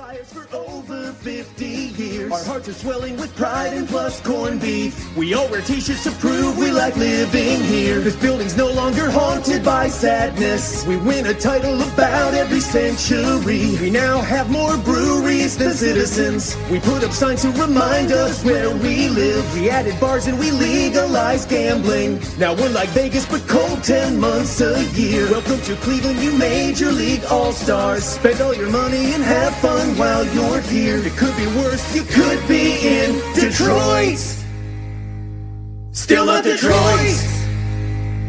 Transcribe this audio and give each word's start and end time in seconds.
For 0.00 0.48
over 0.56 1.12
50 1.12 1.66
years. 1.66 2.32
Our 2.32 2.42
hearts 2.44 2.68
are 2.68 2.72
swelling 2.72 3.16
with 3.18 3.34
pride 3.36 3.74
and 3.74 3.86
plus 3.86 4.20
corned 4.22 4.60
beef. 4.60 5.14
We 5.14 5.34
all 5.34 5.48
wear 5.50 5.60
t-shirts 5.60 6.04
to 6.04 6.10
prove 6.12 6.56
we 6.56 6.70
like 6.70 6.96
living 6.96 7.60
here. 7.60 8.00
This 8.00 8.16
building's 8.16 8.56
no 8.56 8.70
longer 8.70 9.10
haunted 9.10 9.62
by 9.62 9.88
sadness. 9.88 10.86
We 10.86 10.96
win 10.96 11.26
a 11.26 11.34
title 11.34 11.80
about 11.82 12.32
every 12.34 12.60
century. 12.60 13.76
We 13.80 13.90
now 13.90 14.20
have 14.22 14.50
more 14.50 14.76
breweries 14.78 15.58
than 15.58 15.74
citizens. 15.74 16.56
We 16.70 16.80
put 16.80 17.04
up 17.04 17.12
signs 17.12 17.42
to 17.42 17.50
remind 17.50 18.10
us 18.10 18.42
where 18.42 18.70
we 18.70 19.08
live. 19.08 19.54
We 19.54 19.68
added 19.68 20.00
bars 20.00 20.26
and 20.26 20.38
we 20.38 20.50
legalized 20.50 21.50
gambling. 21.50 22.20
Now 22.38 22.54
we're 22.54 22.70
like 22.70 22.88
Vegas 22.90 23.26
but 23.26 23.46
cold 23.46 23.84
10 23.84 24.18
months 24.18 24.60
a 24.60 24.82
year. 24.94 25.30
Welcome 25.30 25.60
to 25.62 25.76
Cleveland, 25.76 26.20
you 26.20 26.32
Major 26.38 26.90
League 26.90 27.24
All-Stars. 27.24 28.04
Spend 28.04 28.40
all 28.40 28.54
your 28.54 28.70
money 28.70 29.12
and 29.12 29.22
have 29.22 29.54
fun 29.56 29.89
while 29.98 30.24
you're 30.34 30.60
here. 30.60 30.98
It 30.98 31.12
could 31.16 31.36
be 31.36 31.46
worse, 31.46 31.94
you 31.94 32.02
could 32.02 32.46
be 32.48 32.78
in 32.86 33.20
Detroit. 33.34 34.18
Still 35.92 36.26
not 36.26 36.44
Detroit. 36.44 37.16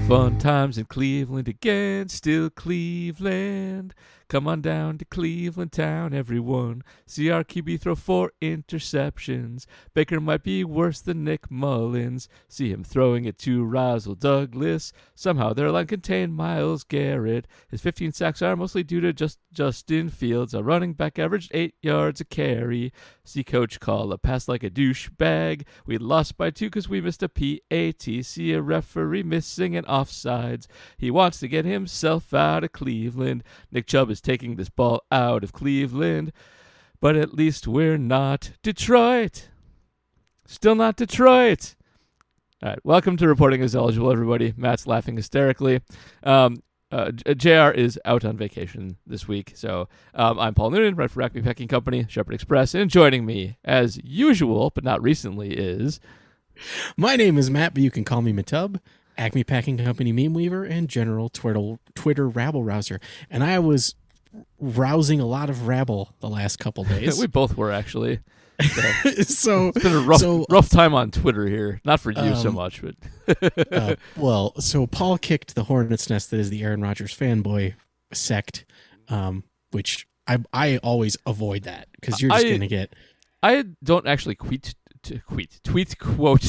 Fun 0.08 0.38
times 0.40 0.78
in 0.78 0.86
Cleveland 0.86 1.48
again, 1.48 2.10
still 2.10 2.50
Cleveland. 2.50 3.94
Come 4.32 4.48
on 4.48 4.62
down 4.62 4.98
to 4.98 5.04
Cleveland 5.04 5.74
town, 5.74 6.14
everyone. 6.14 6.86
See 7.06 7.30
our 7.30 7.44
QB 7.44 7.82
throw 7.82 7.96
four 7.96 8.32
interceptions. 8.42 9.66
Baker 9.94 10.22
might 10.22 10.42
be 10.42 10.64
worse 10.64 11.02
than 11.02 11.26
Nick 11.26 11.52
Mullens. 11.52 12.30
See 12.48 12.70
him 12.70 12.86
throwing 12.86 13.26
it 13.26 13.38
to 13.40 13.66
Rasul 13.66 14.16
Douglas. 14.16 14.94
Somehow 15.16 15.52
their 15.52 15.70
line 15.70 15.88
contained 15.88 16.34
Myles 16.34 16.86
Garrett. 16.86 17.46
His 17.70 17.82
15 17.82 18.14
sacks 18.14 18.42
are 18.42 18.56
mostly 18.56 18.84
due 18.84 19.02
to 19.02 19.12
just 19.12 19.38
Justin 19.52 20.08
Fields. 20.08 20.54
A 20.54 20.64
running 20.64 20.94
back 20.94 21.20
averaged 21.20 21.52
eight 21.54 21.76
yards 21.82 22.22
a 22.22 22.24
carry. 22.24 22.94
See 23.26 23.44
coach 23.44 23.82
call 23.82 24.14
a 24.14 24.18
pass 24.18 24.48
like 24.48 24.64
a 24.64 24.70
douchebag. 24.70 25.66
We 25.86 25.98
lost 25.98 26.38
by 26.38 26.52
two 26.52 26.68
because 26.68 26.88
we 26.88 27.02
missed 27.02 27.22
a 27.22 27.28
PAT. 27.28 28.24
See 28.26 28.54
a 28.54 28.62
referee 28.62 29.24
missing 29.24 29.76
an 29.76 29.84
offsides. 29.84 30.68
He 30.98 31.12
wants 31.12 31.42
to 31.42 31.50
get 31.50 31.66
himself 31.66 32.34
out 32.34 32.64
of 32.64 32.72
Cleveland. 32.72 33.44
Nick 33.72 33.88
Chubb 33.88 34.10
is 34.10 34.21
taking 34.22 34.56
this 34.56 34.70
ball 34.70 35.04
out 35.12 35.44
of 35.44 35.54
Cleveland, 35.54 36.32
but 37.00 37.16
at 37.16 37.34
least 37.34 37.68
we're 37.68 37.98
not 37.98 38.52
Detroit. 38.64 39.50
Still 40.46 40.76
not 40.76 40.96
Detroit. 40.96 41.76
All 42.64 42.70
right, 42.70 42.80
welcome 42.86 43.18
to 43.18 43.28
reporting 43.28 43.62
as 43.62 43.76
eligible, 43.76 44.12
everybody. 44.12 44.54
Matt's 44.56 44.86
laughing 44.86 45.16
hysterically. 45.16 45.82
Um, 46.24 46.62
uh, 46.92 47.12
JR 47.12 47.72
is 47.72 47.98
out 48.04 48.26
on 48.26 48.36
vacation 48.36 48.98
this 49.08 49.28
week, 49.28 49.54
so 49.56 49.88
um, 50.14 50.38
I'm 50.38 50.54
Paul 50.54 50.72
Noonan, 50.72 50.96
right 50.96 51.10
for 51.10 51.22
Acme 51.22 51.42
Packing 51.42 51.70
Company, 51.70 52.06
Shepherd 52.10 52.34
Express, 52.34 52.76
and 52.76 52.90
joining 52.90 53.26
me, 53.26 53.58
as 53.64 53.98
usual, 54.04 54.72
but 54.76 54.84
not 54.84 55.02
recently, 55.02 55.54
is 55.54 56.00
My 56.98 57.16
name 57.16 57.38
is 57.38 57.50
Matt, 57.50 57.74
but 57.74 57.82
you 57.82 57.92
can 57.92 58.04
call 58.04 58.22
me 58.22 58.34
Matub, 58.34 58.80
Acme 59.18 59.44
Packing 59.44 59.78
Company 59.78 60.12
meme 60.12 60.34
weaver, 60.34 60.64
and 60.64 60.90
general 60.90 61.30
Twitter 61.30 61.78
Twitter 61.96 62.28
rabble 62.28 62.64
rouser. 62.64 63.00
And 63.30 63.44
I 63.44 63.60
was 63.60 63.96
rousing 64.60 65.20
a 65.20 65.26
lot 65.26 65.50
of 65.50 65.68
rabble 65.68 66.14
the 66.20 66.30
last 66.30 66.58
couple 66.60 66.84
days. 66.86 67.20
we 67.20 67.28
both 67.28 67.58
were 67.58 67.72
actually. 67.72 68.20
so 69.24 69.70
It's 69.70 69.84
been 69.84 69.94
a 69.94 70.00
rough, 70.02 70.20
so, 70.20 70.46
rough 70.50 70.70
time 70.70 70.94
on 70.94 71.10
Twitter 71.10 71.48
here. 71.48 71.82
Not 71.84 72.00
for 72.00 72.12
you 72.12 72.36
so 72.36 72.50
Um, 72.50 72.56
much, 72.56 72.82
but 72.84 73.68
uh, 73.72 73.96
well, 74.16 74.54
so 74.60 74.86
Paul 74.86 75.18
kicked 75.18 75.56
the 75.56 75.64
hornet's 75.64 76.10
nest 76.12 76.30
that 76.30 76.40
is 76.40 76.52
the 76.52 76.62
Aaron 76.64 76.82
Rodgers 76.82 77.18
fanboy 77.18 77.74
sect, 78.14 78.66
um, 79.08 79.44
which 79.72 80.06
I 80.28 80.38
I 80.54 80.78
always 80.78 81.18
avoid 81.26 81.64
that 81.64 81.88
because 82.00 82.22
you're 82.22 82.30
just 82.30 82.46
I- 82.46 82.52
gonna 82.52 82.68
get 82.68 82.94
I 83.42 83.66
don't 83.84 84.06
actually 84.08 84.36
tweet 84.36 84.76
tweet 85.28 85.60
tweet 85.64 85.98
quote 85.98 86.42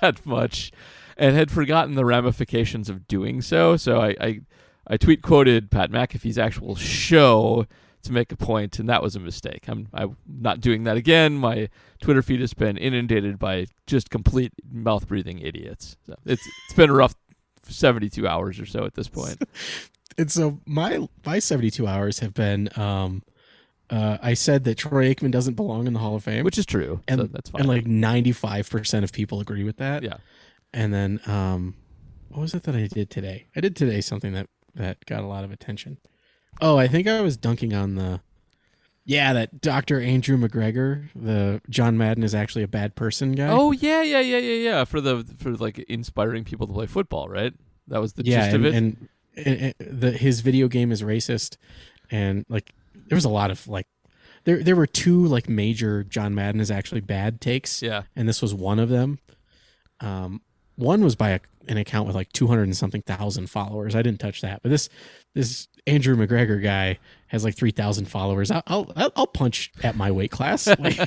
that 0.00 0.20
much, 0.24 0.70
and 1.16 1.34
had 1.34 1.50
forgotten 1.50 1.96
the 1.96 2.04
ramifications 2.04 2.88
of 2.88 3.08
doing 3.08 3.42
so. 3.42 3.76
So 3.76 4.00
I 4.00 4.14
I, 4.20 4.40
I 4.88 4.96
tweet 4.96 5.22
quoted 5.22 5.70
Pat 5.70 5.90
McAfee's 5.90 6.38
actual 6.38 6.74
show 6.76 7.66
to 8.02 8.12
make 8.12 8.30
a 8.32 8.36
point, 8.36 8.78
and 8.78 8.88
that 8.88 9.02
was 9.02 9.16
a 9.16 9.20
mistake. 9.20 9.64
I'm 9.68 9.88
I'm 9.92 10.16
not 10.26 10.60
doing 10.60 10.84
that 10.84 10.96
again. 10.96 11.34
My 11.34 11.68
Twitter 12.00 12.22
feed 12.22 12.40
has 12.40 12.54
been 12.54 12.76
inundated 12.76 13.38
by 13.38 13.66
just 13.86 14.08
complete 14.10 14.52
mouth 14.70 15.06
breathing 15.08 15.38
idiots. 15.40 15.96
So 16.06 16.14
it's 16.24 16.46
it's 16.66 16.74
been 16.74 16.90
a 16.90 16.94
rough. 16.94 17.14
72 17.70 18.26
hours 18.26 18.58
or 18.58 18.64
so 18.64 18.86
at 18.86 18.94
this 18.94 19.08
point. 19.08 19.42
and 20.16 20.32
so 20.32 20.58
my 20.64 21.06
my 21.26 21.38
72 21.38 21.86
hours 21.86 22.20
have 22.20 22.32
been 22.32 22.70
um 22.76 23.22
uh 23.90 24.16
I 24.22 24.32
said 24.32 24.64
that 24.64 24.76
Troy 24.78 25.12
Aikman 25.12 25.30
doesn't 25.32 25.52
belong 25.52 25.86
in 25.86 25.92
the 25.92 25.98
Hall 25.98 26.14
of 26.16 26.24
Fame, 26.24 26.44
Which 26.44 26.56
is 26.56 26.64
true. 26.64 27.02
and 27.06 27.20
so 27.20 27.26
that's 27.26 27.50
fine. 27.50 27.60
and 27.60 27.68
like 27.68 27.84
95% 27.84 29.04
of 29.04 29.12
people 29.12 29.40
agree 29.40 29.64
with 29.64 29.76
that. 29.78 30.02
yeah. 30.02 30.16
And 30.72 30.94
then 30.94 31.20
um 31.26 31.74
what 32.28 32.40
was 32.40 32.54
it 32.54 32.62
that 32.62 32.74
I 32.74 32.86
did 32.86 33.10
today? 33.10 33.48
I 33.54 33.60
did 33.60 33.76
today 33.76 34.00
something 34.00 34.32
that 34.32 34.46
that 34.78 35.04
got 35.04 35.22
a 35.22 35.26
lot 35.26 35.44
of 35.44 35.52
attention. 35.52 35.98
Oh, 36.60 36.78
I 36.78 36.88
think 36.88 37.06
I 37.06 37.20
was 37.20 37.36
dunking 37.36 37.74
on 37.74 37.94
the 37.94 38.20
yeah, 39.08 39.32
that 39.32 39.62
Dr. 39.62 40.02
Andrew 40.02 40.36
McGregor, 40.36 41.08
the 41.16 41.62
John 41.70 41.96
Madden 41.96 42.22
is 42.22 42.34
actually 42.34 42.62
a 42.62 42.68
bad 42.68 42.94
person 42.94 43.32
guy. 43.32 43.48
Oh 43.48 43.72
yeah, 43.72 44.02
yeah, 44.02 44.20
yeah, 44.20 44.36
yeah, 44.36 44.70
yeah. 44.70 44.84
For 44.84 45.00
the 45.00 45.24
for 45.38 45.52
like 45.52 45.78
inspiring 45.78 46.44
people 46.44 46.66
to 46.66 46.74
play 46.74 46.86
football, 46.86 47.26
right? 47.26 47.54
That 47.86 48.02
was 48.02 48.12
the 48.12 48.24
yeah, 48.24 48.50
gist 48.50 48.54
and, 48.54 48.66
of 48.66 48.74
it. 48.74 48.76
and, 48.76 49.08
and, 49.36 49.74
and 49.80 50.00
the 50.00 50.12
his 50.12 50.42
video 50.42 50.68
game 50.68 50.92
is 50.92 51.02
racist, 51.02 51.56
and 52.10 52.44
like 52.50 52.70
there 52.94 53.16
was 53.16 53.24
a 53.24 53.30
lot 53.30 53.50
of 53.50 53.66
like 53.66 53.86
there 54.44 54.62
there 54.62 54.76
were 54.76 54.86
two 54.86 55.24
like 55.26 55.48
major 55.48 56.04
John 56.04 56.34
Madden 56.34 56.60
is 56.60 56.70
actually 56.70 57.00
bad 57.00 57.40
takes, 57.40 57.80
yeah. 57.80 58.02
and 58.14 58.28
this 58.28 58.42
was 58.42 58.52
one 58.54 58.78
of 58.78 58.90
them. 58.90 59.20
Um, 60.00 60.42
one 60.78 61.02
was 61.02 61.16
by 61.16 61.30
a, 61.30 61.40
an 61.68 61.76
account 61.76 62.06
with 62.06 62.16
like 62.16 62.32
two 62.32 62.46
hundred 62.46 62.64
and 62.64 62.76
something 62.76 63.02
thousand 63.02 63.48
followers. 63.50 63.94
I 63.94 64.02
didn't 64.02 64.20
touch 64.20 64.40
that, 64.40 64.62
but 64.62 64.70
this 64.70 64.88
this 65.34 65.68
Andrew 65.86 66.16
McGregor 66.16 66.62
guy 66.62 66.98
has 67.26 67.44
like 67.44 67.56
three 67.56 67.70
thousand 67.72 68.06
followers. 68.06 68.50
I'll, 68.50 68.62
I'll 68.66 69.12
I'll 69.16 69.26
punch 69.26 69.72
at 69.82 69.96
my 69.96 70.10
weight 70.10 70.30
class. 70.30 70.68
Like, 70.78 70.98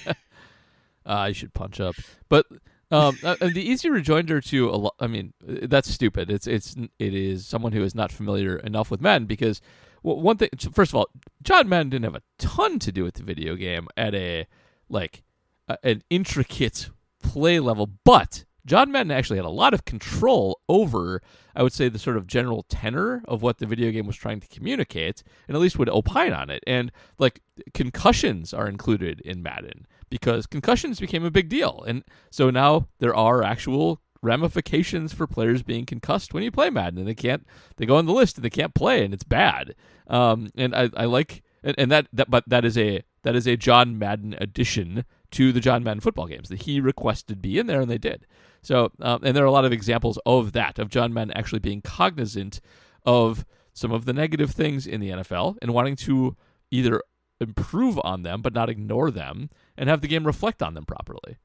Uh, 1.03 1.13
I 1.13 1.31
should 1.31 1.53
punch 1.55 1.79
up. 1.79 1.95
But 2.29 2.45
um, 2.91 3.17
uh, 3.23 3.35
the 3.39 3.63
easy 3.63 3.89
rejoinder 3.89 4.39
to 4.41 4.69
a 4.69 4.77
lot. 4.77 4.93
I 4.99 5.07
mean, 5.07 5.33
that's 5.41 5.89
stupid. 5.89 6.29
It's 6.29 6.45
it's 6.45 6.75
it 6.99 7.15
is 7.15 7.47
someone 7.47 7.71
who 7.71 7.83
is 7.83 7.95
not 7.95 8.11
familiar 8.11 8.57
enough 8.57 8.91
with 8.91 9.01
Madden 9.01 9.25
because 9.25 9.61
well, 10.03 10.19
one 10.19 10.37
thing. 10.37 10.49
First 10.73 10.91
of 10.91 10.95
all, 10.95 11.07
John 11.41 11.67
Madden 11.69 11.89
didn't 11.89 12.05
have 12.05 12.15
a 12.15 12.21
ton 12.37 12.77
to 12.79 12.91
do 12.91 13.03
with 13.03 13.15
the 13.15 13.23
video 13.23 13.55
game 13.55 13.87
at 13.97 14.13
a 14.13 14.45
like 14.89 15.23
a, 15.67 15.77
an 15.83 16.03
intricate 16.11 16.89
play 17.23 17.59
level, 17.59 17.89
but 18.03 18.45
John 18.65 18.91
Madden 18.91 19.11
actually 19.11 19.37
had 19.37 19.45
a 19.45 19.49
lot 19.49 19.73
of 19.73 19.85
control 19.85 20.59
over, 20.69 21.21
I 21.55 21.63
would 21.63 21.73
say, 21.73 21.89
the 21.89 21.99
sort 21.99 22.17
of 22.17 22.27
general 22.27 22.63
tenor 22.63 23.23
of 23.25 23.41
what 23.41 23.57
the 23.57 23.65
video 23.65 23.91
game 23.91 24.07
was 24.07 24.15
trying 24.15 24.39
to 24.39 24.47
communicate, 24.47 25.23
and 25.47 25.55
at 25.55 25.61
least 25.61 25.79
would 25.79 25.89
opine 25.89 26.33
on 26.33 26.49
it. 26.49 26.63
And 26.67 26.91
like 27.17 27.41
concussions 27.73 28.53
are 28.53 28.67
included 28.67 29.21
in 29.21 29.41
Madden 29.41 29.87
because 30.09 30.45
concussions 30.45 30.99
became 30.99 31.25
a 31.25 31.31
big 31.31 31.49
deal, 31.49 31.83
and 31.87 32.03
so 32.29 32.49
now 32.49 32.87
there 32.99 33.15
are 33.15 33.43
actual 33.43 34.01
ramifications 34.21 35.13
for 35.13 35.25
players 35.25 35.63
being 35.63 35.85
concussed 35.85 36.33
when 36.33 36.43
you 36.43 36.51
play 36.51 36.69
Madden, 36.69 36.99
and 36.99 37.07
they 37.07 37.15
can't. 37.15 37.45
They 37.77 37.85
go 37.85 37.97
on 37.97 38.05
the 38.05 38.13
list 38.13 38.37
and 38.37 38.45
they 38.45 38.49
can't 38.49 38.73
play, 38.73 39.03
and 39.03 39.13
it's 39.13 39.23
bad. 39.23 39.75
Um, 40.07 40.49
and 40.55 40.75
I, 40.75 40.89
I 40.95 41.05
like, 41.05 41.41
and, 41.63 41.75
and 41.77 41.91
that 41.91 42.07
that 42.13 42.29
but 42.29 42.43
that 42.47 42.65
is 42.65 42.77
a 42.77 43.01
that 43.23 43.35
is 43.35 43.47
a 43.47 43.57
John 43.57 43.97
Madden 43.97 44.35
addition 44.39 45.05
to 45.31 45.51
the 45.51 45.59
John 45.59 45.83
Madden 45.83 46.01
football 46.01 46.27
games 46.27 46.49
that 46.49 46.63
he 46.63 46.79
requested 46.79 47.41
be 47.41 47.57
in 47.57 47.67
there, 47.67 47.81
and 47.81 47.89
they 47.89 47.97
did. 47.97 48.25
So, 48.61 48.91
um, 48.99 49.23
and 49.23 49.35
there 49.35 49.43
are 49.43 49.47
a 49.47 49.51
lot 49.51 49.65
of 49.65 49.71
examples 49.71 50.19
of 50.25 50.51
that, 50.53 50.77
of 50.77 50.89
John 50.89 51.13
Madden 51.13 51.35
actually 51.35 51.59
being 51.59 51.81
cognizant 51.81 52.61
of 53.05 53.45
some 53.73 53.91
of 53.91 54.05
the 54.05 54.13
negative 54.13 54.51
things 54.51 54.85
in 54.85 55.01
the 55.01 55.09
NFL 55.09 55.57
and 55.61 55.73
wanting 55.73 55.95
to 55.97 56.35
either 56.69 57.01
improve 57.39 57.99
on 58.03 58.21
them 58.21 58.41
but 58.41 58.53
not 58.53 58.69
ignore 58.69 59.09
them 59.09 59.49
and 59.75 59.89
have 59.89 60.01
the 60.01 60.07
game 60.07 60.27
reflect 60.27 60.61
on 60.61 60.73
them 60.75 60.85
properly. 60.85 61.37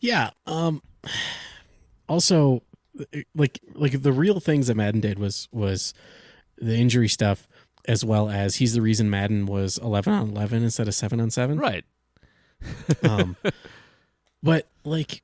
yeah. 0.00 0.30
Um. 0.46 0.82
Also, 2.08 2.62
like 3.34 3.60
like 3.74 4.02
the 4.02 4.12
real 4.12 4.40
things 4.40 4.66
that 4.66 4.76
Madden 4.76 5.00
did 5.00 5.18
was 5.18 5.48
was 5.52 5.94
the 6.56 6.76
injury 6.76 7.08
stuff 7.08 7.48
as 7.86 8.04
well 8.04 8.28
as 8.28 8.56
he's 8.56 8.74
the 8.74 8.82
reason 8.82 9.08
Madden 9.08 9.46
was 9.46 9.78
11 9.78 10.12
on 10.12 10.28
11 10.30 10.62
instead 10.62 10.88
of 10.88 10.94
7 10.94 11.20
on 11.20 11.30
7. 11.30 11.58
Right. 11.58 11.84
Um, 13.02 13.36
but 14.42 14.66
like 14.84 15.22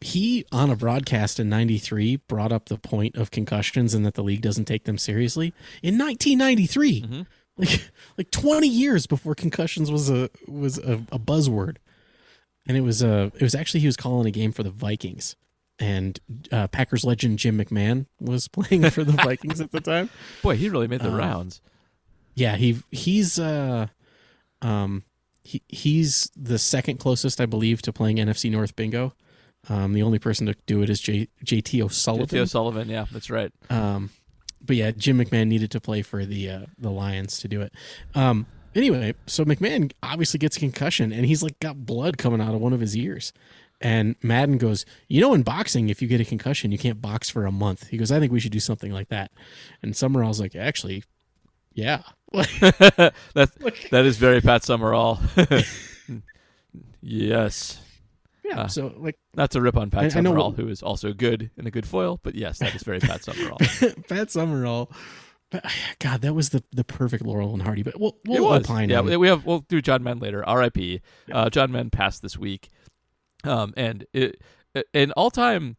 he 0.00 0.44
on 0.50 0.70
a 0.70 0.76
broadcast 0.76 1.38
in 1.38 1.48
93 1.48 2.16
brought 2.28 2.52
up 2.52 2.68
the 2.68 2.78
point 2.78 3.16
of 3.16 3.30
concussions 3.30 3.92
and 3.94 4.04
that 4.06 4.14
the 4.14 4.22
league 4.22 4.40
doesn't 4.40 4.64
take 4.64 4.84
them 4.84 4.96
seriously 4.98 5.52
in 5.82 5.98
1993 5.98 7.02
Mhm. 7.02 7.26
like 7.58 7.90
like 8.16 8.30
20 8.30 8.66
years 8.66 9.06
before 9.06 9.34
concussions 9.34 9.90
was 9.90 10.08
a 10.08 10.30
was 10.48 10.78
a, 10.78 10.94
a 11.12 11.18
buzzword 11.18 11.76
and 12.66 12.76
it 12.76 12.80
was 12.80 13.02
a 13.02 13.30
it 13.34 13.42
was 13.42 13.54
actually 13.54 13.80
he 13.80 13.86
was 13.86 13.96
calling 13.96 14.26
a 14.26 14.30
game 14.30 14.52
for 14.52 14.62
the 14.62 14.70
Vikings 14.70 15.36
and 15.78 16.18
uh, 16.52 16.66
Packers 16.68 17.04
legend 17.04 17.38
Jim 17.38 17.58
McMahon 17.58 18.06
was 18.20 18.48
playing 18.56 18.88
for 18.90 19.04
the 19.04 19.12
Vikings 19.12 19.60
at 19.60 19.70
the 19.72 19.80
time 19.80 20.08
Boy, 20.42 20.56
he 20.56 20.68
really 20.70 20.88
made 20.88 21.00
the 21.00 21.08
Um, 21.10 21.16
rounds. 21.16 21.60
yeah, 22.34 22.56
he 22.56 22.78
he's 22.90 23.38
uh 23.38 23.88
um 24.62 25.04
he 25.42 25.62
he's 25.68 26.30
the 26.36 26.58
second 26.58 26.98
closest 26.98 27.40
I 27.40 27.46
believe 27.46 27.82
to 27.82 27.92
playing 27.92 28.16
NFC 28.16 28.50
North 28.50 28.76
bingo. 28.76 29.14
Um 29.68 29.92
the 29.92 30.02
only 30.02 30.18
person 30.18 30.46
to 30.46 30.54
do 30.66 30.82
it 30.82 30.90
is 30.90 31.00
J, 31.00 31.28
JT 31.44 31.82
O'Sullivan. 31.82 32.26
J.T. 32.26 32.40
O'Sullivan, 32.40 32.88
yeah, 32.88 33.06
that's 33.12 33.30
right. 33.30 33.52
Um 33.68 34.10
but 34.62 34.76
yeah, 34.76 34.90
Jim 34.90 35.18
McMahon 35.18 35.48
needed 35.48 35.70
to 35.72 35.80
play 35.80 36.02
for 36.02 36.24
the 36.24 36.50
uh 36.50 36.66
the 36.78 36.90
Lions 36.90 37.38
to 37.40 37.48
do 37.48 37.60
it. 37.60 37.72
Um 38.14 38.46
anyway, 38.74 39.14
so 39.26 39.44
McMahon 39.44 39.92
obviously 40.02 40.38
gets 40.38 40.56
a 40.56 40.60
concussion 40.60 41.12
and 41.12 41.26
he's 41.26 41.42
like 41.42 41.58
got 41.60 41.84
blood 41.86 42.18
coming 42.18 42.40
out 42.40 42.54
of 42.54 42.60
one 42.60 42.72
of 42.72 42.80
his 42.80 42.96
ears. 42.96 43.32
And 43.82 44.16
Madden 44.22 44.58
goes, 44.58 44.84
You 45.08 45.22
know, 45.22 45.32
in 45.32 45.42
boxing, 45.42 45.88
if 45.88 46.02
you 46.02 46.08
get 46.08 46.20
a 46.20 46.24
concussion, 46.24 46.70
you 46.70 46.78
can't 46.78 47.00
box 47.00 47.30
for 47.30 47.46
a 47.46 47.52
month. 47.52 47.88
He 47.88 47.96
goes, 47.96 48.12
I 48.12 48.20
think 48.20 48.30
we 48.30 48.40
should 48.40 48.52
do 48.52 48.60
something 48.60 48.92
like 48.92 49.08
that. 49.08 49.30
And 49.82 49.96
Summerall's 49.96 50.38
like, 50.38 50.54
Actually, 50.54 51.04
yeah. 51.72 52.02
that 52.32 53.12
that 53.90 54.04
is 54.04 54.16
very 54.16 54.40
Pat 54.40 54.64
Summerall. 54.64 55.18
yes, 57.00 57.80
Yeah. 58.44 58.60
Uh, 58.62 58.68
so 58.68 58.94
like 58.98 59.18
that's 59.34 59.54
a 59.56 59.60
rip 59.60 59.76
on 59.76 59.90
Pat 59.90 60.02
I- 60.02 60.06
I 60.06 60.08
Summerall, 60.08 60.50
what- 60.50 60.56
who 60.60 60.68
is 60.68 60.82
also 60.82 61.12
good 61.12 61.50
and 61.56 61.66
a 61.66 61.70
good 61.70 61.86
foil, 61.86 62.18
but 62.22 62.34
yes, 62.34 62.58
that 62.58 62.74
is 62.74 62.82
very 62.82 63.00
Pat 63.00 63.22
Summerall. 63.24 63.58
Pat 64.08 64.30
Summerall. 64.30 64.90
God, 65.98 66.20
that 66.22 66.32
was 66.34 66.50
the 66.50 66.62
the 66.72 66.84
perfect 66.84 67.24
Laurel 67.24 67.52
and 67.52 67.62
Hardy. 67.62 67.82
But 67.82 67.98
we'll 67.98 68.16
we'll 68.26 68.52
opine 68.52 68.88
Yeah, 68.88 69.00
on- 69.00 69.18
we 69.18 69.26
have. 69.28 69.44
We'll 69.44 69.60
do 69.68 69.82
John 69.82 70.02
Madden 70.04 70.20
later. 70.22 70.46
R.I.P. 70.48 71.00
Uh, 71.32 71.50
John 71.50 71.72
Madden 71.72 71.90
passed 71.90 72.22
this 72.22 72.38
week, 72.38 72.68
um, 73.44 73.74
and 73.76 74.06
it, 74.12 74.40
an 74.94 75.10
all-time, 75.12 75.76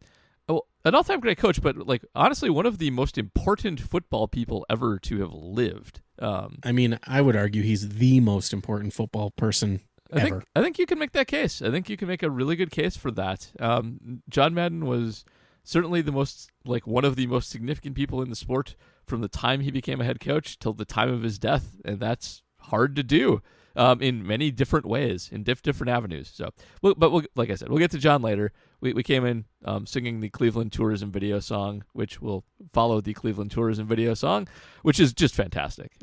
oh, 0.48 0.62
an 0.84 0.94
all-time 0.94 1.20
great 1.20 1.38
coach, 1.38 1.62
but 1.62 1.86
like 1.86 2.04
honestly, 2.14 2.50
one 2.50 2.66
of 2.66 2.76
the 2.78 2.90
most 2.90 3.16
important 3.16 3.80
football 3.80 4.28
people 4.28 4.66
ever 4.68 4.98
to 4.98 5.20
have 5.20 5.32
lived. 5.32 6.02
Um, 6.18 6.58
I 6.62 6.72
mean, 6.72 6.98
I 7.04 7.22
would 7.22 7.34
argue 7.34 7.62
he's 7.62 7.88
the 7.96 8.20
most 8.20 8.52
important 8.52 8.92
football 8.92 9.30
person 9.30 9.80
I 10.12 10.16
ever. 10.16 10.24
think 10.24 10.44
I 10.54 10.62
think 10.62 10.78
you 10.78 10.86
can 10.86 10.98
make 10.98 11.12
that 11.12 11.26
case. 11.26 11.62
I 11.62 11.70
think 11.70 11.88
you 11.88 11.96
can 11.96 12.08
make 12.08 12.22
a 12.22 12.30
really 12.30 12.56
good 12.56 12.70
case 12.70 12.96
for 12.96 13.10
that. 13.12 13.50
Um, 13.58 14.22
John 14.28 14.54
Madden 14.54 14.86
was 14.86 15.24
certainly 15.64 16.02
the 16.02 16.12
most 16.12 16.50
like 16.64 16.86
one 16.86 17.04
of 17.04 17.16
the 17.16 17.26
most 17.26 17.50
significant 17.50 17.96
people 17.96 18.20
in 18.22 18.30
the 18.30 18.36
sport 18.36 18.76
from 19.06 19.20
the 19.20 19.28
time 19.28 19.60
he 19.60 19.70
became 19.70 20.00
a 20.00 20.04
head 20.04 20.20
coach 20.20 20.58
till 20.58 20.72
the 20.72 20.84
time 20.84 21.12
of 21.12 21.22
his 21.22 21.38
death, 21.38 21.76
and 21.84 21.98
that's 21.98 22.42
hard 22.58 22.94
to 22.96 23.02
do 23.02 23.42
um, 23.76 24.00
in 24.02 24.26
many 24.26 24.50
different 24.50 24.86
ways 24.86 25.28
in 25.32 25.42
diff- 25.42 25.62
different 25.62 25.90
avenues. 25.90 26.30
So, 26.32 26.50
we'll, 26.80 26.94
but 26.94 27.10
we'll, 27.10 27.22
like 27.34 27.50
I 27.50 27.54
said, 27.54 27.68
we'll 27.68 27.78
get 27.78 27.90
to 27.92 27.98
John 27.98 28.22
later. 28.22 28.52
We 28.80 28.92
we 28.92 29.02
came 29.02 29.24
in 29.24 29.44
um, 29.64 29.86
singing 29.86 30.20
the 30.20 30.28
Cleveland 30.28 30.72
Tourism 30.72 31.10
video 31.10 31.40
song, 31.40 31.84
which 31.92 32.20
will 32.20 32.44
follow 32.70 33.00
the 33.00 33.14
Cleveland 33.14 33.50
Tourism 33.50 33.86
video 33.86 34.14
song, 34.14 34.48
which 34.82 34.98
is 34.98 35.12
just 35.12 35.34
fantastic. 35.34 35.92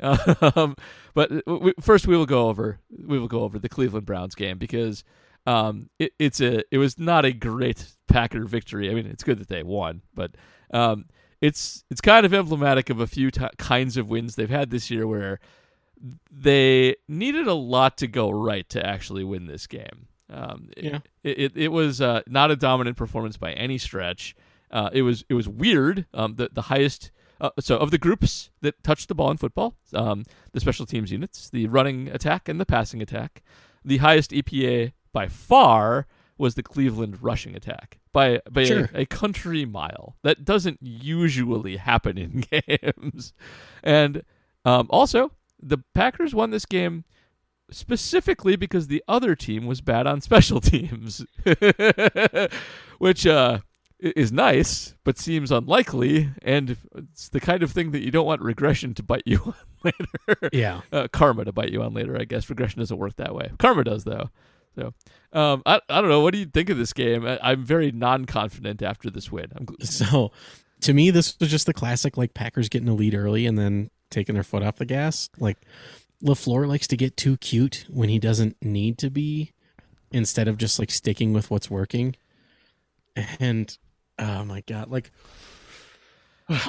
Um, 0.56 0.74
but 1.14 1.30
we, 1.46 1.72
first, 1.80 2.06
we 2.06 2.16
will 2.16 2.26
go 2.26 2.48
over 2.48 2.80
we 2.90 3.18
will 3.18 3.28
go 3.28 3.42
over 3.42 3.58
the 3.58 3.68
Cleveland 3.68 4.06
Browns 4.06 4.34
game 4.34 4.58
because 4.58 5.04
um, 5.46 5.90
it, 5.98 6.12
it's 6.18 6.40
a 6.40 6.62
it 6.72 6.78
was 6.78 6.98
not 6.98 7.24
a 7.24 7.32
great 7.32 7.86
Packer 8.08 8.44
victory. 8.44 8.90
I 8.90 8.94
mean, 8.94 9.06
it's 9.06 9.22
good 9.22 9.38
that 9.38 9.48
they 9.48 9.62
won, 9.62 10.02
but 10.14 10.32
um, 10.72 11.06
it's 11.40 11.84
it's 11.90 12.00
kind 12.00 12.26
of 12.26 12.34
emblematic 12.34 12.90
of 12.90 13.00
a 13.00 13.06
few 13.06 13.30
ti 13.30 13.46
kinds 13.58 13.96
of 13.96 14.10
wins 14.10 14.36
they've 14.36 14.50
had 14.50 14.70
this 14.70 14.90
year 14.90 15.06
where 15.06 15.40
they 16.30 16.96
needed 17.08 17.46
a 17.46 17.54
lot 17.54 17.98
to 17.98 18.06
go 18.06 18.30
right 18.30 18.68
to 18.70 18.84
actually 18.84 19.24
win 19.24 19.46
this 19.46 19.66
game. 19.66 20.08
Um, 20.32 20.68
it- 20.76 20.84
Yeah. 20.84 20.98
it, 21.24 21.38
it, 21.38 21.56
it 21.56 21.68
was 21.68 22.00
uh, 22.00 22.22
not 22.26 22.50
a 22.50 22.56
dominant 22.56 22.96
performance 22.96 23.36
by 23.36 23.52
any 23.52 23.78
stretch. 23.78 24.34
Uh, 24.70 24.88
it 24.92 25.02
was 25.02 25.24
it 25.28 25.34
was 25.34 25.48
weird. 25.48 26.06
Um, 26.14 26.36
the 26.36 26.48
the 26.52 26.62
highest 26.62 27.10
uh, 27.40 27.50
so 27.58 27.76
of 27.76 27.90
the 27.90 27.98
groups 27.98 28.50
that 28.60 28.80
touched 28.84 29.08
the 29.08 29.14
ball 29.14 29.30
in 29.30 29.36
football, 29.36 29.74
um, 29.94 30.24
the 30.52 30.60
special 30.60 30.86
teams 30.86 31.10
units, 31.10 31.50
the 31.50 31.66
running 31.66 32.08
attack 32.08 32.48
and 32.48 32.60
the 32.60 32.66
passing 32.66 33.02
attack, 33.02 33.42
the 33.84 33.96
highest 33.96 34.30
EPA 34.30 34.92
by 35.12 35.26
far 35.26 36.06
was 36.38 36.54
the 36.54 36.62
Cleveland 36.62 37.18
rushing 37.20 37.56
attack 37.56 37.98
by 38.12 38.40
by 38.48 38.64
Sure. 38.64 38.88
a, 38.94 39.00
a 39.00 39.06
country 39.06 39.64
mile. 39.64 40.16
That 40.22 40.44
doesn't 40.44 40.78
usually 40.80 41.76
happen 41.76 42.16
in 42.16 42.44
games, 42.68 43.32
and 43.82 44.22
um, 44.64 44.86
also 44.90 45.32
the 45.62 45.78
Packers 45.94 46.34
won 46.34 46.50
this 46.50 46.66
game 46.66 47.04
specifically 47.70 48.56
because 48.56 48.88
the 48.88 49.02
other 49.06 49.34
team 49.34 49.66
was 49.66 49.80
bad 49.80 50.06
on 50.06 50.20
special 50.20 50.60
teams, 50.60 51.24
which 52.98 53.26
uh, 53.26 53.58
is 53.98 54.32
nice 54.32 54.94
but 55.04 55.18
seems 55.18 55.50
unlikely, 55.50 56.30
and 56.42 56.76
it's 56.94 57.28
the 57.28 57.40
kind 57.40 57.62
of 57.62 57.70
thing 57.70 57.90
that 57.92 58.02
you 58.02 58.10
don't 58.10 58.26
want 58.26 58.42
regression 58.42 58.94
to 58.94 59.02
bite 59.02 59.22
you 59.26 59.40
on 59.46 59.54
later. 59.84 60.50
yeah. 60.52 60.80
uh, 60.92 61.08
karma 61.12 61.44
to 61.44 61.52
bite 61.52 61.70
you 61.70 61.82
on 61.82 61.94
later. 61.94 62.16
I 62.18 62.24
guess 62.24 62.48
regression 62.48 62.80
doesn't 62.80 62.98
work 62.98 63.16
that 63.16 63.34
way. 63.34 63.50
Karma 63.58 63.84
does 63.84 64.04
though. 64.04 64.30
So 64.76 64.94
um, 65.32 65.62
I 65.66 65.80
I 65.88 66.00
don't 66.00 66.10
know. 66.10 66.20
What 66.20 66.32
do 66.32 66.38
you 66.38 66.46
think 66.46 66.70
of 66.70 66.78
this 66.78 66.92
game? 66.92 67.26
I, 67.26 67.38
I'm 67.42 67.64
very 67.64 67.90
non 67.90 68.24
confident 68.24 68.82
after 68.82 69.10
this 69.10 69.30
win. 69.30 69.46
I'm 69.56 69.66
So 69.80 70.32
to 70.82 70.94
me, 70.94 71.10
this 71.10 71.38
was 71.38 71.50
just 71.50 71.66
the 71.66 71.74
classic 71.74 72.16
like 72.16 72.34
Packers 72.34 72.68
getting 72.68 72.88
a 72.88 72.94
lead 72.94 73.14
early 73.14 73.46
and 73.46 73.58
then 73.58 73.90
taking 74.10 74.34
their 74.34 74.44
foot 74.44 74.62
off 74.62 74.76
the 74.76 74.84
gas. 74.84 75.30
Like 75.38 75.58
LaFleur 76.22 76.66
likes 76.66 76.86
to 76.88 76.96
get 76.96 77.16
too 77.16 77.36
cute 77.36 77.86
when 77.88 78.08
he 78.08 78.18
doesn't 78.18 78.56
need 78.62 78.98
to 78.98 79.10
be, 79.10 79.52
instead 80.10 80.48
of 80.48 80.58
just 80.58 80.78
like 80.78 80.90
sticking 80.90 81.32
with 81.32 81.50
what's 81.50 81.70
working. 81.70 82.16
And 83.38 83.76
oh 84.18 84.44
my 84.44 84.62
god, 84.66 84.90
like 84.90 85.10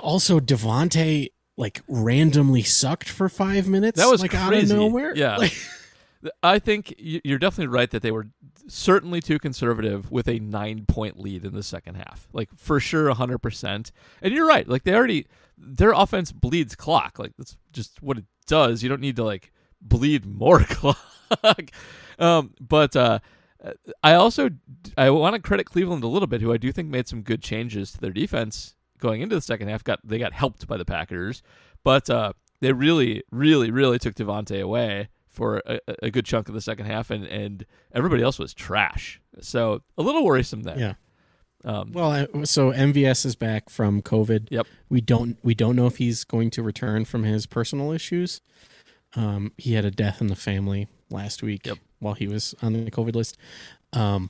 also 0.01 0.39
Davante 0.39 1.31
like 1.57 1.81
randomly 1.87 2.63
sucked 2.63 3.09
for 3.09 3.30
five 3.30 3.68
minutes. 3.68 3.99
That 3.99 4.09
was 4.09 4.21
like 4.21 4.33
out 4.33 4.54
of 4.54 4.68
nowhere. 4.69 5.13
Yeah. 5.16 5.37
Like, 5.37 5.54
I 6.44 6.59
think 6.59 6.94
you're 6.97 7.39
definitely 7.39 7.73
right 7.73 7.89
that 7.92 8.04
they 8.04 8.11
were 8.11 8.27
certainly 8.68 9.21
too 9.21 9.39
conservative 9.39 10.11
with 10.11 10.27
a 10.27 10.39
nine 10.39 10.85
point 10.85 11.19
lead 11.19 11.45
in 11.45 11.54
the 11.54 11.63
second 11.63 11.95
half. 11.95 12.27
Like 12.31 12.49
for 12.56 12.80
sure, 12.80 13.13
hundred 13.13 13.39
percent. 13.39 13.92
And 14.21 14.33
you're 14.33 14.47
right. 14.47 14.68
Like 14.68 14.83
they 14.83 14.94
already 14.94 15.25
their 15.61 15.91
offense 15.91 16.31
bleeds 16.31 16.75
clock. 16.75 17.19
Like 17.19 17.33
that's 17.37 17.57
just 17.71 18.01
what 18.01 18.18
it 18.18 18.25
does. 18.47 18.83
You 18.83 18.89
don't 18.89 19.01
need 19.01 19.15
to 19.18 19.23
like 19.23 19.51
bleed 19.81 20.25
more 20.25 20.59
clock. 20.63 21.71
um, 22.19 22.53
but 22.59 22.95
uh, 22.95 23.19
I 24.03 24.13
also 24.13 24.49
I 24.97 25.09
want 25.09 25.35
to 25.35 25.41
credit 25.41 25.65
Cleveland 25.65 26.03
a 26.03 26.07
little 26.07 26.27
bit, 26.27 26.41
who 26.41 26.51
I 26.53 26.57
do 26.57 26.71
think 26.71 26.89
made 26.89 27.07
some 27.07 27.21
good 27.21 27.41
changes 27.41 27.91
to 27.94 27.99
their 27.99 28.11
defense 28.11 28.75
going 28.99 29.21
into 29.21 29.35
the 29.35 29.41
second 29.41 29.68
half. 29.68 29.83
Got 29.83 29.99
they 30.03 30.19
got 30.19 30.33
helped 30.33 30.68
by 30.68 30.77
the 30.77 30.85
Packers, 30.85 31.44
but 31.83 32.09
uh, 32.09 32.33
they 32.59 32.73
really, 32.73 33.23
really, 33.31 33.71
really 33.71 33.99
took 33.99 34.15
Davante 34.15 34.61
away 34.61 35.09
for 35.27 35.61
a, 35.65 35.80
a 36.03 36.11
good 36.11 36.25
chunk 36.25 36.49
of 36.49 36.56
the 36.56 36.61
second 36.61 36.85
half, 36.87 37.11
and 37.11 37.25
and 37.25 37.65
everybody 37.94 38.23
else 38.23 38.39
was 38.39 38.53
trash. 38.53 39.21
So 39.41 39.81
a 39.97 40.01
little 40.01 40.25
worrisome 40.25 40.63
there. 40.63 40.77
yeah. 40.77 40.94
Um, 41.63 41.91
Well, 41.91 42.27
so 42.45 42.71
MVS 42.71 43.25
is 43.25 43.35
back 43.35 43.69
from 43.69 44.01
COVID. 44.01 44.47
Yep. 44.49 44.68
We 44.89 45.01
don't 45.01 45.37
we 45.44 45.53
don't 45.53 45.75
know 45.75 45.85
if 45.87 45.97
he's 45.97 46.23
going 46.23 46.49
to 46.51 46.63
return 46.63 47.06
from 47.06 47.23
his 47.23 47.45
personal 47.45 47.91
issues. 47.91 48.41
Um, 49.15 49.51
he 49.57 49.73
had 49.73 49.85
a 49.85 49.91
death 49.91 50.21
in 50.21 50.27
the 50.27 50.35
family 50.35 50.87
last 51.09 51.44
week 51.44 51.65
Yep. 51.68 51.77
while 51.99 52.13
he 52.13 52.27
was 52.27 52.56
on 52.61 52.73
the 52.73 52.89
COVID 52.91 53.15
list. 53.15 53.37
Um, 53.94 54.30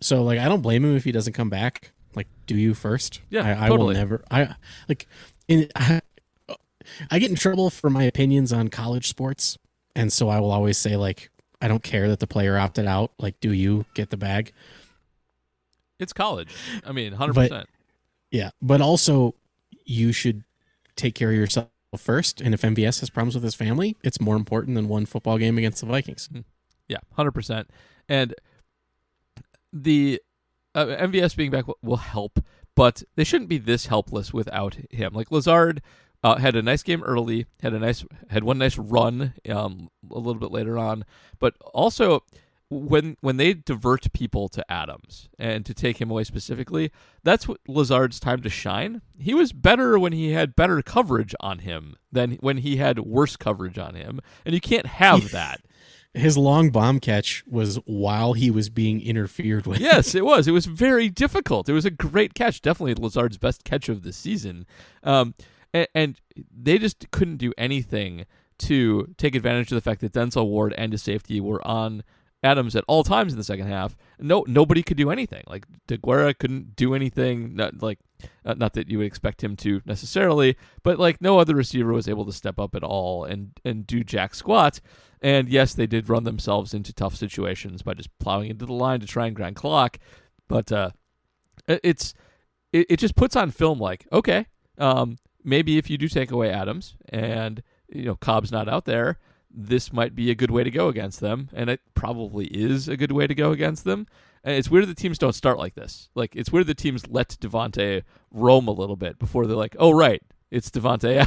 so 0.00 0.22
like 0.22 0.38
I 0.38 0.46
don't 0.46 0.60
blame 0.62 0.84
him 0.84 0.96
if 0.96 1.04
he 1.04 1.12
doesn't 1.12 1.32
come 1.32 1.48
back. 1.50 1.92
Like, 2.14 2.26
do 2.46 2.56
you 2.56 2.74
first? 2.74 3.20
Yeah, 3.30 3.42
I, 3.46 3.66
I 3.66 3.68
totally. 3.68 3.88
will 3.88 3.94
never. 3.94 4.24
I 4.30 4.54
like 4.88 5.06
in. 5.46 5.68
I, 5.76 6.00
I 7.10 7.18
get 7.18 7.30
in 7.30 7.36
trouble 7.36 7.70
for 7.70 7.90
my 7.90 8.04
opinions 8.04 8.52
on 8.52 8.68
college 8.68 9.08
sports, 9.08 9.58
and 9.94 10.12
so 10.12 10.28
I 10.28 10.40
will 10.40 10.50
always 10.50 10.78
say 10.78 10.96
like 10.96 11.30
I 11.60 11.68
don't 11.68 11.82
care 11.82 12.08
that 12.08 12.18
the 12.18 12.26
player 12.26 12.56
opted 12.58 12.86
out. 12.86 13.12
Like, 13.18 13.38
do 13.40 13.52
you 13.52 13.84
get 13.94 14.10
the 14.10 14.16
bag? 14.16 14.52
It's 15.98 16.12
college. 16.12 16.54
I 16.84 16.92
mean, 16.92 17.12
hundred 17.12 17.34
percent. 17.34 17.68
Yeah, 18.30 18.50
but 18.60 18.80
also 18.80 19.34
you 19.84 20.12
should 20.12 20.44
take 20.96 21.14
care 21.14 21.30
of 21.30 21.36
yourself 21.36 21.68
first. 21.96 22.40
And 22.40 22.54
if 22.54 22.62
MVS 22.62 23.00
has 23.00 23.10
problems 23.10 23.34
with 23.34 23.44
his 23.44 23.54
family, 23.54 23.96
it's 24.02 24.20
more 24.20 24.36
important 24.36 24.74
than 24.74 24.88
one 24.88 25.06
football 25.06 25.38
game 25.38 25.58
against 25.58 25.80
the 25.80 25.86
Vikings. 25.86 26.28
Yeah, 26.88 26.98
hundred 27.14 27.32
percent. 27.32 27.70
And 28.08 28.34
the 29.72 30.20
uh, 30.74 30.86
MVS 30.86 31.36
being 31.36 31.50
back 31.50 31.66
will, 31.66 31.78
will 31.82 31.96
help, 31.96 32.40
but 32.74 33.02
they 33.16 33.24
shouldn't 33.24 33.48
be 33.48 33.58
this 33.58 33.86
helpless 33.86 34.32
without 34.32 34.76
him. 34.90 35.12
Like 35.14 35.30
Lazard 35.30 35.82
uh, 36.22 36.36
had 36.36 36.56
a 36.56 36.62
nice 36.62 36.82
game 36.82 37.02
early, 37.02 37.46
had 37.62 37.72
a 37.74 37.78
nice 37.78 38.04
had 38.28 38.44
one 38.44 38.58
nice 38.58 38.76
run 38.76 39.34
um, 39.48 39.90
a 40.10 40.18
little 40.18 40.40
bit 40.40 40.50
later 40.50 40.78
on, 40.78 41.04
but 41.38 41.54
also 41.72 42.24
when 42.70 43.16
when 43.20 43.38
they 43.38 43.54
divert 43.54 44.12
people 44.12 44.48
to 44.48 44.70
Adams 44.70 45.28
and 45.38 45.64
to 45.64 45.72
take 45.72 46.00
him 46.00 46.10
away 46.10 46.24
specifically, 46.24 46.90
that's 47.22 47.48
what 47.48 47.60
Lazard's 47.66 48.20
time 48.20 48.42
to 48.42 48.50
shine. 48.50 49.00
He 49.18 49.34
was 49.34 49.52
better 49.52 49.98
when 49.98 50.12
he 50.12 50.32
had 50.32 50.54
better 50.56 50.82
coverage 50.82 51.34
on 51.40 51.60
him 51.60 51.96
than 52.12 52.32
when 52.40 52.58
he 52.58 52.76
had 52.76 52.98
worse 53.00 53.36
coverage 53.36 53.78
on 53.78 53.94
him, 53.94 54.20
and 54.44 54.54
you 54.54 54.60
can't 54.60 54.86
have 54.86 55.30
that. 55.32 55.60
His 56.14 56.36
long 56.36 56.70
bomb 56.70 57.00
catch 57.00 57.44
was 57.46 57.76
while 57.84 58.32
he 58.32 58.50
was 58.50 58.70
being 58.70 59.00
interfered 59.00 59.66
with. 59.66 59.78
yes, 59.78 60.14
it 60.14 60.24
was. 60.24 60.48
It 60.48 60.52
was 60.52 60.66
very 60.66 61.08
difficult. 61.08 61.68
It 61.68 61.74
was 61.74 61.84
a 61.84 61.90
great 61.90 62.34
catch, 62.34 62.60
definitely 62.60 62.94
Lazard's 62.94 63.38
best 63.38 63.64
catch 63.64 63.88
of 63.88 64.02
the 64.02 64.12
season. 64.12 64.66
Um, 65.02 65.34
and, 65.72 65.86
and 65.94 66.20
they 66.50 66.78
just 66.78 67.10
couldn't 67.10 67.36
do 67.36 67.52
anything 67.58 68.24
to 68.58 69.14
take 69.16 69.34
advantage 69.34 69.70
of 69.70 69.76
the 69.76 69.82
fact 69.82 70.00
that 70.00 70.12
Denzel 70.12 70.48
Ward 70.48 70.74
and 70.76 70.92
his 70.92 71.02
safety 71.02 71.40
were 71.40 71.64
on 71.66 72.02
Adams 72.42 72.76
at 72.76 72.84
all 72.86 73.02
times 73.02 73.32
in 73.32 73.38
the 73.38 73.44
second 73.44 73.66
half. 73.66 73.96
No, 74.20 74.44
nobody 74.46 74.82
could 74.82 74.96
do 74.96 75.10
anything. 75.10 75.42
Like 75.46 75.66
Deguara 75.88 76.38
couldn't 76.38 76.76
do 76.76 76.94
anything. 76.94 77.56
Not 77.56 77.82
like, 77.82 77.98
not 78.44 78.74
that 78.74 78.88
you 78.88 78.98
would 78.98 79.06
expect 79.06 79.42
him 79.42 79.56
to 79.56 79.82
necessarily, 79.84 80.56
but 80.82 80.98
like 80.98 81.20
no 81.20 81.38
other 81.38 81.54
receiver 81.54 81.92
was 81.92 82.08
able 82.08 82.24
to 82.26 82.32
step 82.32 82.58
up 82.58 82.74
at 82.74 82.84
all 82.84 83.24
and 83.24 83.50
and 83.64 83.86
do 83.86 84.04
jack 84.04 84.34
squat. 84.34 84.80
And 85.20 85.48
yes, 85.48 85.74
they 85.74 85.88
did 85.88 86.08
run 86.08 86.24
themselves 86.24 86.74
into 86.74 86.92
tough 86.92 87.16
situations 87.16 87.82
by 87.82 87.94
just 87.94 88.16
plowing 88.20 88.50
into 88.50 88.66
the 88.66 88.72
line 88.72 89.00
to 89.00 89.06
try 89.06 89.26
and 89.26 89.34
grind 89.34 89.56
clock. 89.56 89.98
But 90.46 90.70
uh, 90.70 90.90
it's 91.66 92.14
it, 92.72 92.86
it 92.88 92.96
just 92.98 93.16
puts 93.16 93.34
on 93.34 93.50
film 93.50 93.80
like 93.80 94.06
okay, 94.12 94.46
um, 94.78 95.16
maybe 95.42 95.76
if 95.76 95.90
you 95.90 95.98
do 95.98 96.08
take 96.08 96.30
away 96.30 96.50
Adams 96.50 96.96
and 97.08 97.64
you 97.88 98.04
know 98.04 98.14
Cobb's 98.14 98.52
not 98.52 98.68
out 98.68 98.84
there 98.84 99.18
this 99.50 99.92
might 99.92 100.14
be 100.14 100.30
a 100.30 100.34
good 100.34 100.50
way 100.50 100.62
to 100.64 100.70
go 100.70 100.88
against 100.88 101.20
them, 101.20 101.48
and 101.52 101.68
it 101.70 101.80
probably 101.94 102.46
is 102.46 102.88
a 102.88 102.96
good 102.96 103.12
way 103.12 103.26
to 103.26 103.34
go 103.34 103.50
against 103.52 103.84
them. 103.84 104.06
And 104.44 104.54
it's 104.56 104.70
weird 104.70 104.86
the 104.86 104.94
teams 104.94 105.18
don't 105.18 105.32
start 105.34 105.58
like 105.58 105.74
this. 105.74 106.08
Like 106.14 106.36
it's 106.36 106.50
weird 106.52 106.66
the 106.66 106.74
teams 106.74 107.08
let 107.08 107.30
Davante 107.40 108.02
roam 108.30 108.68
a 108.68 108.72
little 108.72 108.96
bit 108.96 109.18
before 109.18 109.46
they're 109.46 109.56
like, 109.56 109.74
"Oh 109.78 109.90
right, 109.90 110.22
it's 110.50 110.70
Davante 110.70 111.26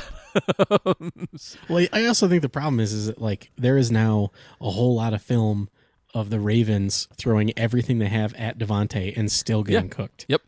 Adams." 0.70 1.58
well, 1.70 1.86
I 1.92 2.06
also 2.06 2.28
think 2.30 2.42
the 2.42 2.50
problem 2.50 2.80
is 2.80 2.94
is 2.94 3.08
that 3.08 3.20
like 3.22 3.52
there 3.58 3.78
is 3.78 3.92
now 3.92 4.32
a 4.62 4.70
whole 4.72 4.96
lot 4.96 5.14
of 5.14 5.22
film 5.22 5.70
of 6.14 6.30
the 6.30 6.40
Ravens 6.40 7.08
throwing 7.18 7.52
everything 7.58 8.00
they 8.00 8.08
have 8.08 8.34
at 8.36 8.58
Davante 8.58 9.16
and 9.18 9.32
still 9.32 9.64
getting 9.64 9.86
Yeah. 9.90 9.96
cooked. 9.96 10.26
Yep, 10.30 10.42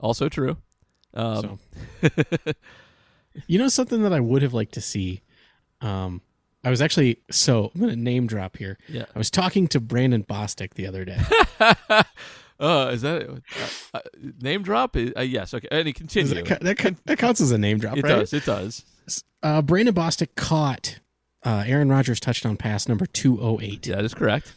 also 0.00 0.28
true. 0.28 0.56
Um, 1.14 1.58
So, 2.02 2.08
you 3.46 3.58
know 3.58 3.68
something 3.68 4.02
that 4.02 4.12
I 4.12 4.20
would 4.20 4.42
have 4.42 4.54
liked 4.54 4.74
to 4.74 4.80
see. 4.80 5.22
Um, 5.80 6.22
I 6.64 6.70
was 6.70 6.82
actually 6.82 7.20
so 7.30 7.70
I'm 7.74 7.80
going 7.80 7.92
to 7.94 7.98
name 8.00 8.26
drop 8.26 8.56
here. 8.56 8.78
Yeah. 8.88 9.04
I 9.14 9.18
was 9.18 9.30
talking 9.30 9.68
to 9.68 9.80
Brandon 9.80 10.24
Bostick 10.24 10.74
the 10.74 10.86
other 10.86 11.04
day. 11.04 11.18
uh, 12.60 12.90
is 12.92 13.02
that 13.02 13.28
uh, 13.28 13.38
uh, 13.94 14.00
name 14.40 14.62
drop? 14.62 14.96
Uh, 14.96 15.20
yes. 15.22 15.54
Okay. 15.54 15.68
And 15.70 15.94
continue. 15.94 16.42
that, 16.44 16.60
that, 16.60 16.96
that 17.06 17.18
counts 17.18 17.40
as 17.40 17.50
a 17.52 17.58
name 17.58 17.78
drop, 17.78 17.96
it 17.96 18.04
right? 18.04 18.10
does. 18.16 18.32
It 18.32 18.44
does. 18.44 18.84
Uh, 19.42 19.62
Brandon 19.62 19.94
Bostick 19.94 20.34
caught 20.36 20.98
uh, 21.44 21.64
Aaron 21.66 21.88
Rodgers 21.88 22.18
touchdown 22.20 22.56
pass 22.56 22.88
number 22.88 23.06
208. 23.06 23.86
Yeah, 23.86 23.96
that 23.96 24.04
is 24.04 24.14
correct. 24.14 24.54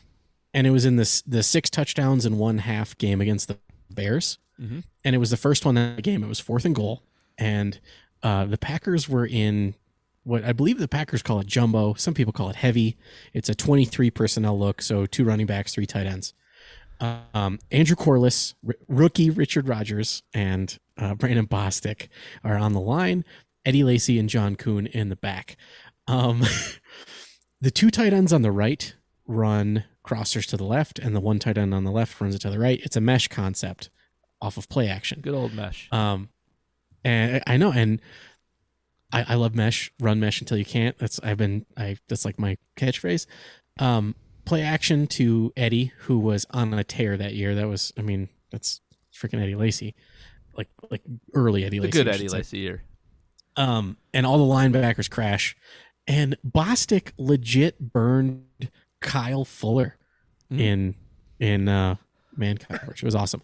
and 0.53 0.65
it 0.65 0.71
was 0.71 0.85
in 0.85 0.95
this 0.95 1.21
the 1.21 1.43
six 1.43 1.69
touchdowns 1.69 2.25
in 2.25 2.37
one 2.37 2.57
half 2.59 2.97
game 2.97 3.21
against 3.21 3.47
the 3.47 3.57
Bears, 3.91 4.39
Mhm. 4.59 4.83
and 5.03 5.15
it 5.15 5.19
was 5.19 5.29
the 5.29 5.37
first 5.37 5.65
one 5.65 5.75
that 5.75 6.01
game. 6.01 6.23
It 6.23 6.27
was 6.27 6.39
fourth 6.39 6.65
and 6.65 6.73
goal, 6.73 7.03
and 7.37 7.79
uh, 8.23 8.45
the 8.45 8.57
Packers 8.57 9.07
were 9.07 9.25
in 9.27 9.75
what 10.23 10.43
I 10.43 10.53
believe 10.53 10.77
the 10.77 10.87
Packers 10.87 11.21
call 11.21 11.39
it 11.39 11.47
jumbo. 11.47 11.93
Some 11.95 12.13
people 12.13 12.33
call 12.33 12.49
it 12.49 12.55
heavy. 12.55 12.97
It's 13.33 13.49
a 13.49 13.55
twenty-three 13.55 14.11
personnel 14.11 14.57
look, 14.57 14.81
so 14.81 15.05
two 15.05 15.23
running 15.23 15.45
backs, 15.47 15.73
three 15.73 15.85
tight 15.85 16.05
ends. 16.05 16.33
Um, 17.33 17.57
Andrew 17.71 17.95
Quarless, 17.95 18.53
r- 18.67 18.75
rookie 18.87 19.31
Richard 19.31 19.67
Rogers, 19.67 20.21
and 20.33 20.77
uh, 20.97 21.15
Brandon 21.15 21.47
Bostick 21.47 22.09
are 22.43 22.57
on 22.57 22.73
the 22.73 22.79
line. 22.79 23.25
Eddie 23.65 23.83
Lacy 23.83 24.19
and 24.19 24.29
John 24.29 24.55
Kuhn 24.55 24.87
in 24.87 25.09
the 25.09 25.15
back. 25.15 25.57
Um, 26.07 26.43
the 27.61 27.71
two 27.71 27.89
tight 27.89 28.13
ends 28.13 28.31
on 28.31 28.43
the 28.43 28.51
right 28.51 28.95
run 29.27 29.85
crossers 30.05 30.45
to 30.47 30.57
the 30.57 30.63
left, 30.63 30.99
and 30.99 31.15
the 31.15 31.19
one 31.19 31.39
tight 31.39 31.57
end 31.57 31.73
on 31.73 31.83
the 31.83 31.91
left 31.91 32.19
runs 32.21 32.35
it 32.35 32.39
to 32.39 32.49
the 32.49 32.59
right. 32.59 32.79
It's 32.83 32.95
a 32.95 33.01
mesh 33.01 33.27
concept 33.27 33.89
off 34.41 34.57
of 34.57 34.69
play 34.69 34.87
action. 34.87 35.21
Good 35.21 35.33
old 35.33 35.53
mesh. 35.53 35.87
Um, 35.91 36.29
and 37.03 37.41
I 37.47 37.57
know, 37.57 37.71
and 37.71 37.99
I, 39.13 39.25
I 39.29 39.35
love 39.35 39.55
mesh. 39.55 39.91
Run 39.99 40.19
mesh 40.19 40.41
until 40.41 40.57
you 40.57 40.65
can't. 40.65 40.97
That's 40.97 41.19
I've 41.21 41.37
been 41.37 41.65
I. 41.77 41.97
That's 42.07 42.25
like 42.25 42.39
my 42.39 42.57
catchphrase. 42.77 43.25
Um, 43.79 44.15
play 44.45 44.61
action 44.61 45.07
to 45.07 45.51
Eddie, 45.57 45.91
who 45.99 46.19
was 46.19 46.45
on 46.51 46.73
a 46.73 46.83
tear 46.83 47.17
that 47.17 47.33
year. 47.33 47.55
That 47.55 47.67
was, 47.67 47.93
I 47.97 48.01
mean, 48.01 48.29
that's 48.51 48.81
freaking 49.13 49.41
Eddie 49.41 49.55
Lacy, 49.55 49.95
like 50.57 50.69
like 50.89 51.01
early 51.33 51.63
Eddie 51.65 51.79
The 51.79 51.85
Lacy. 51.87 51.91
good 52.03 52.07
Eddie. 52.07 52.27
Lacy 52.29 52.57
year. 52.59 52.83
Um, 53.57 53.97
and 54.13 54.25
all 54.25 54.37
the 54.37 54.53
linebackers 54.53 55.09
crash, 55.09 55.55
and 56.07 56.37
Bostick 56.47 57.11
legit 57.17 57.79
burned 57.91 58.69
Kyle 59.01 59.43
Fuller 59.45 59.97
Mhm. 60.51 60.59
in 60.59 60.95
in 61.39 61.67
uh, 61.69 61.95
man 62.35 62.57
coverage. 62.57 63.03
It 63.03 63.05
was 63.05 63.15
awesome. 63.15 63.41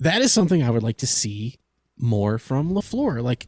That 0.00 0.20
is 0.22 0.32
something 0.32 0.62
I 0.62 0.70
would 0.70 0.82
like 0.82 0.98
to 0.98 1.06
see 1.06 1.56
more 1.98 2.38
from 2.38 2.70
LaFleur, 2.72 3.22
like 3.22 3.46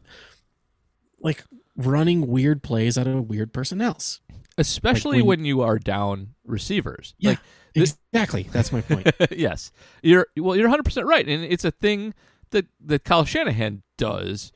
like 1.21 1.43
running 1.75 2.27
weird 2.27 2.61
plays 2.63 2.97
out 2.97 3.07
of 3.07 3.29
weird 3.29 3.53
personnels. 3.53 4.21
Especially 4.57 5.17
when- 5.21 5.39
when 5.39 5.45
you 5.45 5.61
are 5.61 5.79
down 5.79 6.35
receivers. 6.45 7.13
Yeah, 7.17 7.31
Like 7.31 7.39
this- 7.73 7.97
exactly. 8.13 8.43
That's 8.51 8.71
my 8.71 8.81
point. 8.81 9.09
yes, 9.31 9.71
you're 10.03 10.27
well. 10.37 10.55
You're 10.55 10.65
100 10.67 10.83
percent 10.83 11.07
right, 11.07 11.25
and 11.27 11.43
it's 11.45 11.63
a 11.65 11.71
thing 11.71 12.13
that 12.51 12.65
that 12.85 13.03
Kyle 13.05 13.23
Shanahan 13.25 13.83
does 13.97 14.51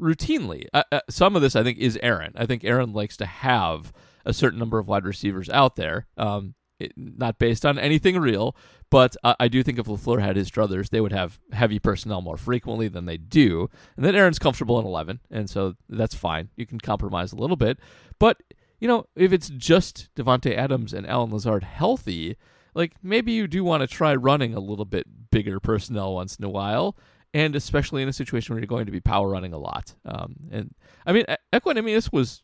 routinely. 0.00 0.66
Uh, 0.72 0.82
uh, 0.90 1.00
some 1.08 1.36
of 1.36 1.42
this, 1.42 1.54
I 1.54 1.62
think, 1.62 1.78
is 1.78 1.98
Aaron. 2.02 2.32
I 2.36 2.46
think 2.46 2.64
Aaron 2.64 2.92
likes 2.92 3.16
to 3.18 3.26
have 3.26 3.92
a 4.24 4.32
certain 4.32 4.58
number 4.58 4.78
of 4.78 4.88
wide 4.88 5.04
receivers 5.04 5.48
out 5.50 5.76
there. 5.76 6.06
Um, 6.16 6.54
it, 6.78 6.92
not 6.96 7.38
based 7.38 7.64
on 7.64 7.78
anything 7.78 8.18
real, 8.18 8.56
but 8.90 9.16
I, 9.22 9.36
I 9.40 9.48
do 9.48 9.62
think 9.62 9.78
if 9.78 9.86
LaFleur 9.86 10.20
had 10.20 10.36
his 10.36 10.50
druthers, 10.50 10.90
they 10.90 11.00
would 11.00 11.12
have 11.12 11.40
heavy 11.52 11.78
personnel 11.78 12.20
more 12.20 12.36
frequently 12.36 12.88
than 12.88 13.06
they 13.06 13.16
do, 13.16 13.70
and 13.96 14.04
then 14.04 14.14
Aaron's 14.14 14.38
comfortable 14.38 14.78
in 14.78 14.86
11, 14.86 15.20
and 15.30 15.48
so 15.48 15.74
that's 15.88 16.14
fine. 16.14 16.50
You 16.56 16.66
can 16.66 16.80
compromise 16.80 17.32
a 17.32 17.36
little 17.36 17.56
bit, 17.56 17.78
but 18.18 18.42
you 18.80 18.88
know, 18.88 19.06
if 19.16 19.32
it's 19.32 19.48
just 19.48 20.08
Davante 20.14 20.54
Adams 20.56 20.92
and 20.92 21.06
Allen 21.06 21.30
Lazard 21.30 21.64
healthy, 21.64 22.36
like 22.74 22.92
maybe 23.02 23.32
you 23.32 23.46
do 23.46 23.64
want 23.64 23.80
to 23.80 23.86
try 23.86 24.14
running 24.14 24.54
a 24.54 24.60
little 24.60 24.84
bit 24.84 25.30
bigger 25.30 25.60
personnel 25.60 26.14
once 26.14 26.36
in 26.36 26.44
a 26.44 26.50
while, 26.50 26.96
and 27.32 27.56
especially 27.56 28.02
in 28.02 28.08
a 28.08 28.12
situation 28.12 28.54
where 28.54 28.60
you're 28.60 28.66
going 28.66 28.86
to 28.86 28.92
be 28.92 29.00
power 29.00 29.28
running 29.28 29.52
a 29.52 29.58
lot. 29.58 29.94
Um, 30.04 30.36
and 30.50 30.74
I 31.06 31.12
mean, 31.12 31.24
Equanimeous 31.52 32.12
was 32.12 32.42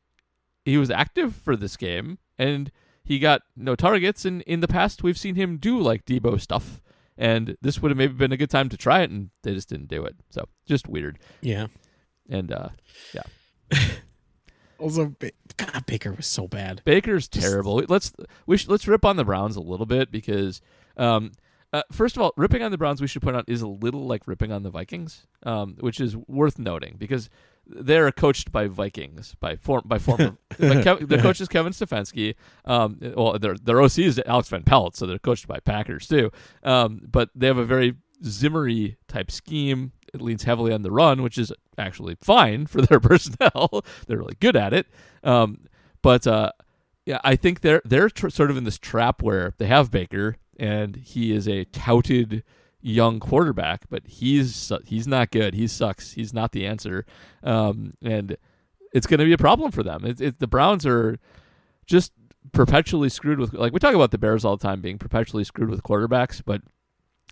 he 0.65 0.79
was 0.79 0.91
active 0.91 1.35
for 1.35 1.57
this 1.57 1.77
game, 1.77 2.19
and 2.39 2.71
he 3.11 3.19
got 3.19 3.43
no 3.57 3.75
targets. 3.75 4.25
And 4.25 4.41
in 4.43 4.61
the 4.61 4.69
past, 4.69 5.03
we've 5.03 5.19
seen 5.19 5.35
him 5.35 5.57
do 5.57 5.81
like 5.81 6.05
Deebo 6.05 6.41
stuff, 6.41 6.81
and 7.19 7.57
this 7.61 7.83
would 7.83 7.91
have 7.91 7.99
maybe 7.99 8.13
been 8.13 8.31
a 8.31 8.37
good 8.37 8.51
time 8.51 8.69
to 8.69 8.77
try 8.77 9.01
it, 9.01 9.11
and 9.11 9.31
they 9.43 9.53
just 9.53 9.69
didn't 9.69 9.89
do 9.89 10.05
it. 10.05 10.15
So 10.31 10.47
just 10.65 10.87
weird. 10.87 11.19
yeah. 11.41 11.67
And 12.29 12.53
uh, 12.53 12.69
yeah. 13.13 13.23
Also, 14.79 15.15
God, 15.59 15.85
Baker 15.85 16.13
was 16.13 16.27
so 16.27 16.49
bad. 16.49 16.81
Baker's 16.87 17.29
terrible. 17.29 17.83
Let's 17.87 18.15
we 18.47 18.57
should, 18.57 18.71
let's 18.71 18.89
rip 18.89 19.05
on 19.05 19.17
the 19.17 19.25
Browns 19.25 19.57
a 19.57 19.61
little 19.61 19.85
bit 19.85 20.11
because 20.11 20.63
um, 20.97 21.33
uh, 21.73 21.83
first 21.93 22.17
of 22.17 22.23
all, 22.23 22.33
ripping 22.37 22.63
on 22.63 22.71
the 22.71 22.79
Browns 22.79 23.01
we 23.01 23.07
should 23.07 23.21
point 23.21 23.37
out 23.37 23.45
is 23.47 23.61
a 23.61 23.69
little 23.69 24.07
like 24.07 24.27
ripping 24.27 24.53
on 24.53 24.63
the 24.63 24.71
Vikings, 24.71 25.27
um, 25.43 25.77
which 25.81 26.01
is 26.01 26.17
worth 26.17 26.59
noting 26.59 26.95
because 26.99 27.29
they're 27.73 28.11
coached 28.13 28.53
by 28.53 28.67
Vikings 28.67 29.35
by 29.41 29.57
form 29.57 29.83
by 29.85 29.99
former 29.99 30.37
by 30.59 30.83
Kev, 30.83 31.09
the 31.09 31.19
coach 31.19 31.41
is 31.41 31.49
Kevin 31.49 31.73
Stefanski. 31.73 32.35
Um, 32.65 32.99
well, 33.17 33.39
their 33.39 33.55
their 33.57 33.81
OC 33.81 33.99
is 33.99 34.21
Alex 34.27 34.49
Van 34.49 34.63
Pelt, 34.63 34.97
so 34.97 35.07
they're 35.07 35.19
coached 35.19 35.47
by 35.47 35.61
Packers 35.61 36.07
too. 36.07 36.31
Um, 36.63 37.03
but 37.11 37.31
they 37.35 37.47
have 37.47 37.59
a 37.59 37.65
very 37.65 37.95
Zimmery 38.25 38.97
type 39.09 39.31
scheme. 39.31 39.93
It 40.13 40.21
leans 40.21 40.43
heavily 40.43 40.73
on 40.73 40.83
the 40.83 40.91
run, 40.91 41.23
which 41.23 41.39
is 41.39 41.53
actually 41.79 42.17
fine 42.21 42.67
for 42.67 42.83
their 42.83 43.01
personnel. 43.01 43.85
they're 44.07 44.19
really 44.19 44.37
good 44.41 44.57
at 44.57 44.73
it. 44.73 44.87
Um, 45.23 45.67
but 46.03 46.27
uh, 46.27 46.53
yeah, 47.07 47.21
I 47.25 47.37
think 47.37 47.61
they're 47.61 47.83
they're 47.85 48.11
tr- 48.11 48.29
sort 48.29 48.51
of 48.51 48.57
in 48.57 48.65
this 48.65 48.79
trap 48.79 49.23
where 49.23 49.55
they 49.59 49.67
have 49.67 49.91
Baker 49.91 50.37
and 50.59 50.97
he 50.97 51.33
is 51.33 51.49
a 51.49 51.65
touted 51.67 52.45
young 52.83 53.21
quarterback, 53.21 53.85
but 53.89 54.07
he's 54.07 54.73
he's 54.85 55.07
not 55.07 55.31
good. 55.31 55.55
He 55.55 55.67
sucks. 55.67 56.13
He's 56.13 56.33
not 56.33 56.53
the 56.53 56.67
answer, 56.67 57.05
um, 57.43 57.95
and 58.03 58.37
it's 58.93 59.07
going 59.07 59.21
to 59.21 59.27
be 59.27 59.33
a 59.33 59.39
problem 59.39 59.71
for 59.71 59.83
them. 59.83 60.05
It, 60.05 60.21
it, 60.21 60.39
the 60.39 60.47
Browns 60.47 60.87
are 60.87 61.19
just 61.87 62.13
perpetually 62.53 63.09
screwed 63.09 63.39
with 63.39 63.53
like 63.53 63.73
we 63.73 63.79
talk 63.79 63.95
about 63.95 64.11
the 64.11 64.19
Bears 64.19 64.45
all 64.45 64.57
the 64.57 64.63
time 64.63 64.81
being 64.81 64.99
perpetually 64.99 65.45
screwed 65.45 65.71
with 65.71 65.83
quarterbacks, 65.83 66.43
but 66.45 66.63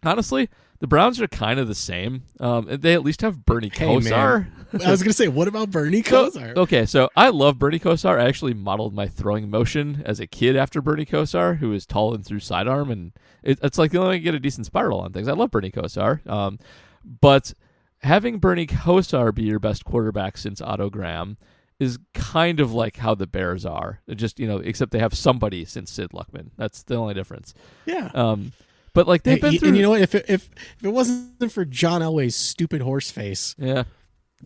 honestly, 0.04 0.48
the 0.80 0.86
Browns 0.86 1.20
are 1.20 1.26
kind 1.28 1.58
of 1.58 1.66
the 1.68 1.74
same. 1.74 2.22
Um, 2.40 2.66
they 2.70 2.94
at 2.94 3.02
least 3.02 3.22
have 3.22 3.44
Bernie 3.44 3.70
Hey, 3.72 3.86
Kosar. 3.86 4.46
I 4.86 4.90
was 4.90 5.02
gonna 5.02 5.12
say, 5.12 5.28
what 5.28 5.48
about 5.48 5.70
Bernie 5.70 6.02
So- 6.02 6.30
Kosar? 6.30 6.56
okay, 6.56 6.86
so 6.86 7.08
I 7.16 7.30
love 7.30 7.58
Bernie 7.58 7.78
Kosar. 7.78 8.20
I 8.20 8.26
actually 8.28 8.54
modeled 8.54 8.94
my 8.94 9.08
throwing 9.08 9.50
motion 9.50 10.02
as 10.04 10.20
a 10.20 10.26
kid 10.26 10.56
after 10.56 10.80
Bernie 10.82 11.06
Kosar, 11.06 11.58
who 11.58 11.72
is 11.72 11.86
tall 11.86 12.14
and 12.14 12.24
threw 12.24 12.38
sidearm, 12.38 12.90
and 12.90 13.12
it, 13.42 13.58
it's 13.62 13.78
like 13.78 13.90
the 13.92 13.98
only 13.98 14.10
way 14.10 14.18
to 14.18 14.22
get 14.24 14.34
a 14.34 14.40
decent 14.40 14.66
spiral 14.66 15.00
on 15.00 15.12
things. 15.12 15.26
I 15.26 15.32
love 15.32 15.50
Bernie 15.50 15.70
Kosar, 15.70 16.26
um, 16.28 16.58
but 17.20 17.54
having 18.02 18.38
Bernie 18.38 18.66
Kosar 18.66 19.34
be 19.34 19.42
your 19.44 19.58
best 19.58 19.84
quarterback 19.84 20.36
since 20.36 20.60
Otto 20.60 20.90
Graham 20.90 21.38
is 21.80 21.98
kind 22.12 22.60
of 22.60 22.72
like 22.72 22.96
how 22.98 23.14
the 23.14 23.26
Bears 23.26 23.64
are. 23.64 24.00
It 24.06 24.16
just 24.16 24.38
you 24.38 24.46
know, 24.46 24.58
except 24.58 24.92
they 24.92 24.98
have 24.98 25.14
somebody 25.14 25.64
since 25.64 25.90
Sid 25.90 26.10
Luckman. 26.10 26.50
That's 26.56 26.82
the 26.82 26.96
only 26.96 27.14
difference. 27.14 27.54
Yeah. 27.86 28.10
Um, 28.14 28.52
but 28.94 29.06
like 29.06 29.22
they've 29.22 29.34
Hey, 29.36 29.50
been 29.50 29.58
through, 29.58 29.68
and 29.68 29.76
you 29.76 29.82
know 29.82 29.90
what? 29.90 30.00
If 30.00 30.14
it, 30.14 30.24
if 30.28 30.48
if 30.78 30.84
it 30.84 30.88
wasn't 30.92 31.52
for 31.52 31.64
John 31.64 32.00
Elway's 32.02 32.36
stupid 32.36 32.80
horse 32.82 33.10
face, 33.10 33.54
yeah. 33.58 33.84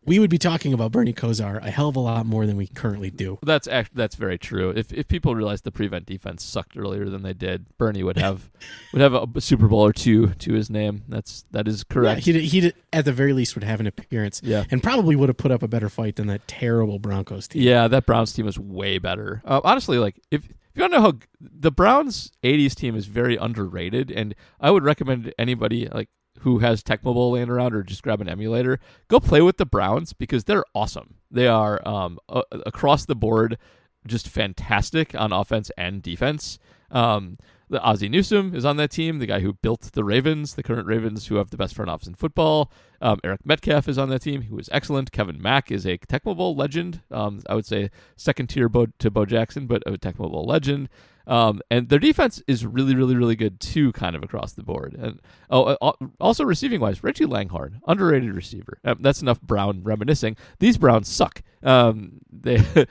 we 0.04 0.18
would 0.18 0.30
be 0.30 0.38
talking 0.38 0.72
about 0.72 0.90
Bernie 0.92 1.12
Kosar 1.12 1.62
a 1.64 1.70
hell 1.70 1.88
of 1.88 1.96
a 1.96 2.00
lot 2.00 2.24
more 2.26 2.46
than 2.46 2.56
we 2.56 2.66
currently 2.66 3.10
do. 3.10 3.38
That's 3.42 3.68
act- 3.68 3.94
that's 3.94 4.14
very 4.16 4.38
true. 4.38 4.70
If 4.70 4.92
if 4.92 5.06
people 5.08 5.34
realized 5.34 5.64
the 5.64 5.70
prevent 5.72 6.06
defense 6.06 6.42
sucked 6.44 6.76
earlier 6.76 7.08
than 7.08 7.22
they 7.22 7.34
did, 7.34 7.66
Bernie 7.78 8.02
would 8.02 8.16
have 8.18 8.50
would 8.92 9.02
have 9.02 9.14
a 9.14 9.40
Super 9.40 9.68
Bowl 9.68 9.80
or 9.84 9.92
two 9.92 10.28
to 10.38 10.54
his 10.54 10.70
name. 10.70 11.02
That's 11.08 11.44
that 11.50 11.68
is 11.68 11.84
Yeah, 11.88 11.94
correct. 11.94 12.20
he 12.24 12.40
he 12.46 12.72
at 12.92 13.04
the 13.04 13.12
very 13.12 13.32
least 13.32 13.54
would 13.54 13.64
have 13.64 13.80
an 13.80 13.86
appearance. 13.86 14.40
Yeah. 14.44 14.64
and 14.70 14.82
probably 14.82 15.14
would 15.16 15.28
have 15.28 15.36
put 15.38 15.50
up 15.50 15.62
a 15.62 15.68
better 15.68 15.88
fight 15.88 16.16
than 16.16 16.26
that 16.28 16.46
terrible 16.48 16.98
Broncos 16.98 17.48
team. 17.48 17.62
Yeah, 17.62 17.88
that 17.88 18.06
Browns 18.06 18.32
team 18.32 18.46
is 18.48 18.58
way 18.58 18.98
better. 18.98 19.42
Uh, 19.44 19.60
honestly, 19.64 19.98
like 19.98 20.16
if 20.30 20.48
if 20.72 20.76
you 20.78 20.82
want 20.82 20.92
to 20.94 20.98
know 20.98 21.04
how 21.04 21.18
the 21.40 21.70
Browns 21.70 22.32
'80s 22.42 22.74
team 22.74 22.96
is 22.96 23.06
very 23.06 23.36
underrated, 23.36 24.10
and 24.10 24.34
I 24.58 24.70
would 24.70 24.84
recommend 24.84 25.34
anybody 25.38 25.86
like 25.88 26.08
who 26.40 26.58
has 26.60 26.82
Tecmo 26.82 27.30
laying 27.30 27.50
around 27.50 27.74
or 27.74 27.82
just 27.82 28.02
grab 28.02 28.20
an 28.20 28.28
emulator, 28.28 28.80
go 29.08 29.20
play 29.20 29.42
with 29.42 29.58
the 29.58 29.66
Browns 29.66 30.12
because 30.12 30.44
they're 30.44 30.64
awesome. 30.74 31.16
They 31.30 31.46
are 31.46 31.86
um, 31.86 32.18
a- 32.28 32.42
across 32.66 33.04
the 33.04 33.14
board 33.14 33.58
just 34.06 34.28
fantastic 34.28 35.14
on 35.14 35.32
offense 35.32 35.70
and 35.76 36.02
defense. 36.02 36.58
Um, 36.92 37.38
the 37.72 37.82
Ozzie 37.82 38.10
Newsome 38.10 38.54
is 38.54 38.66
on 38.66 38.76
that 38.76 38.90
team, 38.90 39.18
the 39.18 39.26
guy 39.26 39.40
who 39.40 39.54
built 39.54 39.92
the 39.94 40.04
Ravens, 40.04 40.54
the 40.54 40.62
current 40.62 40.86
Ravens 40.86 41.28
who 41.28 41.36
have 41.36 41.48
the 41.48 41.56
best 41.56 41.74
front 41.74 41.90
office 41.90 42.06
in 42.06 42.14
football. 42.14 42.70
Um, 43.00 43.18
Eric 43.24 43.40
Metcalf 43.46 43.88
is 43.88 43.96
on 43.96 44.10
that 44.10 44.20
team, 44.20 44.42
who 44.42 44.58
is 44.58 44.68
excellent. 44.70 45.10
Kevin 45.10 45.40
Mack 45.40 45.72
is 45.72 45.86
a 45.86 45.96
Tecmo 45.96 46.36
Bowl 46.36 46.54
legend. 46.54 47.00
Um, 47.10 47.40
I 47.48 47.54
would 47.54 47.64
say 47.64 47.90
second 48.14 48.48
tier 48.48 48.68
Bo, 48.68 48.86
to 48.98 49.10
Bo 49.10 49.24
Jackson, 49.24 49.66
but 49.66 49.82
a 49.86 49.92
Tecmo 49.92 50.30
Bowl 50.30 50.44
legend. 50.44 50.90
Um, 51.26 51.62
and 51.70 51.88
their 51.88 51.98
defense 51.98 52.42
is 52.46 52.66
really, 52.66 52.94
really, 52.94 53.16
really 53.16 53.36
good 53.36 53.58
too, 53.58 53.92
kind 53.92 54.14
of 54.14 54.22
across 54.22 54.52
the 54.52 54.62
board. 54.62 54.94
And 54.94 55.20
oh, 55.48 55.76
uh, 55.80 55.92
also 56.20 56.44
receiving 56.44 56.80
wise, 56.80 57.02
Reggie 57.02 57.24
Langhorne, 57.24 57.80
underrated 57.86 58.34
receiver. 58.34 58.78
That's 58.82 59.22
enough 59.22 59.40
Brown 59.40 59.82
reminiscing. 59.82 60.36
These 60.58 60.76
Browns 60.76 61.08
suck. 61.08 61.42
Um, 61.62 62.20
they. 62.30 62.62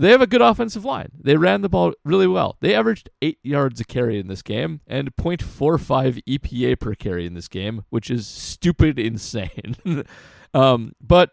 They 0.00 0.10
have 0.10 0.22
a 0.22 0.26
good 0.26 0.40
offensive 0.40 0.84
line. 0.84 1.10
They 1.20 1.36
ran 1.36 1.60
the 1.60 1.68
ball 1.68 1.92
really 2.04 2.26
well. 2.26 2.56
They 2.60 2.74
averaged 2.74 3.10
eight 3.20 3.38
yards 3.42 3.80
a 3.80 3.84
carry 3.84 4.18
in 4.18 4.28
this 4.28 4.40
game 4.40 4.80
and 4.86 5.14
0.45 5.14 6.22
EPA 6.26 6.80
per 6.80 6.94
carry 6.94 7.26
in 7.26 7.34
this 7.34 7.48
game, 7.48 7.84
which 7.90 8.10
is 8.10 8.26
stupid 8.26 8.98
insane. 8.98 9.76
um, 10.54 10.92
but 11.02 11.32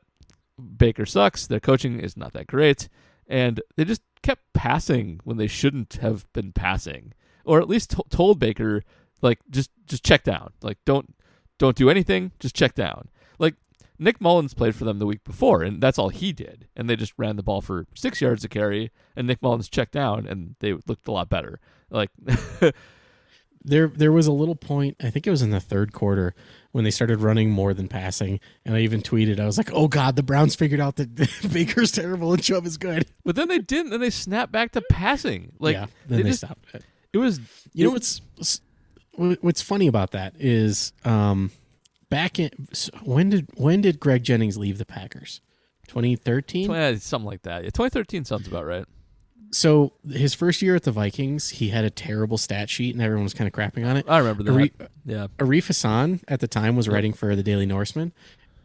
Baker 0.77 1.05
sucks. 1.05 1.47
Their 1.47 1.62
coaching 1.62 2.01
is 2.01 2.17
not 2.17 2.33
that 2.33 2.47
great, 2.47 2.89
and 3.27 3.62
they 3.77 3.86
just 3.86 4.01
kept 4.21 4.41
passing 4.53 5.21
when 5.24 5.38
they 5.38 5.47
shouldn't 5.47 5.93
have 6.01 6.31
been 6.33 6.51
passing, 6.51 7.13
or 7.45 7.62
at 7.62 7.69
least 7.69 7.91
to- 7.91 8.03
told 8.09 8.38
Baker 8.39 8.83
like 9.21 9.39
just 9.50 9.71
just 9.86 10.03
check 10.03 10.24
down. 10.24 10.51
Like 10.62 10.77
don't 10.86 11.15
don't 11.57 11.77
do 11.77 11.89
anything. 11.89 12.31
Just 12.39 12.55
check 12.55 12.75
down. 12.75 13.09
Like 13.39 13.55
Nick 14.00 14.20
Mullens 14.20 14.54
played 14.54 14.75
for 14.75 14.84
them 14.86 15.00
the 15.00 15.06
week 15.06 15.24
before, 15.24 15.63
and 15.63 15.82
that's 15.82 15.98
all 15.98 16.10
he 16.10 16.32
did. 16.32 16.68
And 16.75 16.89
they 16.89 16.96
just 16.96 17.13
ran 17.18 17.36
the 17.36 17.44
ball 17.44 17.62
for 17.62 17.88
six 17.96 18.22
yards 18.22 18.44
a 18.44 18.50
carry, 18.50 18.92
and 19.16 19.27
Nick 19.27 19.42
Mullens 19.42 19.70
checked 19.70 19.94
down, 19.94 20.27
and 20.27 20.55
they 20.60 20.74
looked 20.74 21.07
a 21.07 21.12
lot 21.12 21.29
better. 21.29 21.60
Like, 21.90 22.12
There 23.68 23.88
there 23.90 24.14
was 24.14 24.27
a 24.27 24.31
little 24.31 24.55
point, 24.55 24.96
I 25.03 25.10
think 25.10 25.27
it 25.27 25.29
was 25.29 25.42
in 25.42 25.50
the 25.50 25.60
third 25.60 25.92
quarter, 25.92 26.33
when 26.72 26.86
they 26.86 26.92
started 26.92 27.20
running 27.20 27.50
more 27.51 27.74
than 27.74 27.90
passing. 27.90 28.40
And 28.64 28.75
I 28.75 28.79
even 28.79 29.01
tweeted, 29.01 29.42
I 29.42 29.46
was 29.46 29.57
like, 29.57 29.72
oh 29.74 29.90
God, 29.90 30.16
the 30.16 30.24
Browns 30.24 30.55
figured 30.55 30.79
out 30.79 30.96
that 30.96 31.14
Baker's 31.51 31.92
terrible 31.92 32.31
and 32.31 32.42
Chubb 32.42 32.66
is 32.66 32.77
good. 32.77 33.07
but 33.25 33.36
then 33.36 33.50
they 33.50 33.60
didn't. 33.60 33.92
Then 33.92 34.00
they 34.00 34.10
snapped 34.10 34.53
back 34.53 34.72
to 34.72 34.81
passing. 34.90 35.51
Like, 35.60 35.75
yeah, 35.75 35.88
then 36.07 36.24
they, 36.24 36.29
just, 36.29 36.40
stopped 36.40 36.74
it. 36.74 36.86
It 37.12 37.18
was, 37.18 37.42
You 37.74 37.86
know 37.86 37.92
what's 37.92 38.22
what's 39.18 39.62
funny 39.62 39.88
about 39.88 40.12
that 40.12 40.36
is 40.40 40.94
um, 41.03 41.51
back 42.09 42.39
in 42.39 42.50
when 43.03 43.29
did 43.29 43.50
when 43.55 43.81
did 43.81 44.00
Greg 44.00 44.24
Jennings 44.24 44.57
leave 44.57 44.77
the 44.77 44.85
Packers? 44.85 45.41
2013. 45.87 46.70
yeah, 46.70 46.96
something 46.96 47.25
like 47.25 47.43
that. 47.43 47.63
Yeah, 47.63 47.70
2013 47.70 48.25
sounds 48.25 48.48
about 48.48 48.65
right. 48.65 48.85
So 49.51 49.93
his 50.09 50.33
first 50.33 50.61
year 50.61 50.75
at 50.75 50.83
the 50.83 50.91
Vikings, 50.91 51.50
he 51.50 51.70
had 51.70 51.85
a 51.85 51.89
terrible 51.89 52.37
stat 52.37 52.70
sheet, 52.70 52.93
and 52.93 53.01
everyone 53.01 53.24
was 53.24 53.33
kind 53.33 53.48
of 53.48 53.53
crapping 53.53 53.87
on 53.87 53.96
it. 53.96 54.05
I 54.07 54.17
remember 54.17 54.43
that. 54.43 54.89
Yeah, 55.05 55.27
Arif 55.37 55.67
Hassan 55.67 56.20
at 56.27 56.41
the 56.41 56.48
time 56.48 56.75
was 56.75 56.89
writing 56.89 57.13
for 57.13 57.33
the 57.35 57.43
Daily 57.43 57.65
Norseman, 57.65 58.11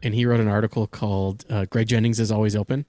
and 0.01 0.13
he 0.13 0.25
wrote 0.25 0.41
an 0.41 0.49
article 0.49 0.87
called 0.87 1.45
uh, 1.49 1.65
"Greg 1.69 1.87
Jennings 1.87 2.19
is 2.19 2.31
always 2.33 2.53
open," 2.55 2.85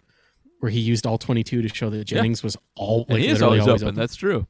where 0.59 0.71
he 0.71 0.81
used 0.81 1.07
all 1.07 1.19
twenty-two 1.19 1.63
to 1.63 1.69
show 1.69 1.89
that 1.91 2.05
Jennings 2.05 2.43
was 2.43 2.57
all 2.75 3.05
and 3.09 3.11
like 3.11 3.21
he 3.21 3.29
is 3.29 3.41
literally 3.41 3.61
always, 3.61 3.83
open. 3.85 3.95
That's 3.95 4.17
true. 4.17 4.49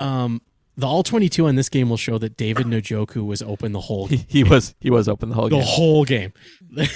Um, 0.00 0.42
the 0.76 0.86
all 0.86 1.02
twenty-two 1.02 1.46
on 1.46 1.56
this 1.56 1.68
game 1.68 1.88
will 1.90 1.96
show 1.96 2.18
that 2.18 2.36
David 2.36 2.66
Njoku 2.66 3.24
was 3.26 3.42
open 3.42 3.72
the 3.72 3.80
whole 3.80 4.06
He, 4.06 4.24
he 4.28 4.44
was 4.44 4.74
he 4.80 4.90
was 4.90 5.08
open 5.08 5.28
the 5.28 5.34
whole 5.34 5.44
the 5.48 5.56
game. 5.56 5.60
The 5.60 5.66
whole 5.66 6.04
game. 6.04 6.32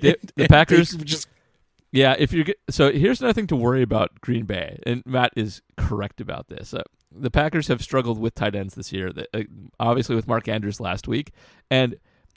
The, 0.00 0.16
the 0.34 0.48
Packers 0.48 0.92
just 0.96 1.28
Yeah, 1.92 2.16
if 2.18 2.32
get- 2.32 2.58
so 2.68 2.90
here's 2.90 3.20
nothing 3.20 3.46
to 3.46 3.54
worry 3.56 3.80
about 3.82 4.20
Green 4.20 4.44
Bay, 4.44 4.80
and 4.84 5.04
Matt 5.06 5.32
is 5.36 5.62
correct 5.76 6.20
about 6.20 6.48
this. 6.48 6.74
Uh, 6.74 6.82
the 7.16 7.30
Packers 7.30 7.68
have 7.68 7.80
struggled 7.80 8.18
with 8.18 8.34
tight 8.34 8.56
ends 8.56 8.74
this 8.74 8.92
year. 8.92 9.12
The- 9.12 9.28
uh, 9.32 9.42
obviously, 9.78 10.16
with 10.16 10.26
Mark 10.26 10.48
Andrews 10.48 10.80
last 10.80 11.06
week, 11.06 11.30
and 11.70 11.94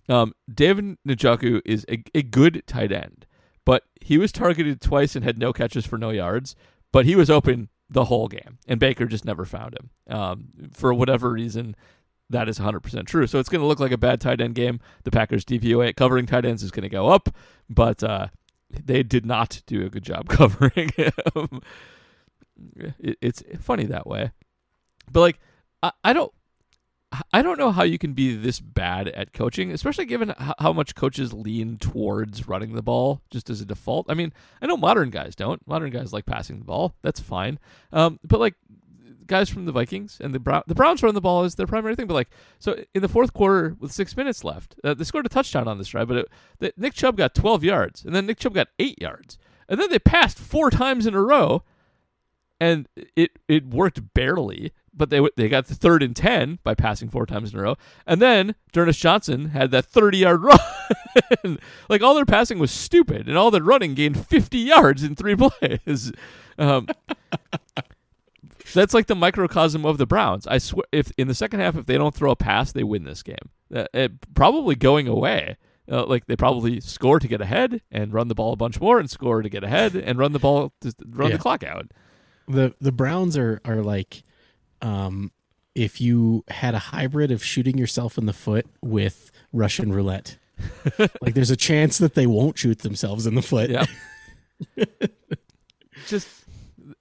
um, 0.07 0.35
David 0.53 0.97
Njoku 1.07 1.61
is 1.65 1.83
a, 1.89 2.03
a 2.13 2.21
good 2.21 2.61
tight 2.67 2.91
end, 2.91 3.25
but 3.65 3.85
he 4.01 4.19
was 4.19 4.31
targeted 4.31 4.79
twice 4.79 5.15
and 5.15 5.25
had 5.25 5.39
no 5.39 5.51
catches 5.51 5.83
for 5.87 5.97
no 5.97 6.11
yards. 6.11 6.55
But 6.93 7.05
he 7.07 7.15
was 7.15 7.29
open 7.31 7.69
the 7.89 8.05
whole 8.05 8.27
game, 8.27 8.57
and 8.67 8.79
Baker 8.79 9.05
just 9.05 9.25
never 9.25 9.45
found 9.45 9.75
him 9.75 9.89
um, 10.15 10.47
for 10.73 10.93
whatever 10.93 11.31
reason. 11.31 11.75
That 12.29 12.49
is 12.49 12.59
100% 12.59 13.07
true. 13.07 13.25
So 13.25 13.39
it's 13.39 13.47
going 13.47 13.61
to 13.61 13.67
look 13.67 13.79
like 13.79 13.93
a 13.93 13.97
bad 13.97 14.19
tight 14.19 14.41
end 14.41 14.55
game. 14.55 14.81
The 15.03 15.11
Packers 15.11 15.45
DVOA 15.45 15.89
at 15.89 15.95
covering 15.95 16.25
tight 16.25 16.43
ends 16.43 16.61
is 16.61 16.71
going 16.71 16.83
to 16.83 16.89
go 16.89 17.07
up, 17.07 17.29
but 17.69 18.03
uh, 18.03 18.27
they 18.69 19.01
did 19.01 19.25
not 19.25 19.61
do 19.65 19.85
a 19.85 19.89
good 19.89 20.03
job 20.03 20.27
covering 20.29 20.89
him. 20.89 21.61
It, 22.99 23.17
it's 23.21 23.43
funny 23.61 23.85
that 23.85 24.07
way, 24.07 24.31
but 25.11 25.21
like 25.21 25.39
I, 25.81 25.91
I 26.03 26.13
don't. 26.13 26.33
I 27.31 27.41
don't 27.41 27.57
know 27.57 27.71
how 27.71 27.83
you 27.83 27.97
can 27.97 28.13
be 28.13 28.35
this 28.35 28.59
bad 28.59 29.07
at 29.09 29.33
coaching, 29.33 29.71
especially 29.71 30.05
given 30.05 30.33
how 30.59 30.73
much 30.73 30.95
coaches 30.95 31.33
lean 31.33 31.77
towards 31.77 32.47
running 32.47 32.73
the 32.73 32.81
ball 32.81 33.21
just 33.29 33.49
as 33.49 33.61
a 33.61 33.65
default. 33.65 34.05
I 34.09 34.13
mean, 34.13 34.33
I 34.61 34.65
know 34.65 34.77
modern 34.77 35.09
guys 35.09 35.35
don't. 35.35 35.65
Modern 35.67 35.89
guys 35.91 36.13
like 36.13 36.25
passing 36.25 36.59
the 36.59 36.65
ball. 36.65 36.95
That's 37.01 37.19
fine. 37.19 37.59
Um, 37.91 38.19
but 38.23 38.39
like 38.39 38.55
guys 39.27 39.49
from 39.49 39.65
the 39.65 39.71
Vikings 39.71 40.17
and 40.19 40.33
the 40.33 40.39
Brown, 40.39 40.63
the 40.67 40.75
Browns 40.75 41.03
run 41.03 41.13
the 41.13 41.21
ball 41.21 41.43
as 41.43 41.55
their 41.55 41.67
primary 41.67 41.95
thing. 41.95 42.07
But 42.07 42.15
like, 42.15 42.29
so 42.57 42.83
in 42.95 43.01
the 43.01 43.09
fourth 43.09 43.33
quarter 43.33 43.75
with 43.79 43.91
six 43.91 44.17
minutes 44.17 44.43
left, 44.43 44.75
uh, 44.83 44.93
they 44.93 45.03
scored 45.03 45.25
a 45.25 45.29
touchdown 45.29 45.67
on 45.67 45.77
this 45.77 45.89
drive, 45.89 46.07
but 46.07 46.17
it, 46.17 46.27
the, 46.59 46.73
Nick 46.77 46.93
Chubb 46.93 47.17
got 47.17 47.35
12 47.35 47.63
yards, 47.63 48.03
and 48.03 48.15
then 48.15 48.25
Nick 48.25 48.39
Chubb 48.39 48.53
got 48.53 48.69
eight 48.79 48.99
yards, 49.01 49.37
and 49.69 49.79
then 49.79 49.89
they 49.89 49.99
passed 49.99 50.39
four 50.39 50.71
times 50.71 51.05
in 51.05 51.13
a 51.13 51.21
row, 51.21 51.63
and 52.59 52.87
it 53.15 53.31
it 53.47 53.67
worked 53.67 54.13
barely. 54.13 54.71
But 54.97 55.09
they 55.11 55.21
they 55.35 55.47
got 55.47 55.67
the 55.67 55.75
third 55.75 56.01
and 56.01 56.15
ten 56.15 56.57
by 56.63 56.73
passing 56.73 57.07
four 57.09 57.25
times 57.27 57.53
in 57.53 57.59
a 57.59 57.61
row, 57.61 57.75
and 58.07 58.19
then 58.21 58.55
D'Ernest 58.73 58.99
Johnson 58.99 59.49
had 59.49 59.69
that 59.71 59.85
30 59.85 60.17
yard 60.17 60.41
run. 61.45 61.59
like 61.87 62.01
all 62.01 62.15
their 62.15 62.25
passing 62.25 62.57
was 62.59 62.71
stupid, 62.71 63.27
and 63.29 63.37
all 63.37 63.51
their 63.51 63.61
running 63.63 63.93
gained 63.93 64.25
50 64.25 64.57
yards 64.57 65.03
in 65.03 65.15
three 65.15 65.35
plays. 65.37 66.11
Um, 66.57 66.87
that's 68.73 68.93
like 68.93 69.07
the 69.07 69.15
microcosm 69.15 69.85
of 69.85 69.97
the 69.97 70.05
Browns. 70.05 70.45
I 70.47 70.57
swear, 70.57 70.83
if 70.91 71.11
in 71.17 71.27
the 71.27 71.33
second 71.35 71.59
half, 71.61 71.75
if 71.77 71.85
they 71.85 71.97
don't 71.97 72.13
throw 72.13 72.31
a 72.31 72.35
pass, 72.35 72.71
they 72.71 72.83
win 72.83 73.03
this 73.03 73.23
game. 73.23 73.37
Uh, 73.73 73.85
it, 73.93 74.33
probably 74.33 74.75
going 74.75 75.07
away. 75.07 75.57
Uh, 75.89 76.05
like 76.05 76.25
they 76.25 76.35
probably 76.35 76.81
score 76.81 77.17
to 77.17 77.29
get 77.29 77.39
ahead 77.39 77.81
and 77.91 78.13
run 78.13 78.27
the 78.27 78.35
ball 78.35 78.51
a 78.51 78.57
bunch 78.57 78.81
more 78.81 78.99
and 78.99 79.09
score 79.09 79.41
to 79.41 79.47
get 79.47 79.63
ahead 79.63 79.95
and 79.95 80.19
run 80.19 80.33
the 80.33 80.39
ball 80.39 80.73
to 80.81 80.93
run 81.07 81.29
Yeah. 81.29 81.37
the 81.37 81.41
clock 81.41 81.63
out. 81.63 81.91
the 82.47 82.73
the 82.81 82.91
Browns 82.91 83.37
are 83.37 83.61
are 83.63 83.81
like 83.81 84.23
um 84.81 85.31
if 85.77 86.01
you 86.01 86.43
had 86.47 86.73
a 86.73 86.79
hybrid 86.79 87.31
of 87.31 87.43
shooting 87.43 87.77
yourself 87.77 88.17
in 88.17 88.25
the 88.25 88.33
foot 88.33 88.65
with 88.81 89.31
Russian 89.53 89.93
roulette. 89.93 90.37
like 91.21 91.35
there's 91.35 91.51
a 91.51 91.55
chance 91.55 91.99
that 91.99 92.15
they 92.15 92.25
won't 92.25 92.57
shoot 92.57 92.79
themselves 92.79 93.27
in 93.27 93.35
the 93.35 93.43
foot. 93.43 93.69
Yeah. 93.69 93.85
just 96.07 96.27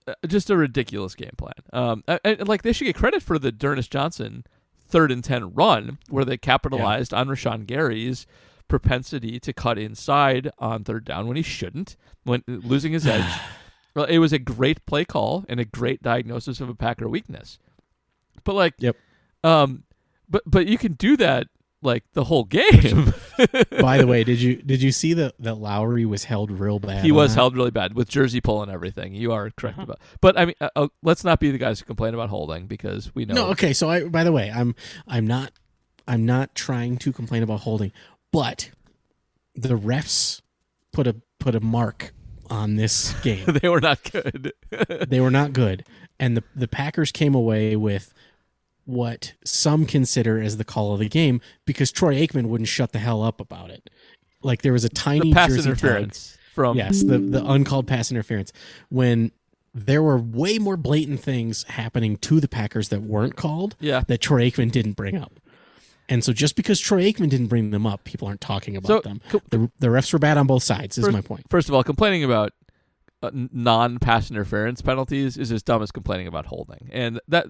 uh, 0.06 0.14
just 0.26 0.50
a 0.50 0.56
ridiculous 0.56 1.14
game 1.14 1.32
plan. 1.38 1.54
Um, 1.72 2.04
and, 2.06 2.20
and, 2.24 2.48
like 2.48 2.62
they 2.62 2.72
should 2.72 2.84
get 2.84 2.96
credit 2.96 3.22
for 3.22 3.38
the 3.38 3.50
D'Ernest 3.50 3.90
Johnson 3.90 4.44
third 4.78 5.10
and 5.10 5.24
ten 5.24 5.54
run 5.54 5.98
where 6.10 6.24
they 6.24 6.36
capitalized 6.36 7.14
on 7.14 7.28
Rashan 7.28 7.66
Gary's 7.66 8.26
propensity 8.68 9.40
to 9.40 9.52
cut 9.52 9.78
inside 9.78 10.50
on 10.58 10.84
third 10.84 11.06
down 11.06 11.26
when 11.26 11.36
he 11.36 11.42
shouldn't, 11.42 11.96
when 12.24 12.42
losing 12.46 12.92
his 12.92 13.06
edge. 13.06 13.32
well, 13.94 14.04
it 14.04 14.18
was 14.18 14.32
a 14.34 14.38
great 14.38 14.84
play 14.84 15.04
call 15.04 15.44
and 15.48 15.58
a 15.58 15.64
great 15.64 16.02
diagnosis 16.02 16.60
of 16.60 16.68
a 16.68 16.74
Packer 16.74 17.08
weakness. 17.08 17.58
But 18.46 18.54
like, 18.54 18.74
Yep. 18.78 18.96
um, 19.44 19.82
but 20.30 20.42
but 20.46 20.66
you 20.66 20.78
can 20.78 20.94
do 20.94 21.18
that 21.18 21.48
like 21.82 22.04
the 22.14 22.24
whole 22.24 22.44
game. 22.58 23.12
By 23.80 23.98
the 23.98 24.06
way, 24.06 24.24
did 24.24 24.40
you 24.40 24.56
did 24.62 24.80
you 24.82 24.90
see 24.92 25.12
that 25.14 25.34
that 25.40 25.56
Lowry 25.56 26.06
was 26.06 26.24
held 26.24 26.50
real 26.50 26.78
bad? 26.78 27.04
he 27.04 27.12
was 27.12 27.34
that? 27.34 27.40
held 27.40 27.56
really 27.56 27.70
bad 27.70 27.94
with 27.94 28.08
jersey 28.08 28.40
pull 28.40 28.62
and 28.62 28.72
everything. 28.72 29.12
You 29.14 29.32
are 29.32 29.50
correct 29.50 29.76
Uh-huh. 29.78 29.84
about. 29.84 29.98
But 30.22 30.38
I 30.38 30.46
mean, 30.46 30.54
uh, 30.60 30.70
uh, 30.74 30.88
let's 31.02 31.22
not 31.22 31.38
be 31.38 31.50
the 31.50 31.58
guys 31.58 31.80
who 31.80 31.84
complain 31.84 32.14
about 32.14 32.30
holding 32.30 32.66
because 32.66 33.14
we 33.14 33.26
know. 33.26 33.34
No, 33.34 33.46
okay. 33.48 33.72
So 33.74 33.90
I 33.90 34.04
by 34.08 34.24
the 34.24 34.32
way, 34.32 34.50
I'm 34.50 34.74
I'm 35.06 35.26
not 35.26 35.52
I'm 36.08 36.24
not 36.24 36.54
trying 36.54 36.96
to 36.98 37.12
complain 37.12 37.42
about 37.42 37.60
holding, 37.60 37.92
but 38.32 38.70
the 39.54 39.76
refs 39.76 40.40
put 40.92 41.06
a 41.06 41.16
put 41.38 41.54
a 41.54 41.60
mark 41.60 42.12
on 42.48 42.76
this 42.76 43.12
game. 43.22 43.44
they 43.60 43.68
were 43.68 43.80
not 43.80 44.02
good. 44.10 44.52
they 45.08 45.20
were 45.20 45.30
not 45.30 45.52
good, 45.52 45.84
and 46.18 46.36
the 46.36 46.44
the 46.54 46.68
Packers 46.68 47.12
came 47.12 47.34
away 47.34 47.76
with 47.76 48.14
what 48.86 49.34
some 49.44 49.84
consider 49.84 50.40
as 50.40 50.56
the 50.56 50.64
call 50.64 50.92
of 50.94 51.00
the 51.00 51.08
game 51.08 51.40
because 51.66 51.92
Troy 51.92 52.14
Aikman 52.16 52.46
wouldn't 52.46 52.68
shut 52.68 52.92
the 52.92 52.98
hell 52.98 53.22
up 53.22 53.40
about 53.40 53.70
it. 53.70 53.90
Like 54.42 54.62
there 54.62 54.72
was 54.72 54.84
a 54.84 54.88
tiny 54.88 55.30
the 55.30 55.34
pass 55.34 55.48
jersey 55.50 55.62
tag. 55.62 55.66
interference 55.72 56.38
from 56.54 56.76
Yes, 56.78 57.02
the 57.02 57.18
the 57.18 57.44
uncalled 57.44 57.86
pass 57.86 58.10
interference 58.10 58.52
when 58.88 59.32
there 59.74 60.02
were 60.02 60.16
way 60.16 60.58
more 60.58 60.76
blatant 60.78 61.20
things 61.20 61.64
happening 61.64 62.16
to 62.16 62.40
the 62.40 62.48
Packers 62.48 62.88
that 62.88 63.02
weren't 63.02 63.36
called 63.36 63.76
Yeah. 63.78 64.04
that 64.08 64.22
Troy 64.22 64.48
Aikman 64.50 64.70
didn't 64.72 64.92
bring 64.94 65.16
up. 65.16 65.38
And 66.08 66.22
so 66.24 66.32
just 66.32 66.54
because 66.56 66.78
Troy 66.80 67.02
Aikman 67.10 67.28
didn't 67.28 67.48
bring 67.48 67.72
them 67.72 67.84
up, 67.84 68.04
people 68.04 68.28
aren't 68.28 68.40
talking 68.40 68.76
about 68.76 68.88
So, 68.88 69.00
them. 69.00 69.20
The, 69.50 69.70
the 69.80 69.88
refs 69.88 70.12
were 70.12 70.18
bad 70.20 70.38
on 70.38 70.46
both 70.46 70.62
sides, 70.62 70.96
is 70.96 71.04
First- 71.04 71.12
my 71.12 71.20
point. 71.20 71.44
First 71.50 71.68
of 71.68 71.74
all, 71.74 71.82
complaining 71.82 72.22
about 72.24 72.52
non-pass 73.32 74.30
interference 74.30 74.82
penalties 74.82 75.36
is 75.36 75.52
as 75.52 75.62
dumb 75.62 75.82
as 75.82 75.90
complaining 75.90 76.26
about 76.26 76.46
holding, 76.46 76.88
and 76.92 77.20
that 77.28 77.46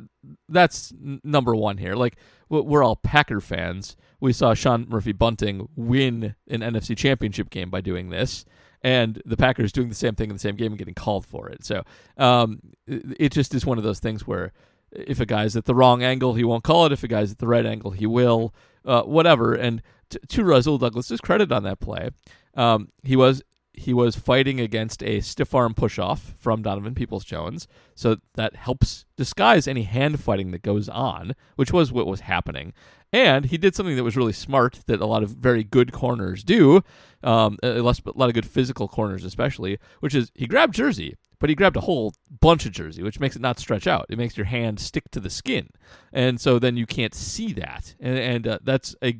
that's 0.49 0.93
number 0.99 1.55
one 1.55 1.79
here. 1.79 1.95
Like 1.95 2.17
we're 2.49 2.83
all 2.83 2.97
Packer 2.97 3.41
fans. 3.41 3.97
We 4.21 4.33
saw 4.33 4.55
Sean 4.55 4.87
Murphy 4.89 5.13
Bunting 5.13 5.69
win 5.77 6.35
an 6.49 6.61
NFC 6.61 6.97
Championship 6.97 7.51
game 7.51 7.71
by 7.71 7.81
doing 7.81 8.11
this, 8.11 8.45
and 8.83 9.21
the 9.25 9.37
Packers 9.37 9.73
doing 9.73 9.89
the 9.89 9.95
same 9.95 10.15
thing 10.15 10.31
in 10.31 10.37
the 10.37 10.41
same 10.41 10.57
game 10.57 10.73
and 10.73 10.79
getting 10.79 10.95
called 10.95 11.27
for 11.27 11.49
it. 11.49 11.65
So 11.65 11.83
um, 12.17 12.61
it, 12.87 13.03
it 13.19 13.33
just 13.33 13.55
is 13.55 13.67
one 13.67 13.79
of 13.79 13.85
those 13.85 14.01
things 14.01 14.27
where 14.27 14.53
if 14.93 15.21
a 15.21 15.27
guy's 15.27 15.57
at 15.57 15.65
the 15.65 15.75
wrong 15.75 16.03
angle, 16.03 16.35
he 16.35 16.45
won't 16.45 16.65
call 16.65 16.87
it. 16.87 16.93
If 16.93 17.03
a 17.03 17.09
guy's 17.09 17.33
at 17.33 17.39
the 17.39 17.47
right 17.47 17.67
angle, 17.67 17.91
he 17.91 18.07
will. 18.07 18.55
Uh, 18.85 19.03
whatever. 19.03 19.55
And 19.55 19.83
t- 20.09 20.19
to 20.29 20.45
Rasul 20.45 20.79
Douglas's 20.79 21.21
credit 21.21 21.51
on 21.51 21.65
that 21.65 21.81
play, 21.81 22.11
um, 22.55 22.91
he 23.03 23.17
was 23.17 23.43
he 23.77 23.93
was 23.93 24.17
fighting 24.17 24.59
against 24.59 25.03
a 25.03 25.21
stiff 25.21 25.55
arm 25.55 25.75
push 25.75 25.99
off 25.99 26.35
from 26.39 26.63
Donovan 26.63 26.95
Peoples 26.95 27.25
Jones, 27.25 27.69
so 27.95 28.17
that 28.35 28.57
helps 28.57 29.05
disguise 29.17 29.69
any 29.69 29.83
hand 29.83 30.19
fighting 30.21 30.51
that 30.51 30.63
goes 30.63 30.89
on, 30.89 31.35
which 31.57 31.73
was 31.73 31.93
what 31.93 32.07
was 32.07 32.21
happening. 32.21 32.73
And 33.13 33.47
he 33.47 33.59
did 33.59 33.75
something 33.75 33.95
that 33.97 34.03
was 34.03 34.17
really 34.17 34.33
smart 34.33 34.81
that 34.87 35.01
a 35.01 35.07
lot 35.07 35.23
of 35.23 35.31
very 35.31 35.63
good 35.63 35.93
corners 35.93 36.43
do, 36.43 36.83
um, 37.23 37.59
a 37.63 37.81
lot 37.81 38.01
of 38.05 38.35
good 38.35 38.47
physical 38.47 38.89
corners 38.89 39.25
especially, 39.25 39.79
which 40.01 40.15
is 40.15 40.33
he 40.35 40.47
grabbed 40.47 40.75
Jersey, 40.75 41.15
but 41.39 41.49
he 41.49 41.55
grabbed 41.55 41.77
a 41.77 41.83
whole 41.83 42.15
bunch 42.41 42.67
of 42.67 42.73
Jersey, 42.73 43.03
which 43.03 43.21
makes 43.21 43.37
it 43.37 43.43
not 43.43 43.59
stretch 43.59 43.87
out. 43.87 44.07
It 44.09 44.19
makes 44.19 44.37
your 44.37 44.47
hand 44.47 44.81
stick 44.81 45.11
to 45.13 45.21
the 45.21 45.31
skin, 45.31 45.69
and 46.13 46.41
so 46.41 46.59
then 46.59 46.77
you 46.77 46.87
can't 46.87 47.15
see 47.15 47.53
that, 47.53 47.95
and, 48.01 48.19
and 48.19 48.49
uh, 48.49 48.59
that's 48.63 48.97
a 49.03 49.19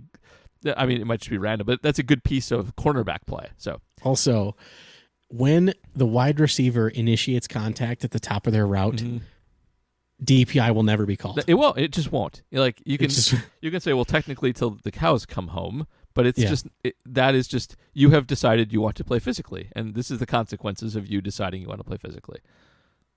I 0.77 0.87
mean, 0.87 1.01
it 1.01 1.07
might 1.07 1.21
just 1.21 1.31
be 1.31 1.39
random, 1.39 1.67
but 1.67 1.83
that's 1.83 1.99
a 1.99 2.03
good 2.03 2.25
piece 2.25 2.51
of 2.51 2.75
cornerback 2.77 3.27
play. 3.27 3.49
So 3.57 3.81
Also, 4.03 4.57
when 5.29 5.73
the 5.95 6.07
wide 6.07 6.39
receiver 6.41 6.89
initiates 6.89 7.47
contact 7.49 8.05
at 8.05 8.11
the 8.13 8.21
top 8.21 8.47
of 8.47 8.53
their 8.53 8.67
route, 8.67 8.97
Mm-hmm. 8.97 9.19
DPI 10.25 10.75
will 10.75 10.83
never 10.83 11.05
be 11.05 11.15
called. 11.17 11.45
it 11.47 11.55
won't. 11.55 11.77
It 11.79 11.93
just 11.93 12.11
won't. 12.11 12.43
Like 12.51 12.81
you 12.87 12.97
can, 12.97 13.11
just- 13.11 13.35
you 13.61 13.71
can 13.71 13.81
say, 13.81 13.93
well, 13.93 14.07
technically, 14.07 14.53
till 14.55 14.71
the 14.83 14.91
cows 14.91 15.27
come 15.27 15.49
home, 15.49 15.87
but 16.15 16.25
it's 16.27 16.39
Yeah. 16.39 16.49
just 16.49 16.67
it, 16.83 16.95
that 17.05 17.35
is 17.35 17.47
just 17.47 17.77
you 17.93 18.11
have 18.11 18.27
decided 18.27 18.73
you 18.73 18.81
want 18.81 18.97
to 18.97 19.05
play 19.05 19.19
physically, 19.19 19.69
and 19.77 19.95
this 19.95 20.11
is 20.11 20.19
the 20.19 20.25
consequences 20.25 20.97
of 20.97 21.07
you 21.07 21.21
deciding 21.21 21.61
you 21.61 21.69
want 21.69 21.81
to 21.81 21.85
play 21.85 21.99
physically. 21.99 22.39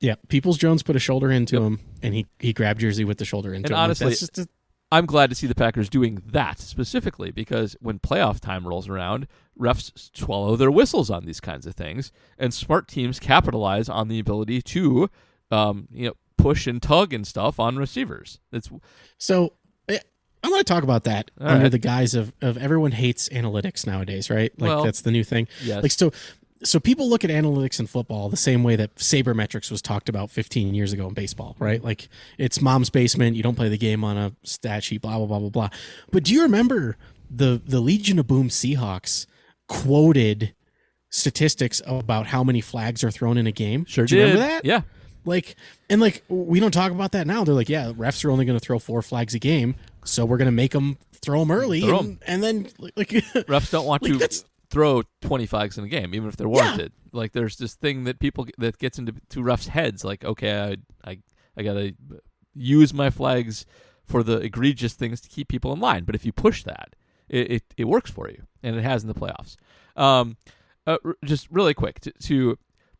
Yeah, 0.02 0.16
Peoples 0.28 0.58
Jones 0.58 0.84
put 0.84 0.98
a 0.98 1.00
shoulder 1.00 1.32
into 1.32 1.56
Yep. 1.56 1.64
him, 1.64 1.80
and 2.04 2.14
he 2.14 2.26
he 2.40 2.52
grabbed 2.52 2.82
Jersey 2.82 3.06
with 3.06 3.18
the 3.18 3.24
shoulder 3.26 3.54
into 3.54 3.68
And 3.68 3.72
him. 3.72 3.76
Like, 3.78 3.84
honestly- 3.86 4.08
that's 4.10 4.20
just 4.20 4.38
a- 4.40 4.48
I'm 4.92 5.06
glad 5.06 5.30
to 5.30 5.36
see 5.36 5.46
the 5.46 5.54
Packers 5.56 5.88
doing 5.90 6.22
that 6.26 6.60
specifically 6.60 7.30
because 7.32 7.76
when 7.80 8.00
playoff 8.00 8.40
time 8.40 8.68
rolls 8.68 8.88
around, 8.90 9.28
refs 9.60 9.92
swallow 10.18 10.56
their 10.56 10.72
whistles 10.72 11.10
on 11.12 11.26
these 11.26 11.40
kinds 11.40 11.68
of 11.68 11.76
things, 11.76 12.12
and 12.40 12.54
smart 12.54 12.88
teams 12.88 13.20
capitalize 13.20 13.88
on 13.88 14.08
the 14.08 14.18
ability 14.20 14.62
to, 14.64 15.10
um, 15.52 15.88
you 15.92 16.08
know, 16.08 16.14
push 16.38 16.66
and 16.66 16.82
tug 16.82 17.14
and 17.14 17.28
stuff 17.28 17.60
on 17.60 17.76
receivers. 17.78 18.40
It's 18.52 18.70
so. 19.20 19.54
eh, 19.90 20.00
I'm 20.44 20.50
going 20.52 20.62
to 20.62 20.64
talk 20.74 20.84
about 20.84 21.04
that 21.04 21.30
All 21.40 21.48
under 21.50 21.64
right. 21.64 21.72
the 21.72 21.78
guise 21.78 22.16
of 22.16 22.34
of 22.42 22.58
everyone 22.58 22.92
hates 22.94 23.30
analytics 23.30 23.86
nowadays, 23.86 24.30
right? 24.30 24.52
Like 24.60 24.70
Well, 24.70 24.84
that's 24.86 25.02
the 25.02 25.12
new 25.12 25.24
thing. 25.24 25.48
yes. 25.62 25.84
Like 25.84 25.92
so. 25.92 26.12
So 26.64 26.80
people 26.80 27.10
look 27.10 27.24
at 27.24 27.30
analytics 27.30 27.80
in 27.80 27.88
football 27.88 28.28
the 28.30 28.36
same 28.38 28.64
way 28.64 28.76
that 28.76 28.96
sabermetrics 28.96 29.72
was 29.72 29.82
talked 29.82 30.10
about 30.10 30.30
15 30.30 30.74
years 30.74 30.92
ago 30.92 31.08
in 31.08 31.14
baseball, 31.14 31.56
right? 31.60 31.82
Like 31.84 32.10
it's 32.38 32.62
mom's 32.62 32.90
basement. 32.90 33.38
You 33.38 33.44
don't 33.44 33.56
play 33.56 33.70
the 33.70 33.78
game 33.78 34.04
on 34.04 34.18
a 34.18 34.34
stat 34.44 34.84
sheet. 34.84 35.02
Blah 35.02 35.18
blah 35.20 35.26
blah 35.28 35.40
blah 35.40 35.50
blah. 35.50 35.70
But 36.12 36.24
do 36.24 36.34
you 36.34 36.42
remember 36.42 36.98
the 37.30 37.62
the 37.66 37.80
Legion 37.80 38.20
of 38.20 38.28
Boom 38.28 38.50
Seahawks 38.50 39.26
quoted 39.70 40.54
statistics 41.10 41.82
about 41.86 42.28
how 42.28 42.44
many 42.44 42.62
flags 42.62 43.04
are 43.04 43.12
thrown 43.12 43.38
in 43.38 43.48
a 43.48 43.52
game? 43.52 43.86
sure 43.86 44.06
do 44.06 44.16
you 44.16 44.22
remember 44.22 44.42
that? 44.42 44.66
Yeah. 44.66 44.82
Like, 45.26 45.56
and 45.90 46.00
like, 46.02 46.24
we 46.30 46.60
don't 46.60 46.72
talk 46.72 46.92
about 46.92 47.12
that 47.12 47.28
now. 47.28 47.44
They're 47.44 47.54
like, 47.54 47.70
yeah, 47.70 47.92
refs 47.92 48.24
are 48.24 48.32
only 48.32 48.46
going 48.46 48.58
to 48.58 48.64
throw 48.66 48.80
four 48.80 49.02
flags 49.02 49.34
a 49.36 49.40
game, 49.40 49.76
so 50.06 50.26
we're 50.26 50.38
going 50.38 50.48
to 50.48 50.52
make 50.52 50.72
them 50.72 50.98
throw 51.22 51.40
them 51.40 51.52
early, 51.52 51.82
Throw 51.82 52.00
and, 52.00 52.08
'em. 52.10 52.20
and 52.26 52.44
then 52.44 52.70
like, 52.96 53.10
refs 53.10 53.70
don't 53.72 53.86
want 53.86 54.02
Like, 54.04 54.14
to 54.30 54.44
throw 54.70 55.02
20 55.22 55.46
flags 55.46 55.78
in 55.78 55.84
a 55.84 55.88
game 55.88 56.14
even 56.14 56.30
if 56.30 56.38
they're 56.38 56.48
warranted 56.48 56.92
like 57.12 57.32
there's 57.32 57.58
this 57.58 57.74
thing 57.74 58.04
that 58.04 58.20
people 58.20 58.46
that 58.58 58.78
gets 58.78 59.00
into 59.00 59.14
to 59.30 59.40
refs 59.40 59.68
heads 59.68 60.04
like 60.04 60.24
okay 60.24 60.78
i 61.04 61.10
i, 61.10 61.18
I 61.58 61.64
gotta 61.64 61.96
use 62.54 62.94
my 62.94 63.10
flags 63.10 63.66
for 64.06 64.24
the 64.24 64.38
egregious 64.38 64.94
things 64.94 65.22
to 65.22 65.30
keep 65.30 65.48
people 65.48 65.72
in 65.72 65.80
line. 65.80 66.04
But 66.04 66.16
if 66.16 66.26
you 66.26 66.34
push 66.34 66.64
that 66.64 66.96
it, 67.30 67.52
it, 67.52 67.64
it 67.78 67.86
works 67.86 68.10
for 68.10 68.28
you 68.30 68.44
and 68.64 68.76
it 68.76 68.82
has 68.82 69.04
in 69.04 69.08
the 69.08 69.14
playoffs. 69.14 69.56
Um 69.96 70.38
uh, 70.88 70.98
r- 71.06 71.18
just 71.24 71.48
really 71.52 71.74
quick 71.76 72.00
to, 72.00 72.12
to 72.14 72.58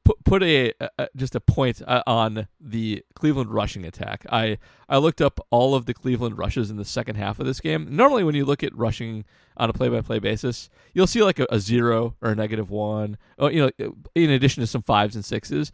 put 0.10 0.24
put 0.24 0.44
a, 0.44 0.74
a 0.98 1.08
just 1.16 1.36
a 1.36 1.40
point 1.40 1.82
uh, 1.86 2.02
on 2.08 2.48
the 2.60 3.04
Cleveland 3.14 3.52
rushing 3.52 3.86
attack. 3.86 4.26
I 4.32 4.58
I 4.88 4.98
looked 4.98 5.22
up 5.22 5.40
all 5.52 5.76
of 5.76 5.86
the 5.86 5.94
Cleveland 5.94 6.38
rushes 6.38 6.72
in 6.72 6.78
the 6.78 6.86
second 6.86 7.16
half 7.16 7.40
of 7.40 7.46
this 7.46 7.60
game. 7.60 7.88
Normally, 7.96 8.24
when 8.24 8.36
you 8.36 8.46
look 8.46 8.64
at 8.64 8.76
rushing 8.76 9.26
on 9.58 9.70
a 9.70 9.74
play-by-play 9.74 10.20
basis, 10.20 10.70
you'll 10.94 11.08
see 11.08 11.22
like 11.22 11.40
a, 11.40 11.46
a 11.52 11.60
zero 11.60 12.16
or 12.22 12.32
a 12.32 12.36
negative 12.36 12.70
one. 12.70 13.18
Oh, 13.38 13.50
you 13.50 13.72
know, 13.78 13.96
in 14.16 14.30
addition 14.32 14.62
to 14.62 14.68
some 14.68 14.82
fives 14.82 15.16
and 15.16 15.24
sixes. 15.24 15.72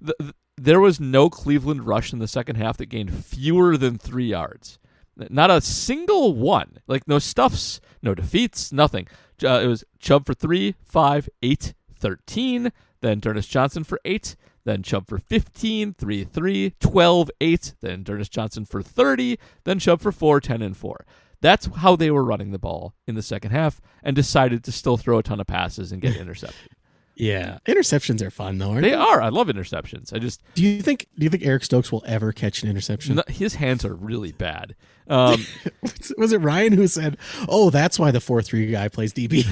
The, 0.00 0.14
the, 0.18 0.34
there 0.56 0.80
was 0.80 1.00
no 1.00 1.30
Cleveland 1.30 1.86
rush 1.86 2.12
in 2.12 2.18
the 2.18 2.28
second 2.28 2.56
half 2.56 2.76
that 2.76 2.86
gained 2.86 3.14
fewer 3.24 3.76
than 3.76 3.96
three 3.96 4.26
yards. 4.26 4.78
Not 5.16 5.50
a 5.50 5.60
single 5.60 6.34
one. 6.34 6.78
Like 6.86 7.08
no 7.08 7.18
stuffs, 7.18 7.80
no 8.02 8.14
defeats, 8.14 8.72
nothing. 8.72 9.06
Uh, 9.42 9.60
it 9.62 9.66
was 9.66 9.84
Chubb 9.98 10.26
for 10.26 10.34
three, 10.34 10.74
five, 10.82 11.28
eight, 11.42 11.74
13, 11.98 12.72
then 13.02 13.20
D'Ernest 13.20 13.50
Johnson 13.50 13.84
for 13.84 14.00
8, 14.06 14.34
then 14.64 14.82
Chubb 14.82 15.06
for 15.06 15.18
15, 15.18 15.94
3, 15.94 16.24
3, 16.24 16.74
12, 16.80 17.30
8, 17.40 17.74
then 17.82 18.02
D'Ernest 18.02 18.32
Johnson 18.32 18.64
for 18.64 18.80
30, 18.82 19.38
then 19.64 19.78
Chubb 19.78 20.00
for 20.00 20.10
4, 20.12 20.40
10, 20.40 20.62
and 20.62 20.76
4. 20.76 21.04
That's 21.40 21.66
how 21.76 21.96
they 21.96 22.10
were 22.10 22.24
running 22.24 22.52
the 22.52 22.58
ball 22.58 22.94
in 23.06 23.14
the 23.16 23.22
second 23.22 23.50
half 23.50 23.80
and 24.02 24.14
decided 24.16 24.62
to 24.64 24.72
still 24.72 24.96
throw 24.96 25.18
a 25.18 25.22
ton 25.22 25.40
of 25.40 25.46
passes 25.48 25.90
and 25.92 26.00
get 26.00 26.16
intercepted. 26.20 26.70
yeah, 27.16 27.58
interceptions 27.66 28.22
are 28.22 28.30
fun 28.30 28.58
though, 28.58 28.70
aren't 28.70 28.82
they 28.82 28.90
they? 28.90 28.94
are. 28.94 29.20
I 29.20 29.28
love 29.28 29.48
interceptions. 29.48 30.14
I 30.14 30.18
just, 30.20 30.40
Do 30.54 30.62
you 30.62 30.80
think? 30.80 31.08
Do 31.18 31.24
you 31.24 31.30
think 31.30 31.44
Eric 31.44 31.64
Stokes 31.64 31.90
will 31.90 32.04
ever 32.06 32.32
catch 32.32 32.62
an 32.62 32.70
interception? 32.70 33.16
no, 33.16 33.22
his 33.26 33.56
hands 33.56 33.84
are 33.84 33.94
really 33.94 34.30
bad. 34.32 34.76
Um, 35.08 35.44
Was 36.16 36.32
it 36.32 36.38
Ryan 36.40 36.72
who 36.74 36.86
said, 36.86 37.16
"Oh, 37.48 37.70
that's 37.70 37.98
why 37.98 38.12
the 38.12 38.20
four 38.20 38.40
three 38.40 38.70
guy 38.70 38.86
plays 38.88 39.12
DB"? 39.12 39.44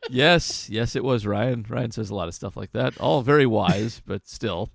yes, 0.08 0.68
yes, 0.70 0.96
it 0.96 1.04
was 1.04 1.26
Ryan. 1.26 1.64
Ryan 1.68 1.90
says 1.90 2.10
a 2.10 2.14
lot 2.14 2.28
of 2.28 2.34
stuff 2.34 2.56
like 2.56 2.72
that. 2.72 2.98
All 2.98 3.22
very 3.22 3.46
wise, 3.46 4.00
but 4.06 4.26
still, 4.26 4.70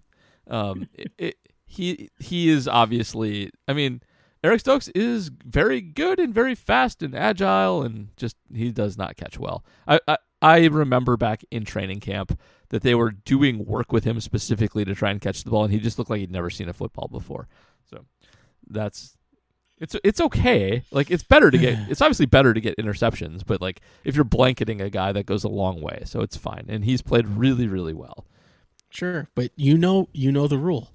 um, 0.49 0.87
it, 0.93 1.11
it, 1.17 1.35
he 1.65 2.09
he 2.19 2.49
is 2.49 2.67
obviously. 2.67 3.51
I 3.67 3.73
mean, 3.73 4.01
Eric 4.43 4.61
Stokes 4.61 4.89
is 4.89 5.29
very 5.45 5.81
good 5.81 6.19
and 6.19 6.33
very 6.33 6.55
fast 6.55 7.01
and 7.01 7.15
agile, 7.15 7.83
and 7.83 8.09
just 8.17 8.35
he 8.53 8.71
does 8.71 8.97
not 8.97 9.17
catch 9.17 9.39
well. 9.39 9.63
I 9.87 9.99
I, 10.07 10.17
I 10.41 10.65
remember 10.65 11.17
back 11.17 11.43
in 11.51 11.63
training 11.63 12.01
camp 12.01 12.39
that 12.69 12.81
they 12.81 12.95
were 12.95 13.11
doing 13.11 13.65
work 13.65 13.91
with 13.91 14.03
him 14.03 14.19
specifically 14.19 14.83
to 14.83 14.95
try 14.95 15.11
and 15.11 15.21
catch 15.21 15.43
the 15.43 15.51
ball, 15.51 15.63
and 15.63 15.73
he 15.73 15.79
just 15.79 15.97
looked 15.97 16.09
like 16.09 16.19
he'd 16.19 16.31
never 16.31 16.49
seen 16.49 16.67
a 16.67 16.73
football 16.73 17.07
before. 17.07 17.47
So 17.89 18.05
that's 18.69 19.17
It's 19.79 19.95
it's 20.03 20.21
okay. 20.21 20.83
Like 20.91 21.11
it's 21.11 21.23
better 21.23 21.51
to 21.51 21.57
get. 21.57 21.77
It's 21.89 22.01
obviously 22.01 22.25
better 22.25 22.53
to 22.53 22.61
get 22.61 22.77
interceptions, 22.77 23.43
but 23.45 23.61
like 23.61 23.81
if 24.03 24.15
you're 24.15 24.23
blanketing 24.23 24.81
a 24.81 24.89
guy, 24.89 25.11
that 25.11 25.25
goes 25.25 25.43
a 25.43 25.49
long 25.49 25.81
way. 25.81 26.03
So 26.05 26.21
it's 26.21 26.37
fine, 26.37 26.65
and 26.69 26.85
he's 26.85 27.01
played 27.01 27.27
really 27.27 27.67
really 27.67 27.93
well. 27.93 28.25
Sure, 28.89 29.27
but 29.35 29.51
you 29.55 29.77
know 29.77 30.09
you 30.13 30.31
know 30.31 30.47
the 30.47 30.57
rule. 30.57 30.91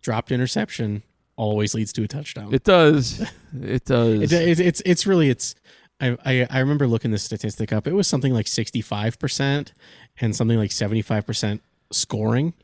Dropped 0.00 0.30
interception 0.30 1.02
always 1.36 1.74
leads 1.74 1.92
to 1.94 2.02
a 2.02 2.08
touchdown. 2.08 2.52
It 2.54 2.64
does. 2.64 3.28
It 3.62 3.84
does. 3.84 4.32
It, 4.32 4.32
it, 4.32 4.58
it's 4.58 4.82
it's 4.84 5.06
really 5.06 5.30
it's. 5.30 5.54
I, 6.00 6.16
I 6.24 6.46
I 6.50 6.58
remember 6.58 6.88
looking 6.88 7.12
this 7.12 7.22
statistic 7.22 7.72
up. 7.72 7.86
It 7.86 7.92
was 7.92 8.08
something 8.08 8.34
like 8.34 8.48
sixty 8.48 8.80
five 8.80 9.16
percent 9.20 9.72
and 10.20 10.34
something 10.34 10.58
like 10.58 10.72
seventy 10.72 11.02
five 11.02 11.24
percent 11.24 11.62
scoring. 11.92 12.54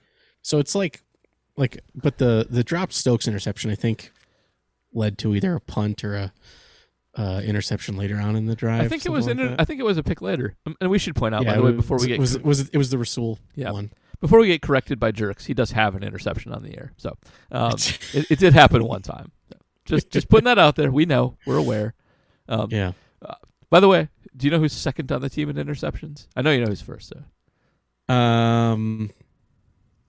So 0.42 0.58
it's 0.58 0.74
like 0.74 1.02
like 1.56 1.78
but 1.94 2.18
the 2.18 2.44
the 2.50 2.64
dropped 2.64 2.92
Stokes 2.92 3.28
interception 3.28 3.70
I 3.70 3.76
think 3.76 4.10
led 4.92 5.18
to 5.18 5.34
either 5.34 5.54
a 5.54 5.60
punt 5.60 6.04
or 6.04 6.14
a 6.16 6.32
uh, 7.16 7.40
interception 7.44 7.96
later 7.96 8.16
on 8.18 8.36
in 8.36 8.46
the 8.46 8.54
drive. 8.54 8.82
I 8.82 8.88
think 8.88 9.04
it 9.04 9.10
was. 9.10 9.26
Inter- 9.26 9.50
like 9.50 9.60
I 9.60 9.64
think 9.64 9.80
it 9.80 9.84
was 9.84 9.96
a 9.98 10.02
pick 10.02 10.22
later. 10.22 10.56
Um, 10.66 10.76
and 10.80 10.90
we 10.90 10.98
should 10.98 11.14
point 11.16 11.34
out, 11.34 11.44
that. 11.44 11.50
by 11.52 11.56
the 11.56 11.62
way, 11.62 11.72
before 11.72 11.98
we 11.98 12.06
get 12.06 12.18
was 12.18 12.36
it 12.36 12.44
was 12.44 12.60
it, 12.68 12.76
was 12.76 12.90
the 12.90 12.98
Rasul 12.98 13.38
Yeah. 13.54 13.72
one. 13.72 13.90
before 14.20 14.38
we 14.38 14.46
get 14.46 14.62
corrected 14.62 15.00
by 15.00 15.10
jerks, 15.10 15.46
he 15.46 15.54
does 15.54 15.72
have 15.72 15.94
an 15.96 16.02
interception 16.04 16.52
on 16.52 16.62
the 16.62 16.76
air. 16.76 16.92
So 16.96 17.16
um, 17.50 17.72
it, 18.14 18.30
it 18.30 18.38
did 18.38 18.52
happen 18.54 18.84
one 18.84 19.02
time. 19.02 19.32
Just 19.84 20.10
just 20.10 20.28
putting 20.28 20.44
that 20.44 20.58
out 20.58 20.76
there. 20.76 20.90
We 20.92 21.04
know. 21.06 21.36
We're 21.46 21.56
aware. 21.56 21.94
Um, 22.48 22.68
Yeah. 22.70 22.92
By 23.70 23.78
the 23.80 23.86
way, 23.88 24.08
do 24.36 24.46
you 24.46 24.50
know 24.50 24.58
who's 24.58 24.72
second 24.72 25.12
on 25.12 25.20
the 25.20 25.28
team 25.30 25.48
in 25.48 25.56
interceptions? 25.56 26.26
I 26.34 26.42
know 26.42 26.50
you 26.50 26.60
know 26.60 26.66
who's 26.66 26.80
first. 26.82 27.12
So. 28.08 28.14
Um, 28.14 29.10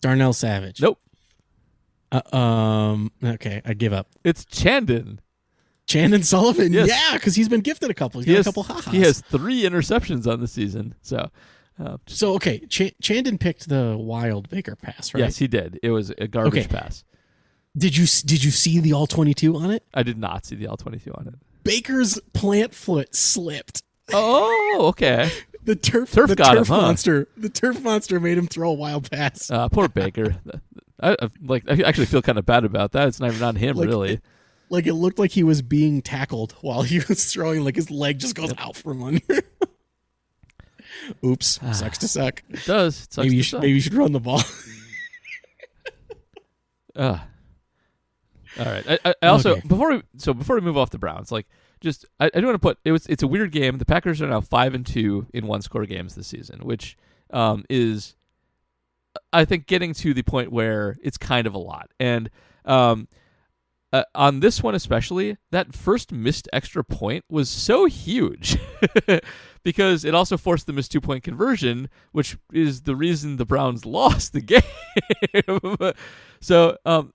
Darnell 0.02 0.34
Savage. 0.34 0.82
Nope. 0.82 1.00
Uh, 2.12 2.36
um. 2.36 3.12
Okay, 3.24 3.62
I 3.66 3.74
give 3.74 3.94
up. 3.94 4.08
It's 4.24 4.46
Chandon. 4.46 5.22
Chandon 5.88 6.24
Sullivan. 6.24 6.72
Yes. 6.74 6.88
Yeah, 6.90 7.14
because 7.18 7.36
he's 7.36 7.50
been 7.50 7.62
gifted 7.62 7.90
a 7.90 7.94
couple. 7.94 8.22
He's 8.22 8.28
He 8.28 8.34
got 8.34 8.38
has, 8.38 8.48
a 8.48 8.50
couple 8.50 8.64
ha-has. 8.64 8.86
he 8.94 9.02
has 9.02 9.22
three 9.22 9.64
interceptions 9.64 10.32
on 10.32 10.40
the 10.40 10.48
season. 10.48 10.96
So, 11.02 11.30
uh, 11.80 11.98
So 12.08 12.34
okay, 12.36 12.60
Ch- 12.68 12.94
Chandon 13.02 13.38
picked 13.38 13.68
the 13.68 13.98
wild 14.00 14.50
Baker 14.50 14.76
pass, 14.76 15.14
right? 15.14 15.22
yes, 15.22 15.38
he 15.38 15.48
did. 15.48 15.80
It 15.84 15.92
was 15.92 16.12
a 16.18 16.28
garbage 16.28 16.66
Okay. 16.66 16.68
pass. 16.68 17.04
Did 17.78 17.96
you 17.98 18.06
did 18.26 18.44
you 18.44 18.52
see 18.52 18.80
the 18.80 18.94
all 18.94 19.08
twenty 19.08 19.34
two 19.34 19.56
on 19.56 19.72
it? 19.72 19.84
I 19.94 20.04
did 20.04 20.18
not 20.18 20.46
see 20.46 20.56
the 20.56 20.66
L 20.68 20.78
twenty 20.78 21.00
two 21.00 21.14
on 21.14 21.28
it. 21.28 21.36
Baker's 21.64 22.20
plant 22.34 22.74
foot 22.74 23.16
slipped. 23.16 23.84
Oh, 24.14 24.86
okay. 24.90 25.30
The 25.64 25.76
turf 25.76 26.12
Turf 26.12 26.28
the 26.28 26.36
got 26.36 26.56
turf 26.56 26.70
him, 26.70 26.74
huh? 26.76 26.82
monster. 26.82 27.28
The 27.38 27.48
turf 27.48 27.84
monster 27.84 28.20
made 28.20 28.36
him 28.36 28.48
throw 28.48 28.72
a 28.72 28.74
wild 28.74 29.12
pass. 29.12 29.52
Uh, 29.52 29.70
poor 29.70 29.88
Baker. 29.88 30.38
I, 31.02 31.12
I 31.22 31.28
like. 31.42 31.64
I 31.70 31.82
actually 31.84 32.06
feel 32.08 32.22
kind 32.22 32.38
of 32.38 32.46
bad 32.46 32.64
about 32.66 32.92
that. 32.94 33.08
It's 33.08 33.20
not 33.20 33.32
even 33.32 33.44
on 33.44 33.56
him, 33.56 33.76
Like, 33.78 33.88
really. 33.88 34.20
like 34.70 34.86
it 34.88 34.94
looked 34.94 35.18
like 35.20 35.32
he 35.32 35.44
was 35.44 35.62
being 35.62 36.02
tackled 36.02 36.54
while 36.62 36.82
he 36.84 37.00
was 37.10 37.32
throwing. 37.32 37.64
Like 37.64 37.76
his 37.76 37.90
leg 37.92 38.20
just 38.20 38.36
goes 38.36 38.54
out 38.58 38.76
from 38.76 39.04
under. 39.04 39.22
Oops, 41.26 41.60
sucks 41.78 41.98
to 42.00 42.08
suck. 42.08 42.44
It 42.50 42.64
does. 42.66 43.04
It 43.06 43.14
sucks 43.14 43.26
Maybe 43.26 43.38
you 43.38 43.44
should 43.44 43.52
suck. 43.52 43.62
maybe 43.62 43.74
you 43.74 43.82
should 43.82 43.94
run 43.94 44.12
the 44.12 44.20
ball. 44.20 44.42
Ugh. 46.96 47.20
All 48.60 48.66
right. 48.66 48.84
I, 48.88 49.00
I, 49.06 49.14
I 49.22 49.28
also 49.28 49.52
Okay. 49.52 49.68
before 49.68 49.92
we 49.92 50.04
so 50.18 50.34
before 50.34 50.56
we 50.56 50.62
move 50.62 50.78
off 50.78 50.90
the 50.90 50.98
Browns, 51.00 51.32
like 51.32 51.48
just 51.80 52.06
I, 52.20 52.30
I 52.34 52.40
do 52.42 52.46
want 52.48 52.56
to 52.56 52.60
put 52.60 52.78
it 52.84 52.92
was 52.92 53.08
it's 53.08 53.24
a 53.24 53.28
weird 53.28 53.52
game. 53.52 53.78
The 53.78 53.86
Packers 53.86 54.22
are 54.22 54.28
now 54.28 54.42
five 54.42 54.74
and 54.74 54.86
two 54.86 55.28
in 55.34 55.48
one 55.48 55.62
score 55.62 55.86
games 55.86 56.16
this 56.16 56.28
season, 56.28 56.60
which 56.60 56.98
um, 57.32 57.64
is 57.70 58.16
I 59.34 59.46
think 59.46 59.68
getting 59.68 59.94
to 59.96 60.14
the 60.14 60.24
point 60.24 60.52
where 60.52 60.98
it's 61.04 61.18
kind 61.18 61.48
of 61.48 61.54
a 61.54 61.60
lot. 61.60 61.92
And 62.00 62.30
um, 62.66 63.08
uh, 63.94 64.04
on 64.16 64.40
this 64.40 64.64
one 64.64 64.74
especially, 64.74 65.38
that 65.52 65.74
first 65.74 66.12
missed 66.12 66.48
extra 66.54 66.84
point 66.84 67.26
was 67.30 67.50
so 67.50 67.86
huge 67.86 68.58
because 69.64 70.06
it 70.06 70.16
also 70.16 70.38
forced 70.38 70.66
the 70.66 70.72
missed 70.72 70.94
two 70.94 71.02
point 71.02 71.24
conversion, 71.24 71.90
which 72.14 72.38
is 72.54 72.84
the 72.84 72.96
reason 72.96 73.36
the 73.36 73.46
Browns 73.46 73.86
lost 73.86 74.32
the 74.32 74.42
game. 74.42 75.94
so, 76.42 76.78
um, 76.86 77.12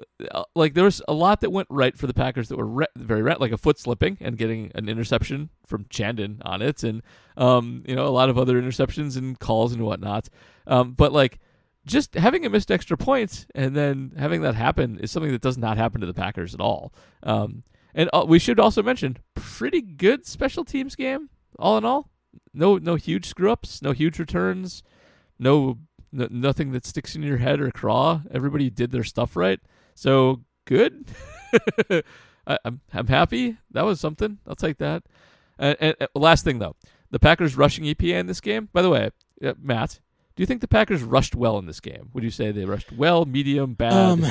like 0.54 0.74
there 0.74 0.84
was 0.84 1.00
a 1.08 1.14
lot 1.14 1.40
that 1.40 1.50
went 1.50 1.68
right 1.70 1.96
for 1.96 2.06
the 2.06 2.14
Packers 2.14 2.48
that 2.48 2.58
were 2.58 2.66
re- 2.66 2.86
very 2.96 3.22
right, 3.22 3.40
like 3.40 3.52
a 3.52 3.58
foot 3.58 3.78
slipping 3.78 4.18
and 4.20 4.36
getting 4.36 4.70
an 4.74 4.90
interception 4.90 5.48
from 5.66 5.86
Chandon 5.88 6.42
on 6.44 6.60
it, 6.60 6.82
and 6.82 7.02
um, 7.38 7.84
you 7.86 7.96
know 7.96 8.06
a 8.06 8.08
lot 8.08 8.28
of 8.28 8.36
other 8.36 8.60
interceptions 8.60 9.16
and 9.16 9.38
calls 9.38 9.72
and 9.72 9.82
whatnot. 9.82 10.28
Um, 10.66 10.92
but 10.92 11.10
like 11.12 11.38
just 11.86 12.14
having 12.14 12.44
a 12.44 12.50
missed 12.50 12.70
extra 12.70 12.96
points 12.96 13.46
and 13.54 13.74
then 13.74 14.12
having 14.18 14.42
that 14.42 14.56
happen 14.56 14.98
is 14.98 15.10
something 15.10 15.32
that 15.32 15.40
does 15.40 15.56
not 15.56 15.76
happen 15.76 16.00
to 16.00 16.06
the 16.06 16.14
Packers 16.14 16.52
at 16.52 16.60
all. 16.60 16.92
Um, 17.22 17.62
and 17.94 18.10
uh, 18.12 18.24
we 18.28 18.38
should 18.38 18.60
also 18.60 18.82
mention 18.82 19.18
pretty 19.34 19.80
good 19.80 20.26
special 20.26 20.64
teams 20.64 20.96
game 20.96 21.30
all 21.58 21.78
in 21.78 21.84
all. 21.84 22.10
No, 22.52 22.76
no 22.76 22.96
huge 22.96 23.26
screw 23.26 23.50
ups, 23.50 23.80
no 23.82 23.92
huge 23.92 24.18
returns, 24.18 24.82
no, 25.38 25.78
no 26.12 26.28
nothing 26.30 26.72
that 26.72 26.84
sticks 26.84 27.14
in 27.14 27.22
your 27.22 27.38
head 27.38 27.60
or 27.60 27.70
craw. 27.70 28.22
Everybody 28.30 28.68
did 28.68 28.90
their 28.90 29.04
stuff 29.04 29.36
right, 29.36 29.60
so 29.94 30.42
good. 30.64 31.06
I, 32.46 32.58
I'm 32.64 32.80
I'm 32.92 33.06
happy. 33.06 33.56
That 33.70 33.84
was 33.84 34.00
something. 34.00 34.38
I'll 34.46 34.56
take 34.56 34.78
that. 34.78 35.04
And, 35.58 35.76
and, 35.80 35.96
and 36.00 36.08
last 36.14 36.44
thing 36.44 36.58
though, 36.58 36.76
the 37.10 37.18
Packers 37.18 37.56
rushing 37.56 37.84
EPA 37.84 38.20
in 38.20 38.26
this 38.26 38.40
game. 38.40 38.68
By 38.72 38.82
the 38.82 38.90
way, 38.90 39.10
uh, 39.42 39.54
Matt, 39.60 40.00
do 40.36 40.42
you 40.42 40.46
think 40.46 40.60
the 40.60 40.68
Packers 40.68 41.02
rushed 41.02 41.34
well 41.34 41.58
in 41.58 41.66
this 41.66 41.80
game? 41.80 42.10
Would 42.12 42.22
you 42.22 42.30
say 42.30 42.52
they 42.52 42.64
rushed 42.64 42.92
well, 42.92 43.24
medium, 43.24 43.74
bad? 43.74 43.92
Um, 43.92 44.24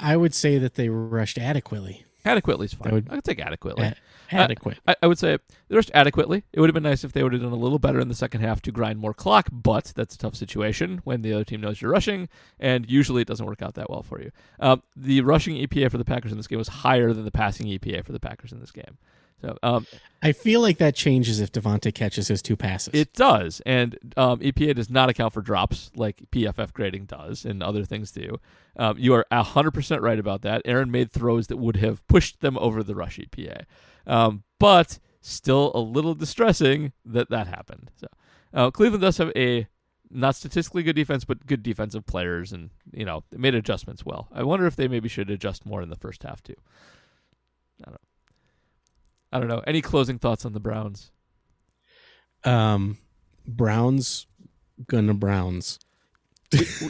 I 0.00 0.16
would 0.16 0.34
say 0.34 0.58
that 0.58 0.74
they 0.74 0.88
rushed 0.88 1.36
adequately. 1.38 2.04
adequately 2.24 2.66
is 2.66 2.74
fine. 2.74 2.90
I 2.90 2.94
would- 2.94 3.08
I 3.10 3.14
could 3.16 3.24
take 3.24 3.40
adequately. 3.40 3.84
A- 3.84 3.96
adequate. 4.30 4.78
I, 4.88 4.96
I 5.02 5.06
would 5.08 5.18
say 5.18 5.36
they 5.68 5.76
rushed 5.76 5.90
adequately. 5.92 6.44
It 6.54 6.60
would 6.60 6.70
have 6.70 6.74
been 6.74 6.82
nice 6.84 7.04
if 7.04 7.12
they 7.12 7.22
would 7.22 7.32
have 7.34 7.42
done 7.42 7.52
a 7.52 7.56
little 7.56 7.78
better 7.78 8.00
in 8.00 8.08
the 8.08 8.14
second 8.14 8.40
half 8.40 8.62
to 8.62 8.72
grind 8.72 8.98
more 8.98 9.12
clock, 9.12 9.48
but 9.52 9.92
that's 9.94 10.14
a 10.14 10.18
tough 10.18 10.36
situation 10.36 11.02
when 11.04 11.20
the 11.20 11.34
other 11.34 11.44
team 11.44 11.60
knows 11.60 11.82
you're 11.82 11.90
rushing, 11.90 12.28
and 12.58 12.88
usually 12.90 13.20
it 13.20 13.28
doesn't 13.28 13.44
work 13.44 13.60
out 13.60 13.74
that 13.74 13.90
well 13.90 14.02
for 14.02 14.22
you. 14.22 14.30
Um, 14.58 14.82
the 14.96 15.20
rushing 15.20 15.56
EPA 15.56 15.90
for 15.90 15.98
the 15.98 16.04
Packers 16.04 16.30
in 16.32 16.38
this 16.38 16.46
game 16.46 16.58
was 16.58 16.68
higher 16.68 17.12
than 17.12 17.24
the 17.26 17.30
passing 17.30 17.66
EPA 17.66 18.06
for 18.06 18.12
the 18.12 18.20
Packers 18.20 18.52
in 18.52 18.60
this 18.60 18.70
game. 18.70 18.96
So 19.42 19.58
um, 19.62 19.86
I 20.22 20.32
feel 20.32 20.60
like 20.60 20.78
that 20.78 20.94
changes 20.94 21.40
if 21.40 21.50
Davante 21.50 21.92
catches 21.92 22.28
his 22.28 22.40
two 22.40 22.56
passes. 22.56 22.94
It 22.94 23.12
does, 23.12 23.60
and 23.66 23.98
um, 24.16 24.38
EPA 24.38 24.76
does 24.76 24.88
not 24.88 25.08
account 25.08 25.34
for 25.34 25.42
drops 25.42 25.90
like 25.96 26.22
PFF 26.30 26.72
grading 26.72 27.06
does, 27.06 27.44
and 27.44 27.62
other 27.62 27.84
things 27.84 28.12
do. 28.12 28.38
Um, 28.76 28.96
you 28.98 29.14
are 29.14 29.26
hundred 29.32 29.72
percent 29.72 30.00
right 30.00 30.18
about 30.18 30.42
that. 30.42 30.62
Aaron 30.64 30.90
made 30.90 31.10
throws 31.10 31.48
that 31.48 31.56
would 31.56 31.76
have 31.76 32.06
pushed 32.06 32.40
them 32.40 32.56
over 32.58 32.82
the 32.82 32.94
rush 32.94 33.18
EPA, 33.18 33.64
um, 34.06 34.44
but 34.60 35.00
still 35.20 35.72
a 35.74 35.80
little 35.80 36.14
distressing 36.14 36.92
that 37.04 37.28
that 37.30 37.48
happened. 37.48 37.90
So 37.96 38.06
uh, 38.54 38.70
Cleveland 38.70 39.02
does 39.02 39.18
have 39.18 39.32
a 39.34 39.66
not 40.08 40.36
statistically 40.36 40.82
good 40.82 40.96
defense, 40.96 41.24
but 41.24 41.46
good 41.46 41.62
defensive 41.62 42.06
players, 42.06 42.52
and 42.52 42.70
you 42.92 43.04
know 43.04 43.24
made 43.32 43.56
adjustments 43.56 44.06
well. 44.06 44.28
I 44.32 44.44
wonder 44.44 44.66
if 44.66 44.76
they 44.76 44.86
maybe 44.86 45.08
should 45.08 45.30
adjust 45.30 45.66
more 45.66 45.82
in 45.82 45.90
the 45.90 45.96
first 45.96 46.22
half 46.22 46.42
too. 46.42 46.54
I 47.84 47.90
don't. 47.90 48.00
I 49.32 49.38
don't 49.38 49.48
know. 49.48 49.62
Any 49.66 49.80
closing 49.82 50.18
thoughts 50.18 50.44
on 50.44 50.52
the 50.52 50.60
Browns? 50.60 51.10
um, 52.44 52.98
Browns 53.46 54.26
gonna 54.88 55.14
Browns. 55.14 55.78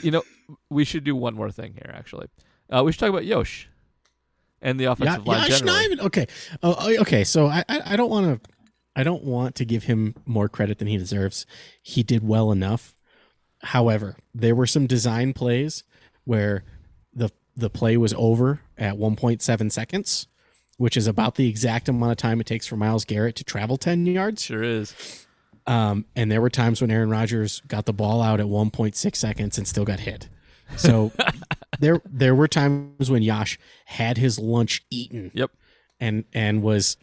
you 0.02 0.10
know, 0.10 0.22
we 0.70 0.84
should 0.84 1.04
do 1.04 1.14
one 1.16 1.34
more 1.34 1.50
thing 1.50 1.72
here. 1.74 1.90
Actually, 1.94 2.26
uh, 2.70 2.82
we 2.84 2.92
should 2.92 3.00
talk 3.00 3.10
about 3.10 3.24
Yosh 3.24 3.68
and 4.60 4.78
the 4.78 4.84
Yeah, 4.84 4.92
offensive 4.92 5.26
line 5.26 5.48
Yosh 5.50 5.60
generally. 5.60 5.96
Nijman. 5.96 6.00
Okay. 6.06 6.26
Oh, 6.62 6.74
oh, 6.78 7.00
okay. 7.02 7.24
So 7.24 7.46
I, 7.46 7.64
I, 7.68 7.80
I 7.86 7.96
don't 7.96 8.10
want 8.10 8.42
to, 8.42 8.50
I 8.96 9.02
don't 9.02 9.24
want 9.24 9.54
to 9.56 9.64
give 9.64 9.84
him 9.84 10.14
more 10.26 10.48
credit 10.48 10.78
than 10.78 10.88
he 10.88 10.96
deserves. 10.98 11.46
He 11.82 12.02
did 12.02 12.26
well 12.26 12.50
enough. 12.52 12.94
However, 13.62 14.16
there 14.34 14.54
were 14.54 14.66
some 14.66 14.86
design 14.86 15.32
plays 15.32 15.84
where 16.24 16.64
the 17.14 17.30
the 17.56 17.70
play 17.70 17.96
was 17.96 18.14
over 18.14 18.60
at 18.78 18.94
1.7 18.96 19.70
seconds, 19.70 20.26
which 20.82 20.96
is 20.96 21.06
about 21.06 21.36
the 21.36 21.48
exact 21.48 21.88
amount 21.88 22.10
of 22.10 22.16
time 22.16 22.40
it 22.40 22.46
takes 22.46 22.66
for 22.66 22.76
Myles 22.76 23.04
Garrett 23.04 23.36
to 23.36 23.44
travel 23.44 23.76
10 23.76 24.04
yards. 24.04 24.42
Sure 24.42 24.64
is. 24.64 25.24
Um, 25.64 26.06
and 26.16 26.28
there 26.28 26.40
were 26.40 26.50
times 26.50 26.80
when 26.80 26.90
Aaron 26.90 27.08
Rodgers 27.08 27.60
got 27.68 27.86
the 27.86 27.92
ball 27.92 28.20
out 28.20 28.40
at 28.40 28.46
1.6 28.46 29.14
seconds 29.14 29.58
and 29.58 29.68
still 29.68 29.84
got 29.84 30.00
hit. 30.00 30.28
So 30.76 31.12
there 31.78 32.02
there 32.04 32.34
were 32.34 32.48
times 32.48 33.12
when 33.12 33.22
Yosh 33.22 33.60
had 33.84 34.18
his 34.18 34.40
lunch 34.40 34.84
eaten 34.90 35.30
Yep. 35.34 35.52
and 36.00 36.24
and 36.32 36.62
was 36.64 36.96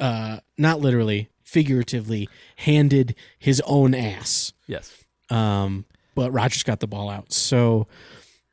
uh, 0.00 0.38
not 0.56 0.80
literally, 0.80 1.28
figuratively 1.42 2.26
handed 2.56 3.14
his 3.38 3.60
own 3.66 3.94
ass. 3.94 4.54
Yes. 4.66 5.04
Um, 5.28 5.84
but 6.14 6.30
Rodgers 6.30 6.62
got 6.62 6.80
the 6.80 6.86
ball 6.86 7.10
out. 7.10 7.34
So 7.34 7.86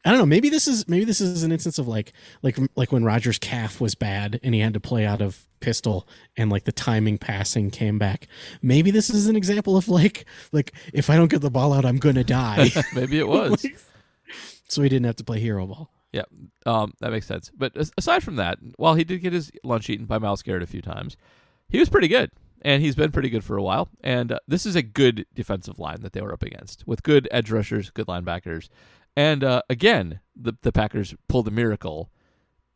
I 0.05 0.09
don't 0.09 0.19
know. 0.19 0.25
Maybe 0.25 0.49
this 0.49 0.67
is 0.67 0.87
maybe 0.87 1.05
this 1.05 1.21
is 1.21 1.43
an 1.43 1.51
instance 1.51 1.77
of 1.77 1.87
like 1.87 2.13
like 2.41 2.57
like 2.75 2.91
when 2.91 3.05
Rodgers' 3.05 3.39
calf 3.39 3.79
was 3.79 3.95
bad 3.95 4.39
and 4.43 4.53
he 4.53 4.59
had 4.59 4.73
to 4.73 4.79
play 4.79 5.05
out 5.05 5.21
of 5.21 5.47
pistol 5.61 6.07
and 6.35 6.49
like 6.49 6.65
the 6.65 6.73
timing 6.73 7.17
passing 7.17 7.71
came 7.71 7.97
back. 7.97 8.27
Maybe 8.61 8.91
this 8.91 9.09
is 9.09 9.27
an 9.27 9.35
example 9.35 9.77
of 9.77 9.87
like 9.87 10.25
like 10.51 10.73
if 10.93 11.09
I 11.09 11.15
don't 11.15 11.31
get 11.31 11.41
the 11.41 11.49
ball 11.49 11.71
out, 11.71 11.85
I'm 11.85 11.97
gonna 11.97 12.23
die. 12.23 12.69
Maybe 12.93 13.17
it 13.17 13.27
was. 13.27 13.65
so 14.67 14.81
he 14.81 14.89
didn't 14.89 15.05
have 15.05 15.15
to 15.17 15.23
play 15.23 15.39
hero 15.39 15.65
ball. 15.65 15.89
Yeah, 16.11 16.25
um, 16.65 16.93
that 16.99 17.11
makes 17.11 17.25
sense. 17.25 17.49
But 17.55 17.75
aside 17.97 18.23
from 18.23 18.35
that, 18.35 18.59
while 18.75 18.93
he 18.93 19.03
did 19.03 19.21
get 19.21 19.33
his 19.33 19.51
lunch 19.63 19.89
eaten 19.89 20.05
by 20.05 20.19
Myles 20.19 20.43
Garrett 20.43 20.61
a 20.61 20.67
few 20.67 20.81
times, 20.81 21.17
he 21.69 21.79
was 21.79 21.89
pretty 21.89 22.07
good, 22.07 22.29
and 22.61 22.83
he's 22.83 22.93
been 22.93 23.11
pretty 23.11 23.31
good 23.31 23.43
for 23.43 23.57
a 23.57 23.63
while. 23.63 23.89
And 24.03 24.31
uh, 24.31 24.39
this 24.47 24.67
is 24.67 24.75
a 24.75 24.83
good 24.83 25.25
defensive 25.33 25.79
line 25.79 26.01
that 26.01 26.13
they 26.13 26.21
were 26.21 26.33
up 26.33 26.43
against 26.43 26.85
with 26.85 27.01
good 27.01 27.27
edge 27.31 27.49
rushers, 27.49 27.89
good 27.89 28.05
linebackers, 28.05 28.69
and 29.15 29.43
uh, 29.43 29.61
again, 29.69 30.19
the 30.35 30.53
the 30.61 30.71
Packers 30.71 31.15
pulled 31.27 31.47
a 31.47 31.51
miracle 31.51 32.11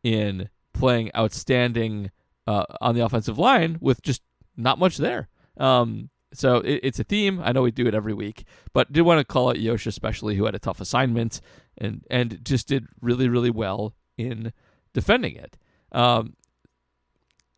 in 0.03 0.49
playing 0.73 1.11
outstanding 1.15 2.11
uh, 2.45 2.65
on 2.79 2.95
the 2.95 3.03
offensive 3.03 3.37
line 3.37 3.77
with 3.81 4.01
just 4.01 4.21
not 4.55 4.79
much 4.79 4.97
there. 4.97 5.27
Um, 5.57 6.09
so 6.33 6.57
it, 6.57 6.81
it's 6.83 6.99
a 6.99 7.03
theme. 7.03 7.41
I 7.43 7.51
know 7.51 7.63
we 7.63 7.71
do 7.71 7.87
it 7.87 7.95
every 7.95 8.13
week, 8.13 8.45
but 8.73 8.91
did 8.91 9.01
want 9.01 9.19
to 9.19 9.25
call 9.25 9.49
out 9.49 9.59
Yosh 9.59 9.87
especially, 9.87 10.35
who 10.35 10.45
had 10.45 10.55
a 10.55 10.59
tough 10.59 10.81
assignment 10.81 11.41
and 11.77 12.03
and 12.09 12.43
just 12.43 12.67
did 12.67 12.85
really 13.01 13.27
really 13.27 13.51
well 13.51 13.95
in 14.17 14.53
defending 14.93 15.35
it. 15.35 15.57
Um, 15.91 16.35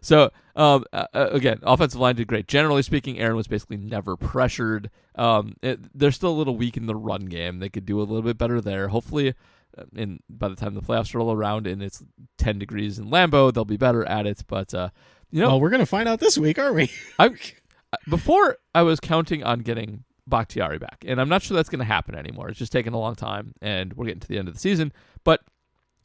so 0.00 0.30
um, 0.56 0.84
uh, 0.92 1.06
uh, 1.12 1.28
again, 1.32 1.58
offensive 1.62 2.00
line 2.00 2.16
did 2.16 2.28
great. 2.28 2.46
Generally 2.46 2.82
speaking, 2.82 3.18
Aaron 3.18 3.36
was 3.36 3.48
basically 3.48 3.76
never 3.76 4.16
pressured. 4.16 4.90
Um, 5.16 5.56
it, 5.62 5.80
they're 5.96 6.12
still 6.12 6.30
a 6.30 6.38
little 6.38 6.56
weak 6.56 6.76
in 6.76 6.86
the 6.86 6.94
run 6.94 7.26
game. 7.26 7.58
They 7.58 7.68
could 7.68 7.86
do 7.86 7.98
a 7.98 8.02
little 8.02 8.22
bit 8.22 8.38
better 8.38 8.60
there. 8.60 8.88
Hopefully, 8.88 9.34
uh, 9.76 9.84
in 9.96 10.20
by 10.28 10.48
the 10.48 10.56
time 10.56 10.74
the 10.74 10.82
playoffs 10.82 11.14
roll 11.14 11.32
around 11.32 11.66
and 11.66 11.82
it's 11.82 12.02
ten 12.38 12.58
degrees 12.58 12.98
in 12.98 13.06
Lambeau, 13.10 13.52
they'll 13.52 13.64
be 13.64 13.76
better 13.76 14.04
at 14.04 14.26
it. 14.26 14.44
But 14.46 14.72
uh, 14.72 14.90
you 15.30 15.40
know, 15.40 15.48
well, 15.48 15.60
we're 15.60 15.70
gonna 15.70 15.86
find 15.86 16.08
out 16.08 16.20
this 16.20 16.38
week, 16.38 16.58
aren't 16.58 16.76
we? 16.76 16.90
I 17.18 17.30
before 18.08 18.58
I 18.74 18.82
was 18.82 19.00
counting 19.00 19.42
on 19.42 19.60
getting 19.60 20.04
Bakhtiari 20.26 20.78
back, 20.78 21.04
and 21.06 21.20
I'm 21.20 21.28
not 21.28 21.42
sure 21.42 21.54
that's 21.56 21.68
going 21.68 21.80
to 21.80 21.84
happen 21.84 22.14
anymore. 22.14 22.48
It's 22.48 22.58
just 22.58 22.72
taking 22.72 22.94
a 22.94 22.98
long 22.98 23.14
time, 23.14 23.54
and 23.60 23.92
we're 23.94 24.06
getting 24.06 24.20
to 24.20 24.28
the 24.28 24.38
end 24.38 24.48
of 24.48 24.54
the 24.54 24.60
season. 24.60 24.92
But 25.22 25.40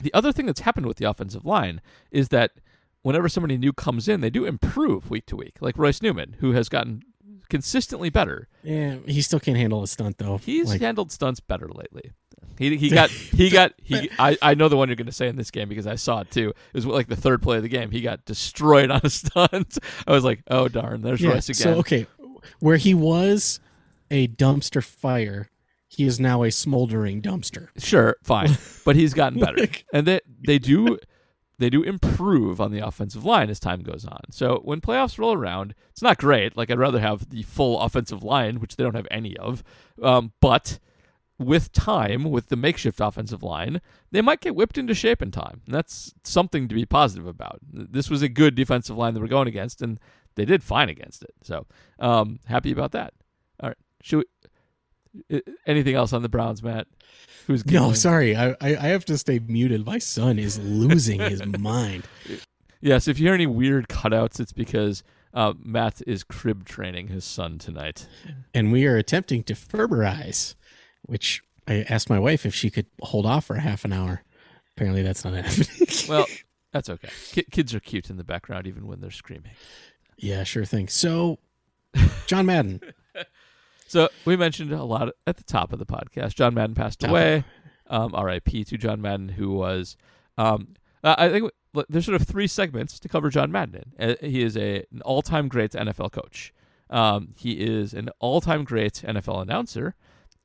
the 0.04 0.14
other 0.14 0.32
thing 0.32 0.46
that's 0.46 0.62
happened 0.62 0.86
with 0.86 0.98
the 0.98 1.10
offensive 1.10 1.46
line 1.46 1.82
is 2.12 2.30
that 2.30 2.52
whenever 3.02 3.30
somebody 3.30 3.58
new 3.58 3.74
comes 3.74 4.08
in, 4.08 4.22
they 4.22 4.30
do 4.30 4.46
improve 4.46 5.10
week 5.10 5.26
to 5.28 5.36
week. 5.36 5.58
Like 5.62 5.78
Royce 5.78 6.02
Newman, 6.02 6.36
who 6.40 6.52
has 6.54 6.70
gotten 6.70 7.02
consistently 7.50 8.10
better. 8.10 8.48
yeah, 8.64 8.98
he 9.08 9.22
still 9.22 9.40
can't 9.40 9.58
handle 9.58 9.82
a 9.84 9.88
stunt 9.88 10.18
though. 10.18 10.38
He's 10.38 10.70
Like, 10.70 10.82
handled 10.82 11.12
stunts 11.12 11.40
better 11.40 11.68
lately. 11.68 12.12
He 12.58 12.76
he 12.78 12.90
got 12.94 13.10
he 13.10 13.50
got 13.60 13.74
he. 13.82 14.10
I, 14.20 14.38
I 14.42 14.54
know 14.54 14.70
the 14.70 14.78
one 14.78 14.90
you're 14.90 14.96
going 14.96 15.08
to 15.08 15.12
say 15.12 15.28
in 15.28 15.36
this 15.36 15.52
game 15.52 15.70
because 15.70 15.88
I 15.88 15.96
saw 15.96 16.22
it 16.22 16.32
too. 16.32 16.50
It 16.50 16.74
was 16.74 16.86
like 16.86 17.08
the 17.08 17.16
third 17.16 17.42
play 17.42 17.58
of 17.58 17.64
the 17.64 17.70
game. 17.70 17.92
He 17.92 18.02
got 18.02 18.26
destroyed 18.26 18.92
on 18.92 19.02
a 19.04 19.10
stunt. 19.10 19.78
I 20.06 20.12
was 20.12 20.24
like, 20.24 20.44
oh 20.50 20.68
darn, 20.68 21.02
there's 21.02 21.22
yeah, 21.22 21.32
Royce 21.32 21.50
again. 21.50 21.74
So 21.74 21.80
okay, 21.80 22.06
where 22.60 22.78
he 22.78 22.94
was 22.94 23.60
a 24.12 24.28
dumpster 24.28 24.84
fire, 24.84 25.50
he 25.88 26.06
is 26.06 26.20
now 26.20 26.44
a 26.44 26.52
smoldering 26.52 27.22
dumpster. 27.22 27.70
Sure, 27.78 28.18
fine, 28.24 28.58
but 28.86 28.96
he's 28.96 29.14
gotten 29.14 29.40
better, 29.40 29.68
and 29.94 30.06
they 30.06 30.20
they 30.46 30.60
do 30.60 31.00
they 31.60 31.70
do 31.70 31.84
improve 31.84 32.60
on 32.60 32.72
the 32.72 32.80
offensive 32.80 33.26
line 33.26 33.50
as 33.50 33.60
time 33.60 33.82
goes 33.82 34.06
on. 34.06 34.22
So 34.32 34.62
when 34.64 34.82
playoffs 34.82 35.20
roll 35.20 35.34
around, 35.34 35.76
it's 35.92 36.02
not 36.02 36.18
great. 36.18 36.58
Like 36.58 36.72
I'd 36.72 36.80
rather 36.80 37.00
have 37.00 37.30
the 37.30 37.44
full 37.44 37.80
offensive 37.80 38.24
line, 38.24 38.60
which 38.60 38.76
they 38.76 38.84
don't 38.84 38.96
have 38.96 39.08
any 39.12 39.38
of, 39.38 39.64
um, 40.02 40.32
but 40.40 40.80
with 41.38 41.72
time, 41.72 42.32
with 42.32 42.48
the 42.48 42.56
makeshift 42.56 43.00
offensive 43.00 43.44
line, 43.44 43.82
they 44.12 44.22
might 44.22 44.42
get 44.42 44.56
whipped 44.56 44.78
into 44.78 44.94
shape 44.94 45.22
in 45.22 45.32
time. 45.32 45.62
And 45.66 45.76
that's 45.76 46.14
something 46.24 46.68
to 46.68 46.76
be 46.76 46.86
positive 46.86 47.28
about. 47.28 47.60
This 47.72 48.10
was 48.10 48.22
a 48.22 48.30
good 48.30 48.56
defensive 48.56 48.98
line 48.98 49.14
that 49.14 49.22
we're 49.22 49.28
going 49.28 49.48
against, 49.48 49.82
and 49.82 50.00
they 50.36 50.46
did 50.46 50.64
fine 50.64 50.90
against 50.90 51.24
it. 51.24 51.34
So 51.44 51.66
um, 52.00 52.40
happy 52.46 52.72
about 52.72 52.92
that. 52.92 53.14
All 53.62 53.70
right, 53.70 53.78
should 54.02 54.26
we, 55.30 55.38
uh, 55.38 55.52
anything 55.66 55.96
else 55.96 56.14
on 56.14 56.22
the 56.22 56.30
Browns, 56.30 56.62
Matt? 56.62 56.88
Who's 57.50 57.66
No, 57.66 57.94
sorry, 57.94 58.36
I, 58.36 58.52
I 58.52 58.56
I 58.62 58.88
have 58.90 59.06
to 59.06 59.18
stay 59.18 59.40
muted. 59.40 59.84
My 59.84 59.98
son 59.98 60.38
is 60.38 60.60
losing 60.60 61.20
his 61.20 61.44
mind. 61.60 62.04
Yes, 62.80 63.08
if 63.08 63.18
you 63.20 63.26
hear 63.26 63.34
any 63.34 63.48
weird 63.48 63.88
cutouts, 63.88 64.40
it's 64.40 64.54
because 64.54 65.02
uh, 65.34 65.54
Matt 65.64 66.04
is 66.06 66.24
crib 66.24 66.64
training 66.66 67.08
his 67.08 67.26
son 67.26 67.58
tonight. 67.58 68.08
and 68.54 68.72
we 68.72 68.86
are 68.86 68.98
attempting 68.98 69.42
to 69.46 69.56
Ferberize, 69.56 70.54
which 71.08 71.42
I 71.68 71.86
asked 71.90 72.08
my 72.10 72.20
wife 72.20 72.46
if 72.46 72.54
she 72.54 72.70
could 72.70 72.86
hold 73.02 73.26
off 73.26 73.46
for 73.46 73.56
half 73.56 73.84
an 73.84 73.94
hour. 73.94 74.22
Apparently, 74.78 75.02
that's 75.02 75.26
not 75.26 75.34
happening. 75.44 75.88
Well, 76.08 76.26
that's 76.72 76.88
okay. 76.88 77.10
Ki- 77.32 77.48
kids 77.52 77.74
are 77.74 77.80
cute 77.80 78.12
in 78.12 78.18
the 78.18 78.24
background, 78.24 78.68
even 78.68 78.86
when 78.86 79.02
they're 79.02 79.10
screaming. 79.10 79.54
yeah, 80.20 80.44
sure 80.44 80.66
thing. 80.66 80.88
So, 80.88 81.40
John 82.28 82.46
Madden, 82.46 82.80
So 83.90 84.10
we 84.24 84.38
mentioned 84.38 84.72
a 84.72 84.84
lot 84.84 85.10
at 85.26 85.38
the 85.38 85.44
top 85.44 85.74
of 85.74 85.80
the 85.80 85.86
podcast. 85.86 86.36
John 86.36 86.54
Madden 86.54 86.76
passed 86.76 87.04
away. 87.04 87.44
Um, 87.88 88.14
R.I.P. 88.14 88.66
to 88.66 88.78
John 88.78 89.02
Madden, 89.02 89.30
who 89.30 89.52
was. 89.52 89.98
Um, 90.38 90.76
uh, 91.04 91.16
I 91.18 91.30
think 91.30 91.52
w- 91.74 91.86
there's 91.90 92.06
sort 92.06 92.22
of 92.22 92.28
three 92.28 92.46
segments 92.46 93.00
to 93.00 93.10
cover 93.10 93.30
John 93.32 93.52
Madden. 93.52 93.94
in. 93.98 94.12
Uh, 94.12 94.16
he 94.22 94.44
is 94.44 94.56
a, 94.56 94.84
an 94.92 95.02
all-time 95.02 95.48
great 95.48 95.72
NFL 95.72 96.12
coach. 96.12 96.54
Um, 96.92 97.34
he 97.36 97.54
is 97.54 97.96
an 97.96 98.10
all-time 98.20 98.64
great 98.64 99.02
NFL 99.06 99.42
announcer, 99.42 99.96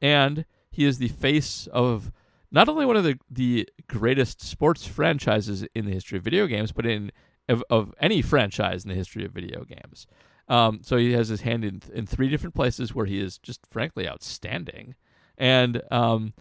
and 0.01 0.47
he 0.71 0.87
is 0.87 0.97
the 0.97 1.09
face 1.09 1.67
of 1.67 2.13
not 2.51 2.69
only 2.69 2.87
one 2.87 2.97
of 2.97 3.05
the 3.05 3.19
the 3.31 3.69
greatest 3.89 4.41
sports 4.41 4.87
franchises 4.87 5.67
in 5.75 5.85
the 5.85 5.93
history 5.93 6.17
of 6.17 6.25
video 6.25 6.47
games, 6.47 6.73
but 6.73 6.87
in 6.87 7.13
of, 7.49 7.63
of 7.69 7.95
any 8.01 8.23
franchise 8.23 8.85
in 8.85 8.89
the 8.89 8.97
history 8.97 9.25
of 9.25 9.33
video 9.33 9.65
games. 9.65 10.07
Um, 10.49 10.81
so 10.83 10.97
he 10.97 11.13
has 11.13 11.29
his 11.29 11.41
hand 11.41 11.65
in 11.65 11.83
in 11.93 12.07
three 12.07 12.29
different 12.29 12.55
places 12.55 12.95
where 12.95 13.07
he 13.07 13.21
is 13.21 13.39
just 13.39 13.61
frankly 13.71 14.09
outstanding, 14.09 14.95
and 15.39 15.83
um, 15.91 16.35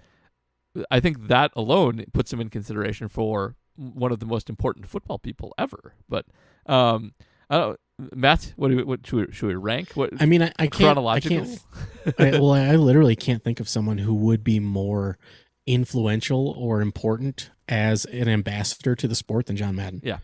I 0.92 1.00
think 1.00 1.28
that 1.28 1.52
alone 1.56 2.06
puts 2.13 2.34
him 2.34 2.42
in 2.42 2.50
consideration 2.50 3.08
for 3.08 3.56
one 3.76 4.12
of 4.12 4.20
the 4.20 4.26
most 4.26 4.50
important 4.50 4.88
football 4.88 5.20
people 5.20 5.54
ever. 5.58 5.96
But 6.10 6.26
um, 6.66 7.13
I 7.50 7.58
don't, 7.58 7.80
Matt, 8.13 8.54
what 8.56 8.70
do 8.70 8.78
we, 8.78 8.84
what 8.84 9.06
should 9.06 9.28
we, 9.28 9.34
should 9.34 9.48
we 9.48 9.56
rank? 9.56 9.94
What 9.94 10.22
I 10.22 10.26
mean, 10.26 10.42
I, 10.42 10.52
I 10.58 10.68
can't. 10.68 10.98
I 10.98 11.20
can't. 11.20 11.60
I, 12.20 12.32
well, 12.32 12.54
I 12.54 12.76
literally 12.76 13.16
can't 13.16 13.44
think 13.44 13.60
of 13.60 13.70
someone 13.70 14.00
who 14.00 14.13
would 14.13 14.44
be 14.44 14.60
more 14.60 15.18
influential 15.66 16.50
or 16.58 16.82
important 16.82 17.52
as 17.70 18.06
an 18.06 18.28
ambassador 18.28 18.96
to 18.96 19.08
the 19.08 19.16
sport 19.16 19.46
than 19.46 19.56
John 19.56 19.76
Madden. 19.76 20.02
Yeah. 20.04 20.18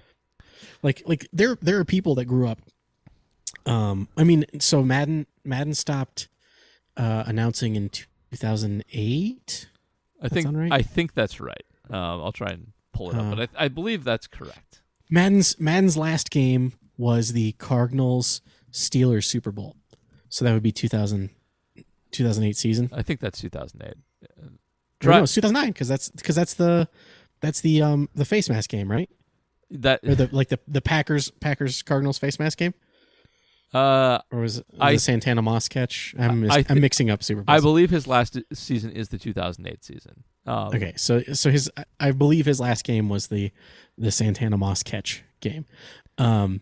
Like, 0.83 1.03
like 1.05 1.27
there, 1.31 1.57
there 1.61 1.79
are 1.79 1.85
people 1.85 2.15
that 2.15 2.25
grew 2.25 2.47
up. 2.47 2.59
Um, 3.69 4.07
I 4.17 4.23
mean, 4.23 4.45
so 4.59 4.81
Madden, 4.83 5.27
Madden 5.43 5.73
stopped 5.73 6.27
uh, 6.97 7.23
announcing 7.27 7.75
in 7.75 7.89
2008. 7.89 9.67
I 10.21 10.27
think 10.29 10.47
right? 10.51 10.71
I 10.71 10.81
think 10.81 11.13
that's 11.13 11.39
right. 11.39 11.63
Um, 11.89 11.95
I'll 12.21 12.31
try 12.31 12.49
and 12.51 12.71
pull 12.93 13.09
it 13.11 13.15
Uh, 13.15 13.21
up, 13.21 13.37
but 13.37 13.49
I, 13.57 13.65
I 13.65 13.67
believe 13.67 14.03
that's 14.03 14.27
correct. 14.27 14.81
Madden's 15.09 15.59
Madden's 15.59 15.97
last 15.97 16.29
game 16.29 16.73
was 16.97 17.33
the 17.33 17.53
Cardinals 17.53 18.41
Steelers 18.71 19.23
Super 19.25 19.51
Bowl. 19.51 19.75
So 20.29 20.45
that 20.45 20.53
would 20.53 20.61
be 20.63 20.71
2000, 20.71 21.29
2008 22.11 22.55
season. 22.55 22.89
I 22.93 23.01
think 23.01 23.19
that's 23.19 23.39
2008. 23.41 23.93
Uh, 24.23 24.45
Or 24.45 24.49
Try 24.99 25.17
no, 25.17 25.23
it's 25.23 25.33
2009 25.33 25.71
because 25.71 25.87
that's 25.87 26.09
because 26.09 26.35
that's 26.35 26.53
the 26.55 26.87
that's 27.39 27.61
the 27.61 27.81
um 27.81 28.09
the 28.13 28.25
face 28.25 28.49
mask 28.49 28.69
game, 28.69 28.91
right? 28.91 29.09
that. 29.71 30.01
Or 30.03 30.13
the 30.15 30.29
like 30.31 30.49
the 30.49 30.59
the 30.67 30.81
Packers 30.81 31.31
Packers 31.39 31.81
Cardinals 31.81 32.17
face 32.19 32.37
mask 32.37 32.57
game, 32.59 32.73
Uh, 33.73 34.19
or 34.31 34.39
was 34.39 34.57
it 34.59 34.65
I- 34.79 34.93
the 34.93 34.99
Santana 34.99 35.41
Moss 35.41 35.67
catch? 35.67 36.15
I'm 36.17 36.41
mis- 36.41 36.51
I 36.51 36.65
I'm 36.69 36.81
mixing 36.81 37.09
up 37.09 37.23
Super 37.23 37.43
Bowl. 37.43 37.55
I 37.55 37.59
believe 37.59 37.89
his 37.91 38.07
last 38.07 38.37
season 38.53 38.91
is 38.91 39.09
the 39.09 39.17
2008 39.19 39.83
season. 39.85 40.23
Um, 40.45 40.69
Okay, 40.73 40.93
so 40.95 41.21
so 41.33 41.51
his 41.51 41.69
I 41.99 42.11
believe 42.11 42.45
his 42.47 42.59
last 42.59 42.83
game 42.83 43.09
was 43.09 43.27
the 43.27 43.51
the 43.97 44.11
Santana 44.11 44.57
Moss 44.57 44.81
catch 44.83 45.23
game. 45.39 45.65
Um 46.17 46.61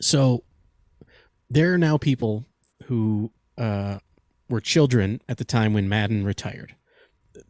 so 0.00 0.44
there 1.50 1.74
are 1.74 1.78
now 1.78 1.98
people 1.98 2.46
who 2.84 3.30
uh 3.58 3.98
were 4.48 4.60
children 4.60 5.20
at 5.28 5.36
the 5.38 5.44
time 5.44 5.72
when 5.74 5.88
Madden 5.88 6.24
retired 6.24 6.74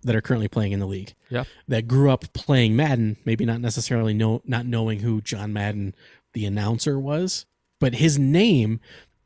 that 0.05 0.15
are 0.15 0.21
currently 0.21 0.49
playing 0.49 0.73
in 0.73 0.79
the 0.81 0.87
league. 0.87 1.15
Yeah. 1.31 1.45
That 1.69 1.89
grew 1.89 2.11
up 2.11 2.33
playing 2.33 2.77
Madden, 2.77 3.17
maybe 3.25 3.45
not 3.45 3.61
necessarily 3.61 4.15
know 4.15 4.43
not 4.45 4.67
knowing 4.67 5.01
who 5.01 5.21
John 5.21 5.53
Madden 5.53 5.95
the 6.33 6.45
announcer 6.47 6.99
was, 6.99 7.47
but 7.83 7.95
his 7.97 8.17
name 8.17 8.79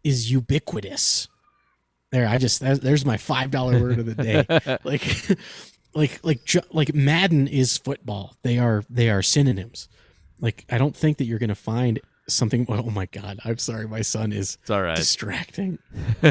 is 0.02 0.30
ubiquitous. 0.32 1.28
There, 2.10 2.26
I 2.26 2.38
just 2.38 2.60
there's 2.60 3.04
my 3.04 3.18
five 3.18 3.50
dollar 3.50 3.78
word 3.78 3.98
of 3.98 4.06
the 4.06 4.14
day. 4.14 4.46
like, 4.84 5.04
like, 5.94 6.24
like, 6.24 6.40
like 6.70 6.94
Madden 6.94 7.48
is 7.48 7.76
football. 7.76 8.34
They 8.40 8.56
are 8.58 8.82
they 8.88 9.10
are 9.10 9.20
synonyms. 9.20 9.88
Like, 10.40 10.64
I 10.70 10.78
don't 10.78 10.96
think 10.96 11.18
that 11.18 11.24
you're 11.26 11.38
gonna 11.38 11.54
find 11.54 12.00
something. 12.28 12.64
Oh 12.70 12.90
my 12.90 13.04
god, 13.04 13.40
I'm 13.44 13.58
sorry, 13.58 13.86
my 13.86 14.00
son 14.00 14.32
is 14.32 14.56
It's 14.62 14.70
all 14.70 14.80
right. 14.82 14.96
distracting. 14.96 15.78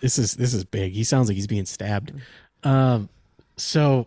This 0.00 0.18
is 0.18 0.34
this 0.34 0.52
is 0.54 0.64
big. 0.64 0.92
He 0.92 1.04
sounds 1.04 1.28
like 1.28 1.34
he's 1.36 1.46
being 1.46 1.64
stabbed. 1.66 2.12
Um, 2.64 3.08
so 3.56 4.06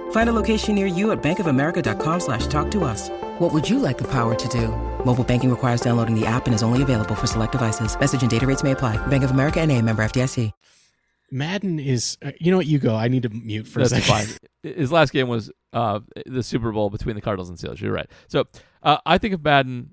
Find 0.11 0.29
a 0.29 0.33
location 0.33 0.75
near 0.75 0.85
you 0.87 1.11
at 1.11 1.21
bankofamerica.com 1.21 2.19
slash 2.21 2.47
talk 2.47 2.71
to 2.71 2.85
us. 2.85 3.09
What 3.39 3.51
would 3.53 3.69
you 3.69 3.79
like 3.79 3.97
the 3.97 4.09
power 4.09 4.35
to 4.35 4.47
do? 4.47 4.67
Mobile 5.03 5.25
banking 5.25 5.49
requires 5.49 5.81
downloading 5.81 6.17
the 6.17 6.25
app 6.25 6.45
and 6.45 6.55
is 6.55 6.63
only 6.63 6.81
available 6.81 7.15
for 7.15 7.27
select 7.27 7.51
devices. 7.51 7.99
Message 7.99 8.21
and 8.21 8.31
data 8.31 8.47
rates 8.47 8.63
may 8.63 8.71
apply. 8.71 8.95
Bank 9.07 9.23
of 9.25 9.31
America 9.31 9.59
and 9.59 9.69
a 9.69 9.81
member 9.81 10.03
FDIC. 10.03 10.53
Madden 11.31 11.79
is. 11.79 12.17
Uh, 12.21 12.31
you 12.39 12.51
know 12.51 12.57
what? 12.57 12.67
You 12.67 12.77
go. 12.77 12.93
I 12.95 13.07
need 13.07 13.23
to 13.23 13.29
mute 13.29 13.65
for 13.67 13.79
That's 13.79 13.93
a 13.93 14.01
second. 14.01 14.37
fine. 14.63 14.73
His 14.75 14.91
last 14.91 15.13
game 15.13 15.29
was 15.29 15.49
uh, 15.71 16.01
the 16.25 16.43
Super 16.43 16.71
Bowl 16.73 16.89
between 16.89 17.15
the 17.15 17.21
Cardinals 17.21 17.49
and 17.49 17.57
Steelers. 17.57 17.79
You're 17.79 17.93
right. 17.93 18.09
So 18.27 18.45
uh, 18.83 18.97
I 19.05 19.17
think 19.17 19.33
of 19.33 19.43
Madden 19.43 19.91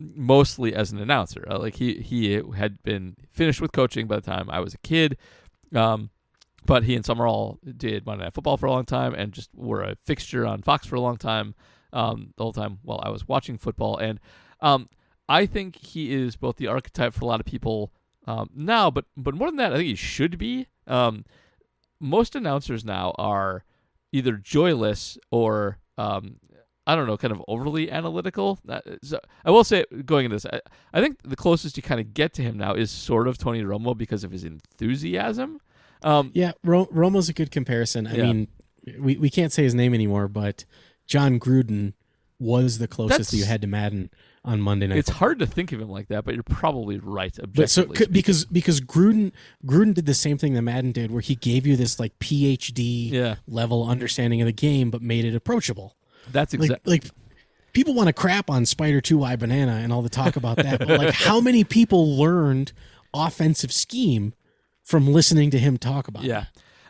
mostly 0.00 0.74
as 0.74 0.90
an 0.90 0.98
announcer. 0.98 1.46
Uh, 1.48 1.58
like 1.60 1.76
he 1.76 1.94
he 2.00 2.42
had 2.56 2.82
been 2.82 3.16
finished 3.30 3.60
with 3.60 3.70
coaching 3.70 4.08
by 4.08 4.16
the 4.16 4.22
time 4.22 4.50
I 4.50 4.58
was 4.58 4.74
a 4.74 4.78
kid. 4.78 5.16
Um, 5.74 6.10
but 6.66 6.84
he 6.84 6.94
and 6.94 7.04
Summerall 7.04 7.58
did 7.76 8.06
Monday 8.06 8.24
Night 8.24 8.34
Football 8.34 8.56
for 8.56 8.66
a 8.66 8.70
long 8.70 8.84
time 8.84 9.14
and 9.14 9.32
just 9.32 9.50
were 9.54 9.82
a 9.82 9.96
fixture 10.04 10.46
on 10.46 10.62
Fox 10.62 10.86
for 10.86 10.96
a 10.96 11.00
long 11.00 11.16
time. 11.16 11.54
Um, 11.92 12.34
the 12.36 12.44
whole 12.44 12.52
time 12.52 12.78
while 12.82 13.00
I 13.02 13.08
was 13.08 13.26
watching 13.26 13.58
football, 13.58 13.96
and 13.96 14.20
um, 14.60 14.88
I 15.28 15.44
think 15.44 15.74
he 15.74 16.12
is 16.12 16.36
both 16.36 16.56
the 16.56 16.68
archetype 16.68 17.14
for 17.14 17.24
a 17.24 17.26
lot 17.26 17.40
of 17.40 17.46
people 17.46 17.92
um, 18.28 18.48
now, 18.54 18.92
but 18.92 19.06
but 19.16 19.34
more 19.34 19.48
than 19.48 19.56
that, 19.56 19.72
I 19.72 19.76
think 19.76 19.88
he 19.88 19.96
should 19.96 20.38
be. 20.38 20.68
Um, 20.86 21.24
most 21.98 22.36
announcers 22.36 22.84
now 22.84 23.12
are 23.18 23.64
either 24.12 24.34
joyless 24.34 25.18
or 25.32 25.78
um, 25.98 26.36
I 26.86 26.96
don't 26.96 27.06
know, 27.06 27.16
kind 27.16 27.32
of 27.32 27.42
overly 27.46 27.90
analytical. 27.90 28.58
Uh, 28.68 28.80
so 29.02 29.20
I 29.44 29.50
will 29.50 29.64
say, 29.64 29.84
going 30.04 30.24
into 30.24 30.36
this, 30.36 30.46
I, 30.46 30.60
I 30.92 31.00
think 31.00 31.18
the 31.22 31.36
closest 31.36 31.76
you 31.76 31.82
kind 31.82 32.00
of 32.00 32.14
get 32.14 32.32
to 32.34 32.42
him 32.42 32.56
now 32.56 32.74
is 32.74 32.90
sort 32.90 33.28
of 33.28 33.38
Tony 33.38 33.62
Romo 33.62 33.96
because 33.96 34.24
of 34.24 34.30
his 34.32 34.44
enthusiasm. 34.44 35.60
Um, 36.02 36.30
Yeah, 36.34 36.52
Ro- 36.64 36.88
Romo's 36.90 37.28
a 37.28 37.32
good 37.32 37.50
comparison. 37.50 38.06
I 38.06 38.14
Yeah. 38.14 38.22
mean, 38.24 38.48
we, 38.98 39.16
we 39.16 39.30
can't 39.30 39.52
say 39.52 39.62
his 39.62 39.74
name 39.74 39.94
anymore, 39.94 40.28
but 40.28 40.64
Jon 41.06 41.38
Gruden 41.38 41.92
was 42.38 42.78
the 42.78 42.88
closest 42.88 43.32
you 43.34 43.44
had 43.44 43.60
to 43.60 43.66
Madden 43.66 44.10
on 44.42 44.58
Monday 44.62 44.86
Night. 44.86 44.96
it's 44.96 45.10
hard 45.10 45.38
to 45.40 45.46
think 45.46 45.70
of 45.72 45.80
him 45.82 45.90
like 45.90 46.08
that, 46.08 46.24
but 46.24 46.32
you're 46.32 46.42
probably 46.42 46.98
right. 46.98 47.36
But 47.54 47.68
so 47.68 47.84
because 47.84 48.46
because 48.46 48.80
Gruden 48.80 49.32
Gruden 49.66 49.92
did 49.92 50.06
the 50.06 50.14
same 50.14 50.38
thing 50.38 50.54
that 50.54 50.62
Madden 50.62 50.92
did, 50.92 51.10
where 51.10 51.20
he 51.20 51.34
gave 51.34 51.66
you 51.66 51.76
this 51.76 52.00
like 52.00 52.18
PhD 52.18 53.10
Yeah. 53.10 53.34
level 53.46 53.86
understanding 53.86 54.40
of 54.40 54.46
the 54.46 54.52
game, 54.52 54.90
but 54.90 55.02
made 55.02 55.26
it 55.26 55.34
approachable. 55.34 55.94
that's 56.32 56.54
Like 56.54 56.62
exactly 56.70 56.90
like 56.94 57.04
people 57.74 57.92
want 57.92 58.06
to 58.06 58.14
crap 58.14 58.48
on 58.48 58.64
Spider 58.64 59.02
Two 59.02 59.18
Y 59.18 59.36
Banana 59.36 59.72
and 59.82 59.92
all 59.92 60.00
the 60.00 60.08
talk 60.08 60.36
about 60.36 60.56
that, 60.56 60.78
but 60.78 60.88
like 60.98 61.12
how 61.14 61.38
many 61.42 61.62
people 61.62 62.16
learned 62.16 62.72
offensive 63.12 63.72
scheme 63.72 64.32
from 64.90 65.06
listening 65.06 65.50
to 65.50 65.58
him 65.58 65.78
talk 65.78 66.08
about? 66.08 66.24
it? 66.24 66.28
Yeah, 66.28 66.44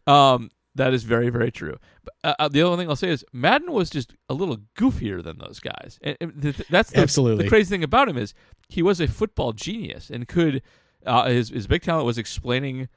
um, 0.07 0.51
that 0.75 0.95
is 0.95 1.05
very 1.05 1.31
very 1.31 1.51
true. 1.51 1.77
But, 2.05 2.15
uh, 2.25 2.35
uh, 2.39 2.49
the 2.49 2.63
only 2.63 2.79
thing 2.79 2.89
I'll 2.89 2.97
say 2.97 3.11
is 3.11 3.25
Madden 3.33 3.73
was 3.73 3.91
just 3.91 4.15
a 4.29 4.35
little 4.35 4.59
goofier 4.77 5.23
than 5.23 5.39
those 5.39 5.61
guys, 5.61 5.99
and, 6.03 6.17
and 6.21 6.43
th- 6.43 6.69
that's 6.69 6.91
the, 6.91 7.01
Absolutely. 7.01 7.45
the 7.45 7.51
crazy 7.51 7.71
thing 7.71 7.85
about 7.85 8.09
him 8.09 8.17
is 8.17 8.35
he 8.69 8.83
was 8.83 9.01
a 9.01 9.07
football 9.09 9.53
genius 9.53 10.11
and 10.11 10.27
could 10.27 10.63
uh, 11.07 11.29
his 11.29 11.51
his 11.51 11.67
big 11.67 11.83
talent 11.83 12.07
was 12.07 12.19
explaining 12.19 12.89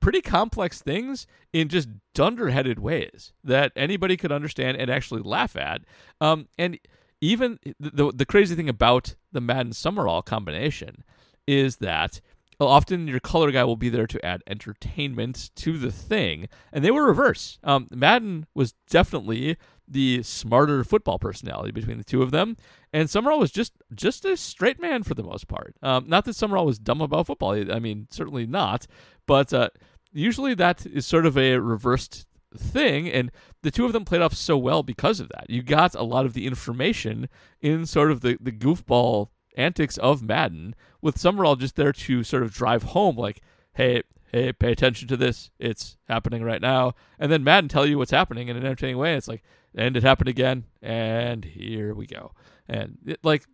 pretty 0.00 0.20
complex 0.22 0.80
things 0.80 1.26
in 1.52 1.68
just 1.68 1.88
dunderheaded 2.14 2.78
ways 2.78 3.32
that 3.42 3.72
anybody 3.76 4.16
could 4.16 4.32
understand 4.32 4.76
and 4.78 4.90
actually 4.90 5.20
laugh 5.22 5.56
at. 5.56 5.82
Um, 6.20 6.48
and 6.58 6.78
even 7.20 7.58
the 7.80 8.12
the 8.14 8.26
crazy 8.26 8.54
thing 8.54 8.68
about 8.68 9.14
the 9.32 9.40
Madden 9.40 9.72
Summerall 9.72 10.22
combination 10.22 11.04
is 11.46 11.76
that 11.76 12.20
often 12.66 13.08
your 13.08 13.20
color 13.20 13.50
guy 13.50 13.64
will 13.64 13.76
be 13.76 13.88
there 13.88 14.06
to 14.06 14.24
add 14.24 14.42
entertainment 14.46 15.50
to 15.56 15.78
the 15.78 15.92
thing, 15.92 16.48
and 16.72 16.84
they 16.84 16.90
were 16.90 17.06
reverse. 17.06 17.58
Um, 17.64 17.88
Madden 17.90 18.46
was 18.54 18.74
definitely 18.88 19.56
the 19.86 20.22
smarter 20.22 20.82
football 20.82 21.18
personality 21.18 21.70
between 21.70 21.98
the 21.98 22.04
two 22.04 22.22
of 22.22 22.30
them, 22.30 22.56
and 22.92 23.10
Summerall 23.10 23.38
was 23.38 23.50
just 23.50 23.72
just 23.94 24.24
a 24.24 24.36
straight 24.36 24.80
man 24.80 25.02
for 25.02 25.14
the 25.14 25.22
most 25.22 25.48
part. 25.48 25.76
Um, 25.82 26.04
not 26.08 26.24
that 26.24 26.36
Summerall 26.36 26.66
was 26.66 26.78
dumb 26.78 27.00
about 27.00 27.26
football. 27.26 27.52
I 27.72 27.78
mean, 27.78 28.08
certainly 28.10 28.46
not. 28.46 28.86
But 29.26 29.52
uh, 29.52 29.70
usually 30.12 30.54
that 30.54 30.86
is 30.86 31.06
sort 31.06 31.26
of 31.26 31.36
a 31.36 31.58
reversed 31.58 32.26
thing, 32.56 33.08
and 33.08 33.30
the 33.62 33.70
two 33.70 33.84
of 33.84 33.92
them 33.92 34.04
played 34.04 34.22
off 34.22 34.34
so 34.34 34.56
well 34.56 34.82
because 34.82 35.20
of 35.20 35.28
that. 35.30 35.50
You 35.50 35.62
got 35.62 35.94
a 35.94 36.02
lot 36.02 36.24
of 36.24 36.34
the 36.34 36.46
information 36.46 37.28
in 37.60 37.86
sort 37.86 38.10
of 38.10 38.20
the 38.20 38.38
the 38.40 38.52
goofball 38.52 39.28
antics 39.54 39.98
of 39.98 40.22
Madden, 40.22 40.74
with 41.00 41.18
Summerall 41.18 41.56
just 41.56 41.76
there 41.76 41.92
to 41.92 42.22
sort 42.22 42.42
of 42.42 42.52
drive 42.52 42.82
home, 42.82 43.16
like, 43.16 43.40
hey. 43.74 44.02
Hey, 44.32 44.52
pay 44.52 44.72
attention 44.72 45.06
to 45.06 45.16
this. 45.16 45.52
It's 45.60 45.96
happening 46.08 46.42
right 46.42 46.60
now. 46.60 46.94
And 47.20 47.30
then 47.30 47.44
Madden 47.44 47.68
tell 47.68 47.86
you 47.86 47.98
what's 47.98 48.10
happening 48.10 48.48
in 48.48 48.56
an 48.56 48.64
entertaining 48.64 48.98
way. 48.98 49.14
It's 49.14 49.28
like, 49.28 49.44
and 49.76 49.96
it 49.96 50.02
happened 50.02 50.28
again, 50.28 50.64
and 50.82 51.44
here 51.44 51.94
we 51.94 52.08
go. 52.08 52.32
And 52.68 52.98
it, 53.06 53.20
like, 53.22 53.46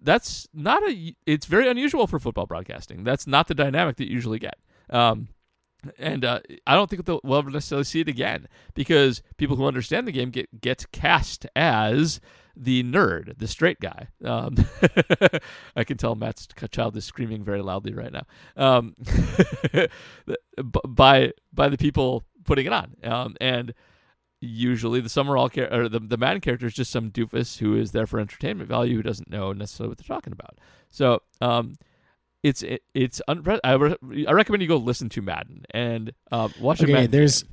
that's 0.00 0.46
not 0.54 0.80
a. 0.84 1.16
It's 1.26 1.46
very 1.46 1.68
unusual 1.68 2.06
for 2.06 2.20
football 2.20 2.46
broadcasting. 2.46 3.02
That's 3.02 3.26
not 3.26 3.48
the 3.48 3.54
dynamic 3.56 3.96
that 3.96 4.08
you 4.08 4.14
usually 4.14 4.38
get. 4.38 4.60
Um, 4.90 5.26
and 5.98 6.24
uh, 6.24 6.38
I 6.68 6.76
don't 6.76 6.88
think 6.88 7.04
we'll 7.08 7.38
ever 7.38 7.50
necessarily 7.50 7.82
see 7.82 8.00
it 8.00 8.08
again 8.08 8.46
because 8.74 9.22
people 9.38 9.56
who 9.56 9.66
understand 9.66 10.06
the 10.06 10.12
game 10.12 10.30
get 10.30 10.60
get 10.60 10.86
cast 10.92 11.46
as 11.56 12.20
the 12.56 12.82
nerd, 12.82 13.38
the 13.38 13.48
straight 13.48 13.80
guy. 13.80 14.08
Um, 14.24 14.56
I 15.76 15.84
can 15.84 15.96
tell 15.96 16.14
Matt's 16.14 16.46
child 16.70 16.96
is 16.96 17.04
screaming 17.04 17.42
very 17.42 17.62
loudly 17.62 17.92
right 17.94 18.12
now. 18.12 18.24
Um, 18.56 18.94
by 20.88 21.32
by 21.52 21.68
the 21.68 21.78
people 21.78 22.24
putting 22.44 22.66
it 22.66 22.72
on, 22.72 22.96
um, 23.04 23.36
and 23.40 23.74
usually 24.40 25.00
the 25.00 25.08
Summerall 25.08 25.48
char- 25.48 25.72
or 25.72 25.88
the 25.88 26.00
the 26.00 26.16
Madden 26.16 26.40
character 26.40 26.66
is 26.66 26.74
just 26.74 26.90
some 26.90 27.10
doofus 27.10 27.58
who 27.58 27.76
is 27.76 27.92
there 27.92 28.06
for 28.06 28.20
entertainment 28.20 28.68
value 28.68 28.96
who 28.96 29.02
doesn't 29.02 29.30
know 29.30 29.52
necessarily 29.52 29.90
what 29.90 29.98
they're 29.98 30.14
talking 30.14 30.32
about. 30.32 30.58
So 30.90 31.22
um, 31.40 31.74
it's 32.42 32.62
it, 32.62 32.82
it's 32.94 33.22
unpre- 33.28 33.60
I, 33.64 33.74
re- 33.74 34.26
I 34.26 34.32
recommend 34.32 34.62
you 34.62 34.68
go 34.68 34.76
listen 34.76 35.08
to 35.10 35.22
Madden 35.22 35.64
and 35.70 36.12
um, 36.30 36.52
watch 36.60 36.82
Okay, 36.82 36.92
Madden 36.92 37.10
there's 37.10 37.44
game. 37.44 37.52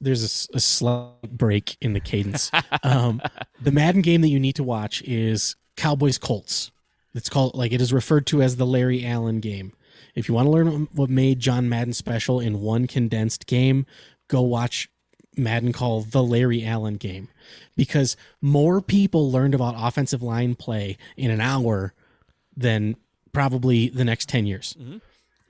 There's 0.00 0.48
a 0.52 0.60
slight 0.60 1.30
break 1.30 1.76
in 1.80 1.92
the 1.92 2.00
cadence. 2.00 2.50
um, 2.82 3.22
the 3.60 3.72
Madden 3.72 4.02
game 4.02 4.20
that 4.20 4.28
you 4.28 4.40
need 4.40 4.56
to 4.56 4.64
watch 4.64 5.02
is 5.02 5.56
Cowboys 5.76 6.18
Colts. 6.18 6.70
It's 7.14 7.28
called 7.28 7.54
like 7.54 7.72
it 7.72 7.80
is 7.80 7.92
referred 7.92 8.26
to 8.28 8.42
as 8.42 8.56
the 8.56 8.66
Larry 8.66 9.04
Allen 9.06 9.40
game. 9.40 9.72
If 10.14 10.28
you 10.28 10.34
want 10.34 10.46
to 10.46 10.50
learn 10.50 10.88
what 10.92 11.10
made 11.10 11.40
John 11.40 11.68
Madden 11.68 11.92
special 11.92 12.40
in 12.40 12.60
one 12.60 12.86
condensed 12.86 13.46
game, 13.46 13.86
go 14.28 14.42
watch 14.42 14.88
Madden 15.36 15.72
call 15.72 16.02
the 16.02 16.22
Larry 16.22 16.64
Allen 16.64 16.96
game 16.96 17.28
because 17.76 18.16
more 18.40 18.80
people 18.80 19.30
learned 19.30 19.54
about 19.54 19.74
offensive 19.76 20.22
line 20.22 20.54
play 20.54 20.96
in 21.16 21.30
an 21.30 21.40
hour 21.40 21.92
than 22.56 22.96
probably 23.32 23.88
the 23.88 24.04
next 24.04 24.28
10 24.28 24.46
years. 24.46 24.74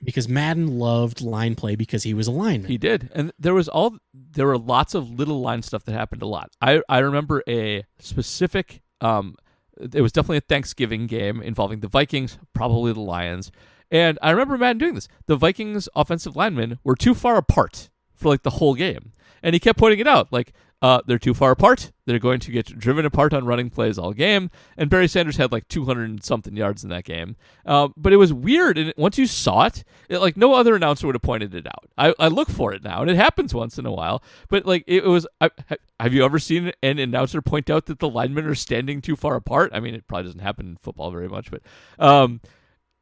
Because 0.03 0.29
Madden 0.29 0.77
loved 0.77 1.21
line 1.21 1.55
play 1.55 1.75
because 1.75 2.03
he 2.03 2.13
was 2.13 2.27
a 2.27 2.31
lineman. 2.31 2.69
He 2.69 2.77
did, 2.77 3.09
and 3.15 3.31
there 3.39 3.55
was 3.55 3.67
all 3.67 3.97
there 4.13 4.45
were 4.45 4.57
lots 4.57 4.93
of 4.93 5.09
little 5.09 5.41
line 5.41 5.63
stuff 5.63 5.85
that 5.85 5.93
happened 5.93 6.21
a 6.21 6.27
lot. 6.27 6.51
I 6.61 6.81
I 6.87 6.99
remember 6.99 7.43
a 7.47 7.83
specific. 7.99 8.83
Um, 9.01 9.35
it 9.79 10.01
was 10.01 10.11
definitely 10.11 10.37
a 10.37 10.41
Thanksgiving 10.41 11.07
game 11.07 11.41
involving 11.41 11.79
the 11.79 11.87
Vikings, 11.87 12.37
probably 12.53 12.93
the 12.93 12.99
Lions, 12.99 13.51
and 13.89 14.19
I 14.21 14.31
remember 14.31 14.57
Madden 14.57 14.77
doing 14.77 14.95
this. 14.95 15.07
The 15.25 15.35
Vikings 15.35 15.89
offensive 15.95 16.35
linemen 16.35 16.79
were 16.83 16.95
too 16.95 17.13
far 17.13 17.37
apart 17.37 17.89
for 18.13 18.29
like 18.29 18.43
the 18.43 18.51
whole 18.51 18.75
game, 18.75 19.13
and 19.43 19.53
he 19.53 19.59
kept 19.59 19.79
pointing 19.79 19.99
it 19.99 20.07
out. 20.07 20.31
Like 20.31 20.53
uh, 20.81 21.01
they're 21.07 21.17
too 21.17 21.33
far 21.33 21.51
apart. 21.51 21.91
They're 22.05 22.19
going 22.19 22.39
to 22.39 22.51
get 22.51 22.77
driven 22.77 23.05
apart 23.05 23.33
on 23.33 23.45
running 23.45 23.69
plays 23.71 23.97
all 23.97 24.13
game. 24.13 24.51
And 24.77 24.89
Barry 24.89 25.07
Sanders 25.07 25.37
had 25.37 25.51
like 25.51 25.67
200 25.69 26.07
and 26.07 26.23
something 26.23 26.55
yards 26.55 26.83
in 26.83 26.91
that 26.91 27.03
game. 27.03 27.35
Uh, 27.65 27.89
but 27.97 28.13
it 28.13 28.17
was 28.17 28.31
weird. 28.31 28.77
And 28.77 28.93
once 28.95 29.17
you 29.17 29.25
saw 29.25 29.65
it, 29.65 29.83
it, 30.07 30.19
like 30.19 30.37
no 30.37 30.53
other 30.53 30.75
announcer 30.75 31.07
would 31.07 31.15
have 31.15 31.23
pointed 31.23 31.55
it 31.55 31.65
out. 31.65 31.89
I, 31.97 32.13
I 32.19 32.27
look 32.27 32.49
for 32.49 32.73
it 32.73 32.83
now, 32.83 33.01
and 33.01 33.09
it 33.09 33.15
happens 33.15 33.55
once 33.55 33.79
in 33.79 33.87
a 33.87 33.91
while. 33.91 34.21
But 34.49 34.65
like 34.67 34.83
it, 34.85 35.03
was, 35.03 35.25
I, 35.41 35.49
have 35.99 36.13
you 36.13 36.23
ever 36.23 36.37
seen 36.37 36.71
an 36.83 36.99
announcer 36.99 37.41
point 37.41 37.71
out 37.71 37.87
that 37.87 37.97
the 37.99 38.09
linemen 38.09 38.45
are 38.45 38.55
standing 38.55 39.01
too 39.01 39.15
far 39.15 39.35
apart? 39.35 39.71
I 39.73 39.79
mean, 39.79 39.95
it 39.95 40.07
probably 40.07 40.25
doesn't 40.25 40.41
happen 40.41 40.67
in 40.67 40.77
football 40.77 41.09
very 41.09 41.27
much, 41.27 41.49
but 41.49 41.63
um, 41.97 42.39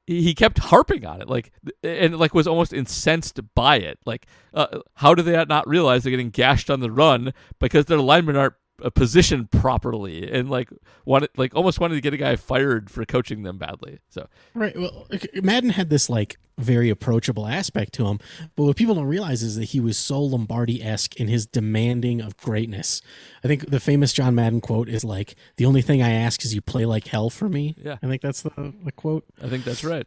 he 0.07 0.35
kept 0.35 0.59
harping 0.59 1.05
on 1.05 1.21
it 1.21 1.27
like 1.27 1.51
and 1.83 2.17
like 2.17 2.33
was 2.33 2.47
almost 2.47 2.73
incensed 2.73 3.39
by 3.55 3.77
it. 3.77 3.99
Like 4.05 4.27
uh, 4.53 4.79
how 4.95 5.15
do 5.15 5.23
they 5.23 5.43
not 5.45 5.67
realize 5.67 6.03
they're 6.03 6.11
getting 6.11 6.29
gashed 6.29 6.69
on 6.69 6.79
the 6.79 6.91
run 6.91 7.33
because 7.59 7.85
their 7.85 7.99
linemen 7.99 8.35
aren't 8.35 8.53
uh, 8.83 8.89
position 8.89 9.47
properly 9.47 10.29
and 10.29 10.49
like 10.49 10.69
wanted 11.05 11.29
like 11.37 11.55
almost 11.55 11.79
wanted 11.79 11.95
to 11.95 12.01
get 12.01 12.13
a 12.13 12.17
guy 12.17 12.35
fired 12.35 12.89
for 12.89 13.05
coaching 13.05 13.43
them 13.43 13.57
badly 13.57 13.99
so. 14.09 14.27
Right 14.53 14.77
well 14.77 15.07
madden 15.41 15.69
had 15.69 15.89
this 15.89 16.09
like 16.09 16.37
very 16.57 16.89
approachable 16.89 17.47
aspect 17.47 17.93
to 17.93 18.05
him 18.07 18.19
but 18.55 18.63
what 18.63 18.75
people 18.75 18.95
don't 18.95 19.05
realize 19.05 19.43
is 19.43 19.55
that 19.55 19.65
he 19.65 19.79
was 19.79 19.97
so 19.97 20.21
lombardi-esque 20.21 21.15
in 21.15 21.27
his 21.27 21.45
demanding 21.45 22.21
of 22.21 22.35
greatness. 22.37 23.01
I 23.43 23.47
think 23.47 23.69
the 23.69 23.79
famous 23.79 24.11
john 24.11 24.35
madden 24.35 24.61
quote 24.61 24.89
is 24.89 25.03
like 25.03 25.35
the 25.57 25.65
only 25.65 25.81
thing 25.81 26.01
i 26.01 26.11
ask 26.11 26.43
is 26.43 26.53
you 26.53 26.61
play 26.61 26.85
like 26.85 27.07
hell 27.07 27.29
for 27.29 27.47
me. 27.47 27.75
Yeah. 27.77 27.97
I 28.03 28.07
think 28.07 28.21
that's 28.21 28.41
the, 28.41 28.73
the 28.83 28.91
quote. 28.91 29.25
I 29.41 29.47
think 29.47 29.63
that's 29.63 29.83
right. 29.83 30.05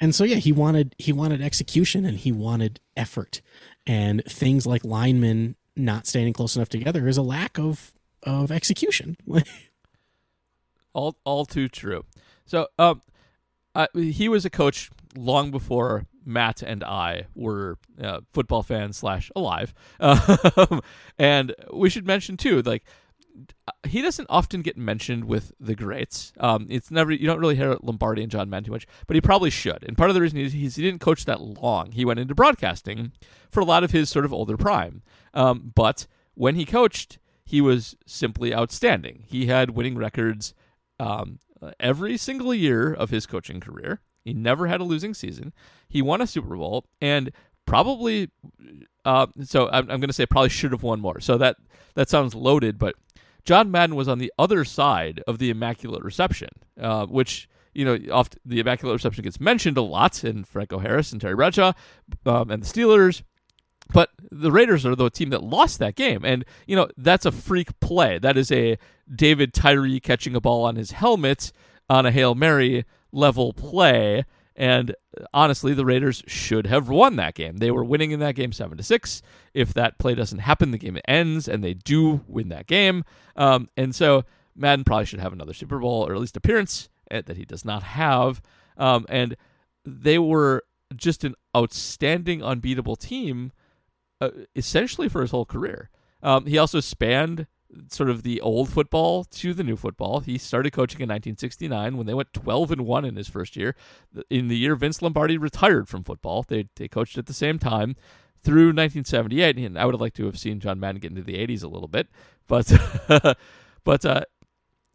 And 0.00 0.14
so 0.14 0.24
yeah 0.24 0.36
he 0.36 0.52
wanted 0.52 0.94
he 0.98 1.12
wanted 1.12 1.42
execution 1.42 2.06
and 2.06 2.16
he 2.16 2.32
wanted 2.32 2.80
effort 2.96 3.42
and 3.86 4.22
things 4.24 4.66
like 4.66 4.84
linemen 4.84 5.56
not 5.84 6.06
standing 6.06 6.32
close 6.32 6.56
enough 6.56 6.68
together 6.68 7.08
is 7.08 7.16
a 7.16 7.22
lack 7.22 7.58
of 7.58 7.92
of 8.22 8.52
execution. 8.52 9.16
all 10.92 11.16
all 11.24 11.44
too 11.44 11.68
true. 11.68 12.04
So 12.46 12.68
um, 12.78 13.02
he 13.94 14.28
was 14.28 14.44
a 14.44 14.50
coach 14.50 14.90
long 15.16 15.50
before 15.50 16.06
Matt 16.24 16.62
and 16.62 16.84
I 16.84 17.26
were 17.34 17.78
uh, 18.00 18.20
football 18.32 18.62
fans 18.62 18.98
slash 18.98 19.30
alive, 19.34 19.74
um, 20.00 20.80
and 21.18 21.54
we 21.72 21.90
should 21.90 22.06
mention 22.06 22.36
too, 22.36 22.62
like 22.62 22.84
he 23.86 24.02
doesn't 24.02 24.26
often 24.28 24.62
get 24.62 24.76
mentioned 24.76 25.24
with 25.24 25.52
the 25.58 25.74
greats. 25.74 26.32
Um, 26.38 26.66
it's 26.70 26.90
never 26.90 27.12
you 27.12 27.26
don't 27.26 27.40
really 27.40 27.56
hear 27.56 27.76
Lombardi 27.82 28.22
and 28.22 28.30
John 28.30 28.50
Madden 28.50 28.64
too 28.64 28.72
much, 28.72 28.86
but 29.06 29.14
he 29.14 29.20
probably 29.20 29.50
should. 29.50 29.82
And 29.86 29.96
part 29.96 30.10
of 30.10 30.14
the 30.14 30.20
reason 30.20 30.38
is 30.38 30.52
he 30.52 30.68
didn't 30.68 31.00
coach 31.00 31.24
that 31.24 31.40
long. 31.40 31.92
He 31.92 32.04
went 32.04 32.20
into 32.20 32.34
broadcasting 32.34 33.12
for 33.50 33.60
a 33.60 33.64
lot 33.64 33.84
of 33.84 33.90
his 33.90 34.08
sort 34.08 34.24
of 34.24 34.32
older 34.32 34.56
prime. 34.56 35.02
Um, 35.34 35.72
but 35.74 36.06
when 36.34 36.54
he 36.54 36.64
coached, 36.64 37.18
he 37.44 37.60
was 37.60 37.96
simply 38.06 38.54
outstanding. 38.54 39.24
He 39.26 39.46
had 39.46 39.70
winning 39.70 39.96
records 39.96 40.54
um, 40.98 41.38
every 41.78 42.16
single 42.16 42.54
year 42.54 42.92
of 42.92 43.10
his 43.10 43.26
coaching 43.26 43.60
career. 43.60 44.00
He 44.22 44.34
never 44.34 44.66
had 44.66 44.80
a 44.80 44.84
losing 44.84 45.14
season. 45.14 45.52
He 45.88 46.02
won 46.02 46.20
a 46.20 46.26
Super 46.26 46.56
Bowl 46.56 46.86
and 47.00 47.32
probably. 47.66 48.30
Uh, 49.04 49.26
so 49.44 49.68
I'm, 49.68 49.90
I'm 49.90 50.00
going 50.00 50.08
to 50.08 50.12
say 50.12 50.26
probably 50.26 50.50
should 50.50 50.72
have 50.72 50.82
won 50.82 51.00
more. 51.00 51.20
So 51.20 51.38
that 51.38 51.56
that 51.94 52.08
sounds 52.08 52.34
loaded, 52.34 52.78
but 52.78 52.94
John 53.44 53.70
Madden 53.70 53.96
was 53.96 54.08
on 54.08 54.18
the 54.18 54.32
other 54.38 54.64
side 54.64 55.22
of 55.26 55.38
the 55.38 55.50
Immaculate 55.50 56.02
Reception, 56.02 56.50
uh, 56.80 57.06
which 57.06 57.48
you 57.74 57.84
know, 57.84 57.98
oft 58.12 58.36
the 58.44 58.60
Immaculate 58.60 58.94
Reception 58.94 59.22
gets 59.22 59.40
mentioned 59.40 59.78
a 59.78 59.82
lot 59.82 60.24
in 60.24 60.44
Franco 60.44 60.78
Harris 60.78 61.12
and 61.12 61.20
Terry 61.20 61.36
Bradshaw 61.36 61.72
um, 62.26 62.50
and 62.50 62.62
the 62.62 62.66
Steelers. 62.66 63.22
But 63.92 64.10
the 64.30 64.52
Raiders 64.52 64.86
are 64.86 64.94
the 64.94 65.10
team 65.10 65.30
that 65.30 65.42
lost 65.42 65.78
that 65.80 65.96
game. 65.96 66.24
And, 66.24 66.44
you 66.66 66.76
know, 66.76 66.88
that's 66.96 67.26
a 67.26 67.32
freak 67.32 67.78
play. 67.80 68.18
That 68.18 68.36
is 68.36 68.52
a 68.52 68.78
David 69.12 69.52
Tyree 69.52 69.98
catching 69.98 70.36
a 70.36 70.40
ball 70.40 70.64
on 70.64 70.76
his 70.76 70.92
helmet 70.92 71.50
on 71.88 72.06
a 72.06 72.12
Hail 72.12 72.36
Mary 72.36 72.84
level 73.10 73.52
play. 73.52 74.24
And 74.60 74.94
honestly, 75.32 75.72
the 75.72 75.86
Raiders 75.86 76.22
should 76.26 76.66
have 76.66 76.90
won 76.90 77.16
that 77.16 77.34
game. 77.34 77.56
They 77.56 77.70
were 77.70 77.82
winning 77.82 78.10
in 78.10 78.20
that 78.20 78.34
game 78.34 78.52
seven 78.52 78.76
to 78.76 78.84
six. 78.84 79.22
If 79.54 79.72
that 79.72 79.98
play 79.98 80.14
doesn't 80.14 80.40
happen, 80.40 80.70
the 80.70 80.76
game 80.76 80.98
ends, 81.08 81.48
and 81.48 81.64
they 81.64 81.72
do 81.72 82.20
win 82.26 82.50
that 82.50 82.66
game. 82.66 83.04
Um, 83.36 83.70
and 83.78 83.94
so 83.94 84.24
Madden 84.54 84.84
probably 84.84 85.06
should 85.06 85.20
have 85.20 85.32
another 85.32 85.54
Super 85.54 85.78
Bowl 85.78 86.06
or 86.06 86.12
at 86.12 86.20
least 86.20 86.36
appearance 86.36 86.90
eh, 87.10 87.22
that 87.24 87.38
he 87.38 87.46
does 87.46 87.64
not 87.64 87.82
have. 87.82 88.42
Um, 88.76 89.06
and 89.08 89.34
they 89.86 90.18
were 90.18 90.64
just 90.94 91.24
an 91.24 91.36
outstanding, 91.56 92.42
unbeatable 92.44 92.96
team, 92.96 93.52
uh, 94.20 94.28
essentially 94.54 95.08
for 95.08 95.22
his 95.22 95.30
whole 95.30 95.46
career. 95.46 95.88
Um, 96.22 96.44
he 96.44 96.58
also 96.58 96.80
spanned 96.80 97.46
sort 97.88 98.10
of 98.10 98.22
the 98.22 98.40
old 98.40 98.68
football 98.68 99.24
to 99.24 99.54
the 99.54 99.62
new 99.62 99.76
football. 99.76 100.20
He 100.20 100.38
started 100.38 100.72
coaching 100.72 101.00
in 101.00 101.08
1969 101.08 101.96
when 101.96 102.06
they 102.06 102.14
went 102.14 102.32
12 102.32 102.72
and 102.72 102.86
1 102.86 103.04
in 103.04 103.16
his 103.16 103.28
first 103.28 103.56
year. 103.56 103.74
In 104.28 104.48
the 104.48 104.56
year 104.56 104.74
Vince 104.76 105.02
Lombardi 105.02 105.38
retired 105.38 105.88
from 105.88 106.04
football, 106.04 106.44
they 106.46 106.68
they 106.76 106.88
coached 106.88 107.18
at 107.18 107.26
the 107.26 107.32
same 107.32 107.58
time 107.58 107.96
through 108.42 108.68
1978 108.68 109.58
and 109.58 109.78
I 109.78 109.84
would 109.84 109.94
have 109.94 110.00
liked 110.00 110.16
to 110.16 110.26
have 110.26 110.38
seen 110.38 110.60
John 110.60 110.80
Madden 110.80 111.00
get 111.00 111.10
into 111.10 111.22
the 111.22 111.34
80s 111.34 111.62
a 111.62 111.68
little 111.68 111.88
bit, 111.88 112.08
but 112.46 112.72
but 113.84 114.04
uh, 114.04 114.22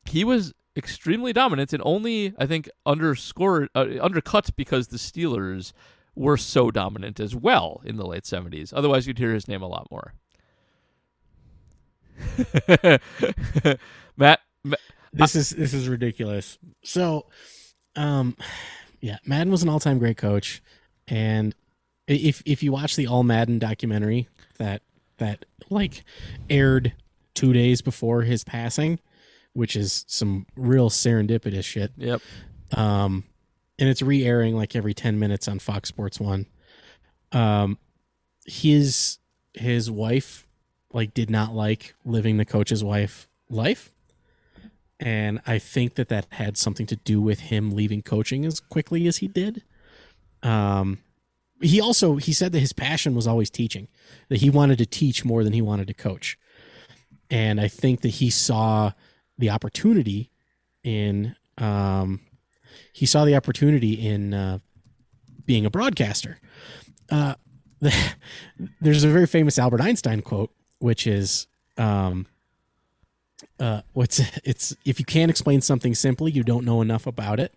he 0.05 0.23
was 0.23 0.53
extremely 0.75 1.31
dominant 1.31 1.71
and 1.71 1.81
only 1.85 2.33
I 2.37 2.45
think 2.45 2.69
underscored 2.85 3.69
uh, 3.75 3.87
undercut 4.01 4.49
because 4.55 4.87
the 4.87 4.97
Steelers 4.97 5.71
were 6.15 6.37
so 6.37 6.71
dominant 6.71 7.19
as 7.19 7.35
well 7.35 7.81
in 7.83 7.97
the 7.97 8.05
late 8.05 8.23
70s. 8.23 8.73
Otherwise 8.73 9.07
you'd 9.07 9.19
hear 9.19 9.33
his 9.33 9.47
name 9.47 9.61
a 9.61 9.67
lot 9.67 9.87
more. 9.91 10.13
Matt, 14.17 14.39
Matt 14.63 14.79
this 15.13 15.35
is 15.35 15.49
this 15.51 15.73
is 15.73 15.87
ridiculous. 15.87 16.57
So, 16.83 17.25
um, 17.95 18.35
yeah, 19.01 19.17
Madden 19.25 19.51
was 19.51 19.63
an 19.63 19.69
all 19.69 19.79
time 19.79 19.99
great 19.99 20.17
coach, 20.17 20.61
and 21.07 21.55
if 22.07 22.41
if 22.45 22.61
you 22.63 22.71
watch 22.71 22.95
the 22.95 23.07
All 23.07 23.23
Madden 23.23 23.59
documentary 23.59 24.27
that 24.57 24.81
that 25.17 25.45
like 25.69 26.03
aired 26.49 26.93
two 27.33 27.53
days 27.53 27.81
before 27.81 28.23
his 28.23 28.43
passing, 28.43 28.99
which 29.53 29.75
is 29.75 30.05
some 30.07 30.45
real 30.55 30.89
serendipitous 30.89 31.65
shit. 31.65 31.91
Yep. 31.97 32.21
Um, 32.73 33.23
and 33.77 33.89
it's 33.89 34.01
re-airing 34.01 34.55
like 34.55 34.75
every 34.75 34.93
ten 34.93 35.19
minutes 35.19 35.47
on 35.47 35.59
Fox 35.59 35.89
Sports 35.89 36.19
One. 36.19 36.47
Um, 37.31 37.77
his 38.45 39.19
his 39.53 39.89
wife 39.89 40.44
like 40.95 41.13
did 41.13 41.29
not 41.29 41.53
like 41.53 41.93
living 42.05 42.37
the 42.37 42.45
coach's 42.45 42.83
wife 42.83 43.27
life. 43.49 43.91
And 44.97 45.41
i 45.45 45.59
think 45.59 45.95
that 45.95 46.07
that 46.07 46.25
had 46.31 46.57
something 46.57 46.85
to 46.87 46.95
do 46.95 47.21
with 47.21 47.41
him 47.41 47.75
leaving 47.75 48.01
coaching 48.01 48.45
as 48.45 48.61
quickly 48.61 49.05
as 49.05 49.17
he 49.17 49.27
did. 49.27 49.61
Um 50.41 50.99
he 51.61 51.81
also 51.81 52.15
he 52.15 52.31
said 52.31 52.53
that 52.53 52.61
his 52.61 52.71
passion 52.73 53.13
was 53.13 53.27
always 53.27 53.49
teaching 53.49 53.89
that 54.29 54.39
he 54.39 54.49
wanted 54.49 54.77
to 54.77 54.85
teach 54.85 55.25
more 55.25 55.43
than 55.43 55.51
he 55.51 55.61
wanted 55.61 55.87
to 55.87 55.93
coach. 55.93 56.37
And 57.29 57.59
i 57.59 57.67
think 57.67 57.99
that 58.01 58.15
he 58.21 58.29
saw 58.29 58.93
the 59.37 59.49
opportunity 59.49 60.31
in 60.81 61.35
um 61.57 62.21
he 62.93 63.05
saw 63.05 63.25
the 63.25 63.35
opportunity 63.35 63.93
in 63.93 64.33
uh 64.33 64.59
being 65.45 65.65
a 65.65 65.69
broadcaster. 65.69 66.39
Uh 67.09 67.35
there's 68.81 69.03
a 69.03 69.09
very 69.09 69.27
famous 69.27 69.59
albert 69.59 69.81
einstein 69.81 70.21
quote 70.21 70.51
which 70.85 71.07
is 71.07 71.47
um 71.77 72.27
uh 73.59 73.81
what's 73.93 74.21
it's 74.43 74.75
if 74.85 74.99
you 74.99 75.05
can't 75.05 75.31
explain 75.31 75.59
something 75.59 75.95
simply 75.95 76.31
you 76.31 76.43
don't 76.43 76.63
know 76.63 76.79
enough 76.81 77.07
about 77.07 77.39
it. 77.39 77.53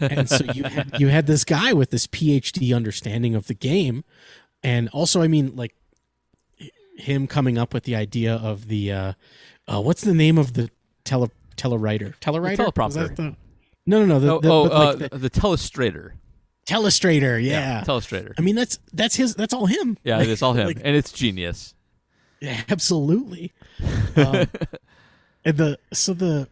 And 0.00 0.28
so 0.28 0.44
you 0.54 0.64
had, 0.64 1.00
you 1.00 1.08
had 1.08 1.26
this 1.26 1.44
guy 1.44 1.72
with 1.72 1.90
this 1.90 2.06
phd 2.06 2.76
understanding 2.76 3.34
of 3.34 3.46
the 3.46 3.54
game. 3.54 4.04
And 4.62 4.90
also 4.90 5.22
i 5.22 5.28
mean 5.28 5.56
like 5.56 5.74
him 6.98 7.26
coming 7.26 7.56
up 7.56 7.72
with 7.72 7.84
the 7.84 7.96
idea 7.96 8.34
of 8.34 8.68
the 8.68 8.92
uh, 8.92 9.12
uh 9.66 9.80
what's 9.80 10.02
the 10.02 10.14
name 10.14 10.36
of 10.36 10.52
the 10.52 10.70
tele 11.04 11.30
telewriter? 11.56 12.14
Telewriter? 12.18 12.56
The 12.58 12.64
teleprompter. 12.64 13.16
The, 13.16 13.36
no 13.86 14.04
no 14.04 14.04
no 14.04 14.20
the, 14.20 14.30
oh, 14.30 14.40
the, 14.40 14.50
oh 14.50 14.62
like 14.62 14.72
uh, 14.74 15.08
the, 15.08 15.18
the 15.18 15.30
telestrator. 15.30 16.12
Telestrator 16.66 17.42
yeah. 17.42 17.82
telestrator. 17.82 18.34
I 18.38 18.42
mean 18.42 18.56
that's 18.56 18.78
that's 18.92 19.16
his 19.16 19.34
that's 19.34 19.54
all 19.54 19.64
him. 19.64 19.96
Yeah 20.04 20.20
it 20.20 20.28
is 20.28 20.42
all 20.42 20.52
him. 20.52 20.66
Like, 20.66 20.80
and 20.84 20.94
it's 20.94 21.12
genius 21.12 21.74
Yeah, 22.42 22.60
absolutely. 22.68 23.52
Um, 24.16 24.46
and 25.44 25.56
the 25.56 25.78
so 25.92 26.12
the 26.12 26.48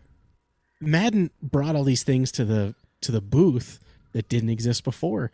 Madden 0.81 1.31
brought 1.43 1.77
all 1.77 1.85
these 1.85 2.05
things 2.05 2.31
to 2.33 2.45
the 2.45 2.75
to 3.03 3.13
the 3.13 3.21
booth 3.21 3.81
that 4.13 4.29
didn't 4.29 4.51
exist 4.51 4.85
before, 4.85 5.33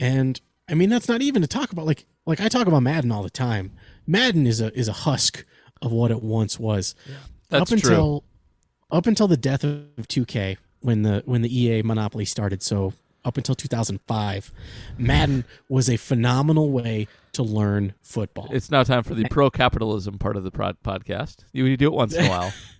and 0.00 0.40
I 0.68 0.74
mean 0.74 0.88
that's 0.88 1.08
not 1.08 1.20
even 1.20 1.42
to 1.42 1.48
talk 1.48 1.70
about 1.70 1.86
like 1.86 2.06
like 2.26 2.40
I 2.40 2.48
talk 2.48 2.66
about 2.66 2.82
Madden 2.82 3.12
all 3.12 3.22
the 3.22 3.30
time. 3.30 3.72
Madden 4.06 4.46
is 4.46 4.60
a 4.60 4.76
is 4.76 4.88
a 4.88 4.92
husk 4.92 5.44
of 5.82 5.92
what 5.92 6.10
it 6.10 6.22
once 6.22 6.58
was. 6.58 6.94
That's 7.50 7.70
up 7.70 7.78
true. 7.78 7.90
until 7.90 8.24
up 8.90 9.06
until 9.06 9.28
the 9.28 9.36
death 9.36 9.64
of 9.64 10.08
2K 10.08 10.56
when 10.80 11.02
the 11.02 11.22
when 11.26 11.42
the 11.42 11.60
EA 11.60 11.82
monopoly 11.82 12.24
started 12.24 12.62
so 12.62 12.94
up 13.24 13.36
until 13.36 13.54
2005, 13.54 14.52
Madden 14.98 15.44
was 15.68 15.88
a 15.88 15.96
phenomenal 15.96 16.70
way 16.70 17.06
to 17.32 17.42
learn 17.42 17.94
football. 18.02 18.48
It's 18.50 18.70
now 18.70 18.82
time 18.82 19.02
for 19.02 19.14
the 19.14 19.28
pro 19.28 19.50
capitalism 19.50 20.18
part 20.18 20.36
of 20.36 20.44
the 20.44 20.50
prod- 20.50 20.82
podcast. 20.84 21.44
You, 21.52 21.66
you 21.66 21.76
do 21.76 21.86
it 21.86 21.92
once 21.92 22.14
in 22.14 22.26
a 22.26 22.28
while. 22.28 22.52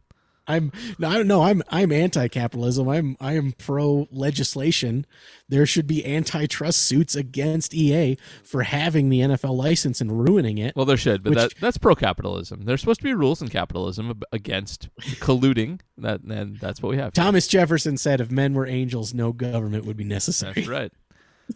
I'm 0.50 0.72
no, 0.98 1.08
I 1.08 1.16
don't 1.16 1.28
know. 1.28 1.42
I'm 1.42 1.62
I'm 1.68 1.92
anti-capitalism. 1.92 2.88
I'm 2.88 3.16
I 3.20 3.34
am 3.34 3.52
pro 3.52 4.08
legislation. 4.10 5.06
There 5.48 5.66
should 5.66 5.86
be 5.86 6.04
antitrust 6.06 6.82
suits 6.82 7.16
against 7.16 7.74
EA 7.74 8.16
for 8.44 8.62
having 8.62 9.08
the 9.08 9.20
NFL 9.20 9.56
license 9.56 10.00
and 10.00 10.24
ruining 10.24 10.58
it. 10.58 10.76
Well, 10.76 10.86
there 10.86 10.96
should, 10.96 11.22
but 11.22 11.30
Which- 11.30 11.38
that 11.38 11.54
that's 11.60 11.78
pro 11.78 11.94
capitalism. 11.94 12.64
There's 12.64 12.80
supposed 12.80 13.00
to 13.00 13.04
be 13.04 13.14
rules 13.14 13.42
in 13.42 13.48
capitalism 13.48 14.22
against 14.32 14.88
colluding. 15.20 15.80
That 15.98 16.22
and 16.22 16.58
that's 16.58 16.82
what 16.82 16.90
we 16.90 16.96
have. 16.98 17.12
Thomas 17.12 17.46
Jefferson 17.46 17.96
said, 17.96 18.20
"If 18.20 18.30
men 18.30 18.54
were 18.54 18.66
angels, 18.66 19.14
no 19.14 19.32
government 19.32 19.84
would 19.84 19.96
be 19.96 20.04
necessary." 20.04 20.54
That's 20.54 20.68
right. 20.68 20.92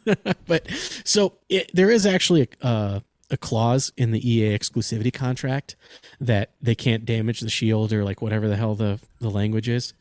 but 0.46 0.68
so 1.04 1.34
it, 1.48 1.70
there 1.72 1.90
is 1.90 2.06
actually 2.06 2.48
a, 2.62 2.66
uh, 2.66 3.00
a 3.30 3.36
clause 3.36 3.92
in 3.96 4.10
the 4.10 4.30
EA 4.30 4.56
exclusivity 4.56 5.12
contract 5.12 5.76
that 6.20 6.50
they 6.60 6.74
can't 6.74 7.04
damage 7.04 7.40
the 7.40 7.50
shield 7.50 7.92
or 7.92 8.04
like 8.04 8.22
whatever 8.22 8.48
the 8.48 8.56
hell 8.56 8.74
the 8.74 9.00
the 9.20 9.30
language 9.30 9.68
is. 9.68 9.94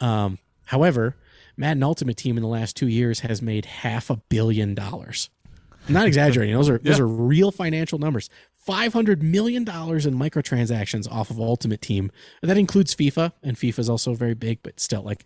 Um, 0.00 0.38
however, 0.66 1.16
Madden 1.56 1.82
Ultimate 1.82 2.16
Team 2.16 2.36
in 2.36 2.42
the 2.42 2.48
last 2.48 2.76
two 2.76 2.88
years 2.88 3.20
has 3.20 3.42
made 3.42 3.64
half 3.66 4.10
a 4.10 4.16
billion 4.16 4.74
dollars. 4.74 5.30
I'm 5.88 5.94
not 5.94 6.06
exaggerating; 6.06 6.54
those 6.54 6.68
are 6.68 6.78
those 6.82 7.00
are 7.00 7.06
real 7.06 7.50
financial 7.50 7.98
numbers. 7.98 8.30
Five 8.56 8.92
hundred 8.92 9.22
million 9.22 9.64
dollars 9.64 10.06
in 10.06 10.14
microtransactions 10.14 11.10
off 11.10 11.30
of 11.30 11.40
Ultimate 11.40 11.80
Team. 11.80 12.10
That 12.42 12.58
includes 12.58 12.94
FIFA, 12.94 13.32
and 13.42 13.56
FIFA 13.56 13.78
is 13.78 13.90
also 13.90 14.14
very 14.14 14.34
big, 14.34 14.62
but 14.62 14.78
still, 14.78 15.02
like 15.02 15.24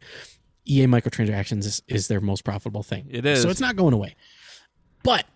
EA 0.67 0.87
microtransactions 0.87 1.65
is, 1.65 1.83
is 1.89 2.09
their 2.09 2.21
most 2.21 2.45
profitable 2.45 2.83
thing. 2.83 3.07
It 3.11 3.27
is. 3.27 3.43
So 3.43 3.51
it's 3.51 3.61
not 3.61 3.77
going 3.77 3.93
away. 3.93 4.15
But 5.03 5.27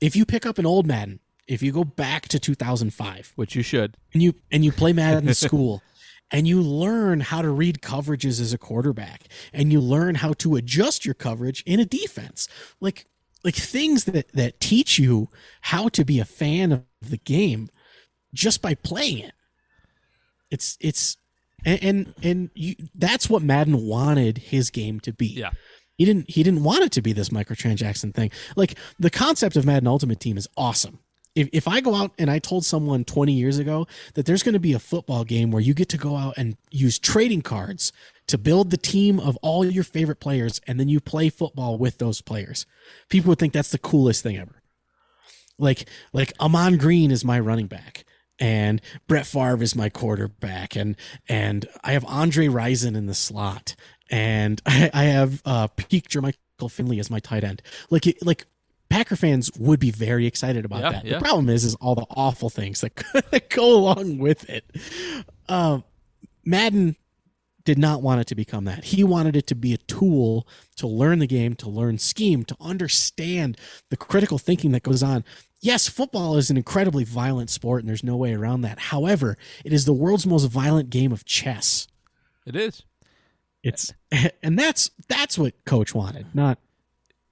if 0.00 0.14
you 0.14 0.24
pick 0.24 0.46
up 0.46 0.58
an 0.58 0.66
old 0.66 0.86
Madden, 0.86 1.20
if 1.50 1.62
you 1.62 1.72
go 1.72 1.82
back 1.84 2.28
to 2.28 2.38
2005 2.38 3.32
Which 3.34 3.56
you 3.56 3.62
should. 3.62 3.96
and 4.14 4.22
you 4.22 4.34
and 4.50 4.64
you 4.64 4.72
play 4.72 4.92
Madden 4.92 5.28
in 5.28 5.34
school 5.48 5.82
and 6.30 6.46
you 6.46 6.62
learn 6.62 7.20
how 7.20 7.42
to 7.42 7.50
read 7.50 7.80
coverages 7.82 8.40
as 8.40 8.52
a 8.52 8.58
quarterback 8.58 9.24
and 9.52 9.72
you 9.72 9.80
learn 9.80 10.14
how 10.14 10.32
to 10.34 10.54
adjust 10.54 11.04
your 11.04 11.14
coverage 11.14 11.62
in 11.66 11.80
a 11.80 11.84
defense, 11.84 12.48
like 12.80 13.06
like 13.42 13.56
things 13.56 14.04
that 14.04 14.30
that 14.32 14.60
teach 14.60 14.98
you 14.98 15.28
how 15.62 15.88
to 15.88 16.04
be 16.04 16.20
a 16.20 16.24
fan 16.24 16.72
of 16.72 16.84
the 17.00 17.18
game 17.18 17.68
just 18.32 18.62
by 18.62 18.74
playing 18.74 19.18
it. 19.18 19.32
It's 20.52 20.78
it's 20.80 21.16
and 21.64 21.82
and, 21.82 22.14
and 22.22 22.50
you, 22.54 22.76
that's 22.94 23.28
what 23.28 23.42
Madden 23.42 23.84
wanted 23.84 24.38
his 24.38 24.70
game 24.70 25.00
to 25.00 25.12
be. 25.12 25.26
Yeah. 25.26 25.50
He 25.98 26.04
didn't 26.04 26.30
he 26.30 26.44
didn't 26.44 26.62
want 26.62 26.84
it 26.84 26.92
to 26.92 27.02
be 27.02 27.12
this 27.12 27.30
microtransaction 27.30 28.14
thing. 28.14 28.30
Like 28.54 28.78
the 29.00 29.10
concept 29.10 29.56
of 29.56 29.66
Madden 29.66 29.88
Ultimate 29.88 30.20
Team 30.20 30.38
is 30.38 30.48
awesome. 30.56 31.00
If 31.34 31.48
if 31.52 31.68
I 31.68 31.80
go 31.80 31.94
out 31.94 32.12
and 32.18 32.30
I 32.30 32.38
told 32.38 32.64
someone 32.64 33.04
20 33.04 33.32
years 33.32 33.58
ago 33.58 33.86
that 34.14 34.26
there's 34.26 34.42
going 34.42 34.54
to 34.54 34.60
be 34.60 34.72
a 34.72 34.78
football 34.78 35.24
game 35.24 35.50
where 35.50 35.62
you 35.62 35.74
get 35.74 35.88
to 35.90 35.98
go 35.98 36.16
out 36.16 36.34
and 36.36 36.56
use 36.70 36.98
trading 36.98 37.42
cards 37.42 37.92
to 38.26 38.38
build 38.38 38.70
the 38.70 38.76
team 38.76 39.18
of 39.18 39.36
all 39.42 39.64
your 39.64 39.84
favorite 39.84 40.20
players 40.20 40.60
and 40.66 40.78
then 40.78 40.88
you 40.88 41.00
play 41.00 41.28
football 41.28 41.78
with 41.78 41.98
those 41.98 42.20
players. 42.20 42.66
People 43.08 43.30
would 43.30 43.38
think 43.38 43.52
that's 43.52 43.70
the 43.70 43.78
coolest 43.78 44.22
thing 44.22 44.36
ever. 44.36 44.62
Like 45.58 45.88
like 46.12 46.32
Ahman 46.40 46.78
Green 46.78 47.10
is 47.10 47.24
my 47.24 47.38
running 47.38 47.66
back 47.66 48.04
and 48.38 48.80
Brett 49.06 49.26
Favre 49.26 49.62
is 49.62 49.76
my 49.76 49.88
quarterback 49.88 50.74
and 50.74 50.96
and 51.28 51.66
I 51.84 51.92
have 51.92 52.04
Andre 52.06 52.46
Rison 52.46 52.96
in 52.96 53.06
the 53.06 53.14
slot 53.14 53.76
and 54.10 54.60
I, 54.66 54.90
I 54.92 55.04
have 55.04 55.42
uh 55.44 55.68
Peak 55.68 56.08
Jermichael 56.08 56.70
Finley 56.70 56.98
as 56.98 57.10
my 57.10 57.20
tight 57.20 57.44
end. 57.44 57.62
Like 57.90 58.04
like 58.22 58.46
Packer 58.90 59.16
fans 59.16 59.50
would 59.58 59.80
be 59.80 59.90
very 59.90 60.26
excited 60.26 60.64
about 60.66 60.80
Yeah, 60.82 60.90
that. 60.92 61.04
yeah. 61.04 61.14
The 61.14 61.20
problem 61.20 61.48
is 61.48 61.64
is 61.64 61.74
all 61.76 61.94
the 61.94 62.06
awful 62.10 62.50
things 62.50 62.80
that, 62.82 62.94
that 63.30 63.48
go 63.48 63.72
along 63.74 64.18
with 64.18 64.48
it. 64.50 64.64
Um 65.48 65.84
Madden 66.44 66.96
did 67.64 67.78
not 67.78 68.02
want 68.02 68.20
it 68.22 68.26
to 68.28 68.34
become 68.34 68.64
that. 68.64 68.84
He 68.84 69.04
wanted 69.04 69.36
it 69.36 69.46
to 69.48 69.54
be 69.54 69.72
a 69.74 69.76
tool 69.76 70.48
to 70.76 70.86
learn 70.86 71.18
the 71.18 71.26
game, 71.26 71.54
to 71.56 71.68
learn 71.68 71.98
scheme, 71.98 72.44
to 72.46 72.56
understand 72.58 73.56
the 73.90 73.96
critical 73.96 74.38
thinking 74.38 74.72
that 74.72 74.82
goes 74.82 75.02
on. 75.02 75.24
Yes, 75.60 75.86
football 75.88 76.36
is 76.38 76.50
an 76.50 76.56
incredibly 76.56 77.04
violent 77.04 77.50
sport 77.50 77.82
and 77.82 77.88
there's 77.88 78.02
no 78.02 78.16
way 78.16 78.32
around 78.34 78.62
that. 78.62 78.78
However, 78.78 79.36
it 79.64 79.72
is 79.74 79.84
the 79.84 79.92
world's 79.92 80.26
most 80.26 80.46
violent 80.46 80.88
game 80.88 81.12
of 81.12 81.24
chess. 81.26 81.86
It 82.46 82.56
is. 82.56 82.82
It's 83.62 83.92
and 84.42 84.58
that's 84.58 84.90
that's 85.06 85.38
what 85.38 85.64
coach 85.66 85.94
wanted, 85.94 86.26
not 86.34 86.58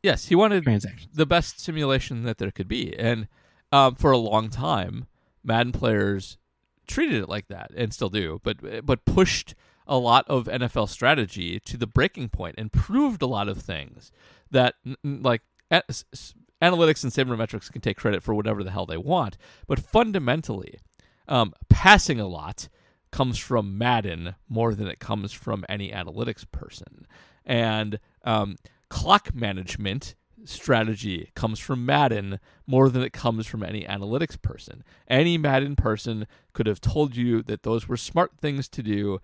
Yes, 0.03 0.27
he 0.27 0.35
wanted 0.35 0.63
transactions. 0.65 1.09
the 1.15 1.27
best 1.27 1.61
simulation 1.61 2.23
that 2.25 2.39
there 2.39 2.51
could 2.51 2.69
be, 2.69 2.97
and 2.99 3.29
um, 3.73 3.95
for 3.97 4.11
a 4.11 4.19
long 4.19 4.49
time, 4.49 5.07
Madden 5.43 5.73
players 5.73 6.39
treated 6.87 7.23
it 7.23 7.29
like 7.29 7.49
that, 7.49 7.71
and 7.77 7.93
still 7.93 8.09
do, 8.09 8.41
but 8.43 8.85
but 8.87 9.05
pushed 9.05 9.55
a 9.87 9.99
lot 9.99 10.25
of 10.29 10.47
NFL 10.47 10.89
strategy 10.89 11.59
to 11.61 11.77
the 11.77 11.87
breaking 11.87 12.29
point 12.29 12.55
and 12.59 12.71
proved 12.73 13.23
a 13.23 13.27
lot 13.27 13.49
of 13.49 13.59
things 13.59 14.13
that 14.51 14.75
like 15.03 15.43
a- 15.71 15.83
s- 15.89 16.05
s- 16.13 16.35
analytics 16.63 17.03
and 17.03 17.13
sabermetrics 17.13 17.73
can 17.73 17.81
take 17.81 17.97
credit 17.97 18.23
for 18.23 18.35
whatever 18.35 18.63
the 18.63 18.71
hell 18.71 18.85
they 18.87 18.99
want, 18.99 19.37
but 19.67 19.79
fundamentally, 19.79 20.79
um, 21.27 21.53
passing 21.69 22.21
a 22.21 22.27
lot 22.27 22.69
comes 23.11 23.39
from 23.39 23.79
Madden 23.79 24.35
more 24.49 24.75
than 24.75 24.87
it 24.87 24.99
comes 24.99 25.33
from 25.33 25.65
any 25.69 25.91
analytics 25.91 26.45
person. 26.53 27.07
And 27.47 27.99
um, 28.25 28.57
clock 28.89 29.35
management 29.35 30.15
strategy 30.45 31.31
comes 31.35 31.59
from 31.59 31.85
Madden 31.85 32.39
more 32.67 32.89
than 32.89 33.03
it 33.03 33.13
comes 33.13 33.47
from 33.47 33.63
any 33.63 33.85
analytics 33.85 34.41
person. 34.41 34.83
Any 35.09 35.37
Madden 35.37 35.77
person 35.77 36.27
could 36.53 36.67
have 36.67 36.81
told 36.81 37.17
you 37.17 37.43
that 37.43 37.63
those 37.63 37.89
were 37.89 37.97
smart 37.97 38.33
things 38.41 38.69
to 38.69 38.83
do 38.83 39.21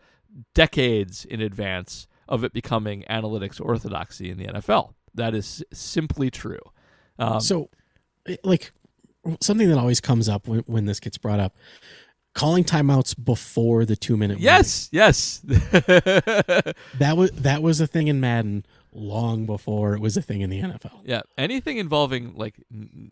decades 0.55 1.25
in 1.25 1.41
advance 1.41 2.07
of 2.29 2.43
it 2.45 2.53
becoming 2.53 3.05
analytics 3.09 3.61
orthodoxy 3.61 4.31
in 4.31 4.39
the 4.39 4.47
NFL. 4.47 4.95
That 5.15 5.35
is 5.35 5.65
simply 5.73 6.31
true. 6.31 6.61
Um, 7.19 7.41
so 7.41 7.71
like 8.43 8.73
something 9.41 9.69
that 9.69 9.79
always 9.79 10.01
comes 10.01 10.29
up 10.29 10.49
when, 10.49 10.61
when 10.61 10.87
this 10.87 11.01
gets 11.01 11.19
brought 11.19 11.41
up 11.41 11.57
calling 12.35 12.65
timeouts 12.65 13.15
before 13.23 13.85
the 13.85 13.95
two 13.97 14.17
minute 14.17 14.35
warning. 14.35 14.45
yes, 14.45 14.89
yes. 14.91 15.39
that 15.47 17.15
was 17.17 17.31
that 17.33 17.63
was 17.63 17.81
a 17.81 17.87
thing 17.87 18.09
in 18.09 18.21
madden 18.21 18.67
long 18.95 19.45
before 19.47 19.95
it 19.95 20.01
was 20.01 20.17
a 20.17 20.23
thing 20.23 20.41
in 20.41 20.51
the 20.51 20.61
nfl 20.61 21.01
Yeah, 21.05 21.23
anything 21.37 21.79
involving 21.79 22.35
like 22.35 22.55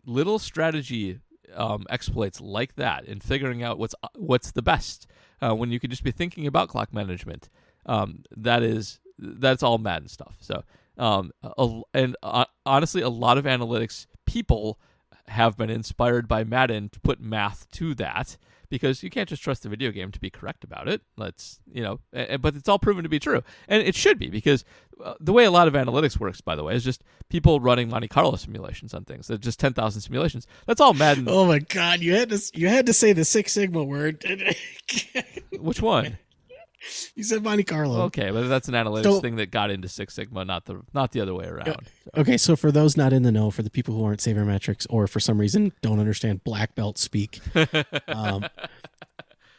little 0.05 0.39
strategy 0.39 1.19
um, 1.55 1.85
exploits 1.89 2.41
like 2.41 2.75
that 2.75 3.05
and 3.07 3.21
figuring 3.21 3.63
out 3.63 3.77
what's 3.77 3.95
what's 4.15 4.51
the 4.51 4.61
best 4.61 5.07
uh, 5.41 5.53
when 5.53 5.71
you 5.71 5.79
could 5.79 5.89
just 5.89 6.03
be 6.03 6.11
thinking 6.11 6.47
about 6.47 6.69
clock 6.69 6.93
management. 6.93 7.49
Um, 7.85 8.23
that 8.35 8.63
is 8.63 8.99
that's 9.19 9.63
all 9.63 9.77
Madden 9.77 10.07
stuff. 10.07 10.35
So 10.39 10.63
um, 10.97 11.31
a, 11.43 11.81
and 11.93 12.15
uh, 12.23 12.45
honestly, 12.65 13.01
a 13.01 13.09
lot 13.09 13.37
of 13.37 13.45
analytics 13.45 14.05
people 14.25 14.79
have 15.27 15.57
been 15.57 15.69
inspired 15.69 16.27
by 16.27 16.43
Madden 16.43 16.89
to 16.89 16.99
put 16.99 17.19
math 17.19 17.69
to 17.71 17.95
that 17.95 18.37
because 18.73 19.03
you 19.03 19.11
can't 19.11 19.29
just 19.29 19.43
trust 19.43 19.61
the 19.61 19.69
video 19.69 19.91
game 19.91 20.09
to 20.11 20.19
be 20.19 20.31
correct 20.31 20.63
about 20.63 20.87
it. 20.87 21.03
Let's 21.15 21.59
you 21.71 21.83
know, 21.83 21.99
but 22.39 22.55
it's 22.55 22.67
all 22.67 22.79
proven 22.79 23.03
to 23.03 23.09
be 23.09 23.19
true, 23.19 23.43
and 23.67 23.83
it 23.83 23.93
should 23.93 24.17
be 24.17 24.29
because 24.31 24.65
uh, 25.03 25.13
the 25.19 25.31
way 25.31 25.45
a 25.45 25.51
lot 25.51 25.67
of 25.67 25.75
analytics 25.75 26.19
works, 26.19 26.41
by 26.41 26.55
the 26.55 26.63
way, 26.63 26.73
is 26.73 26.83
just 26.83 27.03
people 27.29 27.59
running 27.59 27.87
Monte 27.87 28.07
Carlo 28.07 28.35
simulations 28.35 28.95
on 28.95 29.05
things. 29.05 29.27
They're 29.27 29.37
just 29.37 29.59
ten 29.59 29.73
thousand 29.73 30.01
simulations. 30.01 30.47
That's 30.65 30.81
all 30.81 30.95
Madden. 30.95 31.27
oh 31.29 31.45
my 31.45 31.59
god 31.59 31.99
you 31.99 32.15
had 32.15 32.31
to 32.31 32.41
you 32.55 32.67
had 32.67 32.87
to 32.87 32.93
say 32.93 33.13
the 33.13 33.25
six 33.25 33.53
sigma 33.53 33.83
word 33.83 34.25
Which 35.59 35.83
one? 35.83 36.17
you 37.15 37.23
said 37.23 37.43
monte 37.43 37.63
carlo 37.63 38.01
Okay, 38.03 38.31
but 38.31 38.47
that's 38.47 38.67
an 38.67 38.73
analytics 38.73 39.03
So- 39.03 39.19
thing 39.21 39.35
that 39.37 39.51
got 39.51 39.71
into 39.71 39.87
Six 39.87 40.13
Sigma, 40.15 40.45
not 40.45 40.65
the 40.65 40.81
not 40.93 41.11
the 41.11 41.21
other 41.21 41.33
way 41.33 41.45
around. 41.45 41.65
So, 41.65 41.75
Okay, 42.17 42.37
so 42.37 42.55
for 42.55 42.71
those 42.71 42.97
not 42.97 43.13
in 43.13 43.23
the 43.23 43.31
know, 43.31 43.51
for 43.51 43.63
the 43.63 43.69
people 43.69 43.95
who 43.95 44.03
aren't 44.05 44.19
sabermetrics 44.19 44.85
or 44.89 45.07
for 45.07 45.19
some 45.19 45.37
reason 45.39 45.73
don't 45.81 45.99
understand 45.99 46.43
black 46.43 46.75
belt 46.75 46.97
speak, 46.97 47.39
um, 48.07 48.45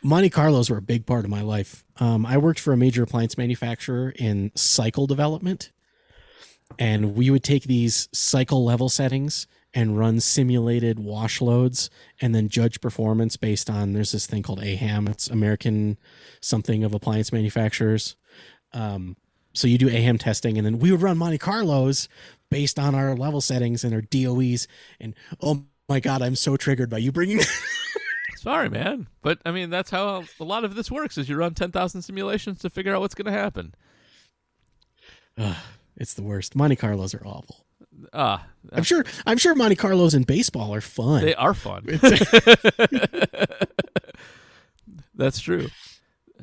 Monte 0.03 0.31
Carlos 0.31 0.69
were 0.69 0.77
a 0.79 0.83
big 0.83 1.07
part 1.07 1.25
of 1.25 1.31
my 1.31 1.41
life. 1.41 1.85
Um, 1.99 2.27
I 2.27 2.37
worked 2.37 2.61
for 2.61 2.73
a 2.73 2.77
major 2.77 3.03
appliance 3.03 3.39
manufacturer 3.39 4.11
in 4.17 4.53
cycle 4.55 5.07
development, 5.07 5.71
and 6.79 7.15
we 7.15 7.31
would 7.31 7.43
take 7.43 7.65
these 7.65 8.09
cycle 8.13 8.65
level 8.65 8.89
settings 8.89 9.47
and 9.75 9.99
run 9.99 10.21
simulated 10.21 11.01
wash 11.01 11.41
loads 11.41 11.91
and 12.21 12.35
then 12.35 12.49
judge 12.49 12.81
performance 12.81 13.37
based 13.37 13.69
on 13.69 13.93
there's 13.93 14.13
this 14.13 14.27
thing 14.27 14.43
called 14.43 14.61
AHAM. 14.61 15.09
It's 15.09 15.29
American 15.29 15.99
something 16.41 16.85
of 16.85 16.95
appliance 16.95 17.33
manufacturers. 17.33 18.17
Um, 18.73 19.17
so 19.53 19.69
you 19.69 19.79
do 19.79 19.89
AHAM 19.89 20.19
testing, 20.19 20.59
and 20.59 20.67
then 20.67 20.79
we 20.79 20.91
would 20.91 21.03
run 21.03 21.19
Monte 21.19 21.39
Carlos 21.39 22.09
based 22.51 22.79
on 22.79 22.95
our 22.95 23.15
level 23.15 23.41
settings 23.41 23.85
and 23.85 23.95
our 23.95 24.03
DOEs. 24.03 24.67
And 25.01 25.15
oh 25.41 25.65
my 25.89 26.01
god, 26.01 26.23
I'm 26.23 26.37
so 26.37 26.57
triggered 26.57 26.91
by 26.91 26.99
you 26.99 27.13
bringing. 27.13 27.41
sorry, 28.37 28.69
man, 28.69 29.09
but 29.23 29.39
I 29.45 29.53
mean 29.53 29.71
that's 29.71 29.91
how 29.91 30.25
a 30.41 30.45
lot 30.45 30.65
of 30.65 30.75
this 30.75 30.91
works: 30.91 31.19
is 31.19 31.29
you 31.29 31.37
run 31.37 31.55
ten 31.55 31.71
thousand 31.71 32.03
simulations 32.03 32.61
to 32.61 32.71
figure 32.71 32.95
out 32.95 33.01
what's 33.01 33.15
going 33.15 33.33
to 33.33 33.39
happen. 33.39 33.75
it's 35.97 36.15
the 36.15 36.23
worst. 36.23 36.57
Monte 36.57 36.77
Carlos 36.77 37.15
are 37.15 37.25
awful. 37.25 37.64
Ah, 38.13 38.47
I'm 38.73 38.83
sure. 38.83 39.05
I'm 39.27 39.39
sure 39.39 39.55
Monte 39.55 39.77
Carlos 39.77 40.15
and 40.15 40.27
baseball 40.27 40.75
are 40.75 40.81
fun. 40.81 41.25
they 41.25 41.35
are 41.35 41.55
fun. 41.55 41.85
That's 45.15 45.41
true. 45.41 45.69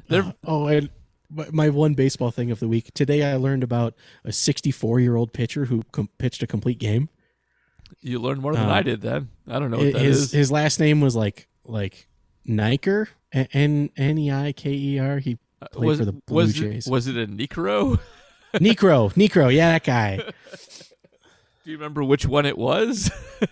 They're 0.09 0.33
oh, 0.45 0.67
and 0.67 0.89
my- 1.29 1.69
one 1.69 1.93
baseball 1.93 2.31
thing 2.31 2.51
of 2.51 2.59
the 2.59 2.67
week 2.67 2.93
today. 2.93 3.23
I 3.23 3.35
learned 3.35 3.63
about 3.63 3.95
a 4.23 4.31
64 4.31 4.99
year 4.99 5.15
old 5.15 5.33
pitcher 5.33 5.65
who 5.65 5.83
com- 5.91 6.09
pitched 6.17 6.43
a 6.43 6.47
complete 6.47 6.79
game. 6.79 7.09
you 8.01 8.19
learned 8.19 8.41
more 8.41 8.53
than 8.53 8.69
Uh, 8.69 8.73
I 8.73 8.81
did. 8.81 9.01
Then 9.01 9.29
I 9.47 9.59
don't 9.59 9.71
know 9.71 9.77
what 9.77 9.95
his 9.95 10.23
is. 10.23 10.31
his 10.31 10.51
last 10.51 10.79
name 10.79 11.01
was 11.01 11.15
like 11.15 11.47
like 11.65 12.07
Niker 12.45 13.09
N 13.33 13.89
N 13.95 14.17
E 14.17 14.31
I 14.31 14.53
K 14.53 14.71
E 14.71 14.99
R. 14.99 15.19
He 15.19 15.37
played 15.71 15.83
Uh, 15.83 15.87
was 15.87 15.99
for 15.99 16.05
the 16.05 16.13
Blue 16.13 16.35
was 16.37 16.53
Jays. 16.53 16.87
it 16.87 16.91
was 16.91 17.07
it 17.07 17.17
a 17.17 17.27
Niekro? 17.27 17.99
Niekro, 18.55 19.13
Niekro, 19.13 19.53
yeah, 19.53 19.71
that 19.71 19.85
guy. 19.85 20.19
Do 21.63 21.71
you 21.71 21.77
remember 21.77 22.03
which 22.03 22.25
one 22.25 22.45
it 22.45 22.57
was? 22.57 23.11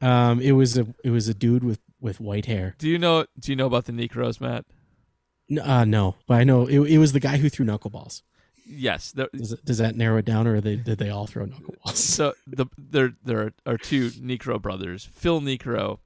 Um, 0.00 0.40
it 0.40 0.50
was 0.50 0.76
a 0.76 0.84
it 1.04 1.10
was 1.10 1.28
a 1.28 1.34
dude 1.34 1.62
with 1.62 1.78
with 2.00 2.18
white 2.20 2.46
hair. 2.46 2.74
do 2.78 2.88
you 2.88 2.98
know 2.98 3.24
Do 3.38 3.52
you 3.52 3.56
know 3.56 3.66
about 3.66 3.84
the 3.84 3.92
Niekros, 3.92 4.40
Matt? 4.40 4.64
N- 5.48 5.60
Uh, 5.60 5.84
no, 5.84 6.16
but 6.26 6.34
I 6.40 6.42
know 6.42 6.66
it, 6.66 6.80
it 6.80 6.98
was 6.98 7.12
the 7.12 7.20
guy 7.20 7.36
who 7.36 7.48
threw 7.48 7.64
knuckleballs. 7.64 8.22
Yes. 8.66 9.12
There, 9.12 9.28
Does, 9.32 9.52
it- 9.52 9.64
does 9.64 9.78
that 9.78 9.94
narrow 9.94 10.16
it 10.18 10.24
down, 10.24 10.48
or 10.48 10.60
they, 10.60 10.74
did 10.74 10.98
they 10.98 11.08
all 11.10 11.28
throw 11.28 11.46
knuckleballs? 11.46 11.94
so 11.94 12.34
the 12.48 12.66
there 12.76 13.12
there 13.24 13.52
are 13.64 13.78
two 13.78 14.10
Niekro 14.10 14.60
brothers. 14.60 15.08
Phil 15.14 15.40
Niekro 15.40 16.00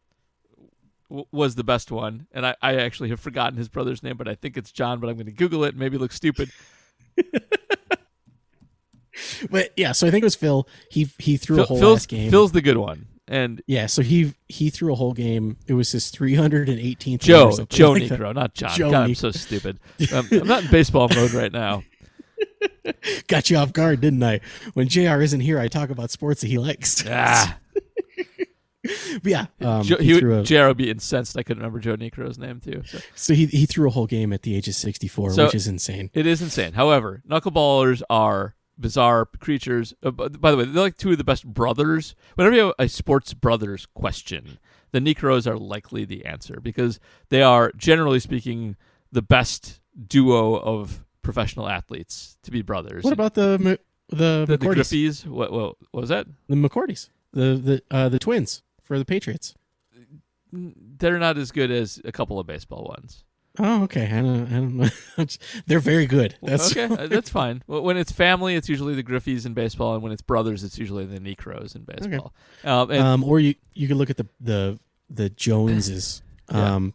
w- 1.09 1.27
was 1.33 1.55
the 1.55 1.65
best 1.65 1.91
one, 1.91 2.27
and 2.33 2.47
I, 2.47 2.55
I 2.61 2.77
actually 2.77 3.09
have 3.09 3.21
forgotten 3.21 3.57
his 3.57 3.71
brother's 3.71 4.03
name, 4.03 4.19
but 4.19 4.29
I 4.29 4.35
think 4.35 4.59
it's 4.59 4.73
John. 4.73 5.01
But 5.01 5.09
I'm 5.09 5.17
going 5.17 5.25
to 5.25 5.33
Google 5.33 5.65
it. 5.65 5.75
Maybe 5.75 5.97
look 5.97 6.13
stupid. 6.13 6.51
But 9.51 9.73
yeah, 9.77 9.93
so 9.93 10.07
I 10.07 10.11
think 10.11 10.23
it 10.23 10.27
was 10.27 10.35
Phil. 10.37 10.69
He 10.91 11.09
he 11.19 11.37
threw 11.37 11.61
a 11.63 11.65
whole 11.65 11.79
Phil's, 11.79 12.07
game. 12.07 12.31
Phil's 12.31 12.53
the 12.53 12.61
good 12.63 12.77
one, 12.77 13.07
and 13.29 13.63
yeah, 13.67 13.87
so 13.87 14.03
he 14.03 14.35
he 14.49 14.71
threw 14.71 14.93
a 14.93 14.97
whole 14.97 15.13
game. 15.15 15.57
It 15.67 15.73
was 15.75 15.93
his 15.93 16.11
318th. 16.13 17.21
Joe 17.21 17.53
Joe 17.69 17.93
like. 17.93 18.03
Niekro, 18.05 18.35
not 18.35 18.55
John. 18.55 18.71
Joe 18.77 18.91
God, 18.91 19.05
I'm 19.05 19.15
so 19.15 19.31
stupid. 19.31 19.79
Um, 20.13 20.29
I'm 20.31 20.47
not 20.47 20.65
in 20.65 20.71
baseball 20.71 21.09
mode 21.15 21.33
right 21.33 21.53
now. 21.53 21.83
Got 23.27 23.51
you 23.51 23.57
off 23.57 23.73
guard, 23.73 24.01
didn't 24.01 24.23
I? 24.23 24.41
When 24.75 24.89
Jr. 24.89 25.21
isn't 25.23 25.41
here, 25.41 25.59
I 25.59 25.69
talk 25.69 25.91
about 25.91 26.11
sports 26.11 26.43
that 26.43 26.49
he 26.49 26.59
likes. 26.59 27.05
Ah, 27.09 27.59
But 29.23 29.25
yeah, 29.25 29.47
um, 29.61 29.83
Joe, 29.83 29.97
he 29.97 30.13
he, 30.13 30.19
threw 30.21 30.39
a, 30.39 30.43
JR 30.45 30.67
would 30.69 30.77
be 30.77 30.91
incensed. 30.91 31.37
I 31.37 31.43
couldn't 31.43 31.61
remember 31.61 31.81
Joe 31.81 31.97
Niekro's 31.97 32.39
name 32.39 32.61
too. 32.61 32.83
So. 32.87 32.99
so 33.17 33.35
he 33.35 33.47
he 33.47 33.67
threw 33.67 33.89
a 33.89 33.91
whole 33.91 34.07
game 34.07 34.33
at 34.33 34.43
the 34.43 34.55
age 34.55 34.69
of 34.69 34.75
64, 34.75 35.33
So- 35.33 35.45
which 35.47 35.55
is 35.57 35.67
insane. 35.67 36.11
It 36.15 36.27
is 36.27 36.41
insane. 36.41 36.75
However, 36.75 37.23
knuckleballers 37.29 38.03
are 38.09 38.55
bizarre 38.79 39.27
creatures. 39.27 39.95
Uh, 40.03 40.11
by 40.11 40.51
the 40.51 40.57
way, 40.57 40.65
they're 40.65 40.83
like 40.83 40.97
two 40.97 41.13
of 41.13 41.19
the 41.19 41.25
best 41.25 41.47
brothers. 41.47 42.15
Whenever 42.35 42.57
you 42.57 42.63
have 42.67 42.75
a 42.79 42.89
sports 42.89 43.35
brothers 43.35 43.87
question, 43.95 44.59
the 44.93 45.01
Niekros 45.01 45.47
are 45.47 45.59
likely 45.59 46.05
the 46.05 46.25
answer 46.25 46.61
because 46.61 47.01
they 47.29 47.43
are, 47.43 47.73
generally 47.77 48.21
speaking, 48.21 48.77
the 49.13 49.23
best 49.23 49.81
duo 50.07 50.57
of 50.57 51.05
professional 51.23 51.69
athletes 51.69 52.39
to 52.43 52.51
be 52.51 52.63
brothers. 52.63 53.05
What 53.05 53.13
about 53.13 53.35
the 53.35 53.79
the 54.09 54.45
the, 54.47 54.57
the 54.57 54.59
Griffeys? 54.59 55.27
What, 55.27 55.53
what, 55.53 55.77
what 55.91 56.01
was 56.01 56.09
that? 56.11 56.27
The 56.49 56.57
McCourties, 56.57 57.11
the 57.33 57.57
the 57.57 57.83
uh, 57.91 58.09
the 58.09 58.19
twins 58.19 58.63
for 58.83 58.99
the 58.99 59.05
Patriots. 59.05 59.55
They're 60.53 61.19
not 61.19 61.37
as 61.37 61.51
good 61.51 61.71
as 61.71 62.01
a 62.05 62.13
couple 62.13 62.39
of 62.39 62.47
baseball 62.47 62.85
ones. 62.97 63.25
Oh, 63.59 63.83
okay. 63.85 64.07
I 64.07 64.21
don't, 64.23 64.47
I 64.47 64.51
don't 64.57 64.77
know. 64.77 65.27
They're 65.67 65.81
very 65.81 66.07
good. 66.07 66.37
That's 66.43 66.71
okay, 66.77 66.93
uh, 66.93 67.07
that's 67.09 67.31
fine. 67.31 67.63
When 67.67 67.97
it's 67.97 68.13
family, 68.13 68.55
it's 68.55 68.69
usually 68.69 68.95
the 68.95 69.03
Griffeys 69.03 69.47
in 69.47 69.55
baseball, 69.55 69.95
and 69.95 70.03
when 70.03 70.13
it's 70.13 70.23
brothers, 70.23 70.63
it's 70.65 70.79
usually 70.79 71.05
the 71.07 71.19
Niekros 71.19 71.75
in 71.75 71.83
baseball. 71.85 72.33
Um, 72.65 72.91
and 72.91 73.01
um, 73.01 73.25
or 73.25 73.41
you 73.41 73.55
you 73.75 73.89
could 73.89 73.97
look 73.97 74.11
at 74.11 74.17
the 74.17 74.27
the 74.41 74.79
the 75.11 75.31
Joneses, 75.31 76.23
Yeah. 76.53 76.75
um, 76.75 76.95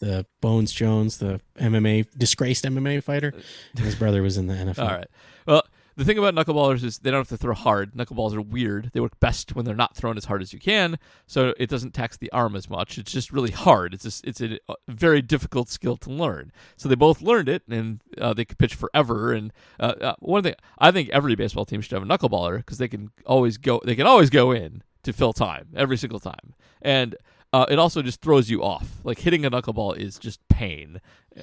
the 0.00 0.26
Bones 0.40 0.72
Jones, 0.72 1.18
the 1.18 1.40
MMA 1.58 2.06
disgraced 2.18 2.64
MMA 2.64 3.02
fighter. 3.02 3.32
His 3.76 3.94
brother 3.94 4.22
was 4.22 4.36
in 4.36 4.46
the 4.46 4.54
NFL. 4.54 4.78
All 4.78 4.88
right. 4.96 5.08
Well, 5.46 5.62
the 5.96 6.04
thing 6.04 6.18
about 6.18 6.34
knuckleballers 6.34 6.84
is 6.84 6.98
they 6.98 7.10
don't 7.10 7.20
have 7.20 7.28
to 7.28 7.36
throw 7.36 7.54
hard. 7.54 7.94
Knuckleballs 7.94 8.34
are 8.34 8.40
weird. 8.42 8.90
They 8.92 9.00
work 9.00 9.18
best 9.18 9.56
when 9.56 9.64
they're 9.64 9.74
not 9.74 9.96
thrown 9.96 10.16
as 10.16 10.26
hard 10.26 10.42
as 10.42 10.52
you 10.52 10.58
can, 10.58 10.98
so 11.26 11.54
it 11.58 11.70
doesn't 11.70 11.94
tax 11.94 12.16
the 12.16 12.30
arm 12.32 12.54
as 12.54 12.68
much. 12.68 12.98
It's 12.98 13.10
just 13.12 13.32
really 13.32 13.50
hard. 13.50 13.94
It's 13.94 14.04
just, 14.04 14.24
it's 14.26 14.40
a, 14.40 14.58
very 14.88 15.22
difficult 15.22 15.68
skill 15.70 15.96
to 15.98 16.10
learn. 16.10 16.52
So 16.76 16.88
they 16.88 16.94
both 16.94 17.22
learned 17.22 17.48
it, 17.48 17.62
and 17.68 18.02
uh, 18.20 18.34
they 18.34 18.44
could 18.44 18.58
pitch 18.58 18.74
forever. 18.74 19.32
And 19.32 19.52
uh, 19.80 19.94
uh, 20.00 20.14
one 20.18 20.42
thing 20.42 20.54
I 20.78 20.90
think 20.90 21.08
every 21.10 21.34
baseball 21.34 21.64
team 21.64 21.80
should 21.80 21.92
have 21.92 22.02
a 22.02 22.06
knuckleballer 22.06 22.58
because 22.58 22.78
they 22.78 22.88
can 22.88 23.10
always 23.24 23.56
go. 23.56 23.80
They 23.84 23.96
can 23.96 24.06
always 24.06 24.28
go 24.28 24.52
in 24.52 24.82
to 25.02 25.12
fill 25.12 25.32
time 25.32 25.68
every 25.74 25.96
single 25.96 26.20
time, 26.20 26.54
and 26.82 27.16
uh, 27.52 27.64
it 27.70 27.78
also 27.78 28.02
just 28.02 28.20
throws 28.20 28.50
you 28.50 28.62
off. 28.62 29.00
Like 29.02 29.20
hitting 29.20 29.46
a 29.46 29.50
knuckleball 29.50 29.96
is 29.96 30.18
just 30.18 30.46
pain. 30.48 31.00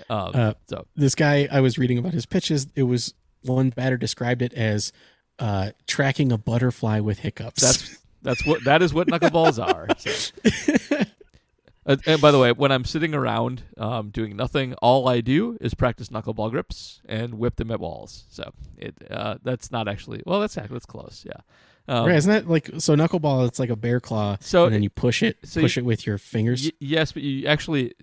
Um, 0.09 0.31
Uh, 0.33 0.53
so 0.67 0.85
This 0.95 1.15
guy, 1.15 1.47
I 1.51 1.59
was 1.61 1.77
reading 1.77 1.97
about 1.97 2.13
his 2.13 2.25
pitches. 2.25 2.67
It 2.75 2.83
was 2.83 3.13
one 3.43 3.69
batter 3.69 3.97
described 3.97 4.41
it 4.41 4.53
as 4.53 4.91
uh, 5.39 5.71
tracking 5.87 6.31
a 6.31 6.37
butterfly 6.37 6.99
with 6.99 7.19
hiccups. 7.19 7.61
That's 7.61 7.97
that's 8.21 8.45
what 8.45 8.63
that 8.63 8.81
is 8.81 8.93
what 8.93 9.07
knuckleballs 9.07 9.63
are. 9.63 9.87
So. 9.97 11.03
Uh, 11.85 11.97
and 12.05 12.21
by 12.21 12.31
the 12.31 12.39
way, 12.39 12.51
when 12.51 12.71
I'm 12.71 12.85
sitting 12.85 13.13
around 13.13 13.63
um, 13.77 14.09
doing 14.09 14.35
nothing, 14.37 14.73
all 14.75 15.07
I 15.09 15.21
do 15.21 15.57
is 15.59 15.73
practice 15.73 16.09
knuckleball 16.09 16.51
grips 16.51 17.01
and 17.05 17.33
whip 17.33 17.57
them 17.57 17.71
at 17.71 17.79
walls. 17.79 18.23
So 18.29 18.53
it 18.77 18.95
uh, 19.11 19.35
that's 19.43 19.71
not 19.71 19.87
actually 19.87 20.23
well. 20.25 20.39
That's 20.39 20.55
that's 20.55 20.85
close. 20.85 21.25
Yeah. 21.27 21.41
Um, 21.85 22.07
right, 22.07 22.15
isn't 22.15 22.31
that 22.31 22.49
like 22.49 22.69
so? 22.77 22.95
Knuckleball, 22.95 23.45
it's 23.45 23.59
like 23.59 23.69
a 23.69 23.75
bear 23.75 23.99
claw, 23.99 24.37
So- 24.39 24.63
and 24.65 24.73
then 24.73 24.83
you 24.83 24.89
push 24.89 25.21
it, 25.21 25.37
so 25.43 25.59
push 25.59 25.75
you- 25.75 25.81
it 25.81 25.85
with 25.85 26.07
your 26.07 26.17
fingers. 26.17 26.63
y- 26.63 26.71
yes, 26.79 27.11
but 27.11 27.23
you 27.23 27.45
actually 27.47 27.93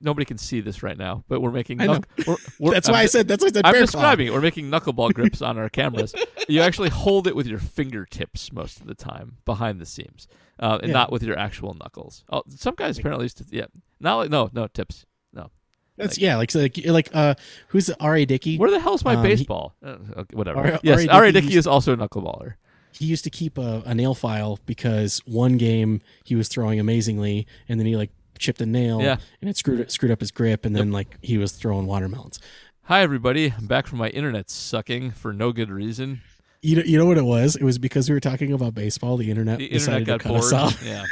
nobody 0.00 0.24
can 0.24 0.38
see 0.38 0.60
this 0.60 0.82
right 0.82 0.96
now. 0.96 1.24
But 1.28 1.42
we're 1.42 1.50
making. 1.50 1.76
Knuck- 1.78 2.04
we're, 2.26 2.36
we're, 2.58 2.72
that's 2.74 2.88
I'm 2.88 2.94
why 2.94 3.00
I 3.02 3.06
said. 3.06 3.28
That's 3.28 3.42
why 3.44 3.48
I 3.48 3.52
said 3.52 3.66
I'm 3.66 3.74
describing 3.74 4.28
it. 4.28 4.32
We're 4.32 4.40
making 4.40 4.70
knuckleball 4.70 5.12
grips 5.14 5.42
on 5.42 5.58
our 5.58 5.68
cameras. 5.68 6.14
You 6.48 6.62
actually 6.62 6.88
hold 6.88 7.26
it 7.26 7.36
with 7.36 7.46
your 7.46 7.58
fingertips 7.58 8.50
most 8.50 8.80
of 8.80 8.86
the 8.86 8.94
time 8.94 9.36
behind 9.44 9.78
the 9.78 9.86
seams, 9.86 10.26
uh, 10.58 10.78
and 10.80 10.88
Yeah. 10.88 10.94
not 10.94 11.12
with 11.12 11.22
your 11.22 11.38
actual 11.38 11.74
knuckles. 11.74 12.24
Oh, 12.32 12.44
some 12.48 12.76
guys 12.76 12.98
apparently 12.98 13.26
used 13.26 13.38
to. 13.38 13.44
Yeah, 13.50 13.66
not 14.00 14.16
like 14.16 14.30
no, 14.30 14.48
no 14.54 14.68
tips. 14.68 15.04
No. 15.34 15.50
That's 15.98 16.16
yeah, 16.16 16.36
like 16.36 16.50
so 16.50 16.60
like 16.60 16.80
like 16.86 17.10
uh, 17.12 17.34
who's 17.68 17.90
R. 18.00 18.16
A. 18.16 18.24
Dickey? 18.24 18.56
Where 18.56 18.70
the 18.70 18.80
hell's 18.80 19.04
my 19.04 19.16
Um, 19.16 19.22
he- 19.24 19.32
baseball? 19.32 19.74
Uh, 19.84 19.96
okay, 20.16 20.34
whatever. 20.34 20.60
R- 20.60 20.80
yes, 20.82 21.00
R.A. 21.06 21.12
R.A. 21.12 21.32
Dickey 21.32 21.48
Dickey 21.48 21.58
is 21.58 21.66
also 21.66 21.92
a 21.92 21.96
knuckleballer. 21.98 22.54
He 22.92 23.06
used 23.06 23.24
to 23.24 23.30
keep 23.30 23.58
a, 23.58 23.82
a 23.86 23.94
nail 23.94 24.14
file 24.14 24.58
because 24.66 25.20
one 25.26 25.56
game 25.56 26.00
he 26.24 26.34
was 26.34 26.48
throwing 26.48 26.78
amazingly, 26.80 27.46
and 27.68 27.78
then 27.78 27.86
he 27.86 27.96
like 27.96 28.10
chipped 28.38 28.60
a 28.60 28.66
nail, 28.66 29.00
Yeah. 29.02 29.16
and 29.40 29.50
it 29.50 29.56
screwed 29.56 29.90
screwed 29.90 30.12
up 30.12 30.20
his 30.20 30.30
grip, 30.30 30.64
and 30.64 30.74
then 30.76 30.92
like 30.92 31.16
he 31.22 31.38
was 31.38 31.52
throwing 31.52 31.86
watermelons. 31.86 32.38
Hi, 32.84 33.02
everybody. 33.02 33.52
I'm 33.56 33.66
back 33.66 33.86
from 33.86 33.98
my 33.98 34.08
internet 34.08 34.48
sucking 34.50 35.10
for 35.10 35.32
no 35.32 35.52
good 35.52 35.70
reason. 35.70 36.22
You 36.62 36.76
know, 36.76 36.82
you 36.82 36.98
know 36.98 37.06
what 37.06 37.18
it 37.18 37.24
was? 37.24 37.54
It 37.54 37.62
was 37.62 37.78
because 37.78 38.08
we 38.08 38.14
were 38.14 38.20
talking 38.20 38.52
about 38.52 38.74
baseball. 38.74 39.16
The 39.16 39.30
internet 39.30 39.58
The 39.58 39.68
decided 39.68 40.08
internet 40.08 40.22
got 40.22 40.28
to 40.28 40.34
cut 40.34 40.36
us 40.44 40.50
bored. 40.50 40.62
off. 40.62 40.82
Yeah. 40.84 41.04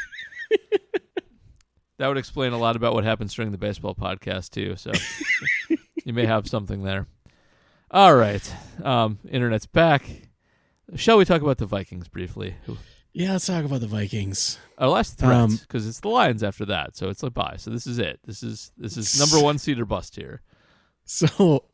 that 1.99 2.09
would 2.09 2.19
explain 2.19 2.53
a 2.53 2.59
lot 2.59 2.77
about 2.77 2.95
what 2.95 3.05
happens 3.05 3.33
during 3.35 3.53
the 3.53 3.59
baseball 3.59 3.95
podcast, 3.95 4.51
too. 4.51 4.77
So 4.77 4.93
you 6.05 6.13
may 6.13 6.27
have 6.27 6.47
something 6.49 6.83
there. 6.83 7.07
All 7.91 8.15
right. 8.15 8.55
Um, 8.83 9.19
internet's 9.31 9.67
back. 9.67 10.26
Shall 10.95 11.19
we 11.19 11.25
talk 11.25 11.43
about 11.43 11.59
the 11.59 11.67
Vikings 11.67 12.09
briefly? 12.09 12.55
Yeah, 13.13 13.33
let's 13.33 13.47
talk 13.47 13.65
about 13.65 13.81
the 13.81 13.87
Vikings. 13.87 14.59
Our 14.79 14.89
last 14.89 15.19
threat, 15.19 15.33
Um, 15.33 15.57
because 15.57 15.87
it's 15.87 16.01
the 16.01 16.09
Lions 16.09 16.43
after 16.43 16.65
that, 16.67 16.97
so 16.97 17.09
it's 17.09 17.23
like 17.23 17.35
bye. 17.35 17.57
So 17.59 17.71
this 17.71 17.87
is 17.87 17.99
it. 17.99 18.21
This 18.25 18.43
is 18.43 18.71
this 18.77 18.97
is 18.97 19.19
number 19.19 19.43
one 19.45 19.59
seed 19.59 19.79
or 19.81 19.85
bust 19.85 20.17
here. 20.17 20.43
So, 21.09 21.65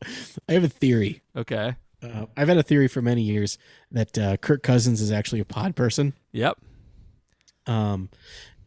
I 0.47 0.53
have 0.53 0.63
a 0.63 0.69
theory. 0.69 1.21
Okay. 1.35 1.75
Uh, 2.03 2.27
I've 2.37 2.47
had 2.47 2.57
a 2.57 2.63
theory 2.63 2.87
for 2.87 3.01
many 3.01 3.23
years 3.23 3.57
that 3.91 4.15
uh, 4.17 4.37
Kirk 4.37 4.61
Cousins 4.61 5.01
is 5.01 5.11
actually 5.11 5.39
a 5.39 5.45
pod 5.45 5.75
person, 5.75 6.13
Yep. 6.33 6.59
um, 7.65 8.09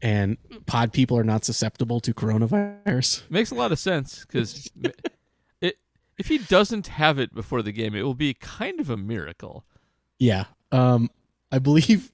and 0.02 0.38
pod 0.66 0.92
people 0.92 1.16
are 1.18 1.24
not 1.24 1.44
susceptible 1.44 2.00
to 2.00 2.12
coronavirus. 2.14 3.30
Makes 3.30 3.50
a 3.50 3.54
lot 3.54 3.72
of 3.72 3.78
sense 3.78 4.24
because 4.24 4.68
if 5.60 6.26
he 6.28 6.38
doesn't 6.38 6.86
have 6.88 7.18
it 7.18 7.34
before 7.34 7.62
the 7.62 7.72
game, 7.72 7.94
it 7.94 8.02
will 8.02 8.14
be 8.14 8.34
kind 8.34 8.80
of 8.80 8.88
a 8.90 8.96
miracle. 8.96 9.64
Yeah. 10.18 10.44
Um 10.72 11.10
I 11.52 11.58
believe 11.60 12.10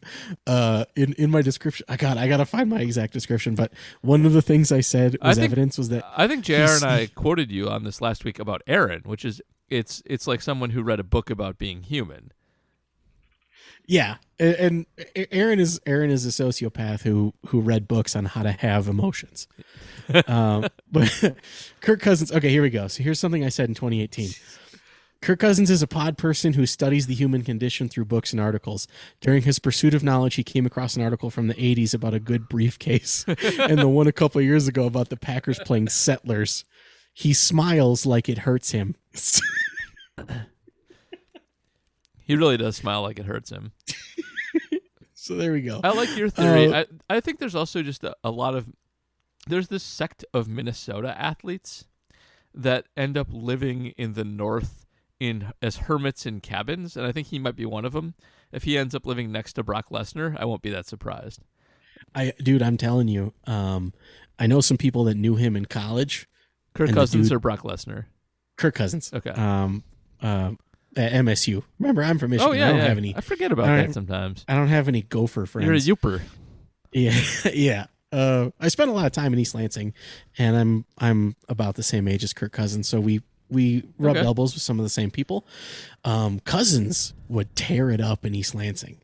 uh 0.47 0.85
in 0.95 1.15
in 1.15 1.31
my 1.31 1.41
description 1.43 1.87
I 1.89 1.97
got 1.97 2.19
I 2.19 2.29
got 2.29 2.37
to 2.37 2.45
find 2.45 2.69
my 2.69 2.81
exact 2.81 3.13
description 3.15 3.55
but 3.55 3.73
one 4.03 4.27
of 4.27 4.35
the 4.35 4.43
things 4.43 4.71
I 4.71 4.81
said 4.81 5.17
I 5.23 5.29
was 5.29 5.39
think- 5.39 5.47
evidence 5.47 5.79
was 5.79 5.89
that 5.89 6.05
I 6.17 6.29
think 6.29 6.45
Jr. 6.45 6.55
And 6.55 6.85
I 6.85 7.07
quoted 7.15 7.51
you 7.51 7.69
on 7.69 7.85
this 7.85 8.01
last 8.01 8.25
week 8.25 8.39
about 8.39 8.63
Aaron, 8.67 9.03
which 9.05 9.25
is 9.25 9.41
it's 9.71 10.03
it's 10.05 10.27
like 10.27 10.43
someone 10.43 10.71
who 10.71 10.83
read 10.83 11.01
a 11.01 11.05
book 11.05 11.31
about 11.31 11.57
being 11.57 11.83
human. 11.83 12.33
yeah 13.87 14.17
and, 14.39 14.87
and 15.17 15.27
Aaron 15.33 15.59
is 15.61 15.81
Aaron 15.87 16.11
is 16.11 16.27
a 16.27 16.29
sociopath 16.45 17.03
who 17.03 17.33
who 17.47 17.61
read 17.61 17.89
books 17.89 18.15
on 18.15 18.27
how 18.27 18.43
to 18.43 18.53
have 18.53 18.87
emotions. 18.87 19.49
um 20.27 20.67
but 20.91 21.37
Kirk 21.81 22.01
Cousins 22.01 22.31
okay 22.33 22.51
here 22.51 22.63
we 22.63 22.71
go. 22.71 22.87
So 22.89 23.03
here's 23.03 23.19
something 23.19 23.45
I 23.45 23.49
said 23.49 23.69
in 23.71 23.75
2018. 23.75 24.31
Kirk 25.23 25.39
Cousins 25.39 25.71
is 25.71 25.83
a 25.83 25.87
pod 25.87 26.19
person 26.19 26.55
who 26.55 26.67
studies 26.67 27.07
the 27.07 27.15
human 27.15 27.43
condition 27.43 27.89
through 27.89 28.07
books 28.07 28.33
and 28.33 28.41
articles. 28.41 28.89
During 29.21 29.43
his 29.43 29.61
pursuit 29.61 29.95
of 29.95 30.03
knowledge, 30.03 30.35
he 30.35 30.43
came 30.43 30.67
across 30.67 30.97
an 30.97 31.03
article 31.03 31.31
from 31.31 31.47
the 31.47 31.55
80s 31.55 31.95
about 31.95 32.13
a 32.13 32.21
good 32.21 32.49
briefcase 32.49 33.25
and 33.59 33.79
the 33.79 33.89
one 33.89 34.09
a 34.09 34.13
couple 34.13 34.41
years 34.41 34.67
ago 34.67 34.85
about 34.85 35.11
the 35.11 35.17
Packers 35.17 35.61
playing 35.61 35.89
settlers. 35.89 36.65
He 37.15 37.33
smiles 37.33 38.05
like 38.05 38.29
it 38.29 38.39
hurts 38.39 38.73
him. 38.73 38.97
He 42.25 42.37
really 42.37 42.57
does 42.57 42.77
smile 42.77 43.03
like 43.03 43.19
it 43.19 43.27
hurts 43.27 43.51
him. 43.51 43.73
so 45.15 45.35
there 45.35 45.53
we 45.53 45.61
go. 45.61 45.81
I 45.83 45.93
like 45.93 46.17
your 46.17 46.31
theory. 46.31 46.73
Uh, 46.73 46.85
I, 47.11 47.17
I 47.17 47.21
think 47.21 47.41
there's 47.41 47.55
also 47.55 47.83
just 47.83 48.05
a, 48.05 48.15
a 48.23 48.31
lot 48.31 48.55
of 48.55 48.69
there's 49.47 49.69
this 49.69 49.83
sect 49.83 50.25
of 50.33 50.49
Minnesota 50.49 51.21
athletes 51.21 51.85
that 52.55 52.87
end 52.97 53.19
up 53.19 53.27
living 53.31 53.93
in 53.99 54.15
the 54.15 54.25
north 54.25 54.82
in 55.23 55.53
as 55.63 55.77
hermits 55.77 56.27
in 56.27 56.41
cabins, 56.41 56.97
and 56.97 57.07
I 57.07 57.13
think 57.13 57.29
he 57.29 57.39
might 57.39 57.55
be 57.55 57.65
one 57.65 57.85
of 57.85 57.93
them. 57.93 58.15
If 58.51 58.65
he 58.65 58.77
ends 58.77 58.95
up 58.95 59.07
living 59.07 59.31
next 59.31 59.53
to 59.55 59.63
Brock 59.63 59.87
Lesnar, 59.91 60.37
I 60.39 60.45
won't 60.45 60.63
be 60.63 60.71
that 60.71 60.87
surprised. 60.87 61.41
I 62.15 62.33
dude, 62.43 62.61
I'm 62.61 62.77
telling 62.77 63.07
you, 63.07 63.33
um, 63.47 63.93
I 64.39 64.49
know 64.49 64.61
some 64.61 64.77
people 64.77 65.05
that 65.05 65.17
knew 65.17 65.37
him 65.37 65.55
in 65.55 65.67
college. 65.67 66.29
Kirk 66.75 66.91
Cousins 66.91 67.29
dude- 67.29 67.37
or 67.37 67.39
Brock 67.39 67.61
Lesnar? 67.61 68.07
Kirk 68.57 68.75
Cousins. 68.75 69.13
Okay. 69.13 69.31
Um, 69.31 69.85
uh, 70.21 70.53
at 70.97 71.13
MSU. 71.13 71.63
Remember, 71.79 72.03
I'm 72.03 72.19
from 72.19 72.33
Michigan. 72.33 72.51
oh 72.51 72.55
yeah, 72.55 72.67
I 72.67 72.69
don't 72.71 72.79
yeah. 72.79 72.89
have 72.89 72.99
any. 72.99 73.17
I 73.17 73.21
forget 73.21 73.53
about 73.53 73.69
I 73.69 73.77
that 73.83 73.95
sometimes. 73.95 74.45
I 74.49 74.57
don't 74.57 74.69
have 74.69 74.89
any 74.89 75.03
Gopher 75.03 75.47
friends. 75.47 75.67
You're 75.87 75.95
a 75.95 75.97
Yooper. 75.97 76.21
Yeah, 76.93 77.19
yeah. 77.55 77.87
Uh, 78.11 78.51
I 78.61 78.69
spent 78.69 78.91
a 78.91 78.93
lot 78.93 79.07
of 79.07 79.13
time 79.13 79.33
in 79.33 79.39
East 79.39 79.55
Lansing, 79.55 79.95
and 80.37 80.57
I'm 80.57 80.85
I'm 80.99 81.37
about 81.49 81.77
the 81.77 81.83
same 81.83 82.09
age 82.09 82.25
as 82.25 82.33
Kirk 82.33 82.53
Cousins, 82.53 82.89
so 82.89 83.01
we 83.01 83.23
we 83.53 83.85
rubbed 83.99 84.19
Okay. 84.19 84.27
elbows 84.27 84.55
with 84.55 84.63
some 84.63 84.79
of 84.79 84.85
the 84.85 84.89
same 84.91 85.11
people. 85.11 85.47
Um, 86.05 86.41
Cousins 86.41 87.15
would 87.29 87.55
tear 87.55 87.91
it 87.91 88.01
up 88.01 88.25
in 88.25 88.35
East 88.35 88.55
Lansing, 88.55 89.01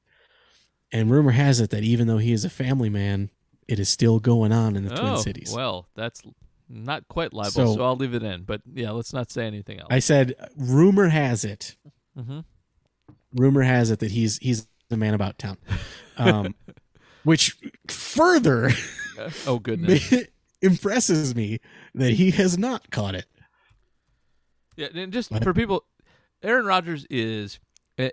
and 0.92 1.10
rumor 1.10 1.32
has 1.32 1.60
it 1.60 1.70
that 1.70 1.82
even 1.84 2.06
though 2.06 2.18
he 2.18 2.32
is 2.32 2.44
a 2.44 2.50
family 2.50 2.88
man, 2.88 3.30
it 3.66 3.78
is 3.78 3.88
still 3.88 4.18
going 4.18 4.50
on 4.52 4.74
in 4.76 4.84
the 4.86 4.92
oh, 4.92 5.00
Twin 5.00 5.16
Cities. 5.18 5.52
well, 5.54 5.88
that's 5.94 6.22
not 6.68 7.06
quite 7.08 7.32
libel, 7.32 7.50
So- 7.52 7.74
so, 7.76 7.84
I'll 7.84 7.96
leave 7.96 8.14
it 8.14 8.22
in. 8.22 8.42
But 8.42 8.62
yeah, 8.72 8.90
let's 8.92 9.12
not 9.12 9.30
say 9.30 9.46
anything 9.46 9.78
else. 9.80 9.88
I 9.90 9.98
said, 9.98 10.34
rumor 10.56 11.08
has 11.08 11.44
it, 11.44 11.76
Mhm. 12.18 12.44
rumor 13.34 13.62
has 13.62 13.90
it 13.90 13.98
that 14.00 14.10
he's 14.10 14.38
he's 14.38 14.66
the 14.88 14.96
man 14.96 15.12
about 15.14 15.38
town, 15.38 15.58
um, 16.16 16.54
which 17.24 17.56
further 17.88 18.70
oh 19.46 19.58
goodness. 19.58 20.12
impresses 20.62 21.34
me 21.36 21.60
that 21.94 22.12
he 22.14 22.32
has 22.32 22.58
not 22.58 22.90
caught 22.90 23.14
it. 23.14 23.26
Yeah, 24.78 24.86
and 24.94 25.12
just 25.12 25.34
for 25.42 25.52
people, 25.52 25.84
Aaron 26.40 26.64
Rodgers 26.64 27.04
is 27.10 27.58
a, 27.98 28.12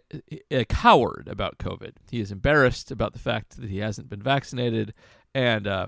a 0.50 0.66
coward 0.66 1.28
about 1.30 1.60
COVID. 1.60 1.92
He 2.10 2.20
is 2.20 2.32
embarrassed 2.32 2.90
about 2.90 3.14
the 3.14 3.20
fact 3.20 3.62
that 3.62 3.70
he 3.70 3.78
hasn't 3.78 4.10
been 4.10 4.24
vaccinated, 4.24 4.96
and 5.36 5.68
uh, 5.68 5.88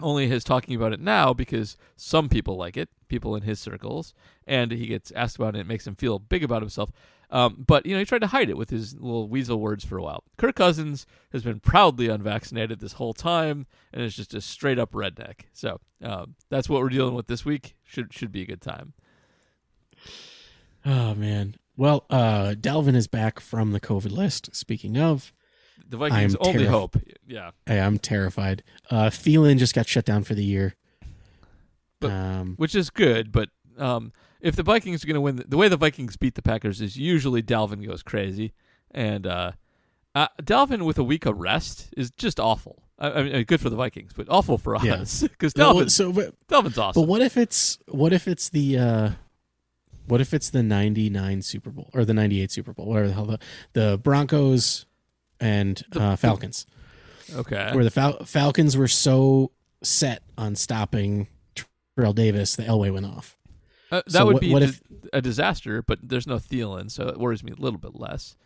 only 0.00 0.30
is 0.30 0.44
talking 0.44 0.76
about 0.76 0.92
it 0.92 1.00
now 1.00 1.32
because 1.32 1.78
some 1.96 2.28
people 2.28 2.58
like 2.58 2.76
it, 2.76 2.90
people 3.08 3.34
in 3.34 3.42
his 3.42 3.58
circles, 3.58 4.12
and 4.46 4.70
he 4.70 4.86
gets 4.86 5.12
asked 5.12 5.36
about 5.36 5.56
it. 5.56 5.60
It 5.60 5.66
makes 5.66 5.86
him 5.86 5.94
feel 5.94 6.18
big 6.18 6.44
about 6.44 6.60
himself. 6.60 6.92
Um, 7.30 7.64
but 7.66 7.86
you 7.86 7.94
know, 7.94 7.98
he 7.98 8.04
tried 8.04 8.20
to 8.20 8.26
hide 8.26 8.50
it 8.50 8.58
with 8.58 8.68
his 8.68 8.92
little 8.92 9.30
weasel 9.30 9.58
words 9.58 9.82
for 9.82 9.96
a 9.96 10.02
while. 10.02 10.24
Kirk 10.36 10.56
Cousins 10.56 11.06
has 11.32 11.42
been 11.42 11.58
proudly 11.58 12.08
unvaccinated 12.08 12.80
this 12.80 12.92
whole 12.94 13.14
time, 13.14 13.66
and 13.94 14.02
is 14.02 14.14
just 14.14 14.34
a 14.34 14.42
straight 14.42 14.78
up 14.78 14.92
redneck. 14.92 15.46
So 15.54 15.80
um, 16.02 16.34
that's 16.50 16.68
what 16.68 16.82
we're 16.82 16.90
dealing 16.90 17.14
with 17.14 17.28
this 17.28 17.46
week. 17.46 17.76
Should 17.82 18.12
should 18.12 18.30
be 18.30 18.42
a 18.42 18.46
good 18.46 18.60
time. 18.60 18.92
Oh 20.84 21.14
man. 21.14 21.56
Well, 21.76 22.04
uh 22.10 22.54
Dalvin 22.58 22.94
is 22.94 23.06
back 23.06 23.40
from 23.40 23.72
the 23.72 23.80
COVID 23.80 24.10
list. 24.12 24.54
Speaking 24.54 24.98
of, 24.98 25.32
The 25.88 25.96
Vikings' 25.96 26.34
I'm 26.40 26.48
only 26.48 26.66
hope. 26.66 26.96
Yeah. 27.26 27.50
I 27.66 27.74
am 27.74 27.98
terrified. 27.98 28.62
Uh 28.90 29.06
Thielen 29.10 29.58
just 29.58 29.74
got 29.74 29.86
shut 29.86 30.04
down 30.04 30.24
for 30.24 30.34
the 30.34 30.44
year. 30.44 30.74
But- 32.00 32.10
um 32.10 32.54
Which 32.56 32.74
is 32.74 32.90
good, 32.90 33.32
but 33.32 33.48
um, 33.78 34.12
if 34.40 34.56
the 34.56 34.62
Vikings 34.62 35.02
are 35.02 35.06
going 35.06 35.14
to 35.14 35.20
win, 35.20 35.42
the 35.48 35.56
way 35.56 35.68
the 35.68 35.76
Vikings 35.76 36.16
beat 36.16 36.34
the 36.34 36.42
Packers 36.42 36.80
is 36.80 36.96
usually 36.96 37.42
Dalvin 37.42 37.86
goes 37.86 38.02
crazy. 38.02 38.52
And 38.90 39.26
uh, 39.26 39.52
uh, 40.14 40.28
Dalvin 40.42 40.84
with 40.84 40.98
a 40.98 41.04
week 41.04 41.24
of 41.26 41.38
rest 41.38 41.92
is 41.96 42.10
just 42.10 42.38
awful. 42.38 42.82
I, 42.98 43.10
I 43.10 43.22
mean, 43.22 43.44
good 43.44 43.60
for 43.60 43.70
the 43.70 43.76
Vikings, 43.76 44.12
but 44.14 44.26
awful 44.28 44.58
for 44.58 44.76
us 44.76 45.22
because 45.22 45.56
no, 45.56 45.74
Dalvin, 45.74 45.90
so 45.90 46.12
but, 46.12 46.34
Dalvin's 46.48 46.76
awesome. 46.76 47.02
but 47.02 47.08
what 47.08 47.22
if 47.22 47.36
it's 47.36 47.78
what 47.88 48.12
if 48.12 48.28
it's 48.28 48.50
the 48.50 48.78
uh 48.78 49.10
what 50.06 50.20
if 50.20 50.32
it's 50.34 50.50
the 50.50 50.62
99 50.62 51.42
Super 51.42 51.70
Bowl 51.70 51.90
or 51.94 52.04
the 52.04 52.14
98 52.14 52.50
Super 52.50 52.72
Bowl, 52.72 52.86
whatever 52.86 53.08
the 53.08 53.14
hell 53.14 53.26
the, 53.26 53.38
the 53.72 53.98
Broncos 53.98 54.86
and 55.40 55.82
uh, 55.96 56.16
Falcons, 56.16 56.66
okay. 57.34 57.70
where 57.74 57.84
the 57.84 57.90
Fal- 57.90 58.24
Falcons 58.24 58.76
were 58.76 58.88
so 58.88 59.50
set 59.82 60.22
on 60.38 60.54
stopping 60.54 61.28
Terrell 61.96 62.12
Davis, 62.12 62.56
the 62.56 62.62
Elway 62.64 62.92
went 62.92 63.06
off. 63.06 63.36
Uh, 63.90 64.02
that 64.06 64.12
so 64.12 64.26
would 64.26 64.34
what- 64.34 64.40
be 64.40 64.52
what 64.52 64.62
if- 64.62 64.80
a 65.12 65.20
disaster, 65.20 65.82
but 65.82 65.98
there's 66.02 66.26
no 66.26 66.36
Thielen, 66.36 66.90
so 66.90 67.08
it 67.08 67.18
worries 67.18 67.42
me 67.44 67.52
a 67.52 67.60
little 67.60 67.78
bit 67.78 67.94
less. 67.94 68.36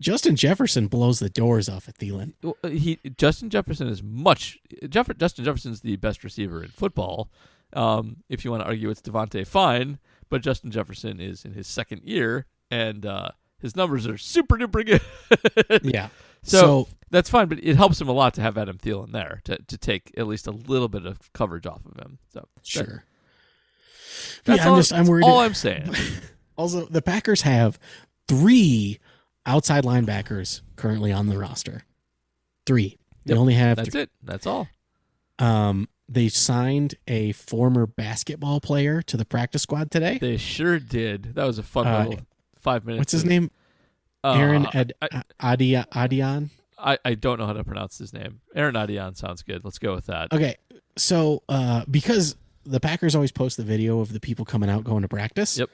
Justin 0.00 0.36
Jefferson 0.36 0.86
blows 0.88 1.18
the 1.18 1.28
doors 1.30 1.68
off 1.68 1.88
at 1.88 1.96
Thielen. 1.96 2.34
Well, 2.42 2.56
uh, 2.62 2.68
he 2.68 2.98
Justin 3.16 3.48
Jefferson 3.50 3.88
is 3.88 4.02
much. 4.02 4.58
Jeff, 4.88 5.08
Justin 5.18 5.44
Jefferson's 5.44 5.80
the 5.80 5.96
best 5.96 6.22
receiver 6.22 6.62
in 6.62 6.68
football. 6.68 7.30
Um, 7.72 8.18
if 8.28 8.44
you 8.44 8.50
want 8.50 8.62
to 8.62 8.66
argue 8.66 8.90
it's 8.90 9.00
Davante 9.02 9.46
Fine, 9.46 9.98
but 10.28 10.42
Justin 10.42 10.70
Jefferson 10.70 11.20
is 11.20 11.44
in 11.44 11.52
his 11.52 11.66
second 11.66 12.02
year, 12.04 12.46
and 12.70 13.04
uh, 13.06 13.28
his 13.60 13.76
numbers 13.76 14.06
are 14.06 14.18
super 14.18 14.56
duper 14.56 14.84
good. 14.84 15.80
Yeah. 15.94 16.08
So, 16.42 16.58
So- 16.60 16.88
that's 17.10 17.30
fine, 17.30 17.46
but 17.48 17.62
it 17.62 17.76
helps 17.76 18.00
him 18.00 18.08
a 18.08 18.12
lot 18.12 18.34
to 18.34 18.40
have 18.42 18.58
Adam 18.58 18.78
Thielen 18.78 19.12
there 19.12 19.40
to, 19.44 19.58
to 19.58 19.78
take 19.78 20.12
at 20.16 20.26
least 20.26 20.46
a 20.48 20.50
little 20.50 20.88
bit 20.88 21.06
of 21.06 21.32
coverage 21.32 21.64
off 21.66 21.84
of 21.86 21.96
him. 21.96 22.18
So 22.32 22.40
that- 22.40 22.66
Sure. 22.66 23.04
that's 24.44 24.58
yeah, 24.58 24.66
all, 24.68 24.74
I'm 24.74 24.80
just 24.80 24.92
I'm 24.92 24.98
that's 25.00 25.08
worried. 25.10 25.24
All 25.24 25.38
I'm 25.40 25.54
saying. 25.54 25.94
also, 26.56 26.86
the 26.86 27.02
Packers 27.02 27.42
have 27.42 27.78
three 28.28 28.98
outside 29.44 29.84
linebackers 29.84 30.62
currently 30.74 31.12
on 31.12 31.28
the 31.28 31.38
roster. 31.38 31.82
Three. 32.66 32.96
They 33.24 33.34
Yep, 33.34 33.40
only 33.40 33.54
have. 33.54 33.76
That's 33.76 33.90
three. 33.90 34.02
it. 34.02 34.10
That's 34.22 34.46
all. 34.46 34.68
Um, 35.38 35.88
they 36.08 36.28
signed 36.28 36.94
a 37.08 37.32
former 37.32 37.86
basketball 37.86 38.60
player 38.60 39.02
to 39.02 39.16
the 39.16 39.24
practice 39.24 39.62
squad 39.62 39.90
today. 39.90 40.18
They 40.18 40.36
sure 40.36 40.78
did. 40.78 41.34
That 41.34 41.44
was 41.46 41.58
a 41.58 41.62
fun 41.62 41.86
Uh, 41.86 42.04
little 42.08 42.26
five 42.58 42.84
minutes. 42.84 43.00
What's 43.00 43.12
his 43.12 43.24
name? 43.24 43.50
uh, 44.24 44.32
Aaron 44.34 44.66
Ad- 44.72 44.92
I, 45.02 45.22
Adia 45.40 45.86
Adion. 45.92 46.50
I, 46.78 46.98
I 47.04 47.14
don't 47.14 47.38
know 47.38 47.46
how 47.46 47.52
to 47.54 47.64
pronounce 47.64 47.98
his 47.98 48.12
name. 48.12 48.40
Aaron 48.54 48.74
Adion 48.74 49.16
sounds 49.16 49.42
good. 49.42 49.64
Let's 49.64 49.78
go 49.78 49.94
with 49.94 50.06
that. 50.06 50.32
Okay, 50.32 50.56
so 50.96 51.42
uh, 51.48 51.84
because 51.90 52.36
the 52.64 52.80
Packers 52.80 53.14
always 53.14 53.32
post 53.32 53.56
the 53.56 53.62
video 53.62 54.00
of 54.00 54.12
the 54.12 54.20
people 54.20 54.44
coming 54.44 54.68
out 54.70 54.84
going 54.84 55.02
to 55.02 55.08
practice. 55.08 55.58
Yep. 55.58 55.70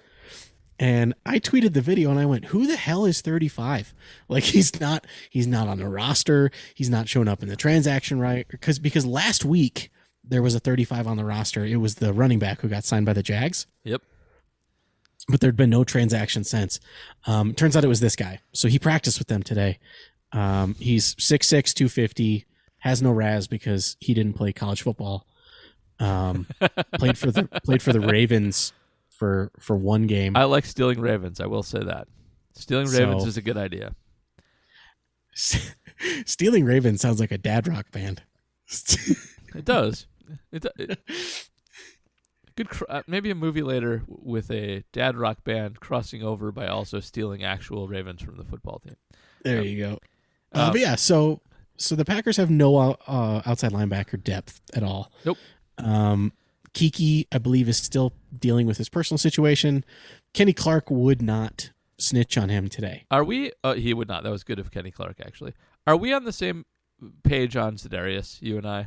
And 0.78 1.14
I 1.26 1.38
tweeted 1.38 1.74
the 1.74 1.80
video 1.80 2.10
and 2.10 2.18
I 2.18 2.26
went, 2.26 2.46
"Who 2.46 2.66
the 2.66 2.76
hell 2.76 3.04
is 3.04 3.20
35? 3.20 3.94
Like 4.28 4.44
he's 4.44 4.80
not 4.80 5.06
he's 5.28 5.46
not 5.46 5.68
on 5.68 5.78
the 5.78 5.88
roster. 5.88 6.50
He's 6.74 6.88
not 6.90 7.08
showing 7.08 7.28
up 7.28 7.42
in 7.42 7.48
the 7.48 7.56
transaction 7.56 8.18
right 8.18 8.46
because 8.48 8.78
because 8.78 9.04
last 9.06 9.44
week 9.44 9.90
there 10.24 10.42
was 10.42 10.54
a 10.54 10.60
35 10.60 11.06
on 11.06 11.16
the 11.16 11.24
roster. 11.24 11.64
It 11.64 11.76
was 11.76 11.96
the 11.96 12.12
running 12.12 12.38
back 12.38 12.60
who 12.60 12.68
got 12.68 12.84
signed 12.84 13.06
by 13.06 13.12
the 13.12 13.22
Jags, 13.22 13.66
Yep. 13.84 14.02
but 15.28 15.40
there'd 15.40 15.56
been 15.56 15.70
no 15.70 15.84
transaction 15.84 16.44
since. 16.44 16.78
Um, 17.26 17.54
turns 17.54 17.76
out 17.76 17.84
it 17.84 17.88
was 17.88 18.00
this 18.00 18.16
guy. 18.16 18.40
So 18.52 18.68
he 18.68 18.78
practiced 18.78 19.18
with 19.18 19.28
them 19.28 19.42
today. 19.42 19.78
Um, 20.32 20.74
he's 20.78 21.14
6'6", 21.16 21.74
250, 21.74 22.46
has 22.78 23.02
no 23.02 23.10
RAS 23.12 23.46
because 23.46 23.96
he 24.00 24.14
didn't 24.14 24.34
play 24.34 24.52
college 24.52 24.82
football. 24.82 25.26
Um, 25.98 26.46
played 26.98 27.18
for 27.18 27.30
the 27.30 27.44
played 27.64 27.82
for 27.82 27.92
the 27.92 28.00
Ravens 28.00 28.72
for 29.10 29.52
for 29.60 29.76
one 29.76 30.06
game. 30.08 30.36
I 30.36 30.44
like 30.44 30.64
stealing 30.64 31.00
Ravens. 31.00 31.38
I 31.40 31.46
will 31.46 31.62
say 31.62 31.78
that. 31.80 32.08
Stealing 32.54 32.88
Ravens 32.88 33.22
So- 33.22 33.28
is 33.28 33.36
a 33.36 33.42
good 33.42 33.56
idea. 33.56 33.94
Stealing 36.26 36.64
Ravens 36.64 37.00
sounds 37.00 37.20
like 37.20 37.30
a 37.30 37.38
dad 37.38 37.68
rock 37.68 37.90
band. 37.92 38.22
It 39.54 39.64
does. 39.64 40.06
It, 40.50 40.66
it, 40.78 40.98
good. 42.56 42.68
Cr- 42.68 42.84
uh, 42.88 43.02
maybe 43.06 43.30
a 43.30 43.34
movie 43.34 43.62
later 43.62 44.02
with 44.06 44.50
a 44.50 44.84
dad 44.92 45.16
rock 45.16 45.44
band 45.44 45.80
crossing 45.80 46.22
over 46.22 46.52
by 46.52 46.66
also 46.66 47.00
stealing 47.00 47.42
actual 47.44 47.88
Ravens 47.88 48.22
from 48.22 48.36
the 48.36 48.44
football 48.44 48.78
team. 48.80 48.96
there 49.44 49.62
Yep. 49.62 49.64
you 49.66 49.78
go. 49.78 49.98
Uh, 50.54 50.66
Um, 50.66 50.72
but 50.72 50.80
yeah, 50.80 50.94
so 50.96 51.40
so 51.76 51.94
the 51.96 52.04
Packers 52.04 52.36
have 52.36 52.50
no 52.50 52.76
uh, 52.76 53.42
outside 53.46 53.72
linebacker 53.72 54.22
depth 54.22 54.60
at 54.74 54.82
all. 54.82 55.10
Nope. 55.24 55.38
Um, 55.78 56.32
Kiki, 56.74 57.26
I 57.32 57.38
believe, 57.38 57.68
is 57.68 57.76
still 57.78 58.12
dealing 58.38 58.66
with 58.66 58.78
his 58.78 58.88
personal 58.88 59.18
situation. 59.18 59.84
Kenny 60.32 60.52
Clark 60.52 60.90
would 60.90 61.20
not 61.22 61.70
snitch 61.98 62.38
on 62.38 62.48
him 62.50 62.68
today. 62.68 63.04
Are 63.10 63.24
we? 63.24 63.52
Uh, 63.64 63.74
he 63.74 63.92
would 63.94 64.08
not. 64.08 64.22
That 64.22 64.30
was 64.30 64.44
good 64.44 64.58
of 64.58 64.70
Kenny 64.70 64.90
Clark, 64.90 65.16
actually. 65.24 65.54
Are 65.86 65.96
we 65.96 66.12
on 66.12 66.24
the 66.24 66.32
same 66.32 66.64
page 67.24 67.56
on 67.56 67.76
Za'Darius? 67.76 68.40
You 68.40 68.58
and 68.58 68.66
I. 68.66 68.86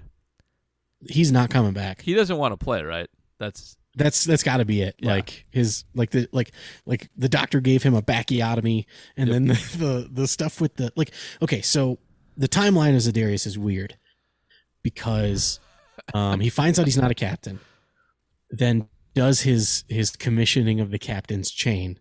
He's 1.08 1.32
not 1.32 1.50
coming 1.50 1.74
back. 1.74 2.02
He 2.02 2.14
doesn't 2.14 2.38
want 2.38 2.58
to 2.58 2.64
play, 2.64 2.84
right? 2.84 3.10
That's 3.40 3.78
That's 3.96 4.24
that's 4.24 4.44
got 4.44 4.58
to 4.58 4.66
be 4.66 4.82
it. 4.82 4.96
Yeah. 5.00 5.12
Like 5.12 5.46
his 5.52 5.86
like 5.94 6.12
the 6.12 6.28
like 6.32 6.52
like 6.86 7.10
the 7.18 7.30
doctor 7.30 7.62
gave 7.62 7.84
him 7.84 7.94
a 7.94 8.02
bachiotomy, 8.02 8.86
and 9.18 9.30
then 9.30 9.48
the, 9.48 9.54
the 9.78 10.10
the 10.12 10.28
stuff 10.28 10.62
with 10.62 10.76
the 10.76 10.92
like. 10.96 11.12
Okay, 11.42 11.62
so 11.62 12.00
the 12.38 12.48
timeline 12.48 12.96
of 12.96 13.02
Za'Darius 13.02 13.46
is 13.46 13.58
weird 13.58 13.98
because 14.84 15.60
um, 16.14 16.40
he 16.40 16.50
finds 16.50 16.80
out 16.80 16.86
he's 16.86 16.98
not 16.98 17.12
a 17.12 17.16
captain, 17.16 17.60
then 18.50 18.88
does 19.14 19.42
his 19.42 19.84
his 19.88 20.12
commissioning 20.12 20.80
of 20.80 20.92
the 20.92 21.00
captain's 21.00 21.52
chain, 21.52 22.00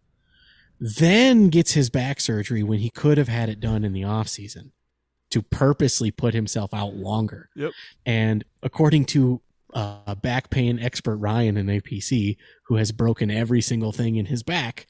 then 0.80 1.48
gets 1.48 1.72
his 1.72 1.90
back 1.90 2.20
surgery 2.20 2.62
when 2.62 2.80
he 2.80 2.90
could 2.90 3.18
have 3.18 3.28
had 3.28 3.48
it 3.48 3.60
done 3.60 3.84
in 3.84 3.92
the 3.92 4.04
off 4.04 4.28
season 4.28 4.72
to 5.34 5.42
purposely 5.42 6.12
put 6.12 6.32
himself 6.32 6.72
out 6.72 6.94
longer. 6.94 7.48
Yep. 7.56 7.72
And 8.06 8.44
according 8.62 9.06
to 9.06 9.40
uh, 9.74 10.14
back 10.14 10.48
pain 10.48 10.78
expert 10.78 11.16
Ryan 11.16 11.56
in 11.56 11.66
APC, 11.66 12.36
who 12.66 12.76
has 12.76 12.92
broken 12.92 13.32
every 13.32 13.60
single 13.60 13.90
thing 13.90 14.14
in 14.14 14.26
his 14.26 14.44
back, 14.44 14.86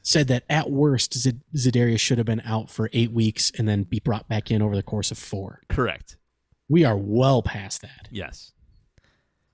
said 0.00 0.28
that 0.28 0.44
at 0.48 0.70
worst 0.70 1.12
Z- 1.12 1.42
Za'Darius 1.54 2.00
should 2.00 2.16
have 2.16 2.26
been 2.26 2.40
out 2.46 2.70
for 2.70 2.88
eight 2.94 3.12
weeks 3.12 3.52
and 3.58 3.68
then 3.68 3.82
be 3.82 4.00
brought 4.00 4.26
back 4.28 4.50
in 4.50 4.62
over 4.62 4.74
the 4.74 4.82
course 4.82 5.10
of 5.10 5.18
four. 5.18 5.60
Correct. 5.68 6.16
We 6.70 6.86
are 6.86 6.96
well 6.96 7.42
past 7.42 7.82
that. 7.82 8.08
Yes. 8.10 8.52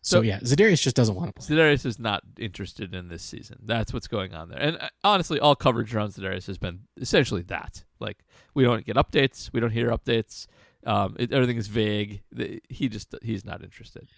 So, 0.03 0.19
So- 0.19 0.23
yeah, 0.23 0.39
Za'Darius 0.41 0.81
just 0.83 0.97
doesn't 0.97 1.15
want 1.15 1.35
to 1.35 1.41
play. 1.41 1.57
Za'Darius 1.57 1.85
is 1.85 1.99
not 1.99 2.23
interested 2.39 2.95
in 2.95 3.09
this 3.09 3.23
season. 3.23 3.59
That's 3.65 3.93
what's 3.93 4.07
going 4.09 4.33
on 4.35 4.49
there. 4.49 4.59
And 4.61 4.77
uh, 4.79 4.89
honestly, 5.05 5.41
all 5.41 5.57
coverage 5.57 5.95
around 5.95 6.11
Za'Darius 6.11 6.47
has 6.47 6.59
been 6.59 6.81
essentially 7.01 7.43
that. 7.43 7.85
Like 8.01 8.19
we 8.55 8.65
don't 8.65 8.85
get 8.87 8.97
updates, 8.97 9.51
we 9.53 9.61
don't 9.61 9.71
hear 9.73 9.91
updates. 9.91 10.47
Um, 10.87 11.17
it, 11.19 11.33
everything 11.33 11.57
is 11.57 11.67
vague. 11.67 12.23
The- 12.33 12.63
He 12.69 12.89
just 12.89 13.15
he's 13.23 13.45
not 13.45 13.63
interested. 13.65 14.09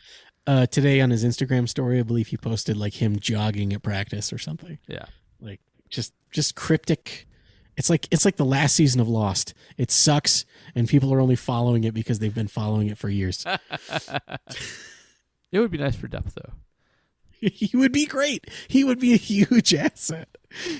Uh, 0.46 0.66
today 0.66 1.00
on 1.00 1.10
his 1.10 1.24
Instagram 1.24 1.68
story, 1.68 1.98
I 1.98 2.02
believe 2.02 2.28
he 2.28 2.36
posted 2.36 2.76
like 2.76 2.94
him 3.00 3.18
jogging 3.18 3.72
at 3.72 3.82
practice 3.82 4.32
or 4.32 4.38
something. 4.38 4.78
Yeah. 4.86 5.06
Like 5.40 5.60
just 5.88 6.12
just 6.30 6.54
cryptic. 6.54 7.26
It's 7.76 7.88
like 7.88 8.06
it's 8.10 8.26
like 8.26 8.36
the 8.36 8.44
last 8.44 8.76
season 8.76 9.00
of 9.00 9.08
Lost. 9.08 9.54
It 9.78 9.90
sucks, 9.90 10.44
and 10.74 10.86
people 10.86 11.12
are 11.14 11.20
only 11.20 11.36
following 11.36 11.84
it 11.84 11.94
because 11.94 12.18
they've 12.18 12.34
been 12.34 12.48
following 12.48 12.88
it 12.88 12.98
for 12.98 13.08
years. 13.08 13.46
It 15.52 15.58
would 15.60 15.70
be 15.70 15.78
nice 15.78 15.96
for 15.96 16.08
depth 16.08 16.34
though. 16.34 16.52
he 17.40 17.76
would 17.76 17.92
be 17.92 18.06
great. 18.06 18.48
He 18.68 18.84
would 18.84 18.98
be 19.00 19.14
a 19.14 19.16
huge 19.18 19.74
asset. 19.74 20.28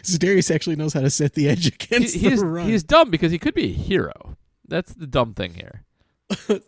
Za'Darius 0.03 0.55
actually 0.55 0.77
knows 0.77 0.93
how 0.93 1.01
to 1.01 1.11
set 1.11 1.35
the 1.35 1.49
edge 1.49 1.65
He, 1.65 1.69
against 1.69 2.17
he's 2.17 2.41
the 2.41 2.47
run. 2.47 2.69
he's 2.69 2.83
dumb 2.83 3.11
because 3.11 3.33
he 3.33 3.39
could 3.39 3.55
be 3.55 3.71
a 3.71 3.75
hero. 3.75 4.37
That's 4.69 4.93
the 4.93 5.07
dumb 5.07 5.35
thing 5.35 5.55
here. 5.55 5.85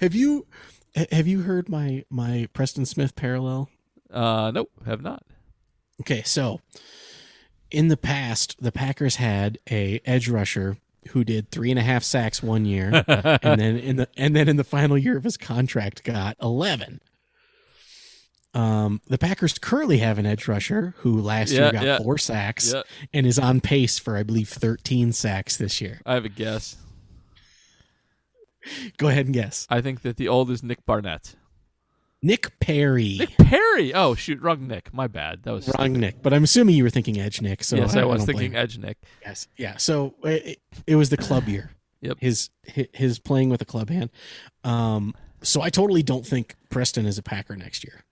have 0.00 0.14
you 0.14 0.46
have 1.10 1.26
you 1.26 1.42
heard 1.42 1.68
my 1.68 2.04
my 2.10 2.48
Preston 2.52 2.84
Smith 2.86 3.16
parallel? 3.16 3.70
Uh, 4.10 4.50
nope, 4.52 4.70
have 4.84 5.00
not. 5.02 5.22
Okay, 6.02 6.22
so 6.22 6.60
in 7.70 7.88
the 7.88 7.96
past, 7.96 8.56
the 8.60 8.72
Packers 8.72 9.16
had 9.16 9.58
a 9.70 10.00
edge 10.04 10.28
rusher 10.28 10.76
who 11.08 11.24
did 11.24 11.50
three 11.50 11.70
and 11.70 11.78
a 11.78 11.82
half 11.82 12.02
sacks 12.04 12.42
one 12.42 12.64
year, 12.64 13.04
and 13.08 13.60
then 13.60 13.76
in 13.78 13.96
the 13.96 14.08
and 14.16 14.36
then 14.36 14.48
in 14.48 14.56
the 14.56 14.64
final 14.64 14.98
year 14.98 15.16
of 15.16 15.24
his 15.24 15.36
contract 15.36 16.04
got 16.04 16.36
eleven. 16.42 17.00
Um, 18.54 19.00
the 19.08 19.18
Packers 19.18 19.58
currently 19.58 19.98
have 19.98 20.18
an 20.18 20.26
edge 20.26 20.46
rusher 20.46 20.94
who 20.98 21.20
last 21.20 21.50
Yeah, 21.50 21.62
year 21.62 21.72
got 21.72 21.84
yeah. 21.84 21.98
four 21.98 22.18
sacks 22.18 22.72
Yeah. 22.72 22.82
and 23.12 23.26
is 23.26 23.38
on 23.38 23.60
pace 23.60 23.98
for 23.98 24.16
I 24.16 24.22
believe 24.22 24.48
thirteen 24.48 25.12
sacks 25.12 25.56
this 25.56 25.80
year. 25.80 26.00
I 26.06 26.14
have 26.14 26.24
a 26.24 26.28
guess. 26.28 26.76
Go 28.96 29.08
ahead 29.08 29.26
and 29.26 29.34
guess. 29.34 29.66
I 29.68 29.80
think 29.80 30.02
that 30.02 30.16
the 30.16 30.28
old 30.28 30.50
is 30.50 30.62
Nick 30.62 30.86
Barnett. 30.86 31.34
Nick 32.22 32.58
Perry. 32.58 33.16
Nick 33.18 33.36
Perry. 33.36 33.92
Oh 33.92 34.14
shoot, 34.14 34.40
wrong 34.40 34.66
Nick. 34.66 34.94
My 34.94 35.06
bad. 35.06 35.42
That 35.42 35.52
was 35.52 35.68
Wrong 35.78 35.92
Nick, 35.92 36.22
but 36.22 36.32
I'm 36.32 36.44
assuming 36.44 36.74
you 36.74 36.82
were 36.84 36.90
thinking 36.90 37.20
Edge 37.20 37.42
Nick. 37.42 37.62
So 37.62 37.76
yes, 37.76 37.94
I, 37.94 38.00
I 38.00 38.04
was 38.04 38.24
thinking 38.24 38.56
Edge 38.56 38.78
Nick. 38.78 38.96
Yes, 39.20 39.46
yeah. 39.58 39.76
So 39.76 40.14
it, 40.24 40.58
it 40.86 40.96
was 40.96 41.10
the 41.10 41.16
club 41.18 41.48
year. 41.48 41.70
Yep. 42.00 42.18
His 42.20 42.50
his 42.64 43.18
playing 43.18 43.48
with 43.48 43.62
a 43.62 43.64
club 43.64 43.88
hand. 43.88 44.10
Um. 44.62 45.14
So 45.40 45.62
I 45.62 45.70
totally 45.70 46.02
don't 46.02 46.26
think 46.26 46.54
Preston 46.68 47.06
is 47.06 47.16
a 47.16 47.22
Packer 47.22 47.56
next 47.56 47.82
year. 47.82 48.04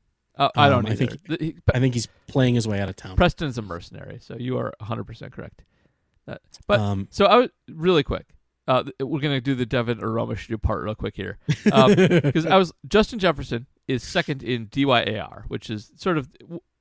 Uh, 0.45 0.51
I 0.57 0.69
don't 0.69 0.87
Um, 0.87 0.93
I 0.93 0.95
think- 0.97 1.41
he- 1.41 1.57
I 1.75 1.79
think 1.81 1.95
he's 1.95 2.09
playing 2.27 2.55
his 2.55 2.67
way 2.67 2.81
out 2.81 2.89
of 2.89 2.97
town. 2.97 3.17
Preston's 3.17 3.59
a 3.59 3.63
mercenary, 3.63 4.19
so 4.21 4.37
you 4.39 4.57
are 4.59 4.73
100% 4.81 5.33
correct. 5.33 5.63
That, 6.27 6.41
but 6.67 6.81
Um, 6.81 7.09
so 7.11 7.27
I 7.27 7.37
was 7.37 7.51
really 7.69 8.03
quick. 8.03 8.27
Uh, 8.69 8.85
we're 9.01 9.21
gonna 9.21 9.41
do 9.41 9.57
the 9.57 9.67
Devin 9.67 9.99
Aromashodu 9.99 10.63
part 10.63 10.85
real 10.85 10.95
quick 10.95 11.17
here, 11.17 11.39
because 11.65 12.47
I 12.47 12.57
was 12.57 12.73
Justin 12.87 13.19
Jefferson 13.19 13.67
is 13.89 14.05
second 14.05 14.43
in 14.45 14.67
DYAR, 14.69 15.45
which 15.49 15.69
is 15.69 15.91
sort 15.97 16.17
of 16.17 16.29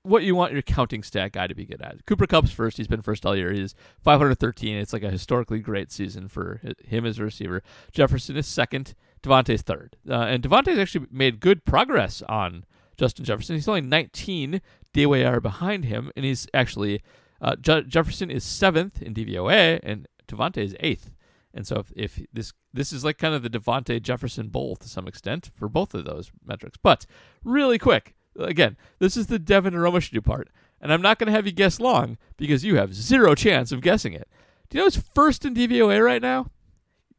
what 0.03 0.22
you 0.22 0.36
want 0.36 0.53
your 0.53 0.62
counting 0.62 1.01
stat 1.01 1.32
guy 1.32 1.47
to 1.47 1.55
be 1.55 1.66
good 1.66 1.82
at. 1.82 2.05
Cooper 2.05 2.28
Kupp's 2.28 2.51
first; 2.51 2.78
he's 2.78 2.88
been 2.88 3.01
first 3.01 3.26
all 3.26 3.36
year. 3.36 3.51
He's 3.51 3.74
513. 4.03 4.78
It's 4.78 4.93
like 4.93 5.01
a 5.03 5.09
historically 5.09 5.59
great 5.59 5.91
season 5.91 6.28
for 6.28 6.62
him 6.86 7.03
as 7.05 7.18
a 7.18 7.24
receiver. 7.24 7.64
Jefferson 7.91 8.38
is 8.38 8.45
second. 8.47 8.93
Davante's 9.24 9.62
third, 9.64 9.97
uh, 10.09 10.14
and 10.14 10.43
Davante's 10.43 10.78
actually 10.80 11.07
made 11.12 11.39
good 11.39 11.66
progress 11.66 12.22
on 12.30 12.64
Justin 13.02 13.26
Jefferson. 13.26 13.56
He's 13.56 13.68
only 13.68 13.82
19 13.82 14.62
DYAR 14.93 15.41
behind 15.41 15.86
him, 15.86 16.12
and 16.16 16.24
he's 16.24 16.47
actually 16.54 17.02
uh, 17.41 17.56
Je- 17.56 17.82
Jefferson 17.88 18.30
is 18.30 18.43
seventh 18.43 19.02
in 19.02 19.16
DVOA, 19.16 19.80
and 19.82 20.08
Davante 20.28 20.58
is 20.60 20.76
eighth. 20.80 21.10
And 21.52 21.66
so 21.66 21.78
if, 21.80 21.91
if 21.95 22.26
this 22.32 22.54
this 22.72 22.93
is 22.93 23.04
like 23.04 23.18
kind 23.18 23.34
of 23.34 23.41
the 23.41 23.49
Davante 23.49 23.99
Jefferson 24.02 24.49
bowl 24.49 24.76
to 24.78 24.88
some 24.88 25.08
extent 25.08 25.49
for 25.56 25.68
both 25.68 25.93
of 25.95 26.06
those 26.06 26.32
metrics. 26.45 26.78
But 26.82 27.06
really 27.43 27.80
quick, 27.80 28.14
again, 28.38 28.78
this 28.99 29.18
is 29.18 29.26
the 29.28 29.39
Devin 29.39 29.74
Aromashodu 29.74 30.24
part, 30.24 30.49
and 30.80 30.93
I'm 30.93 31.02
not 31.02 31.18
going 31.18 31.26
to 31.28 31.34
have 31.34 31.47
you 31.47 31.52
guess 31.52 31.80
long 31.80 32.18
because 32.38 32.64
you 32.64 32.76
have 32.78 32.93
zero 32.93 33.34
chance 33.34 33.72
of 33.72 33.82
guessing 33.82 34.14
it. 34.14 34.30
Do 34.70 34.78
you 34.78 34.82
know 34.82 34.86
who's 34.86 35.04
first 35.16 35.43
in 35.43 35.56
DVOA 35.56 36.06
right 36.06 36.22
now? 36.22 36.52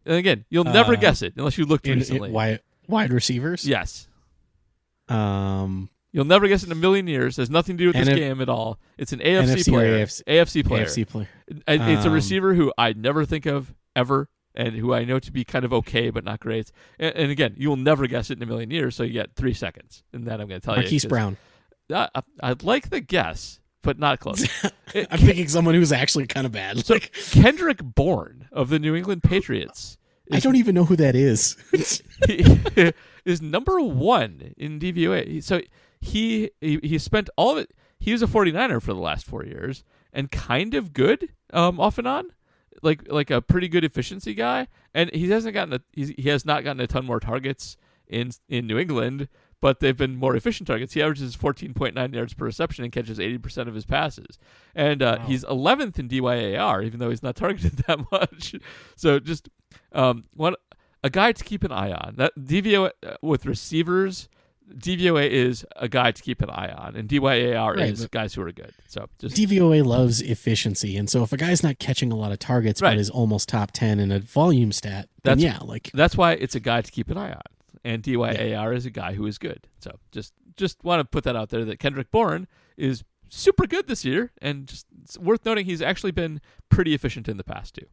And 0.07 0.15
again, 0.17 0.45
you'll 0.49 0.65
never 0.65 0.93
Uh, 0.95 1.01
guess 1.01 1.21
it 1.23 1.35
unless 1.37 1.59
you 1.59 1.67
looked 1.67 1.87
in, 1.87 1.95
in 1.95 1.99
recently. 1.99 2.31
wide 2.31 2.61
wide 2.87 3.13
receivers. 3.13 3.67
yes. 3.67 4.09
Um. 5.09 5.89
You'll 6.15 6.27
never 6.27 6.47
guess 6.47 6.63
in 6.63 6.71
a 6.71 6.75
million 6.75 7.07
years. 7.07 7.39
Has 7.39 7.49
nothing 7.49 7.79
to 7.79 7.85
do 7.85 7.87
with 7.89 7.97
this 7.97 8.07
NF 8.09 8.17
game 8.17 8.41
at 8.43 8.51
all. 8.51 8.79
It's 8.99 9.13
an 9.15 9.21
AFC 9.21 9.45
NFC 9.55 9.69
player. 9.73 10.05
AFC? 10.05 10.23
AFC 10.27 10.67
player. 10.67 10.85
AFC 10.85 11.09
player. 11.09 11.29
I- 11.67 11.73
It's 11.93 12.05
a 12.05 12.09
Um, 12.09 12.13
receiver 12.13 12.53
who 12.55 12.71
I 12.77 12.93
never 12.93 13.25
think 13.25 13.47
of 13.47 13.73
ever, 13.97 14.29
and 14.55 14.75
who 14.77 14.93
I 14.93 15.05
know 15.05 15.19
to 15.19 15.33
be 15.33 15.43
kind 15.43 15.65
of 15.65 15.73
okay 15.73 16.11
but 16.11 16.23
not 16.23 16.41
great. 16.41 16.71
And, 16.99 17.17
and 17.17 17.31
again, 17.31 17.55
you 17.57 17.71
will 17.71 17.77
never 17.79 18.07
guess 18.07 18.29
it 18.31 18.37
in 18.37 18.43
a 18.43 18.47
million 18.47 18.71
years, 18.71 18.95
so 18.95 19.05
you 19.05 19.15
get 19.15 19.35
three 19.37 19.55
seconds, 19.55 20.03
and 20.13 20.27
then 20.27 20.39
I'm 20.39 20.49
going 20.49 20.61
to 20.61 20.65
tell 20.67 20.75
Marquise 20.75 20.93
you. 21.05 21.09
'cause- 21.09 21.09
Brown. 21.09 21.37
I, 21.91 22.09
I, 22.15 22.23
I'd 22.43 22.63
like 22.63 22.91
the 22.91 23.01
guess, 23.01 23.61
but 23.83 23.99
not 23.99 24.21
close. 24.21 24.47
I'm 24.95 25.19
thinking 25.19 25.49
someone 25.49 25.75
who's 25.75 25.93
actually 25.93 26.27
kind 26.27 26.45
of 26.45 26.53
bad. 26.53 26.85
so 26.85 26.93
Like 26.95 27.11
Kendrick 27.31 27.79
Bourne 27.83 28.49
of 28.53 28.69
the 28.69 28.79
New 28.79 28.95
England 28.95 29.23
Patriots. 29.23 29.97
I 30.33 30.41
don't 30.41 30.57
even 30.57 30.75
know 30.75 30.85
who 30.85 30.97
that 30.97 31.15
is. 31.15 31.57
is 33.25 33.43
number 33.43 33.81
one 33.81 34.55
in 34.57 34.79
DVOA. 34.79 35.43
So 35.43 35.61
he, 36.01 36.51
he 36.61 36.81
he 36.83 36.99
spent 36.99 37.31
all 37.37 37.53
of 37.53 37.59
it. 37.59 37.73
He 37.99 38.13
was 38.13 38.23
a 38.23 38.27
49er 38.27 38.83
for 38.83 38.93
the 38.93 39.01
last 39.01 39.27
four 39.27 39.45
years 39.45 39.85
and 40.13 40.31
kind 40.31 40.75
of 40.75 40.93
good, 40.93 41.29
um, 41.53 41.79
off 41.79 41.99
and 41.99 42.09
on, 42.09 42.31
like 42.83 43.07
like 43.11 43.31
a 43.31 43.41
pretty 43.41 43.69
good 43.69 43.85
efficiency 43.85 44.35
guy. 44.35 44.69
And 44.93 45.11
he 45.15 45.31
hasn't 45.31 45.55
gotten 45.55 45.75
a 45.75 45.81
he's, 45.93 46.09
he 46.11 46.29
has 46.29 46.45
not 46.45 46.65
gotten 46.65 46.81
a 46.81 46.87
ton 46.87 47.07
more 47.07 47.21
targets 47.21 47.77
in 48.09 48.33
in 48.49 48.67
New 48.67 48.79
England, 48.79 49.29
but 49.63 49.79
they've 49.79 49.97
been 49.97 50.17
more 50.17 50.35
efficient 50.35 50.67
targets. 50.67 50.93
He 50.93 51.01
averages 51.01 51.37
14.9 51.37 52.15
yards 52.15 52.35
per 52.35 52.45
reception 52.45 52.83
and 52.83 52.93
catches 52.93 53.19
80% 53.19 53.69
of 53.69 53.75
his 53.75 53.87
passes. 53.87 54.39
And 54.75 55.03
uh, 55.03 55.21
he's 55.21 55.45
11th 55.45 56.01
in 56.01 56.09
DYAR, 56.09 56.85
even 56.85 56.99
though 56.99 57.11
he's 57.11 57.23
not 57.23 57.37
targeted 57.37 57.79
that 57.87 58.05
much. 58.11 58.57
So 58.97 59.21
just 59.21 59.49
um, 59.93 60.25
one 60.35 60.55
a 61.05 61.11
guy 61.11 61.33
to 61.33 61.45
keep 61.45 61.65
an 61.65 61.73
eye 61.73 61.93
on. 61.93 62.15
That 62.17 62.33
DVOA 62.39 62.91
uh, 63.07 63.15
with 63.23 63.45
receivers, 63.47 64.29
DVOA 64.73 65.29
is 65.29 65.67
a 65.77 65.89
guy 65.89 66.13
to 66.13 66.23
keep 66.23 66.41
an 66.43 66.49
eye 66.51 66.71
on, 66.71 66.95
and 66.97 67.09
DYAR 67.09 67.77
Right, 67.77 67.91
is 67.91 68.07
guys 68.07 68.35
who 68.35 68.43
are 68.43 68.53
good. 68.53 68.73
So 68.87 69.09
just 69.19 69.37
DVOA 69.37 69.85
loves 69.85 70.23
efficiency, 70.23 70.97
and 70.97 71.11
so 71.11 71.23
if 71.23 71.33
a 71.33 71.37
guy's 71.37 71.63
not 71.63 71.79
catching 71.79 72.13
a 72.13 72.17
lot 72.17 72.33
of 72.33 72.39
targets 72.39 72.81
Right. 72.81 72.91
but 72.91 72.99
is 72.99 73.11
almost 73.11 73.49
top 73.49 73.73
ten 73.73 73.99
in 74.01 74.13
a 74.13 74.19
volume 74.21 74.73
stat, 74.73 75.09
then 75.25 75.39
That's- 75.39 75.61
yeah, 75.61 75.67
like 75.67 75.91
that's 75.93 76.17
why 76.17 76.33
it's 76.33 76.55
a 76.55 76.61
guy 76.61 76.81
to 76.83 76.91
keep 76.91 77.11
an 77.11 77.19
eye 77.19 77.33
on. 77.33 77.43
And 77.85 78.03
DYAR 78.03 78.75
is 78.75 78.87
a 78.87 78.91
guy 78.91 79.15
who 79.15 79.27
is 79.27 79.39
good. 79.39 79.67
So 79.81 79.99
just 80.13 80.33
just 80.57 80.85
want 80.85 81.01
to 81.01 81.05
put 81.05 81.25
that 81.25 81.35
out 81.35 81.49
there 81.49 81.65
that 81.65 81.79
Kendrick 81.81 82.11
Bourne 82.13 82.47
is 82.77 83.03
super 83.29 83.67
good 83.67 83.89
this 83.89 84.05
year, 84.05 84.31
and 84.41 84.67
just 84.69 84.87
it's 85.03 85.19
worth 85.19 85.45
noting 85.45 85.65
he's 85.67 85.83
actually 85.83 86.13
been 86.13 86.41
pretty 86.69 86.95
efficient 86.95 87.29
in 87.29 87.37
the 87.39 87.45
past 87.45 87.75
too. 87.75 87.87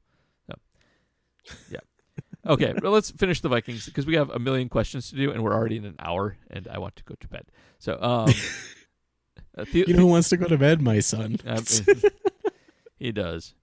Yeah. 1.72 1.80
Okay, 2.46 2.74
well, 2.82 2.94
let's 2.94 3.12
finish 3.12 3.42
the 3.42 3.50
Vikings 3.50 3.86
because 3.86 4.06
we 4.06 4.16
have 4.16 4.30
a 4.30 4.40
million 4.40 4.70
questions 4.70 5.10
to 5.10 5.16
do, 5.16 5.30
and 5.32 5.44
we're 5.44 5.54
already 5.54 5.76
in 5.78 5.86
an 5.86 5.96
hour, 6.00 6.38
and 6.50 6.68
I 6.70 6.78
want 6.80 6.96
to 6.96 7.04
go 7.04 7.16
to 7.20 7.28
bed. 7.28 7.44
So, 7.80 7.94
um, 8.02 8.30
uh, 9.58 9.66
the- 9.72 9.86
you 9.88 9.94
know 9.94 10.00
who 10.00 10.06
wants 10.08 10.30
to 10.30 10.38
go 10.38 10.48
to 10.48 10.58
bed, 10.58 10.82
my 10.82 11.00
son. 11.00 11.38
Um, 11.46 11.64
he 12.98 13.12
does. 13.12 13.54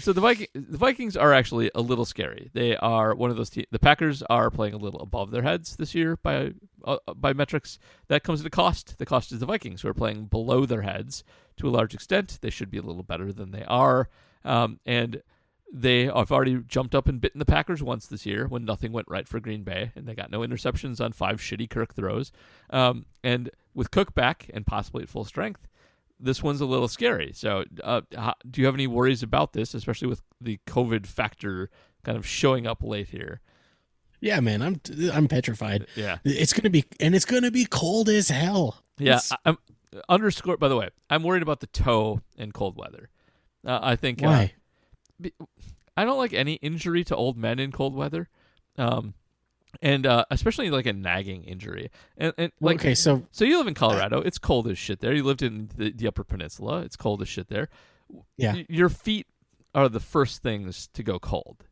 So 0.00 0.12
the 0.12 0.20
Viking, 0.20 0.48
the 0.52 0.76
Vikings 0.76 1.16
are 1.16 1.32
actually 1.32 1.70
a 1.74 1.80
little 1.80 2.04
scary. 2.04 2.50
They 2.52 2.76
are 2.76 3.14
one 3.14 3.30
of 3.30 3.36
those. 3.38 3.48
Te- 3.48 3.66
the 3.70 3.78
Packers 3.78 4.22
are 4.24 4.50
playing 4.50 4.74
a 4.74 4.78
little 4.78 5.00
above 5.00 5.30
their 5.30 5.42
heads 5.42 5.76
this 5.76 5.94
year 5.94 6.18
by 6.22 6.52
uh, 6.84 6.98
by 7.16 7.32
metrics. 7.32 7.78
That 8.08 8.22
comes 8.22 8.40
at 8.40 8.46
a 8.46 8.50
cost. 8.50 8.98
The 8.98 9.06
cost 9.06 9.32
is 9.32 9.40
the 9.40 9.46
Vikings 9.46 9.80
who 9.80 9.88
are 9.88 9.94
playing 9.94 10.26
below 10.26 10.66
their 10.66 10.82
heads 10.82 11.24
to 11.56 11.68
a 11.68 11.70
large 11.70 11.94
extent. 11.94 12.38
They 12.42 12.50
should 12.50 12.70
be 12.70 12.76
a 12.76 12.82
little 12.82 13.02
better 13.02 13.32
than 13.32 13.50
they 13.50 13.64
are, 13.64 14.10
um, 14.44 14.80
and 14.86 15.22
they 15.72 16.04
have 16.06 16.32
already 16.32 16.58
jumped 16.66 16.94
up 16.94 17.08
and 17.08 17.20
bitten 17.20 17.38
the 17.38 17.44
Packers 17.44 17.82
once 17.82 18.06
this 18.06 18.24
year 18.24 18.46
when 18.46 18.64
nothing 18.64 18.90
went 18.92 19.06
right 19.08 19.28
for 19.28 19.38
Green 19.38 19.62
Bay, 19.64 19.92
and 19.94 20.06
they 20.06 20.14
got 20.14 20.30
no 20.30 20.40
interceptions 20.40 20.98
on 21.04 21.12
five 21.12 21.40
shitty 21.40 21.68
Kirk 21.68 21.94
throws. 21.94 22.32
Um, 22.70 23.04
and 23.22 23.50
with 23.74 23.90
Cook 23.90 24.14
back 24.14 24.50
and 24.54 24.66
possibly 24.66 25.02
at 25.02 25.08
full 25.10 25.24
strength, 25.24 25.68
this 26.18 26.42
one's 26.42 26.60
a 26.62 26.66
little 26.66 26.88
scary. 26.88 27.32
So, 27.34 27.64
uh, 27.84 28.00
how, 28.16 28.34
do 28.50 28.60
you 28.60 28.66
have 28.66 28.74
any 28.74 28.86
worries 28.86 29.22
about 29.22 29.52
this, 29.52 29.74
especially 29.74 30.08
with 30.08 30.22
the 30.40 30.58
COVID 30.66 31.06
factor 31.06 31.68
kind 32.02 32.16
of 32.16 32.26
showing 32.26 32.66
up 32.66 32.82
late 32.82 33.08
here? 33.10 33.40
Yeah, 34.20 34.40
man, 34.40 34.62
I'm 34.62 34.80
I'm 35.12 35.28
petrified. 35.28 35.86
Yeah, 35.94 36.18
It's 36.24 36.52
gonna 36.52 36.70
be 36.70 36.86
and 36.98 37.14
it's 37.14 37.24
gonna 37.24 37.52
be 37.52 37.66
cold 37.66 38.08
as 38.08 38.30
hell. 38.30 38.82
yeah. 38.98 39.18
It's- 39.18 39.32
I'm 39.44 39.58
underscore. 40.08 40.56
By 40.56 40.66
the 40.68 40.76
way, 40.76 40.88
I'm 41.08 41.22
worried 41.22 41.42
about 41.42 41.60
the 41.60 41.68
toe 41.68 42.20
in 42.36 42.50
cold 42.52 42.76
weather. 42.76 43.10
Uh, 43.66 43.78
I 43.82 43.96
think. 43.96 44.22
Uh, 44.22 44.26
why? 44.26 44.52
be- 45.20 45.32
I 45.96 46.04
don't 46.04 46.18
like 46.18 46.32
any 46.32 46.54
injury 46.54 47.02
to 47.04 47.16
old 47.16 47.36
men 47.36 47.58
in 47.58 47.72
cold 47.72 47.94
weather, 47.94 48.28
um, 48.76 49.14
and 49.82 50.06
uh, 50.06 50.24
especially 50.30 50.70
like 50.70 50.86
a 50.86 50.92
nagging 50.92 51.42
injury. 51.44 51.90
And, 52.16 52.32
and 52.38 52.52
like, 52.60 52.76
okay, 52.76 52.94
so 52.94 53.24
so 53.32 53.44
you 53.44 53.58
live 53.58 53.66
in 53.66 53.74
Colorado. 53.74 54.20
It's 54.20 54.38
cold 54.38 54.68
as 54.68 54.78
shit 54.78 55.00
there. 55.00 55.12
You 55.12 55.24
lived 55.24 55.42
in 55.42 55.70
the, 55.76 55.90
the 55.90 56.06
Upper 56.06 56.22
Peninsula. 56.24 56.82
It's 56.82 56.94
cold 56.96 57.20
as 57.20 57.28
shit 57.28 57.48
there. 57.48 57.68
Yeah. 58.36 58.52
Y- 58.54 58.66
your 58.68 58.88
feet 58.88 59.26
are 59.74 59.88
the 59.88 59.98
first 60.00 60.40
things 60.42 60.88
to 60.94 61.02
go 61.02 61.18
cold. 61.18 61.64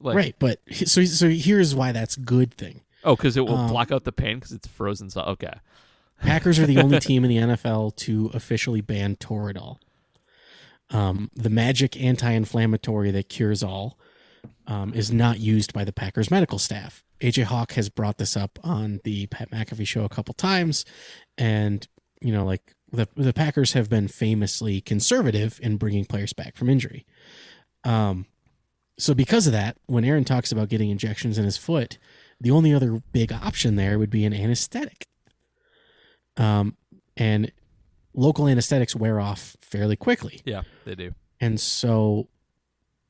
Like, 0.00 0.16
right, 0.16 0.36
but 0.38 0.60
so 0.84 1.04
so 1.04 1.28
here's 1.28 1.74
why 1.74 1.90
that's 1.92 2.14
good 2.16 2.54
thing. 2.54 2.82
Oh, 3.04 3.16
because 3.16 3.36
it 3.36 3.40
will 3.44 3.56
Um, 3.56 3.68
block 3.70 3.90
out 3.90 4.04
the 4.04 4.12
pain 4.12 4.36
because 4.36 4.52
it's 4.52 4.68
frozen. 4.68 5.10
So 5.10 5.22
okay. 5.22 5.54
Packers 6.20 6.60
are 6.60 6.66
the 6.66 6.78
only 6.78 7.00
team 7.00 7.24
in 7.24 7.30
the 7.30 7.54
NFL 7.56 7.96
to 7.96 8.30
officially 8.32 8.80
ban 8.80 9.16
Toradol. 9.16 9.78
Um, 10.92 11.30
the 11.34 11.50
magic 11.50 12.00
anti-inflammatory 12.00 13.10
that 13.12 13.28
cures 13.28 13.62
all 13.62 13.98
um, 14.66 14.92
is 14.94 15.10
not 15.10 15.40
used 15.40 15.72
by 15.72 15.84
the 15.84 15.92
Packers 15.92 16.30
medical 16.30 16.58
staff. 16.58 17.02
AJ 17.20 17.44
Hawk 17.44 17.72
has 17.72 17.88
brought 17.88 18.18
this 18.18 18.36
up 18.36 18.58
on 18.62 19.00
the 19.04 19.26
Pat 19.26 19.50
McAfee 19.50 19.86
show 19.86 20.04
a 20.04 20.08
couple 20.08 20.34
times, 20.34 20.84
and 21.38 21.86
you 22.20 22.32
know, 22.32 22.44
like 22.44 22.74
the 22.90 23.08
the 23.16 23.32
Packers 23.32 23.72
have 23.72 23.88
been 23.88 24.08
famously 24.08 24.80
conservative 24.80 25.58
in 25.62 25.76
bringing 25.76 26.04
players 26.04 26.32
back 26.32 26.56
from 26.56 26.68
injury. 26.68 27.06
Um, 27.84 28.26
so 28.98 29.14
because 29.14 29.46
of 29.46 29.52
that, 29.52 29.78
when 29.86 30.04
Aaron 30.04 30.24
talks 30.24 30.52
about 30.52 30.68
getting 30.68 30.90
injections 30.90 31.38
in 31.38 31.44
his 31.44 31.56
foot, 31.56 31.98
the 32.40 32.50
only 32.50 32.74
other 32.74 33.02
big 33.12 33.32
option 33.32 33.76
there 33.76 33.98
would 33.98 34.10
be 34.10 34.24
an 34.24 34.34
anesthetic. 34.34 35.06
Um, 36.36 36.76
and 37.16 37.50
local 38.14 38.46
anesthetics 38.48 38.94
wear 38.96 39.20
off 39.20 39.56
fairly 39.60 39.96
quickly. 39.96 40.40
Yeah, 40.44 40.62
they 40.84 40.94
do. 40.94 41.12
And 41.40 41.58
so 41.60 42.28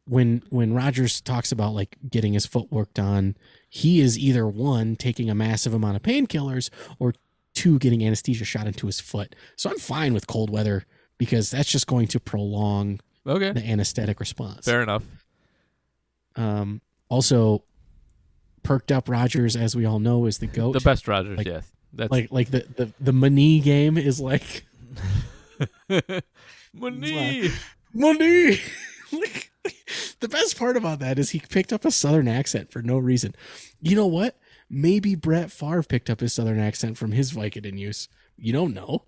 when 0.06 0.42
when 0.50 0.72
Rodgers 0.74 1.20
talks 1.20 1.52
about 1.52 1.74
like 1.74 1.96
getting 2.08 2.32
his 2.32 2.46
foot 2.46 2.70
worked 2.72 2.98
on, 2.98 3.36
he 3.68 4.00
is 4.00 4.18
either 4.18 4.46
one 4.46 4.96
taking 4.96 5.28
a 5.30 5.34
massive 5.34 5.74
amount 5.74 5.96
of 5.96 6.02
painkillers 6.02 6.70
or 6.98 7.14
two 7.54 7.78
getting 7.78 8.04
anesthesia 8.04 8.44
shot 8.44 8.66
into 8.66 8.86
his 8.86 8.98
foot. 9.00 9.34
So 9.56 9.70
I'm 9.70 9.78
fine 9.78 10.14
with 10.14 10.26
cold 10.26 10.50
weather 10.50 10.86
because 11.18 11.50
that's 11.50 11.70
just 11.70 11.86
going 11.86 12.06
to 12.08 12.18
prolong 12.20 13.00
Okay, 13.26 13.52
the 13.52 13.64
anesthetic 13.64 14.18
response. 14.20 14.64
fair 14.64 14.82
enough. 14.82 15.04
Um, 16.36 16.80
also, 17.08 17.62
perked 18.62 18.90
up 18.90 19.08
Rodgers, 19.08 19.54
as 19.54 19.76
we 19.76 19.84
all 19.84 19.98
know, 20.00 20.26
is 20.26 20.38
the 20.38 20.46
goat. 20.46 20.72
The 20.72 20.80
best 20.80 21.06
Rodgers, 21.06 21.38
Like- 21.38 21.46
yes. 21.46 21.70
That's 21.94 22.10
like 22.10 22.32
like 22.32 22.50
the 22.50 22.64
the 22.76 22.90
the 23.00 23.12
money 23.12 23.60
game 23.60 23.98
is 23.98 24.18
like 24.18 24.64
money. 26.72 27.50
money. 27.92 28.60
like, 29.12 29.50
the 30.20 30.28
best 30.28 30.58
part 30.58 30.76
about 30.76 30.98
that 31.00 31.18
is 31.18 31.30
he 31.30 31.40
picked 31.40 31.72
up 31.72 31.84
a 31.84 31.90
southern 31.90 32.28
accent 32.28 32.70
for 32.70 32.82
no 32.82 32.98
reason. 32.98 33.34
You 33.80 33.96
know 33.96 34.06
what? 34.06 34.38
Maybe 34.68 35.14
Brett 35.14 35.50
Favre 35.50 35.82
picked 35.82 36.08
up 36.08 36.20
his 36.20 36.32
southern 36.32 36.58
accent 36.58 36.96
from 36.96 37.12
his 37.12 37.32
Vicodin 37.32 37.78
use. 37.78 38.08
You 38.36 38.52
don't 38.52 38.74
know. 38.74 39.04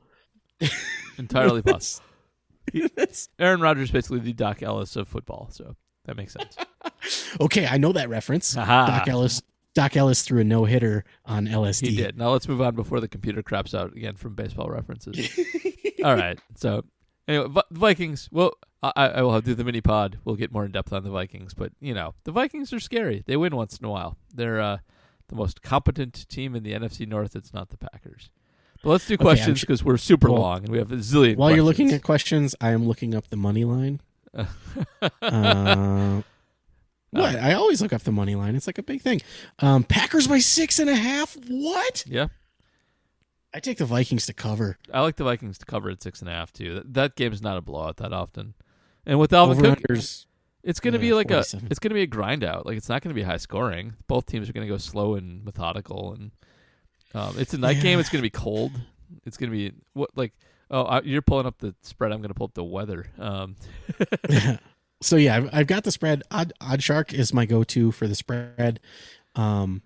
Entirely 1.18 1.62
possible. 1.62 2.06
Aaron 3.38 3.60
Rodgers 3.60 3.90
basically 3.90 4.20
the 4.20 4.32
Dock 4.32 4.62
Ellis 4.62 4.96
of 4.96 5.08
football, 5.08 5.48
so 5.50 5.76
that 6.04 6.16
makes 6.16 6.32
sense. 6.32 6.56
okay, 7.40 7.66
I 7.66 7.78
know 7.78 7.92
that 7.92 8.08
reference. 8.08 8.56
Aha. 8.56 8.86
Dock 8.86 9.08
Ellis. 9.08 9.42
Dock 9.74 9.96
Ellis 9.96 10.22
threw 10.22 10.40
a 10.40 10.44
no 10.44 10.64
hitter 10.64 11.04
on 11.24 11.46
LSD. 11.46 11.88
He 11.88 11.96
did. 11.96 12.16
Now 12.16 12.30
let's 12.30 12.48
move 12.48 12.60
on 12.60 12.74
before 12.74 13.00
the 13.00 13.08
computer 13.08 13.42
craps 13.42 13.74
out 13.74 13.96
again 13.96 14.14
from 14.14 14.34
baseball 14.34 14.68
references. 14.68 15.38
All 16.04 16.14
right. 16.14 16.38
So 16.54 16.84
anyway, 17.26 17.48
Vikings. 17.70 18.28
Well, 18.30 18.52
I, 18.82 19.08
I 19.08 19.22
will 19.22 19.40
do 19.40 19.54
the 19.54 19.64
mini 19.64 19.80
pod. 19.80 20.18
We'll 20.24 20.36
get 20.36 20.52
more 20.52 20.64
in 20.64 20.72
depth 20.72 20.92
on 20.92 21.02
the 21.02 21.10
Vikings, 21.10 21.54
but 21.54 21.72
you 21.80 21.92
know 21.94 22.14
the 22.24 22.32
Vikings 22.32 22.72
are 22.72 22.80
scary. 22.80 23.24
They 23.26 23.36
win 23.36 23.56
once 23.56 23.76
in 23.78 23.84
a 23.84 23.90
while. 23.90 24.16
They're 24.32 24.60
uh, 24.60 24.78
the 25.28 25.34
most 25.34 25.62
competent 25.62 26.28
team 26.28 26.54
in 26.54 26.62
the 26.62 26.72
NFC 26.72 27.06
North. 27.08 27.34
It's 27.34 27.52
not 27.52 27.70
the 27.70 27.78
Packers. 27.78 28.30
But 28.82 28.90
let's 28.90 29.06
do 29.06 29.14
I'm 29.14 29.18
questions 29.18 29.58
sure- 29.58 29.66
because 29.66 29.82
we're 29.82 29.96
super 29.96 30.30
well, 30.30 30.42
long 30.42 30.58
and 30.64 30.68
we 30.68 30.78
have 30.78 30.92
a 30.92 30.96
zillion. 30.96 31.36
While 31.36 31.50
you're 31.50 31.64
looking 31.64 31.92
at 31.92 32.02
questions, 32.02 32.54
I 32.60 32.70
am 32.70 32.86
looking 32.86 33.14
up 33.14 33.28
the 33.28 33.36
money 33.36 33.64
line. 33.64 34.00
uh, 35.22 36.22
what? 37.20 37.36
I 37.36 37.54
always 37.54 37.80
look 37.80 37.92
up 37.92 38.02
the 38.02 38.12
money 38.12 38.34
line. 38.34 38.56
It's 38.56 38.66
like 38.66 38.78
a 38.78 38.82
big 38.82 39.02
thing. 39.02 39.20
Um, 39.60 39.84
Packers 39.84 40.26
by 40.26 40.38
six 40.38 40.78
and 40.78 40.90
a 40.90 40.96
half. 40.96 41.36
What? 41.48 42.04
yeah, 42.06 42.28
I 43.52 43.60
take 43.60 43.78
the 43.78 43.86
Vikings 43.86 44.26
to 44.26 44.32
cover. 44.32 44.78
I 44.92 45.00
like 45.00 45.16
the 45.16 45.24
Vikings 45.24 45.58
to 45.58 45.66
cover 45.66 45.90
at 45.90 46.02
six 46.02 46.20
and 46.20 46.28
a 46.28 46.32
half 46.32 46.52
too. 46.52 46.74
That, 46.74 46.94
that 46.94 47.16
game's 47.16 47.40
not 47.40 47.56
a 47.56 47.60
blowout 47.60 47.98
that 47.98 48.12
often. 48.12 48.54
And 49.06 49.18
with 49.18 49.30
Dalvin 49.30 49.60
Cook. 49.60 49.98
It's 50.64 50.80
going 50.80 50.94
to 50.94 50.98
be 50.98 51.12
like 51.12 51.30
a 51.30 51.40
it's 51.40 51.78
going 51.78 51.90
to 51.90 51.94
be 51.94 52.02
a 52.02 52.06
grind 52.06 52.42
out. 52.42 52.64
Like 52.64 52.78
it's 52.78 52.88
not 52.88 53.02
going 53.02 53.10
to 53.10 53.14
be 53.14 53.22
high 53.22 53.36
scoring. 53.36 53.94
Both 54.06 54.26
teams 54.26 54.48
are 54.48 54.52
going 54.54 54.66
to 54.66 54.72
go 54.72 54.78
slow 54.78 55.14
and 55.14 55.44
methodical 55.44 56.14
and 56.14 56.30
um, 57.14 57.36
it's 57.38 57.54
a 57.54 57.58
night 57.58 57.80
game. 57.80 58.00
It's 58.00 58.08
going 58.08 58.20
to 58.20 58.26
be 58.26 58.30
cold. 58.30 58.72
It's 59.24 59.36
going 59.36 59.50
to 59.50 59.56
be 59.56 59.72
what 59.92 60.10
like 60.16 60.32
oh 60.70 60.84
I, 60.84 61.02
you're 61.02 61.22
pulling 61.22 61.46
up 61.46 61.58
the 61.58 61.74
spread. 61.82 62.12
I'm 62.12 62.18
going 62.20 62.28
to 62.28 62.34
pull 62.34 62.46
up 62.46 62.54
the 62.54 62.64
weather. 62.64 63.06
Um, 63.18 63.56
so 65.04 65.16
yeah, 65.16 65.36
I've, 65.36 65.50
I've 65.52 65.66
got 65.66 65.84
the 65.84 65.90
spread. 65.90 66.22
Odd, 66.30 66.52
OddsShark 66.60 67.12
is 67.12 67.32
my 67.32 67.46
go-to 67.46 67.92
for 67.92 68.08
the 68.08 68.14
spread. 68.14 68.80
Um, 69.34 69.82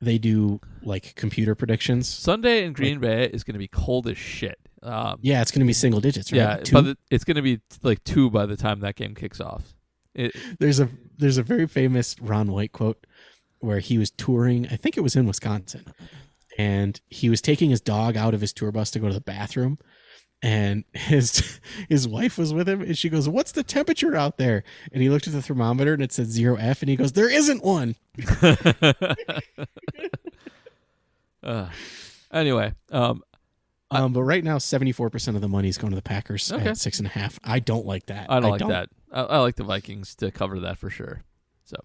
they 0.00 0.18
do 0.18 0.60
like 0.82 1.14
computer 1.14 1.54
predictions. 1.54 2.08
Sunday 2.08 2.64
in 2.64 2.72
Green 2.72 3.00
Bay 3.00 3.24
is 3.24 3.44
going 3.44 3.54
to 3.54 3.58
be 3.58 3.68
cold 3.68 4.06
as 4.06 4.18
shit. 4.18 4.58
Um, 4.82 5.18
Yeah, 5.22 5.42
it's 5.42 5.50
going 5.50 5.60
to 5.60 5.66
be 5.66 5.72
single 5.72 6.00
digits. 6.00 6.30
Right? 6.30 6.38
yeah, 6.38 6.56
Two? 6.56 6.74
but 6.74 6.82
the, 6.82 6.98
it's 7.10 7.24
going 7.24 7.36
to 7.36 7.42
be 7.42 7.60
like 7.82 8.04
two 8.04 8.30
by 8.30 8.46
the 8.46 8.56
time 8.56 8.80
that 8.80 8.96
game 8.96 9.14
kicks 9.14 9.40
off. 9.40 9.74
It, 10.14 10.34
there's 10.58 10.80
a 10.80 10.88
there's 11.18 11.38
a 11.38 11.42
very 11.42 11.66
famous 11.66 12.16
Ron 12.20 12.52
White 12.52 12.72
quote 12.72 13.06
where 13.58 13.80
he 13.80 13.98
was 13.98 14.10
touring. 14.10 14.66
I 14.70 14.76
think 14.76 14.96
it 14.96 15.02
was 15.02 15.16
in 15.16 15.26
Wisconsin, 15.26 15.86
and 16.58 17.00
he 17.08 17.28
was 17.28 17.40
taking 17.40 17.70
his 17.70 17.80
dog 17.80 18.16
out 18.16 18.34
of 18.34 18.40
his 18.40 18.52
tour 18.52 18.70
bus 18.72 18.90
to 18.92 18.98
go 18.98 19.08
to 19.08 19.14
the 19.14 19.20
bathroom, 19.20 19.78
and 20.42 20.84
his 20.92 21.60
his 21.88 22.06
wife 22.06 22.38
was 22.38 22.52
with 22.54 22.68
him, 22.68 22.82
and 22.82 22.96
she 22.96 23.08
goes, 23.08 23.28
"What's 23.28 23.52
the 23.52 23.62
temperature 23.62 24.14
out 24.14 24.38
there?" 24.38 24.62
And 24.92 25.02
he 25.02 25.10
looked 25.10 25.26
at 25.26 25.32
the 25.32 25.42
thermometer, 25.42 25.94
and 25.94 26.02
it 26.02 26.12
said 26.12 26.26
zero 26.26 26.56
F, 26.56 26.82
and 26.82 26.88
he 26.88 26.96
goes, 26.96 27.12
"There 27.12 27.30
isn't 27.30 27.64
one." 27.64 27.96
uh, 31.42 31.68
anyway, 32.32 32.72
um, 32.90 33.22
Um, 33.90 34.12
but 34.12 34.22
right 34.22 34.42
now, 34.44 34.58
seventy 34.58 34.92
four 34.92 35.10
percent 35.10 35.36
of 35.36 35.40
the 35.40 35.48
money 35.48 35.68
is 35.68 35.78
going 35.78 35.90
to 35.90 35.96
the 35.96 36.02
Packers 36.02 36.50
Okay. 36.52 36.68
at 36.70 36.78
six 36.78 36.98
and 36.98 37.06
a 37.06 37.10
half. 37.10 37.38
I 37.44 37.58
don't 37.60 37.86
like 37.86 38.06
that. 38.06 38.26
I 38.30 38.40
don't 38.40 38.50
like 38.50 38.68
that. 38.68 38.88
I, 39.12 39.22
I 39.22 39.38
like 39.38 39.56
the 39.56 39.64
Vikings 39.64 40.14
to 40.16 40.30
cover 40.30 40.60
that 40.60 40.78
for 40.78 40.90
sure. 40.90 41.22
So, 41.64 41.76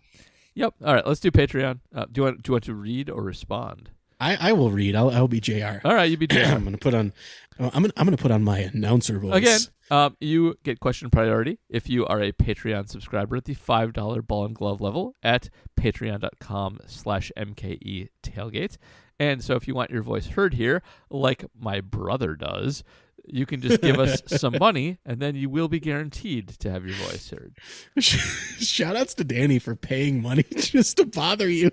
yep. 0.56 0.74
All 0.84 0.94
right, 0.94 1.06
let's 1.06 1.20
do 1.20 1.32
Patreon. 1.32 1.80
Uh, 1.94 2.06
do 2.12 2.22
you 2.22 2.24
want 2.24 2.44
do 2.44 2.50
you 2.50 2.54
want 2.54 2.64
to 2.66 2.74
read 2.74 3.10
or 3.10 3.22
respond? 3.24 3.90
I, 4.22 4.38
I 4.50 4.54
will 4.54 4.70
read. 4.70 4.96
I'll, 4.96 5.10
I'll 5.10 5.28
be 5.28 5.42
Jr. 5.42 5.80
All 5.84 5.96
right, 5.96 6.10
you 6.10 6.16
be 6.16 6.28
Jr. 6.28 6.40
I'm 6.46 6.64
gonna 6.64 6.78
put 6.78 6.94
on. 6.94 7.12
I'm 7.60 7.70
gonna 7.70 7.94
I'm 7.98 8.06
gonna 8.06 8.18
put 8.18 8.32
on 8.32 8.44
my 8.44 8.60
announcer 8.60 9.20
voice 9.20 9.36
Again, 9.36 9.60
um, 9.90 10.16
you 10.20 10.56
get 10.64 10.80
question 10.80 11.10
priority 11.10 11.60
if 11.70 11.90
you 11.90 12.06
are 12.06 12.22
a 12.22 12.32
Patreon 12.32 12.88
subscriber 12.88 13.36
at 13.36 13.46
the 13.46 13.56
five 13.56 13.94
dollar 13.94 14.22
ball 14.22 14.46
and 14.46 14.56
glove 14.56 14.80
level 14.80 15.16
at 15.24 15.50
patreon.com 15.76 16.80
slash 16.86 17.32
mke 17.36 18.10
tailgate. 18.24 18.78
And 19.20 19.44
so 19.44 19.56
if 19.56 19.68
you 19.68 19.76
want 19.76 19.92
your 19.92 20.02
voice 20.02 20.28
heard 20.28 20.54
here, 20.54 20.82
like 21.10 21.46
my 21.60 21.82
brother 21.82 22.36
does, 22.36 22.84
you 23.26 23.46
can 23.46 23.62
just 23.62 23.82
give 23.82 24.00
us 24.00 24.22
some 24.28 24.56
money 24.60 24.98
and 25.06 25.20
then 25.20 25.36
you 25.36 25.50
will 25.50 25.68
be 25.68 25.80
guaranteed 25.80 26.48
to 26.60 26.72
have 26.72 26.86
your 26.86 26.96
voice 26.96 27.30
heard. 27.30 27.56
Shout 28.00 28.96
outs 28.96 29.14
to 29.16 29.24
Danny 29.24 29.60
for 29.60 29.76
paying 29.76 30.22
money 30.22 30.44
just 30.56 30.98
to 30.98 31.06
bother 31.06 31.50
you. 31.50 31.72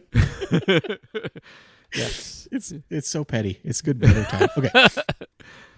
Yes. 1.95 2.35
It's 2.51 2.73
it's 2.89 3.09
so 3.11 3.25
petty. 3.25 3.61
It's 3.63 3.83
good 3.83 3.99
better 4.01 4.25
time. 4.25 4.49
Okay. 4.57 4.87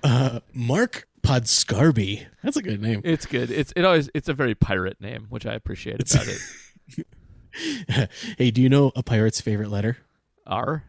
Uh, 0.05 0.39
Mark 0.55 1.09
Podscarby. 1.21 2.27
That's 2.45 2.57
a 2.57 2.63
good 2.63 2.81
name. 2.81 3.01
It's 3.03 3.27
good. 3.27 3.51
It's 3.51 3.73
it 3.75 3.85
always 3.85 4.09
it's 4.15 4.29
a 4.29 4.35
very 4.35 4.55
pirate 4.55 5.01
name, 5.01 5.27
which 5.31 5.47
I 5.47 5.55
appreciate 5.55 5.97
about 6.15 6.29
it. 6.29 8.09
hey, 8.39 8.53
do 8.53 8.63
you 8.63 8.69
know 8.69 8.93
a 8.95 9.03
pirate's 9.03 9.41
favorite 9.41 9.71
letter? 9.71 9.97
R. 10.47 10.85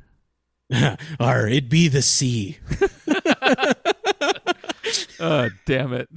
R. 1.19 1.47
It 1.47 1.67
be 1.67 1.87
the 1.87 2.03
C. 2.03 2.59
oh, 5.19 5.49
damn 5.65 5.93
it. 5.93 6.09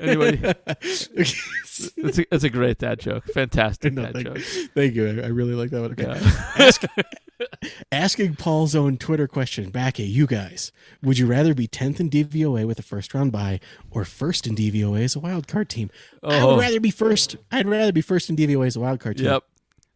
Anyway, 0.00 0.40
it's 0.80 2.18
a, 2.18 2.34
it's 2.34 2.44
a 2.44 2.50
great 2.50 2.78
dad 2.78 3.00
joke. 3.00 3.24
Fantastic 3.26 3.92
No, 3.94 4.02
dad 4.02 4.14
thank, 4.14 4.26
joke. 4.26 4.38
thank 4.74 4.94
you. 4.94 5.08
I, 5.08 5.26
I 5.26 5.28
really 5.28 5.54
like 5.54 5.70
that 5.70 5.80
one. 5.80 5.92
Okay. 5.92 6.02
Yeah. 6.04 6.66
Ask, 6.66 6.82
asking 7.92 8.36
Paul's 8.36 8.74
own 8.74 8.96
Twitter 8.98 9.26
question 9.28 9.70
back 9.70 9.98
at 10.00 10.06
you 10.06 10.26
guys. 10.26 10.72
Would 11.02 11.18
you 11.18 11.26
rather 11.26 11.54
be 11.54 11.68
10th 11.68 12.00
in 12.00 12.10
DVOA 12.10 12.66
with 12.66 12.78
a 12.78 12.82
first 12.82 13.14
round 13.14 13.32
bye 13.32 13.60
or 13.90 14.04
first 14.04 14.46
in 14.46 14.54
DVOA 14.54 15.02
as 15.04 15.16
a 15.16 15.20
wild 15.20 15.46
card 15.48 15.68
team? 15.68 15.90
I 16.22 16.40
Oh. 16.40 16.54
would 16.56 16.60
rather 16.60 16.80
be 16.80 16.90
first. 16.90 17.36
I'd 17.50 17.68
rather 17.68 17.92
be 17.92 18.00
first 18.00 18.28
in 18.30 18.36
DVOA 18.36 18.66
as 18.66 18.76
a 18.76 18.80
wild 18.80 19.00
card 19.00 19.16
team. 19.18 19.26
Yep. 19.26 19.44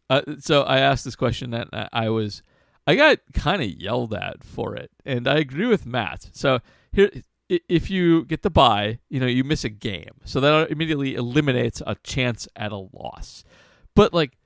Uh, 0.09 0.21
so 0.39 0.63
I 0.63 0.79
asked 0.79 1.05
this 1.05 1.15
question 1.15 1.53
and 1.53 1.69
I- 1.73 1.89
I 1.91 2.09
was, 2.09 2.41
I 2.85 2.95
got 2.95 3.19
kind 3.33 3.61
of 3.61 3.69
yelled 3.69 4.13
at 4.13 4.43
for 4.43 4.75
it, 4.75 4.91
and 5.05 5.27
I 5.27 5.37
agree 5.37 5.65
with 5.67 5.85
Matt. 5.85 6.29
So 6.33 6.59
here, 6.91 7.09
if 7.49 7.89
you 7.89 8.25
get 8.25 8.41
the 8.41 8.49
bye, 8.49 8.99
you 9.09 9.19
know 9.21 9.25
you 9.25 9.43
miss 9.45 9.63
a 9.63 9.69
game, 9.69 10.11
so 10.25 10.39
that 10.41 10.69
immediately 10.69 11.15
eliminates 11.15 11.81
a 11.87 11.95
chance 12.03 12.47
at 12.57 12.71
a 12.73 12.77
loss. 12.77 13.45
But 13.95 14.13
like, 14.13 14.37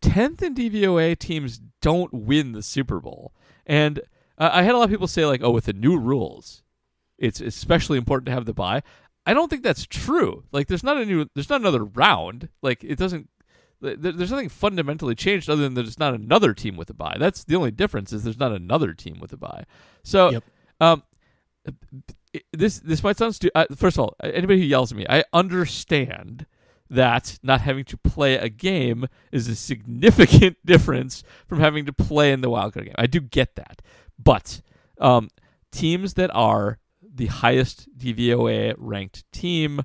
tenth 0.00 0.42
in 0.42 0.54
DVOA 0.54 1.18
teams 1.18 1.60
don't 1.82 2.12
win 2.12 2.52
the 2.52 2.62
Super 2.62 3.00
Bowl, 3.00 3.32
and 3.66 4.00
I 4.38 4.60
I 4.60 4.62
had 4.62 4.74
a 4.74 4.78
lot 4.78 4.84
of 4.84 4.90
people 4.90 5.08
say 5.08 5.26
like, 5.26 5.42
oh, 5.42 5.50
with 5.50 5.64
the 5.66 5.72
new 5.72 5.98
rules, 5.98 6.62
it's 7.18 7.40
especially 7.40 7.98
important 7.98 8.26
to 8.26 8.32
have 8.32 8.46
the 8.46 8.54
bye. 8.54 8.82
I 9.26 9.34
don't 9.34 9.48
think 9.50 9.62
that's 9.62 9.86
true. 9.86 10.44
Like, 10.50 10.66
there's 10.66 10.82
not 10.82 10.96
a 10.96 11.04
new, 11.04 11.26
there's 11.34 11.50
not 11.50 11.60
another 11.60 11.84
round. 11.84 12.48
Like, 12.62 12.82
it 12.82 12.96
doesn't. 12.98 13.28
There's 13.82 14.30
nothing 14.30 14.48
fundamentally 14.50 15.14
changed 15.14 15.48
other 15.48 15.62
than 15.62 15.72
that 15.74 15.82
there's 15.82 15.98
not 15.98 16.12
another 16.14 16.52
team 16.52 16.76
with 16.76 16.90
a 16.90 16.94
bye. 16.94 17.16
That's 17.18 17.44
the 17.44 17.56
only 17.56 17.70
difference 17.70 18.12
is 18.12 18.24
there's 18.24 18.38
not 18.38 18.52
another 18.52 18.92
team 18.92 19.18
with 19.20 19.32
a 19.32 19.38
bye. 19.38 19.64
So, 20.02 20.30
Yep. 20.32 20.44
um, 20.80 21.02
this 22.52 22.78
this 22.80 23.02
might 23.02 23.16
sound 23.16 23.34
stupid. 23.34 23.56
Uh, 23.56 23.66
first 23.74 23.96
of 23.96 24.00
all, 24.04 24.16
anybody 24.22 24.60
who 24.60 24.66
yells 24.66 24.92
at 24.92 24.98
me, 24.98 25.06
I 25.08 25.24
understand 25.32 26.46
that 26.90 27.38
not 27.42 27.60
having 27.60 27.84
to 27.84 27.96
play 27.96 28.34
a 28.36 28.48
game 28.48 29.06
is 29.30 29.48
a 29.48 29.54
significant 29.54 30.58
difference 30.64 31.22
from 31.46 31.60
having 31.60 31.86
to 31.86 31.92
play 31.92 32.32
in 32.32 32.40
the 32.40 32.50
wildcard 32.50 32.84
game. 32.86 32.94
I 32.98 33.06
do 33.06 33.20
get 33.20 33.54
that, 33.54 33.80
but 34.18 34.60
um, 34.98 35.30
teams 35.72 36.14
that 36.14 36.30
are 36.34 36.78
the 37.02 37.26
highest 37.26 37.88
DVOA 37.96 38.74
ranked 38.76 39.30
team 39.32 39.82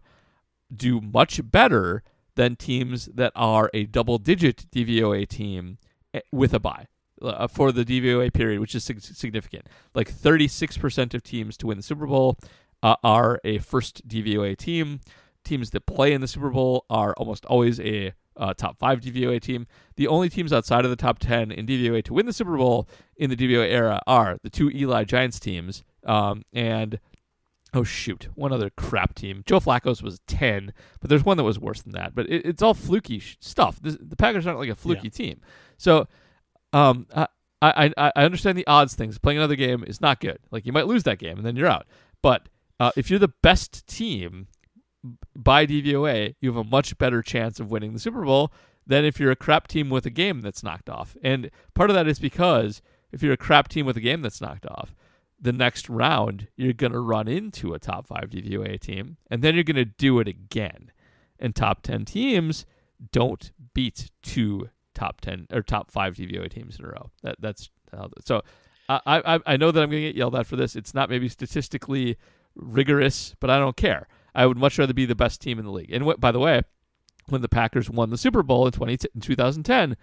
do 0.75 0.99
much 0.99 1.39
better 1.51 2.03
than 2.35 2.55
teams 2.55 3.05
that 3.05 3.31
are 3.35 3.69
a 3.73 3.85
double 3.85 4.17
digit 4.17 4.65
DVOA 4.71 5.27
team 5.27 5.77
eh, 6.13 6.19
with 6.31 6.53
a 6.53 6.59
bye 6.59 6.87
uh, 7.21 7.47
for 7.47 7.71
the 7.71 7.85
DVOA 7.85 8.33
period, 8.33 8.59
which 8.59 8.75
is 8.75 8.83
sig- 8.83 9.01
significant. 9.01 9.67
Like 9.93 10.11
36% 10.11 11.13
of 11.13 11.23
teams 11.23 11.57
to 11.57 11.67
win 11.67 11.77
the 11.77 11.83
Super 11.83 12.07
Bowl 12.07 12.37
uh, 12.83 12.95
are 13.03 13.39
a 13.43 13.59
first 13.59 14.07
DVOA 14.07 14.57
team. 14.57 14.99
Teams 15.45 15.69
that 15.71 15.85
play 15.85 16.13
in 16.13 16.21
the 16.21 16.27
Super 16.27 16.49
Bowl 16.49 16.85
are 16.89 17.13
almost 17.13 17.45
always 17.45 17.79
a 17.79 18.13
uh, 18.37 18.53
top 18.53 18.77
five 18.77 18.99
DVOA 18.99 19.41
team. 19.41 19.67
The 19.95 20.07
only 20.07 20.27
teams 20.29 20.51
outside 20.51 20.83
of 20.83 20.89
the 20.89 20.97
top 20.97 21.19
10 21.19 21.51
in 21.51 21.65
DVOA 21.65 22.03
to 22.03 22.13
win 22.13 22.25
the 22.25 22.33
Super 22.33 22.57
Bowl 22.57 22.89
in 23.15 23.29
the 23.29 23.37
DVOA 23.37 23.69
era 23.69 24.01
are 24.05 24.37
the 24.43 24.49
two 24.49 24.69
Eli 24.71 25.05
Giants 25.05 25.39
teams 25.39 25.83
um, 26.05 26.43
and 26.51 26.99
Oh 27.75 27.83
shoot, 27.83 28.29
one 28.35 28.53
other 28.53 28.69
crap 28.69 29.15
team. 29.15 29.43
Joe 29.45 29.59
Flacco's 29.59 30.01
was 30.01 30.21
ten, 30.27 30.71
but 31.01 31.09
there's 31.09 31.25
one 31.25 31.35
that 31.35 31.43
was 31.43 31.59
worse 31.59 31.81
than 31.81 31.91
that. 31.91 32.15
But 32.15 32.29
it, 32.29 32.45
it's 32.45 32.61
all 32.61 32.73
fluky 32.73 33.19
sh- 33.19 33.35
stuff. 33.41 33.81
This, 33.81 33.97
the 33.99 34.15
Packers 34.15 34.47
aren't 34.47 34.59
like 34.59 34.69
a 34.69 34.75
fluky 34.75 35.09
team. 35.09 35.41
So, 35.77 36.07
um, 36.71 37.05
I, 37.13 37.27
I 37.61 37.93
I 37.97 38.11
I 38.15 38.23
understand 38.23 38.57
the 38.57 38.65
odds 38.65 38.95
things. 38.95 39.17
Playing 39.17 39.39
another 39.39 39.57
game 39.57 39.83
is 39.85 39.99
not 39.99 40.21
good. 40.21 40.39
Like 40.51 40.65
you 40.65 40.71
might 40.71 40.87
lose 40.87 41.03
that 41.03 41.19
game 41.19 41.35
and 41.35 41.45
then 41.45 41.57
you're 41.57 41.67
out. 41.67 41.85
But 42.21 42.47
uh, 42.79 42.91
if 42.95 43.09
you're 43.09 43.19
the 43.19 43.33
best 43.43 43.85
team 43.87 44.47
by 45.35 45.65
DVOA, 45.65 46.35
you 46.39 46.49
have 46.49 46.57
a 46.57 46.69
much 46.69 46.97
better 46.97 47.21
chance 47.21 47.59
of 47.59 47.71
winning 47.71 47.93
the 47.93 47.99
Super 47.99 48.23
Bowl 48.23 48.51
than 48.87 49.05
if 49.05 49.19
you're 49.19 49.31
a 49.31 49.35
crap 49.35 49.67
team 49.67 49.89
with 49.89 50.05
a 50.05 50.11
game 50.11 50.41
that's 50.41 50.63
knocked 50.63 50.89
off. 50.89 51.15
And 51.23 51.49
part 51.73 51.89
of 51.89 51.95
that 51.95 52.07
is 52.07 52.19
because 52.19 52.81
if 53.11 53.23
you're 53.23 53.33
a 53.33 53.37
crap 53.37 53.67
team 53.67 53.85
with 53.85 53.97
a 53.97 54.01
game 54.01 54.21
that's 54.21 54.41
knocked 54.41 54.65
off, 54.67 54.95
the 55.39 55.53
next 55.53 55.89
round 55.89 56.47
you're 56.55 56.73
going 56.73 56.93
to 56.93 56.99
run 56.99 57.27
into 57.27 57.73
a 57.73 57.79
top 57.79 58.07
5 58.07 58.29
DVOA 58.29 58.79
team 58.79 59.17
and 59.29 59.41
then 59.41 59.55
you're 59.55 59.63
going 59.63 59.75
to 59.75 59.85
do 59.85 60.19
it 60.19 60.27
again. 60.27 60.91
And 61.39 61.55
top 61.55 61.81
10 61.81 62.05
teams 62.05 62.65
don't 63.11 63.51
beat 63.73 64.09
two 64.23 64.69
top 64.93 65.21
10 65.21 65.47
or 65.51 65.61
top 65.61 65.91
5 65.91 66.15
DVOA 66.15 66.49
teams 66.49 66.79
in 66.79 66.85
a 66.85 66.89
row. 66.89 67.11
That 67.23 67.35
that's 67.39 67.69
how 67.91 68.09
so 68.23 68.41
I 68.87 68.99
I 69.05 69.39
I 69.45 69.57
know 69.57 69.71
that 69.71 69.83
I'm 69.83 69.89
going 69.89 70.03
to 70.03 70.07
get 70.09 70.15
yelled 70.15 70.35
at 70.35 70.47
for 70.47 70.55
this. 70.55 70.75
It's 70.75 70.93
not 70.93 71.09
maybe 71.09 71.27
statistically 71.27 72.17
rigorous, 72.55 73.35
but 73.39 73.49
I 73.49 73.59
don't 73.59 73.75
care. 73.75 74.07
I 74.35 74.45
would 74.45 74.57
much 74.57 74.77
rather 74.77 74.93
be 74.93 75.05
the 75.05 75.15
best 75.15 75.41
team 75.41 75.57
in 75.57 75.65
the 75.65 75.71
league. 75.71 75.91
And 75.91 76.19
by 76.19 76.31
the 76.31 76.39
way, 76.39 76.61
when 77.27 77.41
the 77.41 77.49
Packers 77.49 77.89
won 77.89 78.09
the 78.09 78.17
Super 78.17 78.43
Bowl 78.43 78.65
in 78.65 78.71
20, 78.71 78.97
in 79.15 79.21
2010, 79.21 79.97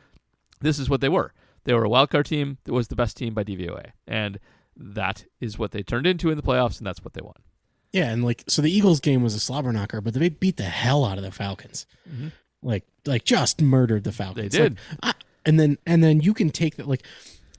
this 0.61 0.79
is 0.79 0.89
what 0.89 1.01
they 1.01 1.09
were. 1.09 1.33
They 1.65 1.75
were 1.75 1.85
a 1.85 1.89
wild 1.89 2.11
card 2.11 2.27
team 2.27 2.59
that 2.65 2.73
was 2.73 2.89
the 2.89 2.97
best 2.97 3.17
team 3.17 3.35
by 3.35 3.45
DVOA. 3.45 3.93
And 4.07 4.41
that 4.77 5.27
is 5.41 5.59
what 5.59 5.73
they 5.73 5.83
turned 5.83 6.07
into 6.07 6.31
in 6.31 6.37
the 6.37 6.43
playoffs, 6.43 6.79
and 6.79 6.87
that's 6.87 7.05
what 7.05 7.15
they 7.15 7.21
won. 7.23 7.35
Yeah, 7.93 8.11
and 8.11 8.25
like 8.25 8.45
so 8.49 8.63
the 8.63 8.75
Eagles 8.75 9.01
game 9.01 9.23
was 9.23 9.35
a 9.35 9.41
slobber 9.41 9.73
knocker, 9.73 10.01
but 10.01 10.15
they 10.15 10.31
beat 10.31 10.57
the 10.57 10.63
hell 10.65 11.05
out 11.05 11.19
of 11.19 11.25
the 11.25 11.31
Falcons. 11.31 11.87
Mm-hmm. 12.11 12.29
Like 12.63 12.85
like 13.05 13.25
just 13.25 13.61
murdered 13.61 14.05
the 14.05 14.13
Falcons. 14.13 14.53
They 14.53 14.59
did. 14.59 14.79
Like, 15.03 15.15
I, 15.15 15.21
and 15.45 15.61
then 15.61 15.77
and 15.87 16.03
then 16.03 16.21
you 16.21 16.33
can 16.33 16.49
take 16.51 16.77
that 16.77 16.89
like 16.89 17.03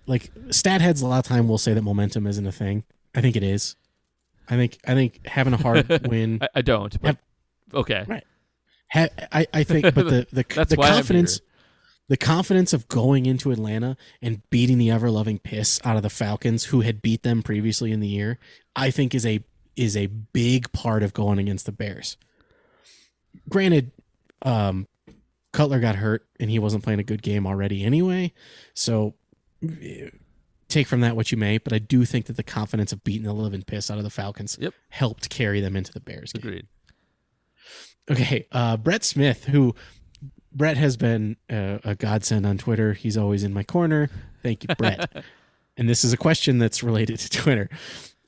like 0.08 0.32
stat 0.50 0.82
heads 0.82 1.02
a 1.02 1.08
lot 1.08 1.20
of 1.20 1.26
time 1.26 1.48
will 1.48 1.60
say 1.60 1.74
that 1.74 1.84
momentum 1.84 2.26
isn't 2.26 2.48
a 2.48 2.52
thing. 2.52 2.84
I 3.14 3.22
think 3.22 3.36
it 3.36 3.44
is. 3.44 3.76
I 4.50 4.56
think 4.56 4.78
I 4.86 4.94
think 4.94 5.26
having 5.26 5.54
a 5.54 5.58
hard 5.58 5.88
win 6.08 6.40
I, 6.42 6.48
I 6.56 6.62
don't, 6.62 7.02
but 7.02 7.18
okay. 7.74 8.06
Right. 8.08 8.24
ha, 8.92 9.08
I, 9.32 9.48
I 9.54 9.64
think 9.64 9.84
but 9.94 9.96
the 9.96 10.28
the, 10.32 10.66
the 10.70 10.78
confidence 10.78 11.42
the 12.10 12.18
confidence 12.18 12.74
of 12.74 12.88
going 12.88 13.26
into 13.26 13.52
Atlanta 13.52 13.96
and 14.22 14.48
beating 14.50 14.78
the 14.78 14.92
ever 14.92 15.10
loving 15.10 15.40
piss 15.40 15.80
out 15.86 15.96
of 15.96 16.04
the 16.04 16.10
Falcons 16.10 16.66
who 16.66 16.82
had 16.82 17.02
beat 17.02 17.24
them 17.24 17.42
previously 17.42 17.92
in 17.92 18.02
the 18.02 18.08
year, 18.08 18.40
I 18.76 18.92
think 18.92 19.16
is 19.16 19.26
a 19.26 19.44
is 19.76 19.98
a 19.98 20.08
big 20.08 20.72
part 20.74 21.02
of 21.02 21.14
going 21.14 21.40
against 21.40 21.66
the 21.66 21.72
Bears. 21.72 22.18
Granted, 23.50 23.92
um, 24.44 24.88
Cutler 25.52 25.80
got 25.80 25.96
hurt 25.96 26.28
and 26.40 26.50
he 26.50 26.60
wasn't 26.60 26.84
playing 26.84 27.00
a 27.00 27.04
good 27.04 27.22
game 27.22 27.48
already 27.48 27.84
anyway, 27.84 28.34
so 28.74 29.16
eh, 29.64 30.10
take 30.74 30.88
from 30.88 31.02
that 31.02 31.16
what 31.16 31.32
you 31.32 31.38
may. 31.38 31.58
But 31.58 31.74
I 31.74 31.80
do 31.80 32.06
think 32.06 32.26
that 32.26 32.36
the 32.38 32.44
confidence 32.44 32.92
of 32.92 33.04
beating 33.04 33.24
the 33.28 33.34
living 33.34 33.62
piss 33.64 33.90
out 33.92 33.98
of 33.98 34.04
the 34.04 34.10
Falcons 34.10 34.58
Yep. 34.60 34.74
helped 34.90 35.30
carry 35.30 35.62
them 35.62 35.76
into 35.76 35.92
the 35.94 36.00
Bears 36.00 36.34
game. 36.34 36.42
Agreed. 36.48 36.68
Okay, 38.12 38.48
uh, 38.52 38.76
Brett 38.78 39.04
Smith, 39.04 39.46
who 39.46 39.74
Brett 40.52 40.76
has 40.78 40.98
been 40.98 41.38
uh, 41.50 41.78
a 41.84 41.96
godsend 41.96 42.46
on 42.46 42.58
Twitter. 42.58 42.94
He's 42.94 43.18
always 43.18 43.44
in 43.44 43.54
my 43.54 43.64
corner. 43.64 44.10
Thank 44.42 44.64
you, 44.64 44.76
Brett. 44.76 45.24
and 45.78 45.88
this 45.88 46.04
is 46.04 46.12
a 46.12 46.18
question 46.18 46.58
that's 46.60 46.84
related 46.84 47.18
to 47.20 47.30
Twitter. 47.30 47.70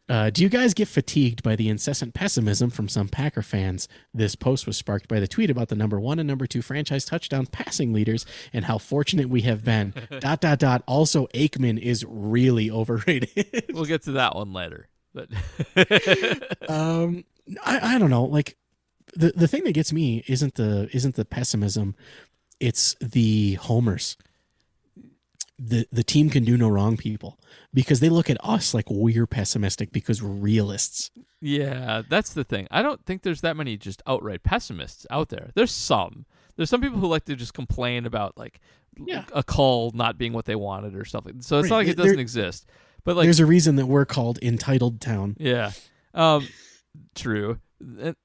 Uh, 0.08 0.30
do 0.30 0.44
you 0.44 0.50
guys 0.50 0.74
get 0.76 0.88
fatigued 0.88 1.42
by 1.42 1.56
the 1.56 1.68
incessant 1.68 2.14
pessimism 2.14 2.70
from 2.70 2.88
some 2.88 3.08
Packer 3.08 3.42
fans? 3.42 3.88
This 4.14 4.36
post 4.36 4.68
was 4.68 4.78
sparked 4.78 5.08
by 5.08 5.20
the 5.20 5.28
tweet 5.28 5.50
about 5.50 5.70
the 5.70 5.76
number 5.76 6.00
one 6.00 6.20
and 6.20 6.28
number 6.28 6.46
two 6.46 6.62
franchise 6.62 7.06
touchdown 7.06 7.48
passing 7.48 7.92
leaders 7.92 8.26
and 8.54 8.66
how 8.66 8.78
fortunate 8.78 9.30
we 9.30 9.42
have 9.42 9.64
been. 9.64 9.94
dot 10.20 10.42
dot 10.42 10.60
dot. 10.60 10.84
Also, 10.86 11.26
Aikman 11.28 11.80
is 11.80 12.06
really 12.08 12.70
overrated. 12.70 13.64
We'll 13.74 13.86
get 13.86 14.04
to 14.04 14.14
that 14.14 14.36
one 14.36 14.54
later. 14.54 14.88
But 15.14 15.30
um 16.70 17.26
I, 17.64 17.96
I 17.96 18.00
don't 18.00 18.10
know 18.10 18.24
like 18.26 18.58
the 19.16 19.32
the 19.36 19.48
thing 19.48 19.64
that 19.66 19.74
gets 19.74 19.92
me 19.92 20.24
isn't 20.28 20.56
the 20.56 20.90
isn't 20.94 21.16
the 21.16 21.26
pessimism 21.26 21.96
it's 22.60 22.96
the 23.02 23.54
homers 23.56 24.18
the 25.58 25.88
the 25.92 26.04
team 26.04 26.30
can 26.30 26.44
do 26.44 26.58
no 26.58 26.68
wrong 26.68 26.98
people 26.98 27.40
because 27.74 28.02
they 28.02 28.10
look 28.10 28.30
at 28.30 28.38
us 28.44 28.74
like 28.74 28.90
we're 28.90 29.26
pessimistic 29.26 29.92
because 29.92 30.22
we're 30.22 30.30
realists 30.30 31.12
yeah, 31.42 32.02
that's 32.10 32.34
the 32.34 32.44
thing. 32.44 32.68
I 32.72 32.82
don't 32.82 33.06
think 33.06 33.22
there's 33.22 33.42
that 33.42 33.56
many 33.56 33.78
just 33.78 34.02
outright 34.08 34.42
pessimists 34.42 35.06
out 35.12 35.30
there. 35.30 35.52
There's 35.54 35.70
some. 35.72 36.26
There's 36.56 36.72
some 36.72 36.82
people 36.82 36.98
who 36.98 37.06
like 37.08 37.26
to 37.26 37.36
just 37.36 37.54
complain 37.54 38.08
about 38.08 38.36
like 38.36 38.60
Yeah. 38.98 39.26
a 39.32 39.44
call 39.44 39.92
not 39.94 40.18
being 40.18 40.34
what 40.34 40.46
they 40.46 40.56
wanted 40.56 40.96
or 40.96 41.06
something. 41.06 41.42
So 41.42 41.60
it's 41.60 41.70
not 41.70 41.76
like 41.76 41.88
it 41.88 41.98
doesn't 41.98 42.18
exist. 42.20 42.66
But 43.04 43.16
like 43.16 43.26
there's 43.26 43.40
a 43.42 43.46
reason 43.46 43.76
that 43.76 43.86
we're 43.86 44.06
called 44.06 44.40
entitled 44.42 45.00
town 45.02 45.36
Yeah. 45.40 45.72
Um, 46.16 46.48
true. 47.14 47.60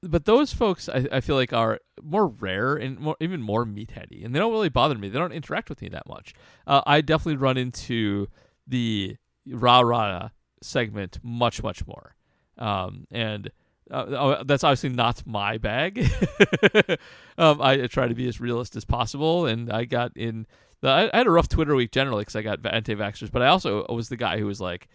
But 0.01 0.25
those 0.25 0.53
folks, 0.53 0.87
I, 0.87 1.07
I 1.11 1.21
feel 1.21 1.35
like, 1.35 1.53
are 1.53 1.79
more 2.01 2.27
rare 2.27 2.75
and 2.75 2.99
more, 2.99 3.17
even 3.19 3.41
more 3.41 3.65
meatheady, 3.65 4.23
and 4.23 4.33
they 4.33 4.39
don't 4.39 4.51
really 4.51 4.69
bother 4.69 4.97
me. 4.97 5.09
They 5.09 5.19
don't 5.19 5.33
interact 5.33 5.69
with 5.69 5.81
me 5.81 5.89
that 5.89 6.07
much. 6.07 6.33
Uh, 6.65 6.81
I 6.85 7.01
definitely 7.01 7.37
run 7.37 7.57
into 7.57 8.27
the 8.65 9.17
rah 9.47 9.81
rah 9.81 10.29
segment 10.61 11.19
much, 11.21 11.61
much 11.61 11.85
more. 11.85 12.15
Um, 12.57 13.07
and 13.11 13.51
uh, 13.89 14.05
oh, 14.09 14.43
that's 14.43 14.63
obviously 14.63 14.89
not 14.89 15.25
my 15.25 15.57
bag. 15.57 15.99
um, 17.37 17.61
I 17.61 17.87
try 17.87 18.07
to 18.07 18.15
be 18.15 18.27
as 18.27 18.39
realist 18.39 18.75
as 18.75 18.85
possible, 18.85 19.45
and 19.45 19.71
I 19.71 19.85
got 19.85 20.15
in. 20.15 20.47
The, 20.81 20.89
I, 20.89 21.09
I 21.13 21.17
had 21.17 21.27
a 21.27 21.31
rough 21.31 21.49
Twitter 21.49 21.75
week 21.75 21.91
generally 21.91 22.21
because 22.21 22.35
I 22.35 22.41
got 22.41 22.65
anti-vaxxers, 22.65 23.31
but 23.31 23.41
I 23.41 23.47
also 23.47 23.85
was 23.89 24.09
the 24.09 24.17
guy 24.17 24.39
who 24.39 24.45
was 24.45 24.61
like, 24.61 24.87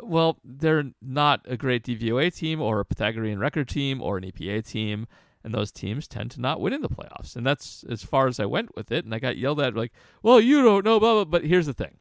"Well, 0.00 0.38
they're 0.44 0.90
not 1.00 1.42
a 1.46 1.56
great 1.56 1.84
DVOA 1.84 2.34
team 2.34 2.60
or 2.60 2.80
a 2.80 2.84
Pythagorean 2.84 3.38
record 3.38 3.68
team 3.68 4.02
or 4.02 4.18
an 4.18 4.24
EPA 4.24 4.66
team." 4.66 5.06
and 5.44 5.54
those 5.54 5.70
teams 5.70 6.08
tend 6.08 6.30
to 6.32 6.40
not 6.40 6.60
win 6.60 6.72
in 6.72 6.80
the 6.80 6.88
playoffs. 6.88 7.36
And 7.36 7.46
that's 7.46 7.84
as 7.88 8.02
far 8.02 8.26
as 8.26 8.40
I 8.40 8.46
went 8.46 8.74
with 8.74 8.90
it. 8.90 9.04
And 9.04 9.14
I 9.14 9.18
got 9.18 9.36
yelled 9.36 9.60
at 9.60 9.76
like, 9.76 9.92
"Well, 10.22 10.40
you 10.40 10.62
don't 10.62 10.84
know," 10.84 10.98
blah 10.98 11.12
blah. 11.12 11.24
But 11.26 11.44
here's 11.44 11.66
the 11.66 11.74
thing: 11.74 11.98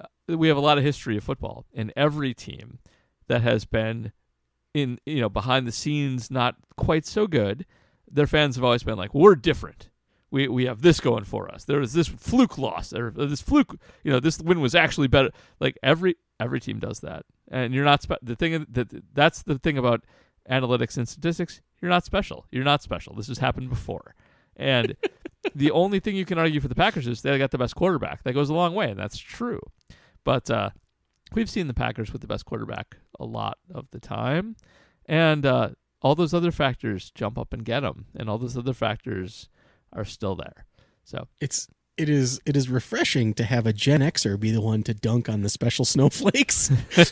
uh, 0.00 0.36
we 0.36 0.48
have 0.48 0.56
a 0.56 0.62
lot 0.62 0.78
of 0.78 0.84
history 0.84 1.16
of 1.16 1.22
football, 1.22 1.66
and 1.74 1.92
every 1.94 2.32
team 2.32 2.78
that 3.28 3.42
has 3.42 3.66
been 3.66 4.12
in 4.72 4.98
you 5.04 5.20
know 5.20 5.28
behind 5.28 5.66
the 5.66 5.72
scenes 5.72 6.30
not 6.30 6.56
quite 6.76 7.04
so 7.04 7.26
good, 7.26 7.66
their 8.10 8.26
fans 8.26 8.56
have 8.56 8.64
always 8.64 8.82
been 8.82 8.96
like, 8.96 9.14
"We're 9.14 9.36
different." 9.36 9.90
We, 10.30 10.46
we 10.46 10.66
have 10.66 10.82
this 10.82 11.00
going 11.00 11.24
for 11.24 11.50
us. 11.50 11.64
There 11.64 11.80
was 11.80 11.94
this 11.94 12.06
fluke 12.06 12.58
loss. 12.58 12.90
There 12.90 13.10
this 13.10 13.40
fluke. 13.40 13.80
You 14.04 14.12
know, 14.12 14.20
this 14.20 14.38
win 14.38 14.60
was 14.60 14.74
actually 14.74 15.08
better. 15.08 15.30
Like 15.58 15.78
every 15.82 16.16
every 16.40 16.60
team 16.60 16.78
does 16.78 17.00
that, 17.00 17.24
and 17.50 17.74
you're 17.74 17.84
not 17.84 18.02
spe- 18.02 18.22
the 18.22 18.36
thing 18.36 18.66
that 18.70 19.14
that's 19.14 19.42
the 19.42 19.58
thing 19.58 19.78
about 19.78 20.04
analytics 20.50 20.96
and 20.96 21.08
statistics. 21.08 21.60
You're 21.80 21.90
not 21.90 22.04
special. 22.04 22.46
You're 22.50 22.64
not 22.64 22.82
special. 22.82 23.14
This 23.14 23.28
has 23.28 23.38
happened 23.38 23.68
before. 23.68 24.14
And 24.56 24.96
the 25.54 25.70
only 25.70 26.00
thing 26.00 26.16
you 26.16 26.24
can 26.24 26.38
argue 26.38 26.60
for 26.60 26.68
the 26.68 26.74
Packers 26.74 27.06
is 27.06 27.22
they 27.22 27.38
got 27.38 27.50
the 27.50 27.58
best 27.58 27.76
quarterback. 27.76 28.24
That 28.24 28.32
goes 28.32 28.50
a 28.50 28.54
long 28.54 28.74
way, 28.74 28.90
and 28.90 28.98
that's 28.98 29.18
true. 29.18 29.60
But 30.24 30.50
uh, 30.50 30.70
we've 31.32 31.50
seen 31.50 31.68
the 31.68 31.74
Packers 31.74 32.12
with 32.12 32.20
the 32.20 32.26
best 32.28 32.44
quarterback 32.44 32.96
a 33.20 33.24
lot 33.24 33.58
of 33.72 33.90
the 33.90 34.00
time, 34.00 34.56
and 35.06 35.46
uh, 35.46 35.70
all 36.02 36.14
those 36.14 36.34
other 36.34 36.50
factors 36.50 37.10
jump 37.14 37.38
up 37.38 37.52
and 37.52 37.64
get 37.64 37.80
them, 37.80 38.06
and 38.16 38.28
all 38.28 38.38
those 38.38 38.56
other 38.56 38.74
factors 38.74 39.48
are 39.92 40.04
still 40.04 40.34
there. 40.34 40.66
So 41.04 41.28
it's 41.40 41.68
it 41.98 42.08
is 42.08 42.40
it 42.46 42.56
is 42.56 42.68
refreshing 42.70 43.34
to 43.34 43.44
have 43.44 43.66
a 43.66 43.72
Gen 43.72 44.00
Xer 44.00 44.38
be 44.40 44.50
the 44.50 44.60
one 44.60 44.82
to 44.84 44.94
dunk 44.94 45.28
on 45.28 45.42
the 45.42 45.48
special 45.48 45.84
snowflakes. 45.94 46.70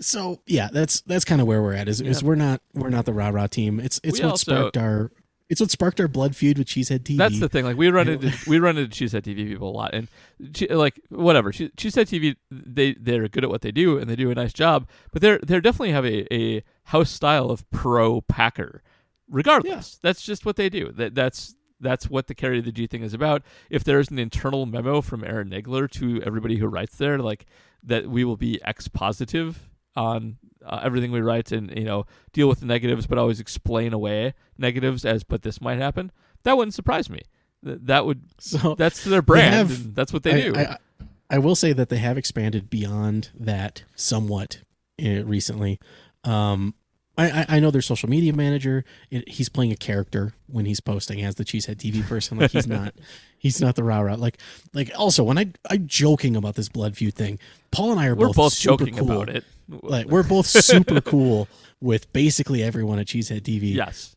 so 0.00 0.40
yeah, 0.46 0.68
that's 0.72 1.00
that's 1.02 1.24
kind 1.24 1.40
of 1.40 1.46
where 1.46 1.62
we're 1.62 1.74
at. 1.74 1.88
Is, 1.88 2.00
is 2.00 2.22
we're 2.22 2.34
not 2.34 2.60
we're 2.74 2.90
not 2.90 3.04
the 3.06 3.12
rah 3.12 3.28
rah 3.28 3.46
team. 3.46 3.80
It's 3.80 4.00
it's 4.02 4.18
We 4.18 4.24
what 4.24 4.30
also- 4.32 4.54
sparked 4.54 4.76
our 4.76 5.10
it's 5.48 5.60
what 5.60 5.70
sparked 5.70 6.00
our 6.00 6.08
blood 6.08 6.34
feud 6.34 6.56
with 6.56 6.66
Cheesehead 6.66 7.00
TV. 7.00 7.18
That's 7.18 7.38
the 7.38 7.48
thing. 7.48 7.64
Like 7.66 7.76
we 7.76 7.90
run 7.90 8.08
into 8.08 8.32
we 8.46 8.58
run 8.58 8.78
into 8.78 8.90
Cheesehead 9.04 9.22
TV 9.22 9.46
people 9.48 9.68
a 9.68 9.76
lot, 9.76 9.92
and 9.94 10.08
che- 10.54 10.74
like 10.74 10.98
whatever 11.10 11.52
Che- 11.52 11.70
Cheesehead 11.76 12.06
TV, 12.08 12.36
they 12.50 12.94
they're 12.94 13.28
good 13.28 13.44
at 13.44 13.50
what 13.50 13.60
they 13.62 13.70
do 13.70 13.98
and 13.98 14.08
they 14.08 14.16
do 14.16 14.30
a 14.30 14.34
nice 14.34 14.52
job, 14.52 14.88
but 15.12 15.20
they're 15.22 15.38
they're 15.42 15.60
definitely 15.60 15.92
have 15.92 16.06
a, 16.06 16.32
a 16.34 16.62
house 16.84 17.10
style 17.10 17.50
of 17.50 17.68
pro 17.70 18.22
Packer. 18.22 18.82
Regardless, 19.28 19.98
that's 20.02 20.22
just 20.22 20.44
what 20.44 20.56
they 20.56 20.68
do. 20.68 20.90
That 20.92 21.14
that's 21.14 21.54
that's 21.80 22.08
what 22.08 22.26
the 22.26 22.34
carry 22.34 22.60
the 22.60 22.72
G 22.72 22.86
thing 22.86 23.02
is 23.02 23.14
about. 23.14 23.42
If 23.70 23.82
there's 23.84 24.10
an 24.10 24.18
internal 24.18 24.66
memo 24.66 25.00
from 25.00 25.24
Aaron 25.24 25.50
Nagler 25.50 25.90
to 25.92 26.22
everybody 26.22 26.56
who 26.58 26.66
writes 26.66 26.96
there, 26.96 27.18
like 27.18 27.46
that 27.82 28.08
we 28.08 28.24
will 28.24 28.36
be 28.36 28.62
X 28.62 28.88
positive 28.88 29.68
on 29.96 30.36
uh, 30.64 30.80
everything 30.82 31.10
we 31.12 31.20
write 31.20 31.50
and 31.52 31.76
you 31.76 31.84
know 31.84 32.06
deal 32.32 32.48
with 32.48 32.60
the 32.60 32.66
negatives 32.66 33.06
but 33.06 33.18
always 33.18 33.40
explain 33.40 33.92
away 33.92 34.32
negatives 34.56 35.04
as 35.04 35.22
but 35.24 35.42
this 35.42 35.60
might 35.60 35.76
happen 35.78 36.10
that 36.44 36.56
wouldn't 36.56 36.72
surprise 36.72 37.10
me 37.10 37.20
Th- 37.64 37.78
that 37.82 38.06
would 38.06 38.22
so 38.38 38.74
that's 38.76 39.04
their 39.04 39.20
brand 39.20 39.54
have- 39.68 39.94
that's 39.94 40.12
what 40.12 40.22
they 40.22 40.32
I, 40.48 40.52
do 40.52 40.54
I, 40.56 40.76
I 41.28 41.38
will 41.38 41.56
say 41.56 41.72
that 41.72 41.88
they 41.88 41.96
have 41.98 42.16
expanded 42.16 42.70
beyond 42.70 43.30
that 43.34 43.82
somewhat 43.96 44.60
uh, 45.04 45.24
recently. 45.24 45.80
Um, 46.24 46.74
I, 47.18 47.30
I- 47.42 47.46
I 47.56 47.60
know 47.60 47.70
their 47.70 47.82
social 47.82 48.08
media 48.08 48.32
manager. 48.32 48.84
It, 49.10 49.28
he's 49.28 49.48
playing 49.48 49.72
a 49.72 49.76
character 49.76 50.32
when 50.46 50.64
he's 50.64 50.80
posting 50.80 51.22
as 51.22 51.34
the 51.34 51.44
Cheesehead 51.44 51.76
TV 51.76 52.02
person. 52.06 52.38
Like 52.38 52.52
he's 52.52 52.66
not, 52.78 52.94
he's 53.38 53.60
not 53.60 53.74
the 53.76 53.84
rah 53.84 54.00
rah. 54.00 54.14
Like, 54.14 54.38
like 54.72 54.90
also 54.96 55.22
when 55.22 55.38
I 55.38 55.52
I'm 55.70 55.86
joking 55.86 56.36
about 56.36 56.54
this 56.54 56.68
blood 56.68 56.96
feud 56.96 57.14
thing. 57.14 57.38
Paul 57.70 57.92
and 57.92 58.00
I 58.00 58.06
are 58.06 58.14
we're 58.14 58.28
both, 58.28 58.36
both 58.36 58.52
super 58.54 58.84
joking 58.86 58.96
cool. 58.98 59.10
about 59.10 59.28
it 59.28 59.44
Like 59.68 60.06
we're 60.06 60.22
both 60.22 60.46
super 60.70 61.00
cool 61.00 61.48
with 61.80 62.12
basically 62.12 62.62
everyone 62.62 62.98
at 62.98 63.06
Cheesehead 63.06 63.42
TV. 63.42 63.74
yes 63.74 64.14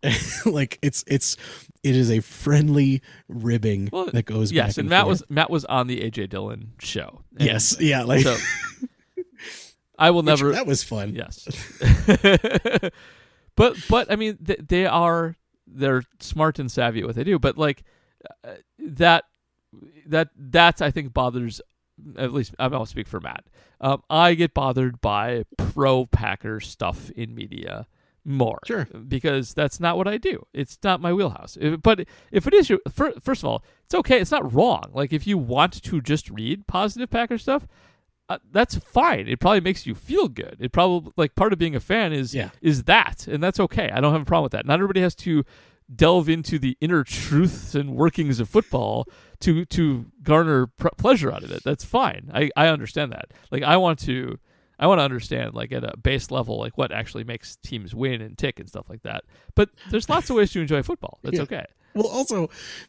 like 0.46 0.78
it's 0.80 1.02
it's 1.08 1.36
it 1.82 1.96
is 1.96 2.08
a 2.08 2.20
friendly 2.20 3.02
ribbing 3.28 3.88
well 3.92 4.06
that 4.12 4.24
goes 4.26 4.52
yes 4.52 4.68
back 4.68 4.76
and, 4.76 4.78
and, 4.84 4.90
matt 4.90 5.00
forth. 5.06 5.08
was 5.08 5.22
matt 5.28 5.50
was 5.50 5.64
on 5.64 5.88
the 5.88 6.00
aj 6.08 6.28
dillon 6.30 6.70
show 6.78 7.20
And 7.36 7.48
yes 7.48 7.76
yeah 7.80 8.04
like 8.04 8.22
so 8.22 8.36
i 9.98 10.10
will 10.10 10.18
which- 10.22 10.26
never 10.26 10.52
that 10.52 10.66
was 10.66 10.82
fun 10.82 11.14
Yes. 11.14 11.46
but 13.56 13.76
but 13.88 14.10
I 14.10 14.16
mean 14.16 14.36
th- 14.38 14.60
they 14.68 14.86
are 14.86 15.36
they're 15.66 16.04
smart 16.20 16.58
and 16.58 16.70
savvy 16.70 17.00
at 17.00 17.06
what 17.06 17.14
they 17.16 17.24
do. 17.24 17.38
But 17.38 17.58
like 17.58 17.82
uh, 18.44 18.54
that 18.78 19.24
that 20.06 20.28
that's 20.36 20.80
I 20.80 20.90
think 20.90 21.12
bothers 21.12 21.60
at 22.16 22.32
least 22.32 22.54
I 22.58 22.68
don't 22.68 22.88
speak 22.88 23.08
for 23.08 23.20
Matt. 23.20 23.44
Um, 23.80 24.02
I 24.08 24.34
get 24.34 24.54
bothered 24.54 25.00
by 25.00 25.44
pro 25.56 26.06
Packer 26.06 26.60
stuff 26.60 27.10
in 27.10 27.34
media 27.34 27.86
more, 28.24 28.58
Sure. 28.66 28.84
because 29.06 29.54
that's 29.54 29.78
not 29.80 29.96
what 29.96 30.06
I 30.08 30.18
do. 30.18 30.44
It's 30.52 30.78
not 30.82 31.00
my 31.00 31.12
wheelhouse. 31.12 31.56
If- 31.60 31.82
but 31.82 32.06
if 32.32 32.46
it 32.46 32.54
is 32.54 32.68
your 32.70 32.80
fir- 32.90 33.14
first 33.22 33.42
of 33.42 33.48
all, 33.48 33.64
it's 33.84 33.94
okay. 33.94 34.20
It's 34.20 34.30
not 34.30 34.52
wrong. 34.52 34.84
Like 34.92 35.12
if 35.12 35.26
you 35.26 35.36
want 35.38 35.82
to 35.82 36.00
just 36.00 36.30
read 36.30 36.66
positive 36.66 37.10
Packer 37.10 37.38
stuff, 37.38 37.66
uh, 38.28 38.38
that's 38.52 38.76
fine. 38.76 39.26
It 39.28 39.40
probably 39.40 39.60
makes 39.60 39.86
you 39.86 39.94
feel 39.94 40.28
good. 40.28 40.56
It 40.60 40.72
probably 40.72 41.12
like 41.16 41.34
part 41.34 41.52
of 41.52 41.58
being 41.58 41.74
a 41.74 41.80
fan 41.80 42.12
is 42.12 42.34
Yeah. 42.34 42.50
is 42.60 42.84
that, 42.84 43.26
and 43.26 43.42
that's 43.42 43.58
okay. 43.60 43.90
I 43.90 44.00
don't 44.00 44.12
have 44.12 44.22
a 44.22 44.26
problem 44.26 44.44
with 44.44 44.52
that. 44.52 44.66
Not 44.66 44.74
everybody 44.74 45.00
has 45.00 45.14
to 45.16 45.44
delve 45.94 46.28
into 46.28 46.58
the 46.58 46.76
inner 46.82 47.02
truths 47.04 47.74
and 47.74 47.96
workings 47.96 48.40
of 48.40 48.48
football 48.48 49.06
to 49.40 49.64
to 49.66 50.06
garner 50.22 50.66
pr- 50.66 50.88
pleasure 50.98 51.32
out 51.32 51.42
of 51.42 51.50
it. 51.50 51.62
That's 51.64 51.84
fine. 51.84 52.30
I 52.34 52.50
I 52.56 52.68
understand 52.68 53.12
that. 53.12 53.32
Like 53.50 53.62
I 53.62 53.76
want 53.78 53.98
to 54.00 54.38
I 54.78 54.86
want 54.86 54.98
to 55.00 55.02
understand 55.04 55.54
like 55.54 55.72
at 55.72 55.82
a 55.84 55.96
base 55.96 56.30
level 56.30 56.58
like 56.58 56.76
what 56.76 56.92
actually 56.92 57.24
makes 57.24 57.56
teams 57.56 57.94
win 57.94 58.20
and 58.20 58.36
tick 58.36 58.60
and 58.60 58.68
stuff 58.68 58.88
like 58.90 59.02
that. 59.02 59.24
But 59.54 59.70
there's 59.90 60.08
lots 60.10 60.28
of 60.30 60.36
ways 60.36 60.52
to 60.52 60.60
enjoy 60.60 60.82
football. 60.82 61.18
That's 61.22 61.36
Yeah. 61.36 61.42
okay. 61.44 61.64
Well, 61.98 62.06
also, 62.08 62.48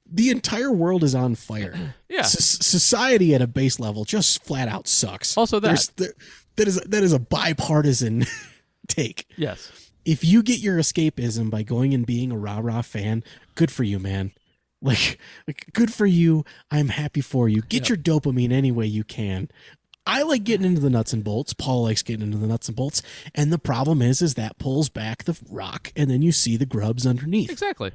the 0.10 0.30
entire 0.30 0.72
world 0.72 1.04
is 1.04 1.16
on 1.16 1.36
fire. 1.36 1.96
Yeah. 2.10 2.22
S- 2.22 2.66
society 2.66 3.36
at 3.36 3.42
a 3.42 3.46
base 3.48 3.80
level 3.80 4.04
just 4.04 4.44
flat 4.44 4.68
out 4.68 4.88
sucks. 4.88 5.38
Also 5.38 5.60
that. 5.60 5.90
There, 5.98 6.14
that 6.56 6.68
is 6.68 6.76
that 6.82 7.04
is 7.04 7.14
a 7.14 7.20
bipartisan 7.20 8.26
take. 8.88 9.26
Yes. 9.38 9.72
If 10.06 10.24
you 10.24 10.42
get 10.42 10.60
your 10.60 10.78
escapism 10.80 11.52
by 11.52 11.62
going 11.62 11.94
and 11.94 12.06
being 12.08 12.32
a 12.32 12.38
rah 12.38 12.60
rah 12.64 12.82
fan, 12.82 13.24
good 13.56 13.70
for 13.72 13.84
you, 13.84 14.00
man. 14.00 14.32
Like, 14.82 15.20
like, 15.46 15.66
good 15.74 15.94
for 15.94 16.06
you. 16.08 16.46
I'm 16.72 16.88
happy 16.90 17.22
for 17.22 17.48
you. 17.50 17.62
Get 17.62 17.88
Yep. 17.88 17.90
your 17.90 17.98
dopamine 18.22 18.52
any 18.52 18.72
way 18.72 18.86
you 18.88 19.04
can. 19.04 19.50
I 20.08 20.24
like 20.24 20.44
getting 20.46 20.66
into 20.66 20.82
the 20.82 20.90
nuts 20.90 21.14
and 21.14 21.24
bolts. 21.24 21.54
Paul 21.54 21.84
likes 21.84 22.02
getting 22.02 22.24
into 22.24 22.38
the 22.40 22.48
nuts 22.48 22.68
and 22.70 22.76
bolts. 22.76 23.04
And 23.36 23.54
the 23.54 23.60
problem 23.60 24.02
is, 24.02 24.22
is 24.24 24.34
that 24.36 24.58
pulls 24.58 24.90
back 24.90 25.26
the 25.26 25.38
rock, 25.52 25.92
and 25.96 26.10
then 26.10 26.22
you 26.24 26.32
see 26.32 26.58
the 26.58 26.66
grubs 26.66 27.06
underneath. 27.06 27.52
Exactly. 27.52 27.92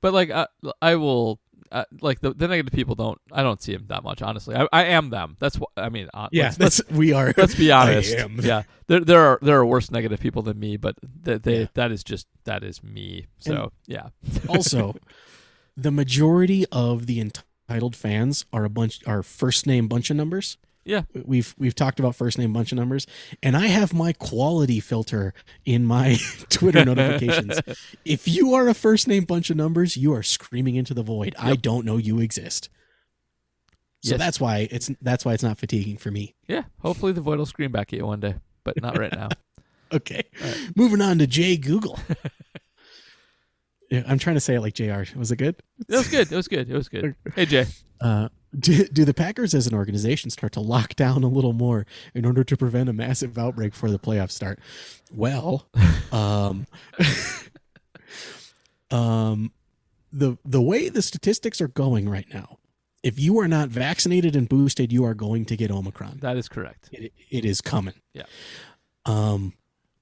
But 0.00 0.12
like 0.14 0.30
I, 0.30 0.46
I 0.80 0.96
will 0.96 1.40
uh, 1.72 1.84
like 2.00 2.20
the, 2.20 2.32
the 2.34 2.48
negative 2.48 2.72
people 2.72 2.94
don't 2.94 3.18
I 3.30 3.42
don't 3.42 3.62
see 3.62 3.72
them 3.74 3.84
that 3.88 4.02
much 4.02 4.22
honestly. 4.22 4.56
I, 4.56 4.66
I 4.72 4.84
am 4.86 5.10
them. 5.10 5.36
That's 5.38 5.56
what 5.58 5.70
I 5.76 5.88
mean. 5.88 6.08
Uh, 6.12 6.28
Yeah, 6.32 6.46
let's, 6.58 6.80
let's, 6.80 6.90
we 6.90 7.12
are. 7.12 7.32
let's 7.36 7.54
be 7.54 7.70
honest. 7.80 8.16
Yeah, 8.42 8.62
there 8.88 9.00
there 9.00 9.20
are 9.20 9.38
there 9.42 9.58
are 9.58 9.66
worse 9.66 9.90
negative 9.90 10.20
people 10.20 10.42
than 10.42 10.58
me, 10.58 10.76
but 10.76 10.96
they, 11.02 11.38
they 11.38 11.60
Yeah. 11.60 11.66
that 11.74 11.92
is 11.92 12.02
just 12.02 12.26
that 12.44 12.64
is 12.64 12.82
me. 12.82 13.26
So 13.38 13.72
yeah, 13.86 14.08
also, 14.48 14.94
the 15.76 15.90
majority 15.92 16.66
of 16.72 17.06
the 17.06 17.20
entitled 17.20 17.94
fans 17.94 18.44
are 18.52 18.64
a 18.64 18.70
bunch 18.70 19.00
are 19.06 19.22
first 19.22 19.66
name 19.66 19.86
bunch 19.86 20.10
of 20.10 20.16
numbers. 20.16 20.58
Yeah. 20.90 21.02
We've 21.24 21.54
we've 21.56 21.74
talked 21.74 22.00
about 22.00 22.16
first 22.16 22.36
name 22.36 22.52
bunch 22.52 22.72
of 22.72 22.78
numbers, 22.78 23.06
and 23.42 23.56
I 23.56 23.68
have 23.68 23.94
my 23.94 24.12
quality 24.12 24.80
filter 24.80 25.32
in 25.64 25.86
my 25.86 26.16
Twitter 26.50 26.84
notifications. 26.84 27.60
If 28.04 28.26
you 28.26 28.54
are 28.54 28.68
a 28.68 28.74
first 28.74 29.06
name 29.06 29.24
bunch 29.24 29.50
of 29.50 29.56
numbers, 29.56 29.96
you 29.96 30.12
are 30.14 30.22
screaming 30.22 30.74
into 30.74 30.92
the 30.94 31.02
void. 31.02 31.34
I 31.38 31.54
don't 31.56 31.84
know 31.86 31.96
you 31.96 32.18
exist. 32.20 32.68
So 34.02 34.12
Yes. 34.14 34.18
that's 34.18 34.40
why 34.40 34.66
it's 34.70 34.90
that's 35.00 35.24
why 35.24 35.34
it's 35.34 35.42
not 35.42 35.58
fatiguing 35.58 35.96
for 35.98 36.10
me. 36.10 36.34
Yeah. 36.48 36.64
Hopefully 36.80 37.12
the 37.12 37.20
void 37.20 37.38
will 37.38 37.46
scream 37.46 37.70
back 37.70 37.92
at 37.92 37.98
you 37.98 38.06
one 38.06 38.18
day, 38.20 38.34
but 38.64 38.80
not 38.82 38.98
right 38.98 39.12
now. 39.12 39.28
Okay, 39.92 40.22
moving 40.76 41.00
on 41.00 41.18
to 41.18 41.26
Jay 41.26 41.56
Google. 41.56 41.98
yeah, 43.90 44.04
I'm 44.06 44.18
trying 44.20 44.36
to 44.36 44.40
say 44.40 44.54
it 44.54 44.60
like 44.60 44.74
Jr. 44.74 45.02
Was 45.16 45.32
it 45.32 45.36
good? 45.36 45.56
It 45.88 45.96
was 45.96 46.06
good. 46.06 46.30
It 46.30 46.36
was 46.36 46.46
good. 46.46 46.70
It 46.70 46.74
was 46.76 46.88
good. 46.88 47.16
Hey 47.34 47.44
Jay. 47.44 47.66
Uh, 48.00 48.28
do, 48.58 48.84
do 48.86 49.04
the 49.04 49.14
Packers 49.14 49.54
as 49.54 49.66
an 49.66 49.74
organization 49.74 50.30
start 50.30 50.52
to 50.52 50.60
lock 50.60 50.96
down 50.96 51.22
a 51.22 51.28
little 51.28 51.52
more 51.52 51.86
in 52.14 52.24
order 52.24 52.42
to 52.44 52.56
prevent 52.56 52.88
a 52.88 52.92
massive 52.92 53.38
outbreak 53.38 53.72
before 53.72 53.90
the 53.90 53.98
playoffs 53.98 54.32
start? 54.32 54.58
Well, 55.12 55.68
um, 56.12 56.66
um, 58.90 59.52
the 60.12 60.36
the 60.44 60.60
way 60.60 60.88
the 60.88 61.02
statistics 61.02 61.60
are 61.60 61.68
going 61.68 62.08
right 62.08 62.26
now, 62.32 62.58
if 63.02 63.18
you 63.20 63.38
are 63.38 63.48
not 63.48 63.68
vaccinated 63.68 64.34
and 64.34 64.48
boosted, 64.48 64.92
you 64.92 65.04
are 65.04 65.14
going 65.14 65.44
to 65.46 65.56
get 65.56 65.70
Omicron. 65.70 66.18
That 66.20 66.36
is 66.36 66.48
correct. 66.48 66.88
It, 66.92 67.12
it 67.30 67.44
is 67.44 67.60
coming. 67.60 67.94
Yeah. 68.12 68.24
Um. 69.06 69.54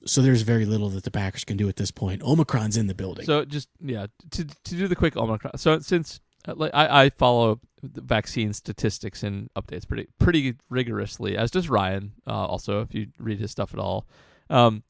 So 0.07 0.23
there's 0.23 0.43
very 0.43 0.65
little 0.65 0.89
that 0.91 1.03
the 1.05 1.11
Packers 1.11 1.45
can 1.45 1.57
do 1.57 1.69
at 1.69 1.77
this 1.77 1.91
point. 1.91 2.23
Omicron's 2.23 2.77
in 2.77 2.87
the 2.87 2.95
building. 2.95 3.27
So 3.27 3.45
just 3.45 3.69
yeah, 3.81 4.07
to 4.31 4.45
to 4.45 4.75
do 4.75 4.89
the 4.89 4.97
quick 4.97 5.17
Omicron. 5.17 5.59
So 5.59 5.81
since 5.81 6.21
I, 6.47 7.05
I 7.05 7.11
follow 7.11 7.61
vaccine 7.83 8.53
statistics 8.53 9.23
and 9.23 9.51
updates 9.55 9.87
pretty 9.87 10.09
pretty 10.19 10.55
rigorously, 10.69 11.37
as 11.37 11.51
does 11.51 11.69
Ryan. 11.69 12.13
Uh, 12.27 12.47
also, 12.47 12.81
if 12.81 12.95
you 12.95 13.09
read 13.19 13.39
his 13.39 13.51
stuff 13.51 13.73
at 13.73 13.81
all, 13.81 14.07
um, 14.51 14.83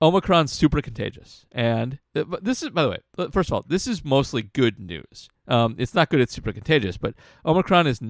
Omicron's 0.00 0.52
super 0.52 0.82
contagious, 0.82 1.46
and 1.52 1.98
uh, 2.14 2.24
this 2.40 2.62
is 2.62 2.70
by 2.70 2.82
the 2.82 2.90
way. 2.90 2.98
uh, 3.18 3.28
First 3.30 3.50
of 3.50 3.54
all, 3.54 3.64
this 3.66 3.86
is 3.86 4.04
mostly 4.04 4.42
good 4.42 4.78
news. 4.78 5.28
Um, 5.48 5.76
it's 5.78 5.94
not 5.94 6.10
good 6.10 6.20
it's 6.20 6.34
super 6.34 6.52
contagious, 6.52 6.96
but 6.96 7.14
Omicron 7.44 7.86
is 7.86 8.00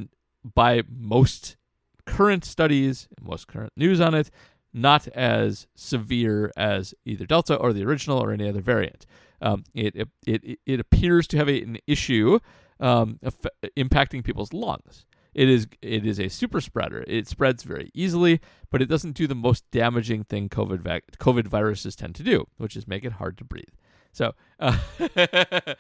by 0.55 0.83
most 0.89 1.57
current 2.05 2.45
studies 2.45 3.07
most 3.21 3.47
current 3.47 3.73
news 3.77 4.01
on 4.01 4.13
it 4.13 4.29
not 4.73 5.07
as 5.09 5.67
severe 5.75 6.51
as 6.57 6.95
either 7.05 7.27
Delta 7.27 7.57
or 7.57 7.73
the 7.73 7.85
original 7.85 8.19
or 8.19 8.33
any 8.33 8.49
other 8.49 8.61
variant. 8.61 9.07
Um, 9.41 9.65
it, 9.75 9.95
it 9.95 10.09
it 10.27 10.59
it 10.67 10.81
appears 10.81 11.27
to 11.29 11.37
have 11.37 11.49
a, 11.49 11.63
an 11.63 11.79
issue 11.87 12.39
um, 12.83 13.19
aff- 13.23 13.47
impacting 13.77 14.23
people's 14.23 14.53
lungs. 14.53 15.07
It 15.35 15.49
is 15.49 15.67
it 15.81 16.05
is 16.05 16.21
a 16.21 16.29
super 16.29 16.61
spreader. 16.61 17.05
It 17.07 17.27
spreads 17.27 17.63
very 17.63 17.91
easily, 17.95 18.41
but 18.71 18.83
it 18.83 18.87
doesn't 18.87 19.13
do 19.13 19.27
the 19.27 19.35
most 19.35 19.65
damaging 19.71 20.25
thing 20.25 20.51
COVID 20.51 21.01
COVID 21.19 21.47
viruses 21.47 21.97
tend 21.97 22.15
to 22.17 22.23
do, 22.23 22.47
which 22.59 22.77
is 22.77 22.87
make 22.87 23.05
it 23.05 23.13
hard 23.13 23.39
to 23.39 23.45
breathe. 23.45 23.65
So, 24.13 24.35
uh, 24.61 24.77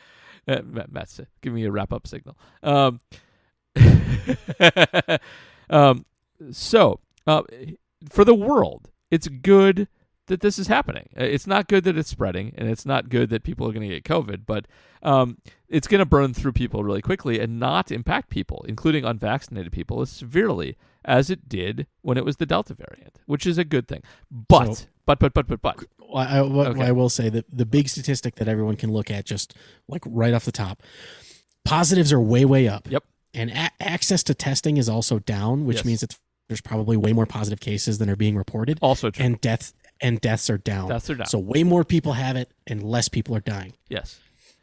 Matt- 0.47 0.91
Matt's 0.91 1.20
giving 1.43 1.57
me 1.57 1.66
a 1.66 1.70
wrap 1.70 1.93
up 1.93 2.07
signal. 2.07 2.39
Um, 2.62 3.01
um, 5.69 6.07
so, 6.51 7.01
uh, 7.27 7.43
for 8.09 8.24
the 8.24 8.35
world, 8.35 8.91
it's 9.11 9.29
good 9.29 9.87
that 10.33 10.41
this 10.41 10.59
is 10.59 10.67
happening. 10.67 11.09
Uh, 11.19 11.25
It's 11.25 11.47
not 11.47 11.69
good 11.69 11.85
that 11.85 11.97
it's 11.97 12.11
spreading, 12.11 12.53
and 12.59 12.69
it's 12.69 12.85
not 12.85 13.09
good 13.09 13.31
that 13.31 13.45
people 13.45 13.69
are 13.69 13.73
going 13.73 13.89
to 13.89 13.95
get 13.95 14.05
COVID, 14.05 14.41
but 14.47 14.67
um, 15.03 15.39
it's 15.69 15.87
going 15.87 16.01
to 16.01 16.05
burn 16.07 16.35
through 16.35 16.53
people 16.53 16.83
really 16.85 17.01
quickly 17.03 17.39
and 17.41 17.59
not 17.61 17.91
impact 17.93 18.29
people, 18.31 18.65
including 18.69 19.05
unvaccinated 19.05 19.71
people, 19.73 20.01
as 20.01 20.11
severely 20.11 20.77
as 21.05 21.31
it 21.31 21.49
did 21.49 21.87
when 22.03 22.17
it 22.19 22.25
was 22.25 22.37
the 22.37 22.47
Delta 22.47 22.75
variant, 22.75 23.19
which 23.27 23.47
is 23.47 23.59
a 23.59 23.65
good 23.65 23.87
thing. 23.89 24.03
But, 24.31 24.75
So- 24.77 24.85
but, 25.07 25.19
but, 25.19 25.33
but, 25.35 25.47
but, 25.47 25.61
but, 25.63 25.85
I, 26.15 26.43
what 26.43 26.67
Okay. 26.69 26.83
I 26.85 26.93
will 26.93 27.09
say 27.09 27.29
that 27.31 27.47
the 27.51 27.67
big 27.67 27.89
statistic 27.89 28.35
that 28.37 28.47
everyone 28.49 28.77
can 28.77 28.93
look 28.93 29.11
at, 29.11 29.25
just 29.25 29.55
like 29.89 30.03
right 30.07 30.35
off 30.35 30.45
the 30.45 30.53
top, 30.53 30.83
positives 31.65 32.13
are 32.13 32.21
way 32.21 32.45
way 32.45 32.69
up. 32.69 32.89
Yep. 32.91 33.05
And 33.35 33.51
a- 33.51 33.71
access 33.81 34.23
to 34.25 34.35
testing 34.35 34.77
is 34.77 34.89
also 34.89 35.19
down, 35.21 35.65
which 35.65 35.79
Yes. 35.79 35.85
means 35.85 36.01
that 36.03 36.19
there's 36.49 36.61
probably 36.61 36.97
way 36.99 37.13
more 37.15 37.25
positive 37.25 37.61
cases 37.61 37.97
than 37.99 38.11
are 38.11 38.17
being 38.17 38.37
reported, 38.37 38.79
also 38.83 39.11
true. 39.11 39.25
and 39.25 39.41
deaths 39.41 39.73
and 40.03 40.20
deaths 40.20 40.51
are 40.51 40.59
down. 40.59 40.89
Deaths 40.89 41.09
are 41.09 41.15
down. 41.15 41.27
So 41.27 41.39
way 41.39 41.62
more 41.62 41.85
people 41.85 42.12
have 42.15 42.37
it, 42.37 42.53
and 42.66 42.83
less 42.83 43.09
people 43.09 43.35
are 43.35 43.41
dying. 43.41 43.74
yes. 43.89 44.20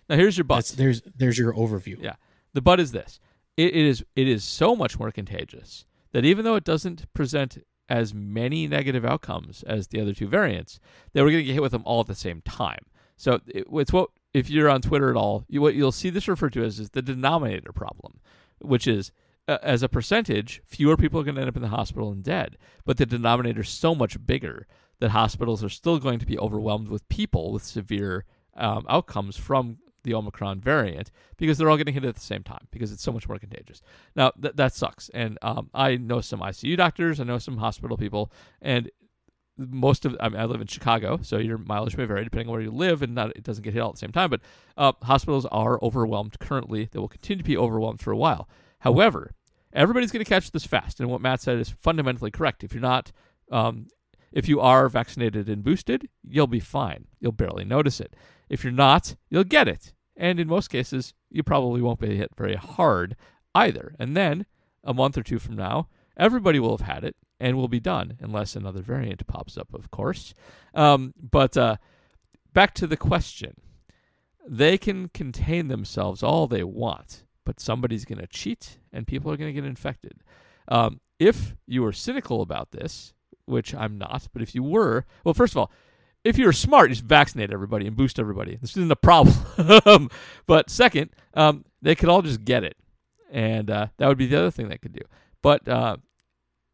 Now 0.07 0.15
here's 0.15 0.37
your 0.37 0.43
but. 0.43 0.55
That's 0.55 0.71
there's 0.71 1.01
there's 1.15 1.37
your 1.37 1.53
overview. 1.53 2.01
Yeah. 2.01 2.15
The 2.53 2.61
but 2.61 2.79
is 2.79 2.91
this. 2.91 3.19
It, 3.57 3.75
it 3.75 3.85
is 3.85 4.03
it 4.15 4.27
is 4.27 4.43
so 4.43 4.75
much 4.75 4.99
more 4.99 5.11
contagious 5.11 5.85
that 6.11 6.25
even 6.25 6.45
though 6.45 6.55
it 6.55 6.63
doesn't 6.63 7.11
present 7.13 7.63
as 7.87 8.13
many 8.13 8.67
negative 8.67 9.05
outcomes 9.05 9.63
as 9.63 9.87
the 9.87 10.01
other 10.01 10.13
two 10.13 10.27
variants, 10.27 10.79
that 11.13 11.23
we're 11.23 11.31
going 11.31 11.43
to 11.43 11.45
get 11.45 11.53
hit 11.53 11.61
with 11.61 11.71
them 11.71 11.83
all 11.85 12.01
at 12.01 12.07
the 12.07 12.15
same 12.15 12.41
time. 12.41 12.85
So 13.17 13.39
it, 13.47 13.67
it's 13.71 13.93
what 13.93 14.09
if 14.33 14.49
you're 14.49 14.69
on 14.69 14.81
Twitter 14.81 15.09
at 15.09 15.15
all, 15.15 15.45
you, 15.47 15.61
what 15.61 15.75
you'll 15.75 15.91
see 15.91 16.09
this 16.09 16.27
referred 16.27 16.53
to 16.53 16.63
as 16.63 16.79
is 16.79 16.91
the 16.91 17.01
denominator 17.01 17.71
problem, 17.71 18.19
which 18.61 18.87
is 18.87 19.11
uh, 19.47 19.57
as 19.63 19.81
a 19.83 19.89
percentage, 19.89 20.61
fewer 20.65 20.95
people 20.95 21.19
are 21.19 21.23
going 21.23 21.35
to 21.35 21.41
end 21.41 21.49
up 21.49 21.55
in 21.55 21.61
the 21.61 21.69
hospital 21.69 22.11
and 22.11 22.23
dead, 22.23 22.57
but 22.85 22.97
the 22.97 23.05
denominator 23.05 23.61
is 23.61 23.69
so 23.69 23.95
much 23.95 24.23
bigger 24.25 24.67
that 24.99 25.11
hospitals 25.11 25.63
are 25.63 25.69
still 25.69 25.99
going 25.99 26.19
to 26.19 26.25
be 26.25 26.37
overwhelmed 26.37 26.89
with 26.89 27.07
people 27.09 27.51
with 27.51 27.63
severe 27.63 28.25
um, 28.55 28.85
outcomes 28.89 29.37
from 29.37 29.77
the 30.03 30.13
Omicron 30.13 30.59
variant 30.61 31.11
because 31.37 31.57
they're 31.57 31.69
all 31.69 31.77
getting 31.77 31.93
hit 31.93 32.05
at 32.05 32.15
the 32.15 32.21
same 32.21 32.43
time 32.43 32.67
because 32.71 32.91
it's 32.91 33.03
so 33.03 33.11
much 33.11 33.27
more 33.27 33.37
contagious. 33.37 33.81
Now 34.15 34.31
th- 34.31 34.55
that 34.55 34.73
sucks, 34.73 35.09
and 35.09 35.37
um, 35.41 35.69
I 35.73 35.97
know 35.97 36.21
some 36.21 36.39
ICU 36.39 36.77
doctors, 36.77 37.19
I 37.19 37.23
know 37.23 37.37
some 37.37 37.57
hospital 37.57 37.97
people, 37.97 38.31
and 38.61 38.89
most 39.57 40.05
of 40.05 40.15
I, 40.19 40.29
mean, 40.29 40.39
I 40.39 40.45
live 40.45 40.61
in 40.61 40.67
Chicago, 40.67 41.19
so 41.21 41.37
your 41.37 41.57
mileage 41.57 41.97
may 41.97 42.05
vary 42.05 42.23
depending 42.23 42.47
on 42.47 42.53
where 42.53 42.61
you 42.61 42.71
live, 42.71 43.01
and 43.01 43.13
not 43.13 43.35
it 43.35 43.43
doesn't 43.43 43.63
get 43.63 43.73
hit 43.73 43.81
all 43.81 43.89
at 43.89 43.95
the 43.95 43.99
same 43.99 44.11
time. 44.11 44.29
But 44.29 44.41
uh, 44.77 44.93
hospitals 45.03 45.45
are 45.47 45.79
overwhelmed 45.83 46.39
currently; 46.39 46.87
they 46.91 46.99
will 46.99 47.09
continue 47.09 47.43
to 47.43 47.47
be 47.47 47.57
overwhelmed 47.57 47.99
for 47.99 48.11
a 48.11 48.17
while. 48.17 48.47
However, 48.79 49.33
everybody's 49.73 50.11
going 50.11 50.23
to 50.23 50.29
catch 50.29 50.51
this 50.51 50.65
fast, 50.65 50.99
and 50.99 51.09
what 51.09 51.21
Matt 51.21 51.41
said 51.41 51.59
is 51.59 51.69
fundamentally 51.69 52.31
correct. 52.31 52.63
If 52.63 52.73
you're 52.73 52.81
not 52.81 53.11
um, 53.51 53.87
if 54.31 54.47
you 54.47 54.59
are 54.59 54.89
vaccinated 54.89 55.49
and 55.49 55.63
boosted, 55.63 56.09
you'll 56.23 56.47
be 56.47 56.59
fine. 56.59 57.05
You'll 57.19 57.31
barely 57.31 57.65
notice 57.65 57.99
it. 57.99 58.15
If 58.49 58.63
you're 58.63 58.73
not, 58.73 59.15
you'll 59.29 59.43
get 59.43 59.67
it. 59.67 59.93
And 60.15 60.39
in 60.39 60.47
most 60.47 60.69
cases, 60.69 61.13
you 61.29 61.43
probably 61.43 61.81
won't 61.81 61.99
be 61.99 62.17
hit 62.17 62.31
very 62.37 62.55
hard 62.55 63.15
either. 63.55 63.95
And 63.99 64.15
then, 64.15 64.45
a 64.83 64.93
month 64.93 65.17
or 65.17 65.23
two 65.23 65.39
from 65.39 65.55
now, 65.55 65.87
everybody 66.17 66.59
will 66.59 66.77
have 66.77 66.87
had 66.87 67.03
it 67.03 67.15
and 67.39 67.55
will 67.55 67.67
be 67.67 67.79
done, 67.79 68.17
unless 68.19 68.55
another 68.55 68.81
variant 68.81 69.25
pops 69.27 69.57
up, 69.57 69.73
of 69.73 69.91
course. 69.91 70.33
Um, 70.73 71.13
but 71.19 71.55
uh, 71.55 71.77
back 72.53 72.73
to 72.75 72.87
the 72.87 72.97
question 72.97 73.53
they 74.47 74.77
can 74.77 75.09
contain 75.09 75.67
themselves 75.67 76.23
all 76.23 76.47
they 76.47 76.63
want, 76.63 77.23
but 77.45 77.59
somebody's 77.59 78.03
going 78.03 78.19
to 78.19 78.27
cheat 78.27 78.79
and 78.91 79.05
people 79.05 79.31
are 79.31 79.37
going 79.37 79.53
to 79.53 79.61
get 79.61 79.67
infected. 79.67 80.23
Um, 80.67 81.01
if 81.19 81.55
you 81.67 81.85
are 81.85 81.93
cynical 81.93 82.41
about 82.41 82.71
this, 82.71 83.13
which 83.49 83.73
I'm 83.73 83.97
not, 83.97 84.27
but 84.31 84.41
if 84.41 84.55
you 84.55 84.63
were, 84.63 85.05
well, 85.23 85.33
first 85.33 85.53
of 85.53 85.57
all, 85.57 85.71
if 86.23 86.37
you're 86.37 86.53
smart, 86.53 86.89
just 86.89 87.03
vaccinate 87.03 87.51
everybody 87.51 87.87
and 87.87 87.95
boost 87.95 88.19
everybody. 88.19 88.57
This 88.57 88.71
isn't 88.71 88.91
a 88.91 88.95
problem. 88.95 90.09
but 90.47 90.69
second, 90.69 91.11
um, 91.33 91.65
they 91.81 91.95
could 91.95 92.09
all 92.09 92.21
just 92.21 92.43
get 92.43 92.63
it, 92.63 92.77
and 93.31 93.71
uh, 93.71 93.87
that 93.97 94.07
would 94.07 94.17
be 94.17 94.27
the 94.27 94.37
other 94.37 94.51
thing 94.51 94.67
they 94.67 94.77
could 94.77 94.93
do. 94.93 95.01
But 95.41 95.67
uh, 95.67 95.97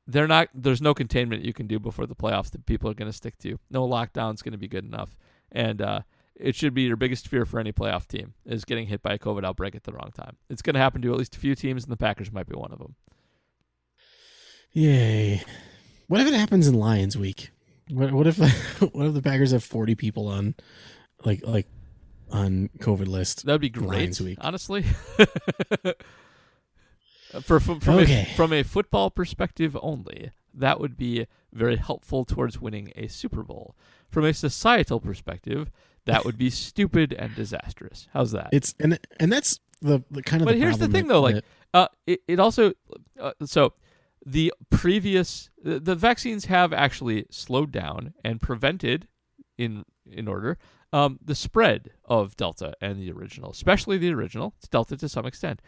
they're 0.07 0.27
not. 0.27 0.49
There's 0.53 0.81
no 0.81 0.93
containment 0.93 1.45
you 1.45 1.53
can 1.53 1.67
do 1.67 1.79
before 1.79 2.07
the 2.07 2.15
playoffs 2.15 2.51
that 2.51 2.65
people 2.65 2.89
are 2.89 2.95
going 2.95 3.09
to 3.09 3.15
stick 3.15 3.37
to. 3.39 3.59
No 3.69 3.87
lockdown's 3.87 4.41
going 4.41 4.53
to 4.53 4.57
be 4.57 4.67
good 4.67 4.85
enough, 4.85 5.15
and 5.51 5.81
uh, 5.81 6.01
it 6.35 6.55
should 6.55 6.73
be 6.73 6.83
your 6.83 6.97
biggest 6.97 7.27
fear 7.27 7.45
for 7.45 7.59
any 7.59 7.71
playoff 7.71 8.07
team 8.07 8.33
is 8.45 8.65
getting 8.65 8.87
hit 8.87 9.01
by 9.01 9.13
a 9.13 9.19
COVID 9.19 9.45
outbreak 9.45 9.75
at 9.75 9.83
the 9.83 9.93
wrong 9.93 10.11
time. 10.15 10.37
It's 10.49 10.61
going 10.61 10.73
to 10.73 10.79
happen 10.79 11.01
to 11.03 11.11
at 11.11 11.19
least 11.19 11.35
a 11.35 11.39
few 11.39 11.55
teams, 11.55 11.83
and 11.83 11.91
the 11.91 11.97
Packers 11.97 12.31
might 12.31 12.47
be 12.47 12.55
one 12.55 12.71
of 12.71 12.79
them. 12.79 12.95
Yay. 14.71 15.43
What 16.07 16.21
if 16.21 16.27
it 16.27 16.33
happens 16.33 16.67
in 16.67 16.73
Lions 16.75 17.17
Week? 17.17 17.51
What, 17.89 18.11
what 18.11 18.27
if 18.27 18.37
what 18.93 19.07
if 19.07 19.13
the 19.13 19.21
Packers 19.21 19.51
have 19.51 19.63
forty 19.63 19.95
people 19.95 20.27
on 20.27 20.55
like 21.23 21.41
like 21.45 21.67
on 22.31 22.69
COVID 22.79 23.07
list? 23.07 23.45
That 23.45 23.53
would 23.53 23.61
be 23.61 23.69
great, 23.69 23.87
Lions 23.89 24.21
week. 24.21 24.37
honestly. 24.41 24.85
For, 27.43 27.59
from 27.59 27.81
from, 27.81 27.95
Okay. 27.95 28.21
a, 28.31 28.35
from 28.35 28.53
a 28.53 28.63
football 28.63 29.09
perspective 29.11 29.75
only, 29.81 30.31
that 30.53 30.79
would 30.79 30.95
be 30.95 31.27
very 31.51 31.75
helpful 31.75 32.23
towards 32.23 32.61
winning 32.61 32.93
a 32.95 33.07
Super 33.07 33.43
Bowl. 33.43 33.75
From 34.09 34.23
a 34.23 34.33
societal 34.33 35.01
perspective, 35.01 35.69
that 36.05 36.23
would 36.23 36.37
be 36.37 36.49
stupid 36.49 37.11
and 37.11 37.35
disastrous. 37.35 38.07
How's 38.13 38.31
that? 38.31 38.49
It's 38.53 38.73
and 38.79 38.97
and 39.19 39.33
that's 39.33 39.59
the, 39.81 40.01
the 40.09 40.23
kind 40.23 40.43
of 40.43 40.45
but 40.45 40.53
the 40.53 40.59
here's 40.59 40.77
the 40.77 40.87
thing, 40.87 41.07
that- 41.07 41.13
though. 41.13 41.21
Like, 41.21 41.35
that- 41.35 41.43
uh, 41.73 41.87
it, 42.07 42.21
it 42.25 42.39
also 42.39 42.71
uh, 43.19 43.33
so 43.43 43.73
the 44.25 44.51
previous 44.69 45.49
the, 45.61 45.95
vaccines 45.95 46.45
have 46.45 46.73
actually 46.73 47.25
slowed 47.29 47.71
down 47.71 48.13
and 48.23 48.41
prevented 48.41 49.07
in 49.57 49.85
in 50.05 50.27
order 50.27 50.57
um, 50.93 51.19
the 51.23 51.35
spread 51.35 51.91
of 52.05 52.35
Delta 52.37 52.73
and 52.81 52.99
the 52.99 53.11
original, 53.11 53.51
especially 53.51 53.97
the 53.97 54.13
original. 54.13 54.53
It's 54.57 54.67
Delta 54.67 54.97
to 54.97 55.09
some 55.09 55.25
extent. 55.25 55.61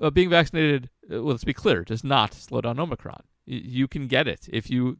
Uh, 0.00 0.10
being 0.10 0.28
vaccinated, 0.28 0.90
uh, 1.04 1.22
well, 1.22 1.26
let's 1.26 1.44
be 1.44 1.54
clear, 1.54 1.84
does 1.84 2.02
not 2.02 2.34
slow 2.34 2.60
down 2.60 2.80
Omicron. 2.80 3.22
You 3.46 3.86
can 3.86 4.08
get 4.08 4.26
it 4.26 4.48
if 4.52 4.70
you, 4.70 4.96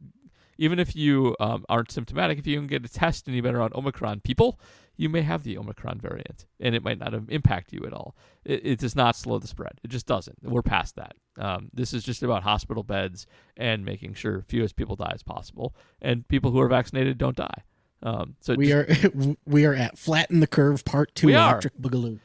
even 0.57 0.79
if 0.79 0.95
you 0.95 1.35
um, 1.39 1.65
aren't 1.69 1.91
symptomatic. 1.91 2.37
If 2.39 2.47
you 2.47 2.57
can 2.57 2.67
get 2.67 2.85
a 2.85 2.89
test 2.89 3.27
and 3.27 3.35
you've 3.35 3.43
been 3.43 3.55
around 3.55 3.73
Omicron 3.75 4.21
people, 4.21 4.59
you 4.97 5.09
may 5.09 5.21
have 5.21 5.43
the 5.43 5.57
Omicron 5.57 5.99
variant, 5.99 6.45
and 6.59 6.73
it 6.73 6.83
might 6.83 6.97
not 6.99 7.11
have 7.13 7.25
impact 7.29 7.73
you 7.73 7.83
at 7.85 7.91
all. 7.93 8.15
It, 8.45 8.65
it 8.65 8.79
does 8.79 8.95
not 8.95 9.15
slow 9.15 9.39
the 9.39 9.47
spread. 9.47 9.73
It 9.83 9.89
just 9.89 10.05
doesn't. 10.05 10.37
We're 10.41 10.61
past 10.61 10.95
that. 10.95 11.15
Um, 11.37 11.69
this 11.73 11.93
is 11.93 12.03
just 12.03 12.23
about 12.23 12.43
hospital 12.43 12.83
beds 12.83 13.27
and 13.57 13.83
making 13.83 14.13
sure 14.13 14.41
fewest 14.47 14.75
people 14.77 14.95
die 14.95 15.11
as 15.13 15.21
possible, 15.23 15.75
and 16.01 16.27
people 16.29 16.51
who 16.51 16.61
are 16.61 16.69
vaccinated 16.69 17.17
don't 17.17 17.35
die. 17.35 17.63
Um, 18.03 18.35
so 18.39 18.55
we 18.55 18.67
just- 18.67 19.03
are 19.05 19.11
we 19.45 19.65
are 19.65 19.73
at 19.73 19.97
flatten 19.97 20.39
the 20.39 20.47
curve 20.47 20.85
part 20.85 21.13
two 21.15 21.27
We 21.27 21.35
are. 21.35 21.59
boogaloo. 21.81 22.19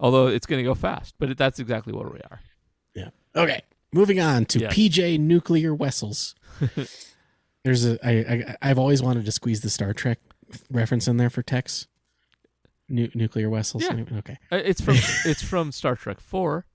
although 0.00 0.26
it's 0.28 0.46
going 0.46 0.58
to 0.58 0.64
go 0.64 0.74
fast, 0.74 1.14
but 1.18 1.30
it, 1.30 1.38
that's 1.38 1.58
exactly 1.60 1.92
where 1.92 2.08
we 2.08 2.18
are. 2.30 2.40
Yeah. 2.94 3.10
Okay. 3.36 3.60
Moving 3.92 4.18
on 4.18 4.46
to 4.46 4.58
Yes. 4.60 4.74
PJ 4.74 5.20
Nuclear 5.20 5.74
Wessels. 5.74 6.34
There's 7.66 7.84
a 7.84 7.98
I, 8.06 8.12
I 8.12 8.56
I've 8.70 8.78
always 8.78 9.02
wanted 9.02 9.24
to 9.24 9.32
squeeze 9.32 9.60
the 9.60 9.70
Star 9.70 9.92
Trek 9.92 10.20
reference 10.70 11.08
in 11.08 11.16
there 11.16 11.30
for 11.30 11.42
Tex. 11.42 11.88
Nu- 12.88 13.10
nuclear 13.12 13.50
Wessels. 13.50 13.82
Yeah. 13.82 14.04
Okay. 14.18 14.38
Uh, 14.52 14.60
It's 14.64 14.80
from 14.80 14.94
it's 15.24 15.42
from 15.42 15.72
Star 15.72 15.96
Trek 15.96 16.20
Four, 16.20 16.66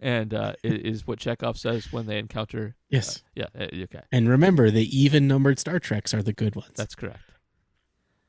and 0.00 0.34
uh, 0.34 0.54
is 0.64 1.06
what 1.06 1.20
Chekov 1.20 1.56
says 1.56 1.92
when 1.92 2.06
they 2.06 2.18
encounter. 2.18 2.74
Yes. 2.88 3.22
Yeah. 3.36 3.44
uh, 3.56 3.68
Okay. 3.72 4.00
And 4.10 4.28
remember, 4.28 4.72
the 4.72 4.82
even 4.98 5.28
numbered 5.28 5.60
Star 5.60 5.78
Treks 5.78 6.12
are 6.12 6.22
the 6.24 6.32
good 6.32 6.56
ones. 6.56 6.72
That's 6.74 6.96
correct. 6.96 7.20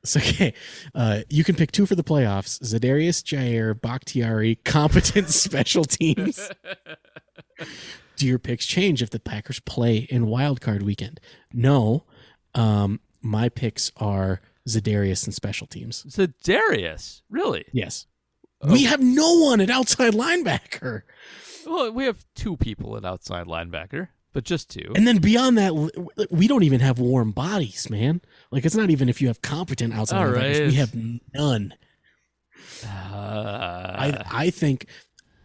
So, 0.03 0.19
okay. 0.23 0.53
Uh, 0.93 1.21
you 1.27 1.43
can 1.43 1.55
pick 1.55 1.71
two 1.71 1.87
for 1.87 1.95
the 1.95 2.03
playoffs 2.03 2.61
Za'Darius 2.61 3.23
Jaire, 3.23 3.73
Bakhtiari, 3.81 4.57
competent 4.63 5.29
special 5.31 5.85
teams. 5.85 6.51
Do 8.17 8.27
your 8.27 8.37
picks 8.37 8.67
change 8.67 9.01
if 9.01 9.09
the 9.09 9.19
Packers 9.19 9.59
play 9.61 9.97
in 9.97 10.27
wild 10.27 10.61
card 10.61 10.83
weekend? 10.83 11.19
No. 11.51 12.03
Um, 12.55 12.99
my 13.21 13.49
picks 13.49 13.91
are 13.97 14.41
Za'Darius 14.67 15.25
and 15.25 15.33
special 15.33 15.67
teams. 15.67 16.05
So 16.13 16.27
Darius, 16.43 17.21
really? 17.29 17.65
Yes. 17.71 18.05
We 18.67 18.83
have 18.83 19.01
no 19.01 19.39
one 19.39 19.59
at 19.61 19.69
outside 19.69 20.13
linebacker. 20.13 21.01
Well, 21.65 21.91
we 21.91 22.05
have 22.05 22.25
two 22.35 22.57
people 22.57 22.95
at 22.97 23.05
outside 23.05 23.47
linebacker, 23.47 24.09
but 24.33 24.43
just 24.43 24.69
two. 24.69 24.91
And 24.95 25.07
then 25.07 25.17
beyond 25.19 25.57
that, 25.57 25.73
we 26.31 26.47
don't 26.47 26.63
even 26.63 26.79
have 26.79 26.99
warm 26.99 27.31
bodies, 27.31 27.89
man. 27.89 28.21
Like, 28.51 28.65
it's 28.65 28.75
not 28.75 28.89
even 28.89 29.09
if 29.09 29.21
you 29.21 29.27
have 29.29 29.41
competent 29.41 29.93
outside 29.93 30.17
All 30.27 30.33
linebackers. 30.33 30.59
right. 30.59 30.67
We 30.67 30.75
have 30.75 30.93
none. 31.33 31.73
Uh, 32.83 32.87
I 32.87 34.23
I 34.31 34.49
think 34.49 34.85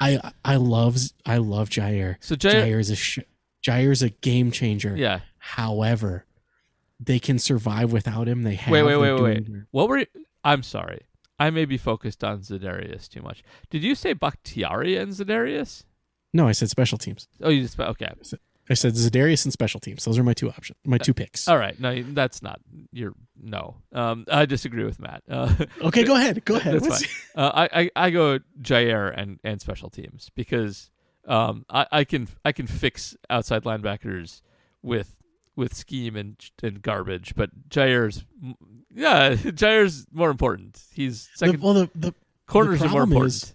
I 0.01 0.33
I 0.45 0.57
love 0.57 0.97
I 1.25 1.39
love 1.39 1.69
Jaire. 1.71 2.17
So 2.21 2.35
Jaire- 2.37 2.79
is 2.79 2.91
a 2.91 2.97
sh- 2.97 3.19
is 3.67 4.03
a 4.03 4.11
game 4.11 4.51
changer. 4.51 4.95
yeah. 4.97 5.21
However, 5.39 6.25
they 7.01 7.19
can 7.19 7.39
survive 7.39 7.93
without 7.93 8.29
him. 8.29 8.43
They 8.43 8.55
have. 8.55 8.73
Wait, 8.73 8.83
wait, 8.83 8.97
wait, 8.97 9.13
wait, 9.13 9.23
wait. 9.23 9.51
their- 9.53 9.67
What 9.71 9.89
were? 9.89 9.99
You, 9.99 10.07
I'm 10.45 10.63
sorry. 10.63 11.03
I 11.39 11.51
may 11.51 11.67
be 11.67 11.77
focused 11.77 12.25
on 12.25 12.41
Za'Darius 12.41 13.09
too 13.09 13.21
much. 13.21 13.43
Did 13.69 13.83
you 13.85 13.95
say 13.95 14.15
Bakhtiari 14.15 14.97
and 14.97 15.13
Za'Darius? 15.13 15.85
No, 16.33 16.49
I 16.49 16.53
said 16.53 16.71
special 16.71 16.97
teams. 16.99 17.29
Oh, 17.43 17.51
you 17.51 17.63
just 17.63 17.79
okay. 17.79 18.11
I 18.69 18.75
said 18.75 18.95
Za'Darius 18.95 19.45
and 19.45 19.53
special 19.53 19.79
teams. 19.79 20.05
Those 20.05 20.19
are 20.19 20.25
my 20.25 20.33
two 20.35 20.49
options. 20.49 20.79
My 20.85 20.99
two 20.99 21.15
picks. 21.15 21.47
All 21.47 21.59
right. 21.59 21.79
No, 21.79 22.03
that's 22.03 22.43
not. 22.43 22.61
You're 22.91 23.13
no. 23.41 23.77
Um, 23.93 24.25
I 24.31 24.47
disagree 24.47 24.85
with 24.85 24.99
Matt. 24.99 25.23
Uh, 25.31 25.55
okay, 25.83 26.05
go 26.05 26.17
ahead. 26.17 26.45
Go 26.45 26.57
ahead. 26.57 26.75
That's 26.81 27.05
fine. 27.05 27.11
Uh, 27.45 27.67
I, 27.73 27.81
I 27.83 27.91
I 28.07 28.11
go 28.11 28.39
Jaire 28.61 29.13
and, 29.17 29.39
and 29.45 29.61
special 29.61 29.91
teams 29.91 30.31
because 30.35 30.91
um 31.29 31.65
I, 31.69 31.87
I 31.93 32.05
can 32.05 32.29
I 32.45 32.53
can 32.53 32.67
fix 32.67 33.17
outside 33.31 33.65
linebackers 33.65 34.41
with 34.83 35.23
with 35.57 35.75
scheme 35.75 36.15
and 36.17 36.37
and 36.63 36.83
garbage, 36.83 37.35
but 37.35 37.51
Jaire's 37.71 38.25
yeah 38.95 39.35
Jaire's 39.55 40.07
more 40.13 40.31
important. 40.31 40.81
He's 40.93 41.29
The- 41.39 41.39
second. 41.47 41.63
well, 41.63 41.75
the, 41.75 41.91
the 41.95 42.15
corners 42.47 42.81
the 42.81 42.87
are 42.87 42.91
more 42.91 43.03
important. 43.03 43.33
is- 43.35 43.55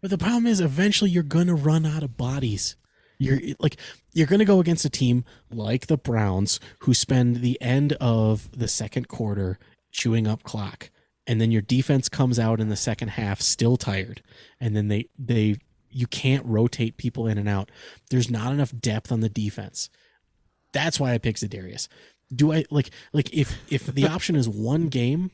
But 0.00 0.10
the 0.10 0.18
problem 0.18 0.46
is, 0.46 0.60
eventually, 0.60 1.10
you're 1.10 1.22
gonna 1.22 1.54
run 1.54 1.84
out 1.84 2.02
of 2.02 2.16
bodies. 2.16 2.76
You're 3.18 3.38
like 3.58 3.76
you're 4.14 4.26
gonna 4.26 4.46
go 4.46 4.60
against 4.60 4.84
a 4.86 4.90
team 4.90 5.24
like 5.50 5.88
the 5.88 5.98
Browns, 5.98 6.58
who 6.80 6.94
spend 6.94 7.36
the 7.42 7.60
end 7.60 7.92
of 8.00 8.48
the 8.52 8.66
second 8.68 9.08
quarter 9.08 9.58
chewing 9.92 10.26
up 10.26 10.42
clock, 10.42 10.90
and 11.26 11.38
then 11.40 11.50
your 11.50 11.60
defense 11.62 12.08
comes 12.08 12.38
out 12.38 12.60
in 12.60 12.68
the 12.70 12.76
second 12.76 13.08
half 13.08 13.40
still 13.42 13.76
tired, 13.76 14.22
and 14.58 14.74
then 14.74 14.88
they 14.88 15.08
they 15.18 15.56
you 15.90 16.06
can't 16.06 16.46
rotate 16.46 16.96
people 16.96 17.26
in 17.26 17.36
and 17.36 17.48
out. 17.48 17.70
There's 18.10 18.30
not 18.30 18.52
enough 18.52 18.72
depth 18.80 19.10
on 19.12 19.20
the 19.20 19.28
defense. 19.28 19.90
That's 20.72 21.00
why 21.00 21.12
I 21.14 21.18
picked 21.18 21.40
Za'Darius. 21.40 21.88
Do 22.34 22.52
I 22.52 22.64
like 22.70 22.90
like 23.12 23.32
if 23.34 23.58
if 23.72 23.86
the 23.86 24.06
option 24.16 24.36
is 24.36 24.48
one 24.48 24.88
game, 24.88 25.30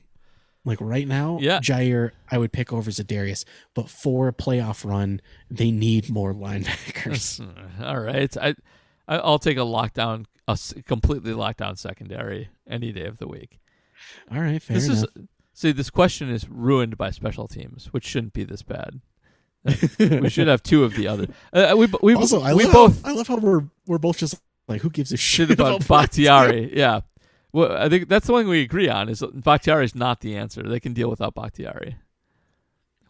like 0.65 0.79
right 0.81 1.07
now, 1.07 1.39
Yeah. 1.41 1.59
Jaire 1.61 2.13
I 2.31 2.39
would 2.39 2.53
pick 2.53 2.73
over 2.73 2.91
Za'Darius, 2.91 3.45
but 3.75 3.89
for 3.91 4.29
a 4.29 4.33
playoff 4.33 4.85
run, 4.85 5.21
they 5.51 5.71
need 5.71 6.09
more 6.09 6.33
linebackers. 6.33 7.41
All 7.83 8.01
right, 8.01 8.35
I 8.37 8.55
I'll 9.09 9.39
take 9.39 9.57
a 9.59 9.61
lockdown 9.61 10.25
a 10.49 10.57
completely 10.85 11.33
lockdown 11.33 11.77
secondary 11.77 12.49
any 12.69 12.93
day 12.93 13.05
of 13.07 13.19
the 13.19 13.27
week. 13.29 13.59
All 14.31 14.41
right, 14.41 14.63
fair 14.63 14.77
this 14.77 14.87
enough. 14.89 15.05
is 15.17 15.23
see 15.53 15.73
this 15.73 15.91
question 15.91 16.31
is 16.31 16.49
ruined 16.49 16.97
by 16.97 17.11
special 17.11 17.47
teams, 17.49 17.87
which 17.93 18.05
shouldn't 18.07 18.33
be 18.33 18.45
this 18.45 18.63
bad. 18.63 19.01
we 19.99 20.29
should 20.29 20.47
have 20.47 20.63
two 20.63 20.85
of 20.85 20.95
the 20.95 21.09
other. 21.09 21.27
Uh, 21.53 21.75
we 21.77 21.89
we 22.03 22.15
also, 22.15 22.41
I 22.43 22.55
we 22.55 22.65
love 22.65 22.73
both 22.73 23.05
I 23.07 23.13
love 23.13 23.27
how 23.27 23.37
we're 23.37 23.65
we're 23.87 23.99
both 23.99 24.19
just 24.19 24.37
like 24.69 24.83
who 24.83 24.91
gives 24.91 25.13
a 25.13 25.17
shit 25.17 25.49
shit 25.49 25.59
about 25.59 25.87
Bakhtiari. 25.87 26.71
Yeah. 26.77 27.01
Well, 27.53 27.73
I 27.75 27.89
think 27.89 28.09
that's 28.09 28.27
the 28.27 28.33
one 28.35 28.49
we 28.49 28.61
agree 28.61 28.89
on 28.89 29.09
is 29.09 29.23
Bakhtiari 29.33 29.85
is 29.87 29.95
not 29.95 30.21
the 30.21 30.37
answer. 30.37 30.63
They 30.63 30.81
can 30.81 30.93
deal 30.93 31.09
without 31.09 31.35
Bakhtiari, 31.35 31.97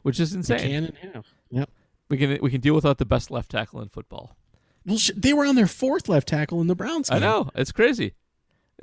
which 0.02 0.20
is 0.20 0.30
They 0.30 0.36
insane. 0.38 0.58
can 0.58 0.84
and 1.02 1.14
have. 1.14 1.26
Yep. 1.50 1.70
We 2.08 2.16
can 2.16 2.38
we 2.40 2.50
can 2.50 2.60
deal 2.60 2.74
without 2.74 2.98
the 2.98 3.04
best 3.06 3.30
left 3.30 3.50
tackle 3.50 3.80
in 3.80 3.88
football. 3.88 4.36
Well, 4.84 4.98
they 5.16 5.32
were 5.32 5.44
on 5.46 5.56
their 5.56 5.66
fourth 5.66 6.08
left 6.08 6.28
tackle 6.28 6.60
in 6.60 6.68
the 6.68 6.76
Browns. 6.76 7.10
I 7.10 7.14
game. 7.14 7.22
know 7.22 7.50
it's 7.56 7.72
crazy. 7.72 8.14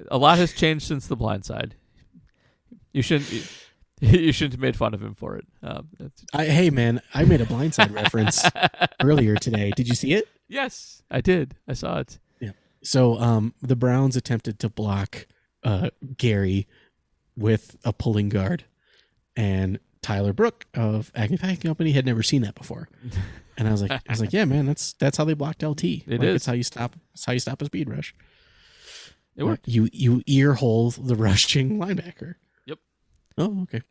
A 0.09 0.17
lot 0.17 0.37
has 0.37 0.51
changed 0.51 0.85
since 0.85 1.07
the 1.07 1.15
blind 1.15 1.45
side. 1.45 1.75
You 2.91 3.01
shouldn't 3.01 3.31
you, 3.31 3.43
you 4.01 4.31
shouldn't 4.33 4.53
have 4.53 4.59
made 4.59 4.75
fun 4.75 4.93
of 4.93 5.01
him 5.01 5.15
for 5.15 5.37
it. 5.37 5.45
Um, 5.61 5.87
I, 6.33 6.45
hey 6.45 6.69
man, 6.71 7.01
I 7.13 7.23
made 7.23 7.39
a 7.39 7.45
blindside 7.45 7.93
reference 7.93 8.43
earlier 9.01 9.35
today. 9.37 9.71
Did 9.77 9.87
you 9.87 9.95
see 9.95 10.13
it? 10.13 10.27
yes, 10.49 11.03
I 11.09 11.21
did. 11.21 11.55
I 11.69 11.73
saw 11.73 11.99
it. 11.99 12.19
So 12.83 13.17
um, 13.17 13.53
the 13.61 13.75
Browns 13.75 14.15
attempted 14.15 14.59
to 14.59 14.69
block 14.69 15.27
uh, 15.63 15.89
Gary 16.17 16.67
with 17.35 17.77
a 17.83 17.93
pulling 17.93 18.29
guard, 18.29 18.65
and 19.35 19.79
Tyler 20.01 20.33
Brooke 20.33 20.65
of 20.73 21.11
Acme 21.15 21.37
Packing 21.37 21.69
Company 21.69 21.91
had 21.91 22.05
never 22.05 22.21
seen 22.21 22.41
that 22.43 22.55
before. 22.55 22.89
And 23.55 23.67
I 23.67 23.71
was 23.71 23.83
like, 23.83 23.91
I 23.91 24.01
was 24.09 24.19
like, 24.19 24.33
yeah, 24.33 24.45
man, 24.45 24.65
that's 24.65 24.93
that's 24.93 25.15
how 25.15 25.25
they 25.25 25.35
blocked 25.35 25.61
LT. 25.61 25.83
It 25.83 26.07
like, 26.07 26.23
is. 26.23 26.35
It's 26.37 26.45
how 26.47 26.53
you 26.53 26.63
stop. 26.63 26.95
It's 27.13 27.23
how 27.23 27.33
you 27.33 27.39
stop 27.39 27.61
a 27.61 27.65
speed 27.65 27.87
rush. 27.87 28.15
It 29.35 29.43
worked. 29.43 29.67
You 29.67 29.89
you 29.91 30.23
ear 30.25 30.53
hole 30.53 30.89
the 30.89 31.15
rushing 31.27 31.77
linebacker. 31.77 32.35
Yep. 32.65 32.79
Oh, 33.37 33.61
okay. 33.61 33.81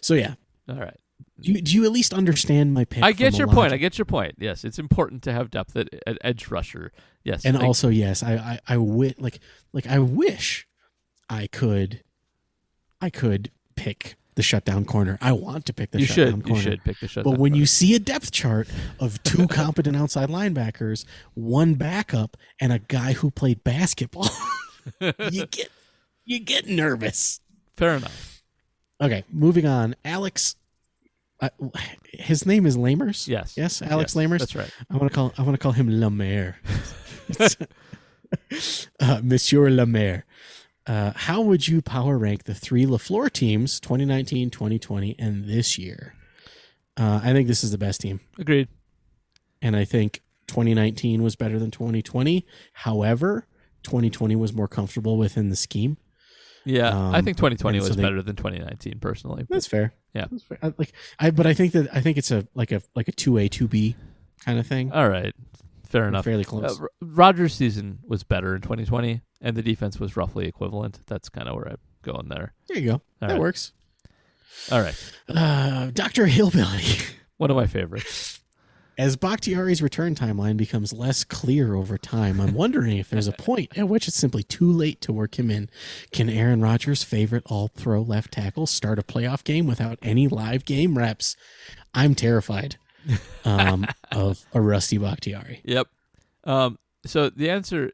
So 0.00 0.14
yeah, 0.14 0.34
All 0.68 0.74
right. 0.76 0.98
Do 1.40 1.52
you, 1.52 1.60
do 1.60 1.74
you 1.74 1.84
at 1.84 1.92
least 1.92 2.14
understand 2.14 2.72
my 2.74 2.84
pick? 2.84 3.02
I 3.04 3.12
get 3.12 3.36
your 3.38 3.46
point. 3.48 3.72
I 3.72 3.76
get 3.76 3.98
your 3.98 4.04
point. 4.06 4.36
Yes, 4.38 4.64
it's 4.64 4.78
important 4.78 5.22
to 5.24 5.32
have 5.32 5.50
depth 5.50 5.76
at, 5.76 5.88
at 6.06 6.18
edge 6.22 6.48
rusher. 6.48 6.92
Yes, 7.24 7.44
and 7.44 7.56
I- 7.56 7.64
also 7.66 7.88
yes 7.88 8.22
i 8.22 8.34
i, 8.68 8.74
I 8.74 8.76
like 8.76 9.40
like 9.72 9.86
i 9.88 9.98
wish 9.98 10.64
i 11.28 11.48
could 11.48 12.04
i 13.00 13.10
could 13.10 13.50
pick 13.74 14.14
the 14.36 14.44
shutdown 14.44 14.84
corner 14.84 15.18
i 15.20 15.32
want 15.32 15.66
to 15.66 15.72
pick 15.74 15.90
the 15.90 15.98
you 15.98 16.06
shutdown 16.06 16.34
should 16.40 16.44
corner 16.44 16.56
you 16.58 16.62
should 16.62 16.84
pick 16.84 17.00
the 17.00 17.08
shutdown. 17.08 17.32
but 17.34 17.40
when 17.40 17.50
corner. 17.50 17.60
you 17.60 17.66
see 17.66 17.96
a 17.96 17.98
depth 17.98 18.30
chart 18.30 18.68
of 19.00 19.20
two 19.24 19.48
competent 19.60 19.96
outside 19.96 20.28
linebackers 20.28 21.04
one 21.34 21.74
backup 21.74 22.36
and 22.60 22.72
a 22.72 22.78
guy 22.78 23.12
who 23.14 23.28
played 23.32 23.64
basketball 23.64 24.28
you 25.00 25.46
get 25.46 25.68
you 26.24 26.38
get 26.38 26.68
nervous 26.68 27.40
fair 27.76 27.96
enough. 27.96 28.40
okay 29.00 29.24
moving 29.32 29.66
on 29.66 29.96
alex 30.04 30.54
uh, 31.40 31.48
his 32.12 32.46
name 32.46 32.66
is 32.66 32.76
Lamers. 32.76 33.28
Yes. 33.28 33.56
Yes, 33.56 33.82
Alex 33.82 34.14
Yes, 34.14 34.24
Lamers. 34.24 34.38
That's 34.38 34.54
right. 34.54 34.70
I 34.90 34.96
want 34.96 35.10
to 35.10 35.14
call 35.14 35.32
I 35.36 35.42
want 35.42 35.54
to 35.54 35.58
call 35.58 35.72
him 35.72 35.88
Lemaire. 36.00 36.58
uh, 39.00 39.20
Monsieur 39.22 39.70
Lemaire. 39.70 40.24
Uh, 40.86 41.12
how 41.16 41.40
would 41.40 41.66
you 41.66 41.82
power 41.82 42.16
rank 42.16 42.44
the 42.44 42.54
three 42.54 42.86
LaFleur 42.86 43.30
teams 43.32 43.80
2019, 43.80 44.50
2020, 44.50 45.16
and 45.18 45.44
this 45.44 45.78
year? 45.78 46.14
Uh, 46.96 47.20
I 47.22 47.32
think 47.32 47.48
this 47.48 47.64
is 47.64 47.72
the 47.72 47.78
best 47.78 48.00
team. 48.00 48.20
Agreed. 48.38 48.68
And 49.60 49.74
I 49.76 49.84
think 49.84 50.22
2019 50.46 51.22
was 51.22 51.34
better 51.34 51.58
than 51.58 51.70
2020. 51.72 52.46
However, 52.72 53.46
2020 53.82 54.36
was 54.36 54.52
more 54.52 54.68
comfortable 54.68 55.18
within 55.18 55.50
the 55.50 55.56
scheme. 55.56 55.96
Yeah, 56.66 56.88
I 56.88 57.18
Um, 57.18 57.24
think 57.24 57.36
2020 57.36 57.78
and 57.78 57.84
so 57.84 57.88
was 57.90 57.96
they- 57.96 58.02
better 58.02 58.20
than 58.22 58.36
2019 58.36 58.98
personally. 59.00 59.44
but- 59.44 59.54
That's 59.54 59.66
fair. 59.66 59.94
Yeah. 60.14 60.26
That's 60.30 60.42
fair. 60.42 60.58
I, 60.62 60.72
like 60.76 60.92
I, 61.18 61.30
but 61.30 61.46
I 61.46 61.54
think 61.54 61.72
that 61.72 61.88
I 61.94 62.00
think 62.00 62.18
it's 62.18 62.30
a 62.30 62.46
like 62.54 62.72
a 62.72 62.82
like 62.94 63.08
a 63.08 63.12
two 63.12 63.38
A 63.38 63.48
two 63.48 63.68
B 63.68 63.96
kind 64.44 64.58
of 64.58 64.66
thing. 64.66 64.90
All 64.92 65.08
right. 65.08 65.34
Fair 65.86 66.08
enough. 66.08 66.24
Fairly 66.24 66.44
close. 66.44 66.80
Uh, 66.80 66.86
Rodgers' 67.00 67.54
season 67.54 68.00
was 68.04 68.24
better 68.24 68.54
in 68.56 68.60
2020, 68.62 69.20
and 69.40 69.56
the 69.56 69.62
defense 69.62 70.00
was 70.00 70.16
roughly 70.16 70.46
equivalent. 70.48 70.98
That's 71.06 71.28
kind 71.28 71.48
of 71.48 71.54
where 71.54 71.68
I'm 71.68 71.76
going 72.02 72.28
there. 72.28 72.52
there 72.68 72.78
you 72.78 72.90
go. 72.92 73.02
that 73.20 73.30
right. 73.30 73.38
works. 73.38 73.72
All 74.72 74.80
right. 74.80 75.12
Uh, 75.28 75.90
Doctor 75.92 76.26
Hillbilly. 76.26 76.82
One 77.36 77.50
of 77.50 77.56
my 77.56 77.66
favorites. 77.66 78.35
As 78.98 79.14
Bakhtiari's 79.14 79.82
return 79.82 80.14
timeline 80.14 80.56
becomes 80.56 80.90
less 80.90 81.22
clear 81.22 81.74
over 81.74 81.98
time, 81.98 82.40
I'm 82.40 82.54
wondering 82.54 82.96
if 82.96 83.10
there's 83.10 83.28
a 83.28 83.32
point 83.38 83.76
at 83.76 83.90
which 83.90 84.08
it's 84.08 84.16
simply 84.16 84.42
too 84.42 84.70
late 84.70 85.02
to 85.02 85.12
work 85.12 85.38
him 85.38 85.50
in. 85.50 85.68
Can 86.12 86.30
Aaron 86.30 86.62
Rodgers' 86.62 87.02
favorite 87.02 87.42
all 87.46 87.68
pro 87.68 88.00
left 88.00 88.32
tackle 88.32 88.66
start 88.66 88.98
a 88.98 89.02
playoff 89.02 89.44
game 89.44 89.66
without 89.66 89.98
any 90.00 90.28
live 90.28 90.64
game 90.64 90.96
reps? 90.96 91.36
I'm 91.92 92.14
terrified 92.14 92.76
um, 93.44 93.86
of 94.12 94.46
a 94.54 94.62
rusty 94.62 94.96
Bakhtiari. 94.96 95.60
Yep. 95.64 95.88
Um, 96.44 96.78
so 97.04 97.28
the 97.28 97.50
answer 97.50 97.92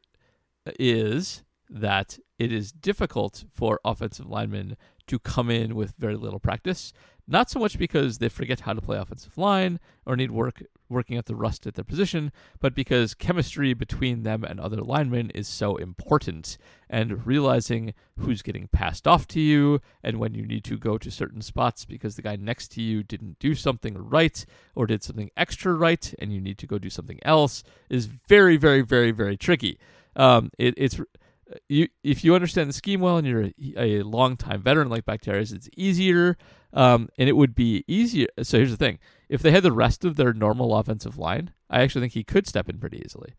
is 0.79 1.43
that 1.69 2.17
it 2.39 2.53
is 2.53 2.71
difficult 2.71 3.43
for 3.51 3.81
offensive 3.83 4.27
linemen 4.27 4.77
to 5.07 5.19
come 5.19 5.49
in 5.49 5.75
with 5.75 5.95
very 5.97 6.15
little 6.15 6.39
practice. 6.39 6.93
Not 7.27 7.49
so 7.49 7.59
much 7.59 7.77
because 7.77 8.19
they 8.19 8.29
forget 8.29 8.61
how 8.61 8.73
to 8.73 8.81
play 8.81 8.97
offensive 8.97 9.37
line 9.37 9.79
or 10.05 10.15
need 10.15 10.31
work 10.31 10.63
working 10.93 11.17
at 11.17 11.25
the 11.25 11.35
rust 11.35 11.67
at 11.67 11.75
their 11.75 11.83
position, 11.83 12.31
but 12.59 12.73
because 12.73 13.13
chemistry 13.13 13.73
between 13.73 14.23
them 14.23 14.43
and 14.43 14.59
other 14.59 14.81
linemen 14.81 15.29
is 15.31 15.47
so 15.47 15.75
important. 15.75 16.57
And 16.89 17.25
realizing 17.25 17.93
who's 18.19 18.43
getting 18.43 18.67
passed 18.67 19.07
off 19.07 19.27
to 19.29 19.39
you 19.39 19.81
and 20.03 20.19
when 20.19 20.35
you 20.35 20.45
need 20.45 20.63
to 20.65 20.77
go 20.77 20.99
to 20.99 21.09
certain 21.09 21.41
spots 21.41 21.85
because 21.85 22.15
the 22.15 22.21
guy 22.21 22.35
next 22.35 22.69
to 22.73 22.81
you 22.81 23.01
didn't 23.01 23.39
do 23.39 23.55
something 23.55 23.97
right 23.97 24.45
or 24.75 24.85
did 24.85 25.01
something 25.01 25.31
extra 25.35 25.73
right 25.73 26.13
and 26.19 26.31
you 26.31 26.39
need 26.39 26.59
to 26.59 26.67
go 26.67 26.77
do 26.77 26.91
something 26.91 27.19
else 27.23 27.63
is 27.89 28.05
very, 28.05 28.57
very, 28.57 28.81
very, 28.81 29.09
very 29.09 29.35
tricky. 29.35 29.79
Um, 30.15 30.51
it, 30.59 30.75
it's 30.77 30.99
you 31.67 31.87
if 32.03 32.23
you 32.23 32.35
understand 32.35 32.69
the 32.69 32.73
scheme 32.73 33.01
well 33.01 33.17
and 33.17 33.27
you're 33.27 33.43
a, 33.75 33.99
a 33.99 34.03
long 34.03 34.37
time 34.37 34.61
veteran 34.61 34.89
like 34.89 35.05
Bakhtiari's, 35.05 35.51
it's 35.51 35.69
easier. 35.75 36.37
Um, 36.75 37.09
and 37.19 37.29
it 37.29 37.33
would 37.33 37.53
be 37.53 37.83
easier. 37.87 38.27
So 38.41 38.57
here's 38.57 38.71
the 38.71 38.77
thing: 38.77 38.99
if 39.33 39.41
they 39.41 39.49
had 39.49 39.63
the 39.63 39.71
rest 39.71 40.05
of 40.05 40.15
their 40.15 40.31
normal 40.31 40.75
offensive 40.75 41.17
line, 41.17 41.53
I 41.67 41.81
actually 41.81 42.01
think 42.01 42.13
he 42.13 42.23
could 42.23 42.45
step 42.45 42.69
in 42.69 42.77
pretty 42.77 43.01
easily. 43.03 43.33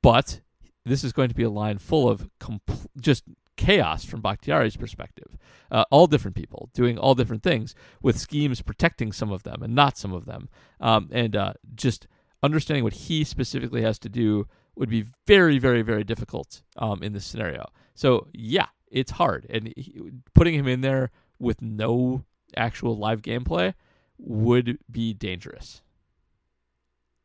But 0.00 0.40
this 0.84 1.02
is 1.02 1.12
going 1.12 1.30
to 1.30 1.34
be 1.34 1.42
a 1.42 1.50
line 1.50 1.78
full 1.78 2.08
of 2.08 2.30
compl- 2.38 2.86
just 3.00 3.24
chaos 3.56 4.04
from 4.04 4.20
Bakhtiari's 4.20 4.76
perspective. 4.76 5.36
Uh, 5.68 5.82
all 5.90 6.06
different 6.06 6.36
people 6.36 6.70
doing 6.74 6.96
all 6.96 7.16
different 7.16 7.42
things 7.42 7.74
with 8.00 8.20
schemes 8.20 8.62
protecting 8.62 9.10
some 9.10 9.32
of 9.32 9.42
them 9.42 9.64
and 9.64 9.74
not 9.74 9.98
some 9.98 10.12
of 10.12 10.26
them. 10.26 10.48
Um, 10.78 11.08
and 11.10 11.34
uh, 11.34 11.54
just 11.74 12.06
understanding 12.40 12.84
what 12.84 12.92
he 12.92 13.24
specifically 13.24 13.82
has 13.82 13.98
to 13.98 14.08
do 14.08 14.46
would 14.76 14.90
be 14.90 15.06
very, 15.26 15.58
very, 15.58 15.82
very 15.82 16.04
difficult 16.04 16.62
um, 16.78 17.02
in 17.02 17.14
this 17.14 17.24
scenario. 17.24 17.66
So 17.96 18.28
yeah, 18.32 18.66
it's 18.92 19.10
hard, 19.10 19.46
and 19.50 19.72
he, 19.76 20.12
putting 20.36 20.54
him 20.54 20.68
in 20.68 20.82
there 20.82 21.10
with 21.40 21.60
no 21.60 22.26
actual 22.56 22.96
live 22.96 23.22
gameplay 23.22 23.74
would 24.22 24.78
be 24.90 25.12
dangerous. 25.12 25.82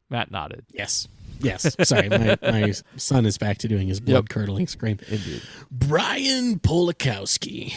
Matt 0.09 0.31
nodded. 0.31 0.65
Yes. 0.71 1.07
Yes. 1.39 1.75
Sorry, 1.83 2.09
my, 2.09 2.37
my 2.41 2.73
son 2.95 3.25
is 3.25 3.37
back 3.37 3.57
to 3.59 3.67
doing 3.67 3.87
his 3.87 3.99
blood 3.99 4.29
curdling 4.29 4.67
scream. 4.67 4.99
Indeed. 5.07 5.41
Brian 5.69 6.59
Polakowski. 6.59 7.75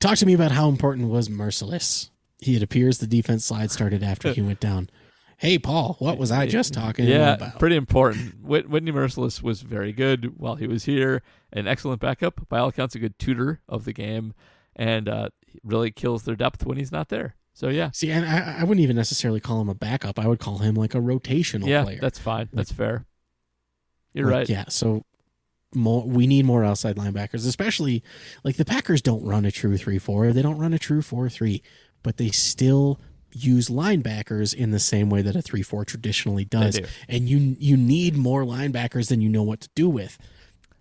Talk 0.00 0.18
to 0.18 0.26
me 0.26 0.34
about 0.34 0.52
how 0.52 0.68
important 0.68 1.08
was 1.08 1.28
Mercilus. 1.28 2.10
He 2.40 2.56
it 2.56 2.62
appears 2.62 2.98
the 2.98 3.06
defense 3.06 3.44
slide 3.46 3.70
started 3.70 4.02
after 4.02 4.32
he 4.32 4.42
went 4.42 4.60
down. 4.60 4.90
Hey 5.38 5.58
Paul, 5.58 5.96
what 5.98 6.16
was 6.16 6.32
I 6.32 6.46
just 6.46 6.72
talking 6.72 7.06
yeah, 7.06 7.34
about? 7.34 7.58
pretty 7.58 7.76
important. 7.76 8.42
Whitney 8.42 8.90
Mercilus 8.90 9.42
was 9.42 9.60
very 9.60 9.92
good 9.92 10.38
while 10.38 10.54
he 10.56 10.66
was 10.66 10.84
here. 10.84 11.22
An 11.52 11.66
excellent 11.66 12.00
backup, 12.00 12.48
by 12.48 12.58
all 12.58 12.68
accounts, 12.68 12.94
a 12.94 12.98
good 12.98 13.18
tutor 13.18 13.60
of 13.68 13.84
the 13.84 13.92
game, 13.92 14.32
and 14.74 15.08
uh, 15.08 15.28
really 15.62 15.90
kills 15.90 16.22
their 16.22 16.36
depth 16.36 16.64
when 16.64 16.78
he's 16.78 16.92
not 16.92 17.10
there. 17.10 17.36
So 17.56 17.70
yeah, 17.70 17.90
See, 17.92 18.10
and 18.10 18.26
I, 18.26 18.58
I 18.60 18.64
wouldn't 18.64 18.82
even 18.82 18.96
necessarily 18.96 19.40
call 19.40 19.62
him 19.62 19.70
a 19.70 19.74
backup. 19.74 20.18
I 20.18 20.26
would 20.26 20.38
call 20.38 20.58
him 20.58 20.74
like 20.74 20.94
a 20.94 20.98
rotational 20.98 21.66
yeah, 21.66 21.84
player. 21.84 21.98
that's 22.02 22.18
fine. 22.18 22.50
That's 22.52 22.70
fair. 22.70 23.06
You're 24.12 24.26
Like, 24.26 24.34
right. 24.34 24.48
Yeah. 24.50 24.64
So 24.68 25.06
more, 25.74 26.06
we 26.06 26.26
need 26.26 26.44
more 26.44 26.64
outside 26.64 26.96
linebackers, 26.96 27.46
especially 27.46 28.04
like 28.44 28.56
the 28.56 28.66
Packers 28.66 29.00
don't 29.00 29.24
run 29.24 29.46
a 29.46 29.50
true 29.50 29.78
3 29.78 29.98
4. 29.98 30.34
They 30.34 30.42
don't 30.42 30.58
run 30.58 30.74
a 30.74 30.78
true 30.78 31.00
4 31.00 31.30
3, 31.30 31.62
but 32.02 32.18
they 32.18 32.28
still 32.28 33.00
use 33.32 33.70
linebackers 33.70 34.52
in 34.52 34.70
the 34.70 34.78
same 34.78 35.08
way 35.08 35.22
that 35.22 35.34
a 35.34 35.40
3 35.40 35.62
4 35.62 35.86
traditionally 35.86 36.44
does. 36.44 36.78
do. 36.78 36.84
And 37.08 37.26
you 37.26 37.56
you 37.58 37.78
need 37.78 38.18
more 38.18 38.44
linebackers 38.44 39.08
than 39.08 39.22
you 39.22 39.30
know 39.30 39.42
what 39.42 39.62
to 39.62 39.70
do 39.74 39.88
with. 39.88 40.18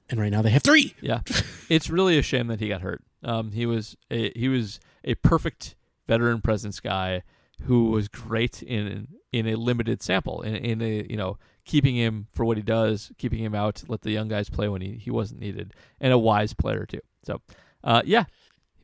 And 0.09 0.19
right 0.19 0.29
now 0.29 0.41
they 0.41 0.49
have 0.49 0.63
three. 0.63 0.93
Yeah, 0.99 1.21
it's 1.69 1.89
really 1.89 2.17
a 2.17 2.21
shame 2.21 2.47
that 2.47 2.59
he 2.59 2.67
got 2.67 2.81
hurt. 2.81 3.01
Um, 3.23 3.53
he 3.53 3.65
was 3.65 3.95
a 4.11 4.37
he 4.37 4.49
was 4.49 4.81
a 5.05 5.15
perfect 5.15 5.75
veteran 6.07 6.41
presence 6.41 6.79
guy 6.79 7.23
who 7.63 7.89
was 7.89 8.07
great 8.07 8.61
in 8.63 9.07
in 9.31 9.47
a 9.47 9.55
limited 9.55 10.01
sample 10.01 10.41
in 10.41 10.55
in 10.55 10.81
a 10.81 11.05
you 11.09 11.17
know 11.17 11.37
keeping 11.65 11.95
him 11.95 12.27
for 12.31 12.45
what 12.45 12.57
he 12.57 12.63
does, 12.63 13.11
keeping 13.17 13.39
him 13.39 13.55
out, 13.55 13.83
let 13.87 14.01
the 14.03 14.11
young 14.11 14.27
guys 14.27 14.49
play 14.49 14.69
when 14.69 14.81
he 14.81 14.93
he 14.93 15.11
wasn't 15.11 15.39
needed, 15.39 15.73
and 15.99 16.13
a 16.13 16.17
wise 16.17 16.53
player 16.53 16.85
too. 16.85 17.01
So, 17.23 17.41
uh, 17.83 18.03
yeah, 18.05 18.25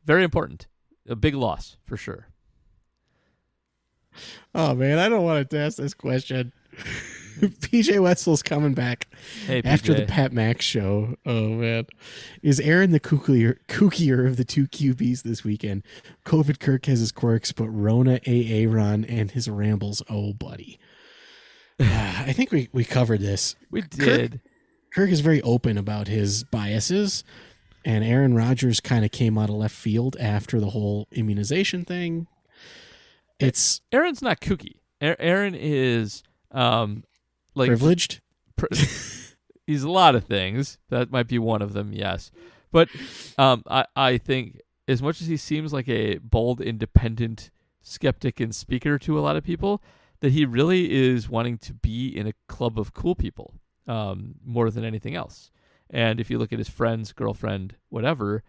very 0.04 0.24
important. 0.24 0.66
A 1.08 1.16
big 1.16 1.34
loss 1.34 1.76
for 1.84 1.96
sure. 1.96 2.28
Oh 4.54 4.74
man, 4.74 4.98
I 4.98 5.08
don't 5.08 5.24
want 5.24 5.48
to 5.48 5.58
ask 5.58 5.78
this 5.78 5.94
question. 5.94 6.52
PJ 7.40 8.00
Wetzel's 8.00 8.42
coming 8.42 8.74
back 8.74 9.08
Hey, 9.46 9.62
after 9.64 9.94
the 9.94 10.04
Pat 10.06 10.32
Max 10.32 10.64
show. 10.64 11.16
Oh 11.26 11.48
man, 11.50 11.86
is 12.42 12.60
Aaron 12.60 12.90
the 12.90 13.00
kookier, 13.00 13.56
kookier 13.68 14.26
of 14.26 14.36
the 14.36 14.44
two 14.44 14.66
QBs 14.66 15.22
this 15.22 15.42
weekend? 15.44 15.82
COVID 16.24 16.60
Kirk 16.60 16.86
has 16.86 17.00
his 17.00 17.12
quirks, 17.12 17.52
but 17.52 17.68
Rona 17.68 18.20
AA 18.26 18.64
Ron 18.68 19.04
and 19.04 19.30
his 19.30 19.48
rambles. 19.48 20.02
Oh 20.08 20.32
buddy, 20.32 20.78
Ah, 21.80 22.24
I 22.26 22.32
think 22.32 22.50
we 22.52 22.68
we 22.72 22.84
covered 22.84 23.20
this. 23.20 23.56
we 23.70 23.82
did. 23.82 24.40
Kirk 24.94 25.10
is 25.10 25.20
very 25.20 25.40
open 25.42 25.78
about 25.78 26.06
his 26.08 26.44
biases, 26.44 27.24
and 27.84 28.04
Aaron 28.04 28.34
Rodgers 28.34 28.78
kind 28.80 29.04
of 29.04 29.10
came 29.10 29.38
out 29.38 29.48
of 29.48 29.54
left 29.56 29.74
field 29.74 30.16
after 30.20 30.60
the 30.60 30.70
whole 30.70 31.08
immunization 31.12 31.84
thing. 31.84 32.26
It's 33.40 33.80
Aaron's 33.90 34.22
not 34.22 34.40
kooky. 34.40 34.76
Aaron 35.00 35.54
is 35.56 36.22
um 36.52 37.02
like 37.54 37.68
privileged. 37.68 38.20
pr- 38.56 38.66
he's 39.66 39.82
a 39.82 39.90
lot 39.90 40.14
of 40.14 40.24
things. 40.24 40.78
That 40.88 41.10
might 41.10 41.28
be 41.28 41.38
one 41.38 41.62
of 41.62 41.72
them, 41.72 41.92
yes. 41.92 42.30
But 42.70 42.88
um, 43.38 43.62
I 43.68 43.86
I 43.94 44.18
think 44.18 44.60
as 44.88 45.02
much 45.02 45.20
as 45.20 45.26
he 45.26 45.36
seems 45.36 45.72
like 45.72 45.88
a 45.88 46.18
bold, 46.18 46.60
independent 46.60 47.50
skeptic 47.80 48.40
and 48.40 48.54
speaker 48.54 48.98
to 48.98 49.18
a 49.18 49.20
lot 49.20 49.36
of 49.36 49.44
people, 49.44 49.82
that 50.20 50.32
he 50.32 50.44
really 50.44 50.92
is 50.92 51.28
wanting 51.28 51.58
to 51.58 51.74
be 51.74 52.08
in 52.08 52.26
a 52.26 52.32
club 52.48 52.78
of 52.78 52.94
cool 52.94 53.14
people 53.14 53.54
um, 53.86 54.36
more 54.44 54.70
than 54.70 54.84
anything 54.84 55.14
else. 55.14 55.50
And 55.90 56.20
if 56.20 56.30
you 56.30 56.38
look 56.38 56.52
at 56.52 56.58
his 56.58 56.70
friends, 56.70 57.12
girlfriend, 57.12 57.76
whatever, 57.90 58.42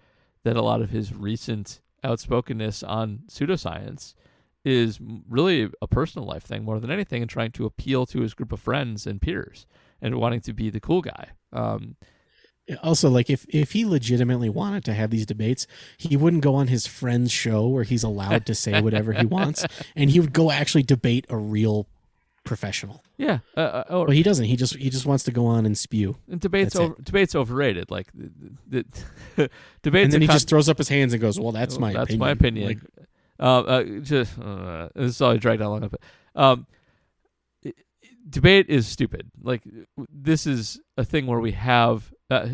that 0.43 0.55
a 0.55 0.61
lot 0.61 0.81
of 0.81 0.91
his 0.91 1.13
recent 1.13 1.81
outspokenness 2.05 2.83
on 2.83 3.23
pseudoscience 3.27 4.13
is 4.65 4.99
really 5.29 5.69
a 5.81 5.87
personal 5.87 6.27
life 6.27 6.43
thing 6.43 6.63
more 6.63 6.79
than 6.79 6.89
anything 6.91 7.21
and 7.21 7.29
trying 7.29 7.51
to 7.51 7.65
appeal 7.65 8.05
to 8.07 8.21
his 8.21 8.33
group 8.33 8.51
of 8.51 8.59
friends 8.59 9.05
and 9.05 9.21
peers 9.21 9.65
and 10.01 10.15
wanting 10.15 10.41
to 10.41 10.53
be 10.53 10.69
the 10.69 10.79
cool 10.79 11.01
guy. 11.01 11.29
Um, 11.51 11.95
Also, 12.81 13.09
like 13.09 13.29
if 13.29 13.45
if 13.49 13.73
he 13.73 13.83
legitimately 13.85 14.47
wanted 14.49 14.85
to 14.85 14.93
have 14.93 15.09
these 15.09 15.25
debates, 15.25 15.67
he 15.97 16.15
wouldn't 16.15 16.43
go 16.43 16.55
on 16.55 16.67
his 16.69 16.87
friend's 16.87 17.29
show 17.31 17.67
where 17.67 17.83
he's 17.83 18.03
allowed 18.03 18.45
to 18.45 18.55
say 18.55 18.79
whatever 18.81 19.11
he 19.11 19.25
wants, 19.25 19.65
and 19.97 20.09
he 20.11 20.19
would 20.21 20.31
go 20.31 20.49
actually 20.49 20.83
debate 20.83 21.25
a 21.29 21.35
real 21.35 21.87
professional. 22.45 23.03
yeah, 23.17 23.39
uh, 23.57 23.59
uh, 23.59 23.83
or 23.89 24.05
But 24.07 24.15
he 24.15 24.23
doesn't. 24.23 24.45
He 24.45 24.55
just 24.55 24.77
he 24.77 24.89
just 24.89 25.05
wants 25.05 25.25
to 25.25 25.31
go 25.31 25.45
on 25.45 25.65
and 25.65 25.77
spew, 25.77 26.15
and 26.31 26.39
debates 26.39 26.77
over, 26.77 26.95
debates 27.03 27.35
overrated. 27.35 27.91
Like 27.91 28.07
the, 28.13 28.85
the 29.35 29.49
debates. 29.81 30.05
and 30.05 30.13
then 30.13 30.21
he 30.21 30.27
con- 30.27 30.35
just 30.35 30.47
throws 30.47 30.69
up 30.69 30.77
his 30.77 30.87
hands 30.87 31.11
and 31.11 31.21
goes, 31.21 31.37
"Well, 31.37 31.51
that's 31.51 31.77
my 31.77 31.91
that's 31.91 32.05
opinion." 32.05 32.19
my 32.19 32.31
opinion. 32.31 32.67
Like, 32.67 32.79
uh, 33.43 33.61
uh, 33.61 33.83
just 34.01 34.39
uh, 34.39 34.89
this 34.95 35.11
is 35.15 35.21
all 35.21 35.31
I 35.31 35.37
dragged 35.37 35.61
on 35.61 35.69
long 35.69 35.77
enough. 35.79 35.93
Um, 36.35 36.67
i- 37.65 37.73
i- 38.03 38.07
debate 38.29 38.67
is 38.69 38.87
stupid. 38.87 39.29
Like 39.41 39.63
this 40.09 40.47
is 40.47 40.79
a 40.97 41.03
thing 41.05 41.27
where 41.27 41.39
we 41.39 41.51
have. 41.51 42.13
Uh, 42.29 42.49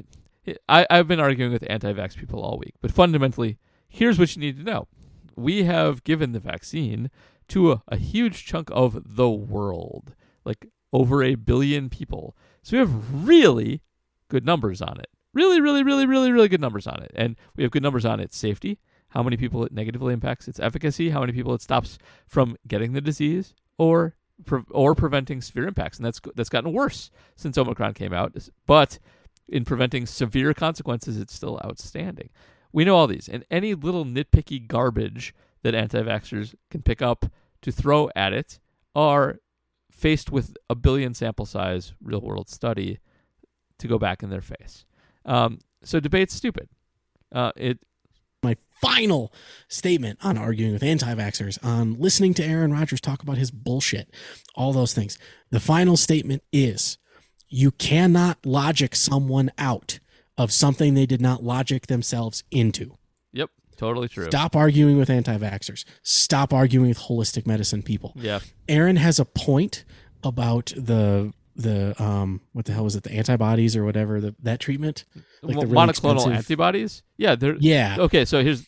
I 0.68 0.88
I've 0.90 1.08
been 1.08 1.20
arguing 1.20 1.52
with 1.52 1.64
anti-vax 1.70 2.18
people 2.18 2.42
all 2.42 2.58
week, 2.58 2.74
but 2.82 2.92
fundamentally, 2.92 3.58
here's 3.88 4.18
what 4.18 4.36
you 4.36 4.40
need 4.42 4.58
to 4.58 4.64
know: 4.64 4.88
we 5.36 5.64
have 5.64 6.04
given 6.04 6.32
the 6.32 6.40
vaccine 6.40 7.12
to 7.50 7.72
a, 7.72 7.84
a 7.88 7.98
huge 7.98 8.46
chunk 8.46 8.70
of 8.72 9.16
the 9.16 9.30
world, 9.30 10.16
like 10.46 10.68
over 10.92 11.22
a 11.24 11.36
billion 11.36 11.90
people. 11.90 12.36
So 12.64 12.74
we 12.76 12.80
have 12.80 13.28
really 13.28 13.82
good 14.28 14.46
numbers 14.46 14.82
on 14.82 15.00
it. 15.00 15.08
Really, 15.34 15.62
really, 15.62 15.84
really, 15.84 16.06
really, 16.08 16.32
really 16.32 16.48
good 16.48 16.62
numbers 16.62 16.88
on 16.88 17.02
it. 17.04 17.12
And 17.16 17.36
we 17.56 17.64
have 17.64 17.72
good 17.72 17.84
numbers 17.84 18.06
on 18.06 18.20
its 18.20 18.36
safety, 18.38 18.80
how 19.10 19.24
many 19.24 19.38
people 19.38 19.64
it 19.66 19.72
negatively 19.72 20.14
impacts 20.14 20.48
its 20.48 20.60
efficacy, 20.60 21.10
how 21.10 21.22
many 21.22 21.34
people 21.34 21.54
it 21.54 21.62
stops 21.62 21.98
from 22.28 22.56
getting 22.68 22.94
the 22.94 23.02
disease, 23.02 23.54
or 23.78 24.16
or 24.72 24.96
preventing 24.96 25.42
severe 25.42 25.68
impacts. 25.68 25.98
And 25.98 26.06
that's 26.06 26.22
that's 26.36 26.50
gotten 26.50 26.72
worse 26.72 27.12
since 27.36 27.58
Omicron 27.58 27.94
came 27.94 28.14
out. 28.14 28.36
But 28.66 29.00
in 29.48 29.66
preventing 29.66 30.06
severe 30.06 30.54
consequences, 30.54 31.18
it's 31.18 31.34
still 31.34 31.60
outstanding. 31.66 32.30
We 32.72 32.86
know 32.86 32.96
all 32.96 33.08
these, 33.08 33.28
and 33.28 33.44
any 33.50 33.74
little 33.74 34.06
nitpicky 34.06 34.68
garbage 34.68 35.34
that 35.64 35.76
anti-vaxxers 35.76 36.56
can 36.70 36.84
pick 36.84 37.02
up 37.02 37.26
to 37.62 37.72
throw 37.72 38.10
at 38.16 38.32
it 38.32 38.60
are 38.96 39.40
faced 39.92 40.32
with 40.32 40.56
a 40.70 40.76
billion 40.76 41.14
sample 41.14 41.46
size 41.46 41.94
real 42.02 42.22
world 42.22 42.48
study 42.48 43.00
to 43.80 43.88
go 43.88 43.98
back 43.98 44.24
in 44.24 44.30
their 44.30 44.42
face. 44.42 44.86
Um, 45.26 45.60
so 45.84 46.00
debate's 46.00 46.34
stupid. 46.34 46.70
Uh, 47.32 47.52
it 47.56 47.80
my 48.44 48.56
final 48.82 49.34
statement 49.68 50.20
on 50.24 50.38
arguing 50.38 50.74
with 50.74 50.84
anti-vaxxers, 50.84 51.64
on 51.64 52.00
listening 52.00 52.34
to 52.36 52.44
Aaron 52.44 52.72
Rodgers 52.72 53.02
talk 53.02 53.22
about 53.22 53.38
his 53.38 53.52
bullshit, 53.52 54.10
all 54.56 54.74
those 54.74 54.94
things. 54.94 55.18
The 55.50 55.60
final 55.60 55.98
statement 55.98 56.44
is 56.52 56.98
you 57.50 57.72
cannot 57.72 58.46
logic 58.46 58.96
someone 58.96 59.52
out 59.58 60.00
of 60.38 60.52
something 60.52 60.94
they 60.94 61.06
did 61.06 61.22
not 61.22 61.44
logic 61.44 61.88
themselves 61.88 62.44
into. 62.52 62.98
yep 63.34 63.50
Totally 63.76 64.10
true. 64.10 64.26
Stop 64.26 64.58
arguing 64.58 64.98
with 64.98 65.10
anti-vaxxers. 65.10 65.86
Stop 66.04 66.54
arguing 66.54 66.90
with 66.90 67.00
holistic 67.00 67.48
medicine 67.48 67.82
people. 67.82 68.12
Yeah. 68.14 68.40
Aaron 68.68 68.98
has 68.98 69.20
a 69.20 69.26
point 69.26 69.86
about 70.22 70.74
the 70.76 71.34
the 71.60 72.02
um 72.02 72.42
what 72.54 72.66
the 72.66 72.72
hell 72.74 72.84
was 72.86 72.96
it 72.96 73.04
the 73.04 73.12
antibodies 73.12 73.76
or 73.76 73.84
whatever 73.84 74.20
the, 74.22 74.34
that 74.42 74.60
treatment 74.60 75.04
like 75.44 75.60
the 75.60 75.68
really 75.68 75.76
monoclonal 75.76 76.16
expensive- 76.16 76.32
antibodies. 76.34 77.04
Yeah. 77.18 77.36
They're 77.36 77.56
yeah 77.60 77.98
okay. 78.00 78.24
So 78.26 78.42
here's 78.44 78.66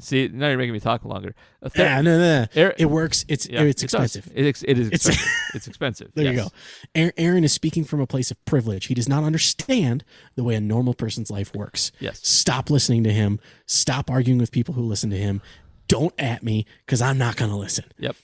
see 0.00 0.28
now 0.32 0.48
you're 0.48 0.58
making 0.58 0.72
me 0.72 0.80
talk 0.80 1.04
longer. 1.04 1.36
Ther- 1.64 1.82
yeah 1.82 2.00
no 2.00 2.18
no, 2.18 2.40
no. 2.40 2.46
Air- 2.60 2.74
it 2.76 2.86
works 2.86 3.24
it's 3.28 3.48
yeah, 3.48 3.62
it's 3.62 3.84
expensive 3.84 4.28
It 4.34 4.44
is, 4.46 4.64
it 4.66 4.78
is 4.78 4.86
It's- 4.88 5.06
expensive. 5.06 5.32
It's, 5.54 5.66
expensive. 5.68 6.10
there 6.14 6.30
you 6.32 6.36
go 6.40 6.48
Aaron, 6.94 7.12
Aaron 7.16 7.44
is 7.44 7.52
speaking 7.54 7.82
from 7.84 8.00
a 8.00 8.06
place 8.06 8.30
of 8.30 8.44
privilege 8.44 8.86
he 8.86 8.94
does 8.94 9.08
not 9.08 9.22
understand 9.24 10.04
the 10.34 10.42
way 10.44 10.54
a 10.56 10.60
normal 10.60 10.92
person's 10.94 11.30
life 11.30 11.54
works 11.54 11.90
Yes. 12.00 12.20
stop 12.26 12.68
listening 12.70 13.02
to 13.04 13.12
him 13.12 13.38
stop 13.66 14.10
arguing 14.10 14.38
with 14.40 14.50
people 14.52 14.74
who 14.74 14.82
listen 14.82 15.08
to 15.10 15.16
him 15.16 15.40
don't 15.86 16.12
at 16.18 16.42
me 16.42 16.66
because 16.84 17.00
i'm 17.00 17.16
not 17.16 17.36
going 17.36 17.50
to 17.50 17.56
listen 17.56 17.84
Yep. 17.98 18.16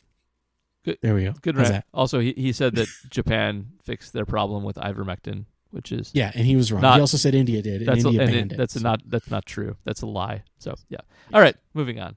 There 1.03 1.15
we 1.15 1.25
go 1.25 1.33
Good 1.43 1.57
How's 1.57 1.71
rant. 1.71 1.85
that? 1.85 1.97
Also, 1.97 2.21
he, 2.21 2.33
he 2.37 2.53
said 2.53 2.75
that 2.77 2.89
Japan 3.11 3.67
fixed 3.83 4.13
their 4.13 4.25
problem 4.27 4.65
with 4.65 4.77
ivermectin, 4.77 5.45
which 5.71 5.91
is 5.93 6.11
yeah 6.15 6.31
and 6.35 6.47
he 6.47 6.57
was 6.57 6.71
wrong 6.73 6.83
Not- 6.83 6.95
he 6.97 7.01
also 7.01 7.17
said 7.17 7.35
india 7.35 7.63
did 7.63 7.81
and 7.83 7.89
that's 7.89 8.05
a, 8.05 8.09
india 8.09 8.23
and 8.23 8.31
banned 8.31 8.53
it, 8.53 8.55
it, 8.55 8.59
that's 8.59 8.75
so- 8.75 8.81
not 8.81 9.01
that's 9.07 9.31
not 9.31 9.47
true. 9.47 9.77
That's 9.85 10.03
a 10.03 10.07
lie. 10.07 10.43
So 10.59 10.75
yeah. 10.89 10.99
All 11.33 11.41
right, 11.41 11.57
moving 11.75 12.01
on. 12.01 12.17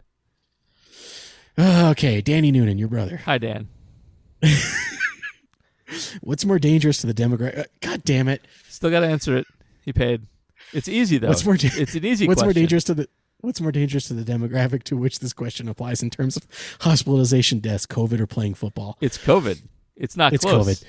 okay 1.59 2.21
danny 2.21 2.51
noonan 2.51 2.77
your 2.77 2.87
brother 2.87 3.17
Hi 3.25 3.37
Dan. 3.37 3.67
what's 6.21 6.45
more 6.45 6.59
dangerous 6.59 6.99
to 6.99 7.07
the 7.07 7.13
demographic 7.13 7.59
uh, 7.59 7.63
god 7.81 8.03
damn 8.03 8.27
it 8.27 8.41
Still 8.69 8.91
got 8.91 8.99
to 8.99 9.07
answer 9.07 9.35
it. 9.35 9.47
He 9.85 9.91
paid. 9.91 10.27
It's 10.71 10.87
easy 10.87 11.17
though. 11.17 11.29
What's 11.29 11.43
more 11.43 11.57
da- 11.57 11.71
it's 11.73 11.95
an 11.95 12.05
easy. 12.05 12.27
what's 12.27 12.43
more 12.43 12.53
dangerous 12.53 12.83
to 12.83 12.93
the 12.93 13.09
what's 13.41 13.61
more 13.61 13.71
dangerous 13.71 14.07
to 14.07 14.13
the 14.13 14.23
demographic 14.29 14.83
to 14.83 14.97
which 14.97 15.19
this 15.19 15.33
question 15.33 15.67
applies 15.67 16.01
in 16.03 16.09
terms 16.09 16.35
of 16.37 16.47
hospitalization 16.81 17.59
deaths 17.59 17.85
covid 17.85 18.19
or 18.19 18.27
playing 18.27 18.53
football 18.53 18.97
It's 19.01 19.17
COVID. 19.17 19.61
It's 19.95 20.15
not 20.17 20.33
it's 20.33 20.43
close. 20.45 20.65
covid 20.67 20.83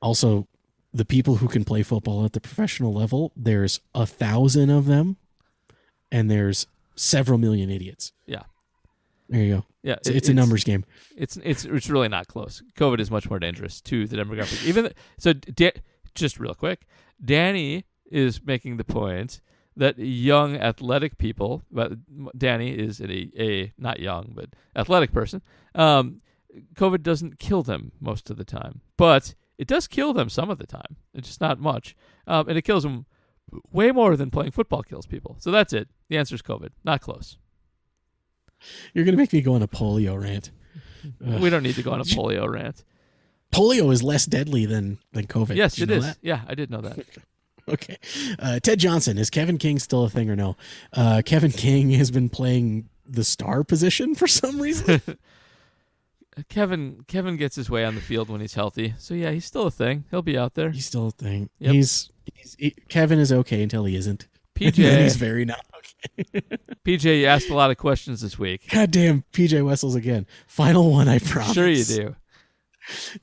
also 0.00 0.46
the 0.94 1.04
people 1.04 1.36
who 1.36 1.48
can 1.48 1.64
play 1.64 1.82
football 1.82 2.24
at 2.24 2.32
the 2.32 2.40
professional 2.40 2.92
level 2.92 3.32
there's 3.36 3.80
a 3.94 4.06
thousand 4.06 4.70
of 4.70 4.86
them 4.86 5.16
and 6.10 6.30
there's 6.30 6.66
several 6.96 7.38
million 7.38 7.70
idiots 7.70 8.12
Yeah. 8.26 8.42
there 9.28 9.42
you 9.42 9.54
go 9.56 9.64
Yeah. 9.82 9.94
it's, 9.94 10.08
it- 10.08 10.16
it's 10.16 10.28
a 10.28 10.34
numbers 10.34 10.64
game 10.64 10.84
It's 11.16 11.36
it's 11.42 11.64
it's 11.64 11.88
really 11.88 12.08
not 12.08 12.26
close. 12.28 12.62
COVID 12.76 13.00
is 13.00 13.10
much 13.10 13.28
more 13.30 13.38
dangerous 13.38 13.80
to 13.82 14.06
the 14.06 14.16
demographic. 14.16 14.64
Even 14.66 14.92
so, 15.18 15.32
da- 15.34 15.72
just 16.14 16.38
real 16.40 16.54
quick, 16.54 16.80
Danny 17.24 17.84
is 18.10 18.42
making 18.44 18.76
the 18.78 18.84
point 18.84 19.40
that 19.76 19.98
young 19.98 20.56
athletic 20.56 21.16
people, 21.18 21.62
but 21.70 21.92
Danny 22.38 22.70
is 22.72 23.00
a, 23.00 23.30
a 23.42 23.72
not 23.78 24.00
young 24.00 24.32
but 24.34 24.50
athletic 24.76 25.12
person. 25.12 25.42
Um, 25.74 26.20
COVID 26.74 27.02
doesn't 27.02 27.38
kill 27.38 27.62
them 27.62 27.92
most 28.00 28.28
of 28.30 28.36
the 28.36 28.44
time, 28.44 28.82
but 28.96 29.34
it 29.58 29.66
does 29.66 29.86
kill 29.86 30.12
them 30.12 30.28
some 30.28 30.50
of 30.50 30.58
the 30.58 30.66
time. 30.66 30.96
It's 31.14 31.28
just 31.28 31.40
not 31.40 31.58
much, 31.58 31.96
um, 32.26 32.48
and 32.48 32.58
it 32.58 32.62
kills 32.62 32.82
them 32.82 33.06
way 33.72 33.90
more 33.92 34.16
than 34.16 34.30
playing 34.30 34.50
football 34.52 34.82
kills 34.82 35.06
people. 35.06 35.36
So 35.40 35.50
that's 35.50 35.72
it. 35.72 35.88
The 36.08 36.18
answer 36.18 36.34
is 36.34 36.42
COVID. 36.42 36.70
Not 36.84 37.00
close. 37.00 37.38
you're 38.94 39.04
gonna 39.04 39.16
make 39.16 39.32
me 39.32 39.40
go 39.40 39.54
on 39.54 39.62
a 39.62 39.68
polio 39.68 40.20
rant. 40.20 40.50
We 41.20 41.50
don't 41.50 41.64
need 41.64 41.74
to 41.74 41.82
go 41.82 41.90
on 41.92 42.00
a 42.00 42.04
polio 42.16 42.48
rant. 42.48 42.84
polio 43.52 43.92
is 43.92 44.02
less 44.04 44.24
deadly 44.24 44.66
than 44.66 44.98
than 45.12 45.26
covid 45.26 45.56
Yes, 45.56 45.80
it 45.80 45.90
is. 45.90 46.04
that? 46.04 46.18
Yeah, 46.22 46.42
I 46.46 46.54
did 46.54 46.70
know 46.70 46.80
that. 46.82 46.98
Okay. 47.68 47.96
Uh, 48.38 48.58
Ted 48.60 48.78
Johnson, 48.78 49.18
is 49.18 49.30
Kevin 49.30 49.58
King 49.58 49.78
still 49.78 50.04
a 50.04 50.10
thing 50.10 50.28
or 50.28 50.36
no? 50.36 50.56
Uh, 50.92 51.22
Kevin 51.24 51.52
King 51.52 51.90
has 51.90 52.10
been 52.10 52.28
playing 52.28 52.88
the 53.06 53.24
star 53.24 53.64
position 53.64 54.14
for 54.14 54.26
some 54.26 54.60
reason. 54.60 55.00
Kevin 56.48 57.04
Kevin 57.08 57.36
gets 57.36 57.56
his 57.56 57.68
way 57.68 57.84
on 57.84 57.94
the 57.94 58.00
field 58.00 58.30
when 58.30 58.40
he's 58.40 58.54
healthy. 58.54 58.94
So 58.98 59.12
yeah, 59.14 59.30
he's 59.30 59.44
still 59.44 59.66
a 59.66 59.70
thing. 59.70 60.04
He'll 60.10 60.22
be 60.22 60.38
out 60.38 60.54
there. 60.54 60.70
he's 60.70 60.86
still 60.86 61.08
a 61.08 61.10
thing. 61.10 61.50
Yep. 61.58 61.72
He's, 61.72 62.10
he's 62.34 62.56
he, 62.58 62.70
Kevin 62.88 63.18
is 63.18 63.32
okay 63.32 63.62
until 63.62 63.84
he 63.84 63.96
isn't. 63.96 64.28
PJ 64.54 65.02
he's 65.02 65.16
very 65.16 65.44
not 65.44 65.64
okay. 65.76 66.42
PJ, 66.84 67.20
you 67.20 67.26
asked 67.26 67.50
a 67.50 67.54
lot 67.54 67.70
of 67.70 67.76
questions 67.76 68.20
this 68.20 68.38
week. 68.38 68.68
God 68.70 68.90
damn, 68.90 69.24
PJ 69.32 69.64
Wessels 69.64 69.94
again. 69.94 70.26
Final 70.46 70.90
one, 70.90 71.08
I 71.08 71.18
promise. 71.18 71.54
Sure 71.54 71.68
you 71.68 71.84
do. 71.84 72.16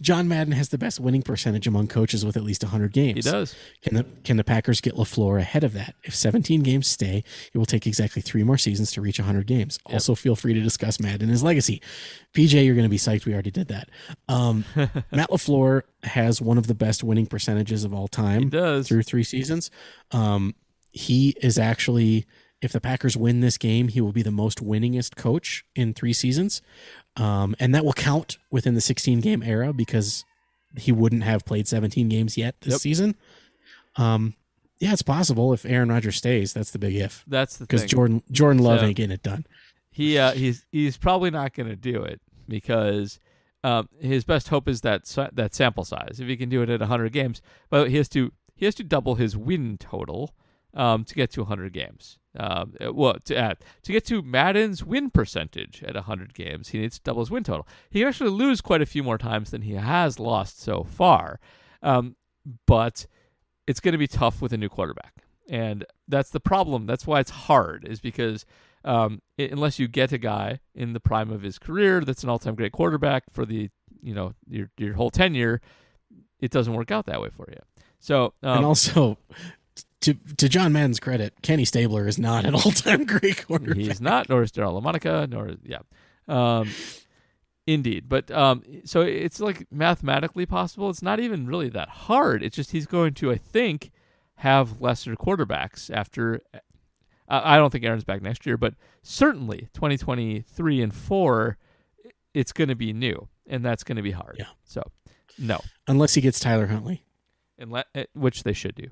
John 0.01 0.27
Madden 0.27 0.53
has 0.53 0.69
the 0.69 0.77
best 0.77 0.99
winning 0.99 1.21
percentage 1.21 1.67
among 1.67 1.87
coaches 1.87 2.23
with 2.25 2.37
at 2.37 2.43
least 2.43 2.63
100 2.63 2.91
games. 2.93 3.25
He 3.25 3.31
does. 3.31 3.55
Can 3.81 3.95
the 3.95 4.05
can 4.23 4.37
the 4.37 4.43
Packers 4.43 4.81
get 4.81 4.95
LaFleur 4.95 5.39
ahead 5.39 5.63
of 5.63 5.73
that? 5.73 5.95
If 6.03 6.15
17 6.15 6.61
games 6.63 6.87
stay, 6.87 7.23
it 7.53 7.57
will 7.57 7.65
take 7.65 7.85
exactly 7.87 8.21
three 8.21 8.43
more 8.43 8.57
seasons 8.57 8.91
to 8.93 9.01
reach 9.01 9.19
100 9.19 9.45
games. 9.47 9.79
Also, 9.85 10.15
feel 10.15 10.35
free 10.35 10.53
to 10.53 10.61
discuss 10.61 10.99
Madden 10.99 11.23
and 11.23 11.31
his 11.31 11.43
legacy. 11.43 11.81
PJ, 12.33 12.65
you're 12.65 12.75
going 12.75 12.83
to 12.85 12.89
be 12.89 12.97
psyched. 12.97 13.25
We 13.25 13.33
already 13.33 13.51
did 13.51 13.67
that. 13.67 13.89
Um, 14.27 14.65
Matt 14.75 15.29
LaFleur 15.29 15.83
has 16.03 16.41
one 16.41 16.57
of 16.57 16.67
the 16.67 16.75
best 16.75 17.03
winning 17.03 17.25
percentages 17.25 17.83
of 17.83 17.93
all 17.93 18.07
time 18.07 18.43
He 18.43 18.49
does. 18.49 18.87
through 18.87 19.03
three 19.03 19.23
seasons. 19.23 19.69
Um, 20.11 20.55
he 20.91 21.35
is 21.41 21.57
actually, 21.59 22.25
if 22.61 22.71
the 22.71 22.81
Packers 22.81 23.15
win 23.17 23.41
this 23.41 23.57
game, 23.57 23.89
he 23.89 24.01
will 24.01 24.11
be 24.13 24.23
the 24.23 24.31
most 24.31 24.63
winningest 24.63 25.15
coach 25.15 25.63
in 25.75 25.93
three 25.93 26.13
seasons. 26.13 26.61
Um, 27.19 27.55
and 27.59 27.75
that 27.75 27.83
will 27.85 27.93
count 27.93 28.37
within 28.49 28.73
the 28.75 28.81
16 28.81 29.19
game 29.19 29.43
era 29.43 29.73
because 29.73 30.23
he 30.77 30.91
wouldn't 30.91 31.23
have 31.23 31.43
played 31.45 31.67
17 31.67 32.07
games 32.09 32.37
yet 32.37 32.55
this 32.61 32.73
Yep. 32.75 32.81
season. 32.81 33.15
Um, 33.97 34.35
yeah, 34.79 34.93
it's 34.93 35.01
possible 35.01 35.51
if 35.51 35.65
Aaron 35.65 35.89
Rodgers 35.89 36.15
stays. 36.15 36.53
That's 36.53 36.71
the 36.71 36.79
big 36.79 36.95
if 36.95 37.25
That's 37.27 37.57
the 37.57 37.65
because. 37.65 37.83
Jordan 37.85 38.23
Jordan 38.31 38.63
Love 38.63 38.79
So- 38.79 38.85
ain't 38.85 38.95
getting 38.95 39.11
it 39.13 39.23
done. 39.23 39.45
he 39.91 40.17
uh, 40.17 40.31
he's 40.31 40.65
he's 40.71 40.95
probably 40.97 41.31
not 41.31 41.53
going 41.53 41.67
to 41.67 41.75
do 41.75 42.03
it 42.03 42.21
because 42.47 43.19
um, 43.63 43.89
his 43.99 44.23
best 44.23 44.47
hope 44.47 44.69
is 44.69 44.81
that 44.81 45.03
that 45.33 45.53
sample 45.53 45.83
size. 45.83 46.19
If 46.21 46.27
he 46.27 46.37
can 46.37 46.47
do 46.47 46.61
it 46.61 46.69
at 46.69 46.79
100 46.79 47.11
games, 47.11 47.41
but 47.69 47.89
he 47.89 47.97
has 47.97 48.07
to 48.09 48.31
he 48.55 48.63
has 48.65 48.75
to 48.75 48.83
double 48.85 49.15
his 49.15 49.35
win 49.35 49.77
total 49.77 50.33
um, 50.73 51.03
to 51.05 51.15
get 51.15 51.31
to 51.31 51.41
100 51.41 51.73
games. 51.73 52.18
Um, 52.37 52.75
uh, 52.79 52.93
well, 52.93 53.15
to 53.25 53.35
add 53.35 53.57
to 53.83 53.91
get 53.91 54.05
to 54.05 54.21
Madden's 54.21 54.83
win 54.83 55.09
percentage 55.09 55.83
at 55.83 55.95
100 55.95 56.33
games, 56.35 56.69
he 56.69 56.77
needs 56.79 56.97
to 56.97 57.03
double 57.03 57.21
his 57.21 57.31
win 57.31 57.43
total. 57.43 57.67
He 57.89 57.99
can 57.99 58.07
actually 58.07 58.29
lose 58.29 58.61
quite 58.61 58.81
a 58.83 58.85
few 58.85 59.01
more 59.03 59.17
times 59.17 59.49
than 59.51 59.63
he 59.63 59.73
has 59.73 60.19
lost 60.19 60.61
so 60.61 60.83
far, 60.83 61.39
um, 61.81 62.15
but 62.67 63.07
it's 63.65 63.79
going 63.79 63.93
to 63.93 63.97
be 63.97 64.07
tough 64.07 64.41
with 64.43 64.53
a 64.53 64.57
new 64.57 64.69
quarterback, 64.69 65.23
and 65.49 65.85
that's 66.07 66.29
the 66.29 66.39
problem. 66.39 66.85
That's 66.85 67.07
why 67.07 67.19
it's 67.19 67.31
hard, 67.31 67.83
is 67.87 67.99
because 67.99 68.45
um, 68.85 69.21
i- 69.39 69.49
unless 69.51 69.79
you 69.79 69.87
get 69.87 70.11
a 70.11 70.17
guy 70.19 70.59
in 70.75 70.93
the 70.93 70.99
prime 70.99 71.31
of 71.31 71.41
his 71.41 71.57
career 71.59 71.99
that's 72.01 72.23
an 72.23 72.29
all-time 72.29 72.55
great 72.55 72.71
quarterback 72.71 73.23
for 73.31 73.43
the 73.45 73.69
you 74.03 74.13
know 74.13 74.33
your 74.47 74.69
your 74.77 74.93
whole 74.93 75.09
tenure, 75.09 75.61
it 76.39 76.51
doesn't 76.51 76.73
work 76.75 76.91
out 76.91 77.07
that 77.07 77.21
way 77.21 77.29
for 77.29 77.47
you. 77.49 77.59
So 77.99 78.33
um, 78.43 78.57
and 78.57 78.65
also, 78.65 79.17
to 80.01 80.13
to 80.37 80.47
John 80.49 80.71
Madden's 80.73 80.99
credit, 80.99 81.33
Kenny 81.41 81.65
Stabler 81.65 82.07
is 82.07 82.17
not 82.17 82.45
an 82.45 82.55
all 82.55 82.71
time 82.71 83.05
great 83.05 83.45
quarterback. 83.47 83.77
he's 83.77 84.01
not, 84.01 84.29
nor 84.29 84.43
is 84.43 84.51
Daryle 84.51 84.81
Lamonica, 84.81 85.29
nor 85.29 85.51
yeah, 85.63 85.79
um, 86.27 86.69
indeed. 87.67 88.07
But 88.07 88.31
um, 88.31 88.63
so 88.85 89.01
it's 89.01 89.39
like 89.39 89.67
mathematically 89.71 90.45
possible. 90.45 90.89
It's 90.89 91.01
not 91.01 91.19
even 91.19 91.47
really 91.47 91.69
that 91.69 91.89
hard. 91.89 92.43
It's 92.43 92.55
just 92.55 92.71
he's 92.71 92.87
going 92.87 93.13
to, 93.15 93.31
I 93.31 93.37
think, 93.37 93.91
have 94.35 94.81
lesser 94.81 95.15
quarterbacks 95.15 95.89
after. 95.93 96.41
I 97.27 97.55
I 97.55 97.57
don't 97.57 97.69
think 97.69 97.83
Aaron's 97.83 98.03
back 98.03 98.21
next 98.21 98.45
year, 98.45 98.57
but 98.57 98.73
certainly 99.03 99.69
2023 99.73 100.81
and 100.81 100.93
four, 100.93 101.57
it's 102.33 102.51
going 102.51 102.69
to 102.69 102.75
be 102.75 102.91
new, 102.93 103.27
and 103.47 103.63
that's 103.63 103.83
going 103.83 103.97
to 103.97 104.01
be 104.01 104.11
hard. 104.11 104.37
Yeah. 104.39 104.45
So, 104.63 104.81
no, 105.37 105.59
Unless 105.87 106.15
he 106.15 106.21
gets 106.21 106.39
Tyler 106.39 106.67
Huntley. 106.67 107.03
Unle- 107.61 107.83
eh, 107.93 108.05
which 108.13 108.43
they 108.43 108.53
should 108.53 108.73
do, 108.75 108.87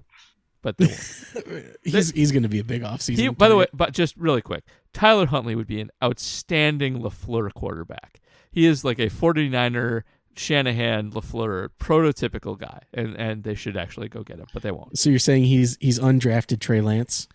but 0.75 0.87
won't. 0.87 1.65
He's 1.83 2.11
he's 2.11 2.31
going 2.31 2.43
to 2.43 2.49
be 2.49 2.59
a 2.59 2.63
big 2.63 2.81
offseason. 2.81 3.17
He, 3.17 3.27
by 3.29 3.47
the 3.49 3.55
way, 3.55 3.67
but 3.73 3.93
just 3.93 4.15
really 4.17 4.41
quick, 4.41 4.63
Tyler 4.93 5.27
Huntley 5.27 5.55
would 5.55 5.67
be 5.67 5.79
an 5.79 5.91
outstanding 6.03 6.99
LaFleur 6.99 7.53
quarterback. 7.53 8.19
He 8.51 8.65
is 8.65 8.83
like 8.83 8.99
a 8.99 9.07
49er 9.07 10.03
Shanahan 10.35 11.11
LaFleur 11.11 11.69
prototypical 11.79 12.57
guy, 12.57 12.81
and 12.93 13.15
and 13.15 13.43
they 13.43 13.55
should 13.55 13.77
actually 13.77 14.09
go 14.09 14.23
get 14.23 14.37
him, 14.39 14.47
but 14.53 14.63
they 14.63 14.71
won't. 14.71 14.97
So 14.97 15.09
you're 15.09 15.19
saying 15.19 15.45
he's 15.45 15.77
he's 15.79 15.99
undrafted 15.99 16.59
Trey 16.59 16.81
Lance? 16.81 17.27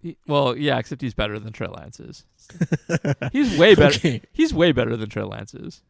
He- 0.00 0.16
well, 0.26 0.56
yeah, 0.56 0.78
except 0.78 1.02
he's 1.02 1.14
better 1.14 1.38
than 1.38 1.52
Trey 1.52 1.68
Lance 1.68 1.98
is. 2.00 2.24
He's 3.32 3.58
way 3.58 3.74
better. 3.74 3.98
Okay. 3.98 4.22
He's 4.32 4.54
way 4.54 4.72
better 4.72 4.96
than 4.96 5.10
Trey 5.10 5.24
Lance 5.24 5.52
is. 5.54 5.82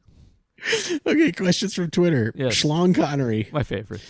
Okay, 1.07 1.31
questions 1.31 1.73
from 1.75 1.89
Twitter. 1.91 2.33
Yes. 2.35 2.61
Schlong 2.61 2.93
Connery 2.95 3.49
My 3.53 3.63
favorite. 3.63 4.03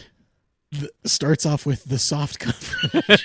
Th- 0.72 0.90
starts 1.04 1.46
off 1.46 1.66
with 1.66 1.84
the 1.84 1.98
soft 1.98 2.38
coverage. 2.38 3.24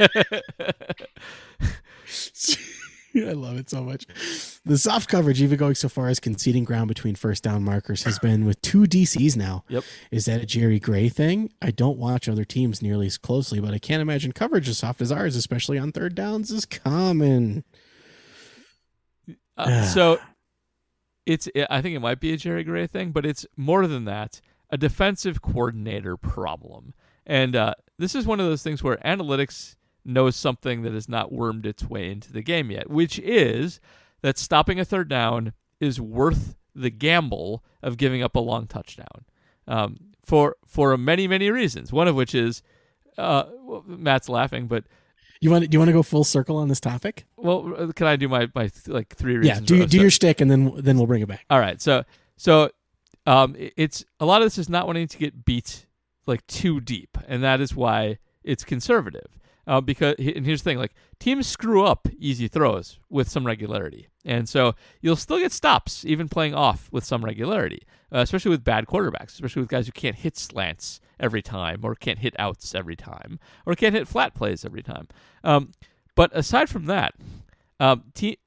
I 3.16 3.34
love 3.34 3.58
it 3.58 3.70
so 3.70 3.84
much. 3.84 4.08
The 4.66 4.78
soft 4.78 5.08
coverage, 5.08 5.42
even 5.42 5.58
going 5.58 5.76
so 5.76 5.88
far 5.88 6.08
as 6.08 6.20
conceding 6.20 6.64
ground 6.64 6.88
between 6.88 7.14
first 7.14 7.44
down 7.44 7.64
markers, 7.64 8.04
has 8.04 8.18
been 8.18 8.46
with 8.46 8.60
two 8.62 8.84
DCs 8.84 9.38
now. 9.38 9.64
Yep. 9.68 9.84
Is 10.10 10.26
that 10.26 10.42
a 10.42 10.48
Jerry 10.48 10.80
Gray 10.80 11.10
thing? 11.10 11.52
I 11.62 11.70
don't 11.70 12.00
watch 12.00 12.28
other 12.28 12.44
teams 12.44 12.82
nearly 12.82 13.06
as 13.06 13.20
closely, 13.20 13.60
but 13.60 13.74
I 13.74 13.78
can't 13.78 14.02
imagine 14.02 14.32
coverage 14.32 14.68
as 14.68 14.80
soft 14.80 15.02
as 15.02 15.12
ours, 15.12 15.36
especially 15.36 15.78
on 15.78 15.92
third 15.92 16.16
downs, 16.16 16.50
is 16.50 16.66
common. 16.66 17.64
Uh, 19.56 19.84
so 19.84 20.20
it's 21.26 21.48
I 21.70 21.82
think 21.82 21.96
it 21.96 22.00
might 22.00 22.20
be 22.20 22.34
a 22.34 22.38
Jerry 22.38 22.64
Gray 22.64 22.88
thing, 22.88 23.12
but 23.12 23.26
it's 23.26 23.46
more 23.56 23.88
than 23.88 24.06
that. 24.06 24.42
A 24.70 24.78
defensive 24.78 25.42
coordinator 25.42 26.18
problem, 26.18 26.94
and 27.26 27.56
uh, 27.56 27.74
this 27.98 28.16
is 28.16 28.26
one 28.26 28.40
of 28.40 28.46
those 28.46 28.64
things 28.64 28.84
where 28.84 28.98
analytics 28.98 29.76
knows 30.06 30.36
something 30.36 30.82
that 30.84 30.94
has 30.94 31.08
not 31.08 31.32
wormed 31.32 31.66
its 31.66 31.84
way 31.84 32.12
into 32.12 32.32
the 32.34 32.42
game 32.42 32.70
yet, 32.72 32.90
which 32.90 33.20
is 33.20 33.80
that 34.22 34.38
stopping 34.38 34.80
a 34.80 34.86
third 34.86 35.08
down 35.08 35.54
is 35.80 36.00
worth 36.00 36.56
the 36.76 36.90
gamble 36.90 37.64
of 37.82 37.98
giving 37.98 38.24
up 38.24 38.36
a 38.36 38.40
long 38.40 38.68
touchdown 38.68 39.26
um, 39.68 39.98
for 40.26 40.58
for 40.66 40.98
many 40.98 41.28
many 41.28 41.50
reasons. 41.50 41.94
One 41.94 42.08
of 42.08 42.16
which 42.16 42.34
is 42.36 42.62
uh, 43.18 43.44
well, 43.62 43.84
Matt's 43.86 44.28
laughing, 44.28 44.68
but 44.68 44.86
You 45.40 45.52
want? 45.52 45.70
Do 45.70 45.76
you 45.76 45.80
want 45.80 45.90
to 45.90 45.94
go 45.94 46.04
full 46.04 46.24
circle 46.24 46.58
on 46.58 46.68
this 46.68 46.80
topic? 46.80 47.26
well, 47.38 47.74
uh, 47.78 47.92
can 47.92 48.08
I 48.08 48.16
do 48.16 48.28
my 48.28 48.50
my 48.56 48.72
like 48.88 49.16
three 49.16 49.38
reasons? 49.38 49.70
Yeah. 49.70 49.78
Do 49.78 49.86
do 49.86 50.00
your 50.00 50.10
shtick, 50.10 50.42
and 50.42 50.50
then 50.50 50.74
then 50.78 50.98
we'll 50.98 51.08
bring 51.08 51.22
it 51.22 51.28
back. 51.28 51.46
All 51.50 51.60
right, 51.60 51.82
so 51.82 52.04
so 52.38 52.72
um, 53.26 53.56
it's 53.58 54.04
a 54.20 54.26
lot 54.26 54.42
of 54.42 54.46
this 54.46 54.58
is 54.58 54.68
not 54.70 54.88
wanting 54.88 55.08
to 55.08 55.18
get 55.18 55.46
beat 55.46 55.86
like 56.26 56.46
too 56.48 56.80
deep, 56.80 57.18
and 57.28 57.44
that 57.44 57.62
is 57.62 57.76
why 57.76 58.18
it's 58.44 58.64
conservative. 58.64 59.40
Uh, 59.66 59.80
because 59.80 60.16
and 60.18 60.46
here's 60.46 60.62
the 60.62 60.70
thing: 60.70 60.78
like 60.78 60.94
teams 61.20 61.48
screw 61.48 61.86
up 61.86 62.08
easy 62.18 62.48
throws 62.48 63.00
with 63.10 63.30
some 63.30 63.46
regularity, 63.46 64.08
and 64.26 64.48
so 64.50 64.76
you'll 65.02 65.16
still 65.16 65.40
get 65.40 65.52
stops 65.52 66.04
even 66.06 66.28
playing 66.28 66.54
off 66.54 66.90
with 66.92 67.06
some 67.06 67.24
regularity, 67.24 67.84
uh, 68.14 68.20
especially 68.20 68.52
with 68.52 68.64
bad 68.64 68.86
quarterbacks, 68.88 69.34
especially 69.34 69.62
with 69.62 69.70
guys 69.70 69.86
who 69.86 69.94
can't 69.94 70.18
hit 70.18 70.38
slants 70.38 71.00
every 71.20 71.42
time, 71.42 71.80
or 71.84 71.96
can't 71.96 72.20
hit 72.20 72.36
outs 72.38 72.76
every 72.76 72.96
time, 72.96 73.40
or 73.66 73.76
can't 73.76 73.96
hit 73.96 74.08
flat 74.08 74.36
plays 74.36 74.66
every 74.66 74.84
time. 74.84 75.08
Um, 75.44 75.72
but 76.16 76.30
aside 76.34 76.70
from 76.70 76.86
that, 76.86 77.16
um, 77.80 78.04
te- 78.14 78.40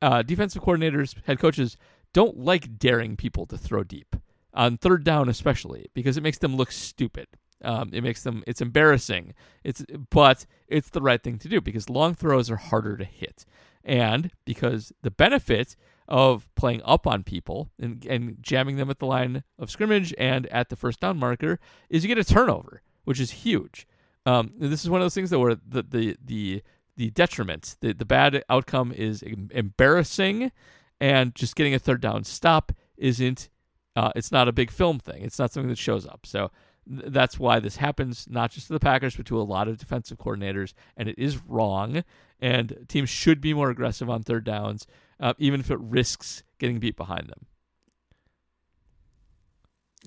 uh, 0.00 0.22
defensive 0.22 0.62
coordinators, 0.62 1.14
head 1.26 1.38
coaches 1.38 1.76
don't 2.14 2.38
like 2.38 2.78
daring 2.78 3.16
people 3.16 3.46
to 3.46 3.58
throw 3.58 3.84
deep 3.84 4.16
on 4.54 4.76
third 4.76 5.04
down, 5.04 5.28
especially 5.28 5.86
because 5.94 6.16
it 6.16 6.22
makes 6.22 6.38
them 6.38 6.56
look 6.56 6.72
stupid. 6.72 7.28
Um, 7.64 7.90
it 7.92 8.02
makes 8.02 8.22
them 8.22 8.42
it's 8.46 8.60
embarrassing. 8.60 9.34
It's 9.62 9.84
but 10.10 10.46
it's 10.68 10.90
the 10.90 11.02
right 11.02 11.22
thing 11.22 11.38
to 11.38 11.48
do 11.48 11.60
because 11.60 11.88
long 11.88 12.14
throws 12.14 12.50
are 12.50 12.56
harder 12.56 12.96
to 12.96 13.04
hit, 13.04 13.44
and 13.84 14.30
because 14.44 14.92
the 15.02 15.10
benefit 15.10 15.76
of 16.08 16.48
playing 16.56 16.82
up 16.84 17.06
on 17.06 17.22
people 17.22 17.70
and, 17.80 18.04
and 18.06 18.36
jamming 18.40 18.76
them 18.76 18.90
at 18.90 18.98
the 18.98 19.06
line 19.06 19.44
of 19.58 19.70
scrimmage 19.70 20.12
and 20.18 20.46
at 20.48 20.68
the 20.68 20.76
first 20.76 21.00
down 21.00 21.16
marker 21.16 21.58
is 21.88 22.04
you 22.04 22.08
get 22.08 22.18
a 22.18 22.24
turnover, 22.24 22.82
which 23.04 23.20
is 23.20 23.30
huge. 23.30 23.86
Um, 24.26 24.52
this 24.58 24.84
is 24.84 24.90
one 24.90 25.00
of 25.00 25.04
those 25.04 25.14
things 25.14 25.30
that 25.30 25.38
where 25.38 25.54
the 25.54 25.82
the 25.82 26.16
the 26.22 26.62
the 26.96 27.10
detriment, 27.10 27.76
the, 27.80 27.92
the 27.94 28.04
bad 28.04 28.44
outcome 28.50 28.92
is 28.92 29.22
embarrassing, 29.22 30.52
and 31.00 31.34
just 31.34 31.56
getting 31.56 31.74
a 31.74 31.78
third 31.78 32.00
down 32.00 32.24
stop 32.24 32.72
isn't. 32.96 33.48
Uh, 33.94 34.10
it's 34.16 34.32
not 34.32 34.48
a 34.48 34.52
big 34.52 34.70
film 34.70 34.98
thing. 34.98 35.22
It's 35.22 35.38
not 35.38 35.52
something 35.52 35.68
that 35.68 35.78
shows 35.78 36.06
up. 36.06 36.24
So 36.24 36.50
th- 36.88 37.12
that's 37.12 37.38
why 37.38 37.60
this 37.60 37.76
happens, 37.76 38.26
not 38.30 38.50
just 38.50 38.68
to 38.68 38.72
the 38.72 38.80
Packers, 38.80 39.16
but 39.16 39.26
to 39.26 39.38
a 39.40 39.42
lot 39.42 39.68
of 39.68 39.76
defensive 39.78 40.18
coordinators, 40.18 40.72
and 40.96 41.08
it 41.08 41.18
is 41.18 41.38
wrong. 41.46 42.02
And 42.40 42.86
teams 42.88 43.10
should 43.10 43.40
be 43.40 43.52
more 43.54 43.70
aggressive 43.70 44.08
on 44.08 44.22
third 44.22 44.44
downs, 44.44 44.86
uh, 45.20 45.34
even 45.38 45.60
if 45.60 45.70
it 45.70 45.78
risks 45.78 46.42
getting 46.58 46.78
beat 46.78 46.96
behind 46.96 47.28
them. 47.28 47.46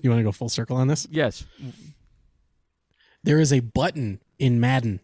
You 0.02 0.10
want 0.10 0.20
to 0.20 0.24
go 0.24 0.32
full 0.32 0.48
circle 0.50 0.76
on 0.76 0.88
this? 0.88 1.06
Yes, 1.10 1.44
There 3.22 3.40
is 3.40 3.52
a 3.52 3.60
button 3.60 4.20
in 4.38 4.60
Madden 4.60 5.00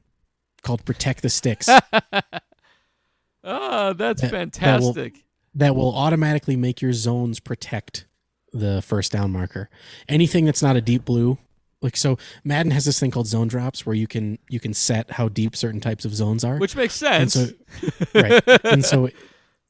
called 0.63 0.85
"Protect 0.85 1.23
the 1.23 1.31
Sticks" 1.31 1.69
ah, 3.45 3.93
that's 3.95 3.95
That- 3.95 3.97
that 3.97 4.23
will- 4.23 4.31
fantastic. 4.31 5.25
that 5.55 5.75
will 5.75 5.95
automatically 5.97 6.57
make 6.57 6.81
your 6.83 6.93
zones 6.93 7.41
protect 7.41 8.07
the 8.53 8.83
first 8.83 9.13
down 9.13 9.33
marker. 9.33 9.69
Anything 10.09 10.45
that's 10.45 10.63
not 10.63 10.77
a 10.77 10.81
deep 10.81 11.05
blue, 11.05 11.39
like 11.81 11.97
so, 11.97 12.19
Madden 12.45 12.71
has 12.73 12.85
this 12.85 13.01
thing 13.01 13.11
called 13.11 13.27
zone 13.27 13.49
drops 13.49 13.85
where 13.85 13.95
you 13.97 14.07
can 14.07 14.39
you 14.49 14.61
can 14.61 14.73
set 14.75 15.13
how 15.13 15.29
deep 15.29 15.57
certain 15.57 15.81
types 15.81 16.05
of 16.05 16.15
zones 16.15 16.45
are. 16.45 16.59
Which 16.59 16.77
makes 16.77 17.03
and 17.03 17.31
sense. 17.31 17.53
so 17.75 17.87
right 18.15 18.43
and 18.65 18.85
so 18.85 19.09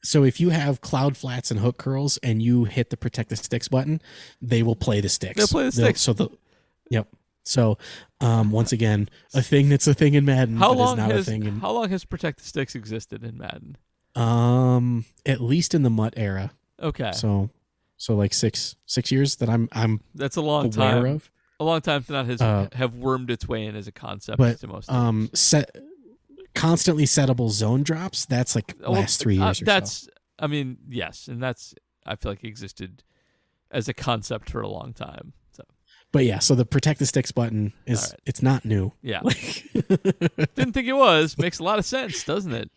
so 0.03 0.23
if 0.23 0.39
you 0.39 0.49
have 0.49 0.81
cloud 0.81 1.15
flats 1.17 1.49
and 1.49 1.59
hook 1.61 1.77
curls 1.77 2.17
and 2.21 2.41
you 2.41 2.65
hit 2.65 2.89
the 2.89 2.97
protect 2.97 3.29
the 3.29 3.35
sticks 3.37 3.67
button 3.69 4.01
they 4.41 4.61
will 4.61 4.75
play 4.75 4.99
the 5.01 5.07
sticks 5.09 5.37
They'll 5.37 5.47
play 5.47 5.63
the 5.65 5.71
sticks. 5.71 6.01
so 6.01 6.11
the 6.13 6.27
yep 6.89 7.07
so 7.43 7.77
um 8.19 8.51
once 8.51 8.73
again 8.73 9.09
a 9.33 9.41
thing 9.41 9.69
that's 9.69 9.87
a 9.87 9.93
thing 9.93 10.13
in 10.13 10.25
madden 10.25 10.57
how 10.57 10.69
but 10.73 10.77
long 10.77 10.93
is 10.93 10.97
not 10.97 11.11
has 11.11 11.27
a 11.27 11.31
thing 11.31 11.45
in 11.45 11.59
how 11.61 11.71
long 11.71 11.89
has 11.89 12.03
Protect 12.03 12.39
the 12.39 12.45
Sticks 12.45 12.75
existed 12.75 13.23
in 13.23 13.37
Madden? 13.37 13.77
um 14.15 15.05
at 15.25 15.41
least 15.41 15.73
in 15.73 15.83
the 15.83 15.89
MUT 15.89 16.13
era 16.17 16.51
Okay, 16.81 17.11
so 17.13 17.49
so 18.03 18.15
like 18.15 18.33
six 18.33 18.75
six 18.85 19.11
years 19.13 19.37
that 19.37 19.49
i'm 19.49 19.69
i'm 19.71 20.01
that's 20.13 20.35
a 20.35 20.41
long 20.41 20.65
aware 20.75 21.03
time. 21.03 21.05
of 21.15 21.31
A 21.59 21.63
long 21.63 21.79
time 21.81 22.03
to 22.03 22.11
not 22.11 22.25
has 22.25 22.41
Uh, 22.41 22.67
have 22.73 22.95
wormed 22.95 23.31
its 23.31 23.47
way 23.47 23.65
in 23.65 23.75
as 23.77 23.87
a 23.87 23.91
concept 23.93 24.37
but 24.37 24.59
to 24.59 24.67
most. 24.67 24.91
um 24.91 25.29
set 25.33 25.73
constantly 26.53 27.05
settable 27.05 27.49
zone 27.49 27.81
drops 27.83 28.25
that's 28.25 28.55
like 28.55 28.75
Well, 28.81 28.91
last 28.91 29.19
three 29.21 29.39
uh, 29.39 29.45
years 29.45 29.61
or 29.61 29.65
so 29.65 29.71
that's 29.71 30.07
I 30.37 30.47
mean 30.47 30.77
yes, 30.89 31.27
and 31.29 31.41
that's 31.41 31.73
I 32.05 32.15
feel 32.17 32.31
like 32.33 32.43
existed 32.43 33.03
as 33.71 33.87
a 33.87 33.93
concept 33.93 34.49
for 34.49 34.59
a 34.61 34.67
long 34.67 34.91
time. 34.93 35.31
So 35.55 35.63
but 36.11 36.25
yeah 36.25 36.39
so 36.39 36.53
the 36.55 36.65
protect 36.65 36.99
the 36.99 37.05
sticks 37.05 37.31
button 37.31 37.71
is 37.85 38.01
right. 38.11 38.19
it's 38.25 38.41
not 38.41 38.65
new 38.65 38.91
yeah, 39.01 39.21
like, 39.29 39.63
didn't 40.55 40.73
think 40.73 40.87
it 40.87 40.97
was. 41.07 41.37
Makes 41.37 41.59
a 41.59 41.63
lot 41.63 41.79
of 41.79 41.85
sense, 41.85 42.23
doesn't 42.25 42.53
it? 42.53 42.69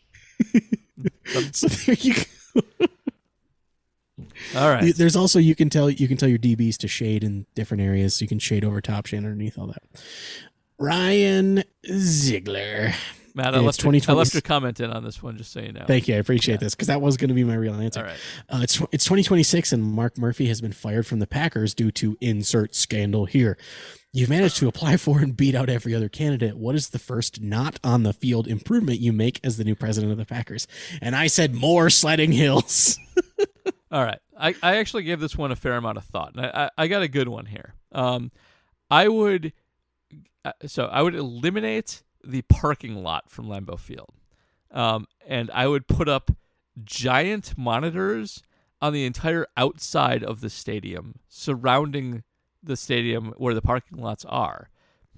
so 1.57 1.67
there 1.69 1.97
you 1.99 2.15
go. 2.15 2.61
All 4.55 4.71
right. 4.71 4.95
There's 4.95 5.17
also 5.17 5.39
you 5.39 5.55
can 5.55 5.71
tell 5.71 5.91
you 5.91 6.09
can 6.09 6.17
tell 6.17 6.29
your 6.29 6.39
DBs 6.39 6.77
to 6.79 6.89
shade 6.89 7.25
in 7.25 7.47
different 7.55 7.83
areas. 7.83 8.17
So 8.17 8.23
you 8.23 8.29
can 8.29 8.39
shade 8.39 8.65
over 8.65 8.81
top, 8.81 9.07
shade 9.07 9.19
underneath, 9.19 9.59
all 9.59 9.67
that. 9.67 9.83
Ryan 10.79 11.65
Ziegler. 11.87 12.93
Matt, 13.37 13.55
I 13.55 13.59
left, 13.59 13.83
your, 13.85 13.93
I 13.95 14.13
left 14.15 14.33
your 14.33 14.41
comment 14.41 14.81
in 14.81 14.91
on 14.91 15.05
this 15.05 15.23
one, 15.23 15.37
just 15.37 15.53
so 15.53 15.61
you 15.61 15.71
know. 15.71 15.85
Thank 15.87 16.09
you. 16.09 16.15
I 16.15 16.19
appreciate 16.19 16.59
this 16.59 16.75
because 16.75 16.89
that 16.89 17.03
was 17.03 17.19
going 17.19 17.29
to 17.29 17.35
be 17.35 17.45
my 17.45 17.55
real 17.55 17.75
answer. 17.75 18.01
All 18.01 18.07
right. 18.07 18.17
Uh, 18.49 18.61
it's 18.63 18.81
it's 18.93 19.05
2026 19.05 19.75
and 19.75 19.83
Mark 19.85 20.17
Murphy 20.17 20.47
has 20.47 20.63
been 20.63 20.73
fired 20.73 21.07
from 21.07 21.19
the 21.19 21.27
Packers 21.27 21.75
due 21.75 21.91
to 21.93 22.17
insert 22.23 22.75
scandal 22.75 23.27
here. 23.27 23.59
You've 24.11 24.31
managed 24.31 24.57
to 24.57 24.69
apply 24.69 24.97
for 24.97 25.19
and 25.19 25.37
beat 25.37 25.55
out 25.55 25.69
every 25.69 25.95
other 25.95 26.09
candidate. 26.09 26.57
What 26.57 26.75
is 26.77 26.89
the 26.89 26.99
first 26.99 27.43
not 27.43 27.79
on 27.85 28.05
the 28.05 28.15
field 28.15 28.49
improvement 28.49 29.01
you 29.01 29.13
make 29.13 29.39
as 29.45 29.59
the 29.59 29.65
new 29.65 29.75
president 29.75 30.13
of 30.13 30.19
the 30.19 30.25
Packers? 30.25 30.67
And 31.03 31.15
I 31.15 31.27
said 31.27 31.55
more 31.55 31.91
sledding 31.91 32.33
hills. 32.33 32.99
All 33.97 34.05
right. 34.05 34.19
I, 34.39 34.55
I 34.63 34.77
actually 34.77 35.05
gave 35.05 35.21
this 35.21 35.39
one 35.39 35.51
a 35.53 35.57
fair 35.57 35.79
amount 35.79 35.97
of 35.97 36.05
thought, 36.05 36.35
and 36.37 36.45
I, 36.45 36.65
I, 36.77 36.85
I 36.85 36.87
got 36.87 37.01
a 37.01 37.09
good 37.09 37.29
one 37.29 37.47
here. 37.47 37.73
Um, 37.93 38.31
I 38.91 39.09
would 39.09 39.55
uh, 40.45 40.53
so 40.67 40.85
I 40.85 41.01
would 41.01 41.15
eliminate 41.15 42.03
the 42.23 42.43
parking 42.43 42.97
lot 42.97 43.31
from 43.31 43.47
Lambeau 43.47 43.79
Field, 43.79 44.11
um, 44.71 45.07
and 45.27 45.51
I 45.51 45.67
would 45.67 45.89
put 45.89 46.11
up 46.11 46.31
giant 46.85 47.57
monitors 47.57 48.43
on 48.83 48.93
the 48.93 49.07
entire 49.07 49.47
outside 49.57 50.23
of 50.23 50.43
the 50.43 50.51
stadium, 50.51 51.15
surrounding 51.27 52.23
the 52.63 52.77
stadium 52.77 53.33
where 53.39 53.55
the 53.55 53.63
parking 53.63 53.97
lots 53.97 54.27
are. 54.27 54.69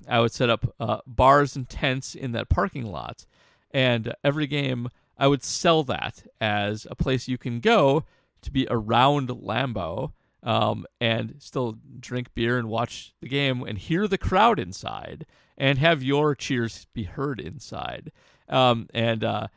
I 0.09 0.21
would 0.21 0.31
set 0.31 0.51
up 0.51 0.73
uh, 0.79 0.99
bars 1.05 1.57
and 1.57 1.69
tents 1.69 2.15
in 2.15 2.31
that 2.31 2.49
parking 2.49 2.87
lot, 2.87 3.27
and 3.73 4.15
every 4.23 4.47
game 4.47 4.89
I 5.19 5.27
would 5.27 5.43
sell 5.43 5.83
that 5.83 6.29
as 6.41 6.87
a 6.89 6.95
place 6.95 7.27
you 7.27 7.39
can 7.39 7.59
go 7.59 8.05
to 8.43 8.51
be 8.51 8.67
around 8.71 9.29
Lambeau 9.29 10.13
um, 10.43 10.87
and 11.01 11.37
still 11.39 11.79
drink 11.99 12.35
beer 12.35 12.59
and 12.59 12.69
watch 12.69 13.15
the 13.21 13.29
game 13.29 13.63
and 13.63 13.79
hear 13.79 14.07
the 14.07 14.19
crowd 14.19 14.59
inside 14.59 15.27
and 15.57 15.79
have 15.79 16.03
your 16.03 16.35
cheers 16.35 16.87
be 16.95 17.05
heard 17.05 17.41
inside. 17.41 18.13
Um, 18.49 18.89
and 18.95 19.25
uh, 19.25 19.49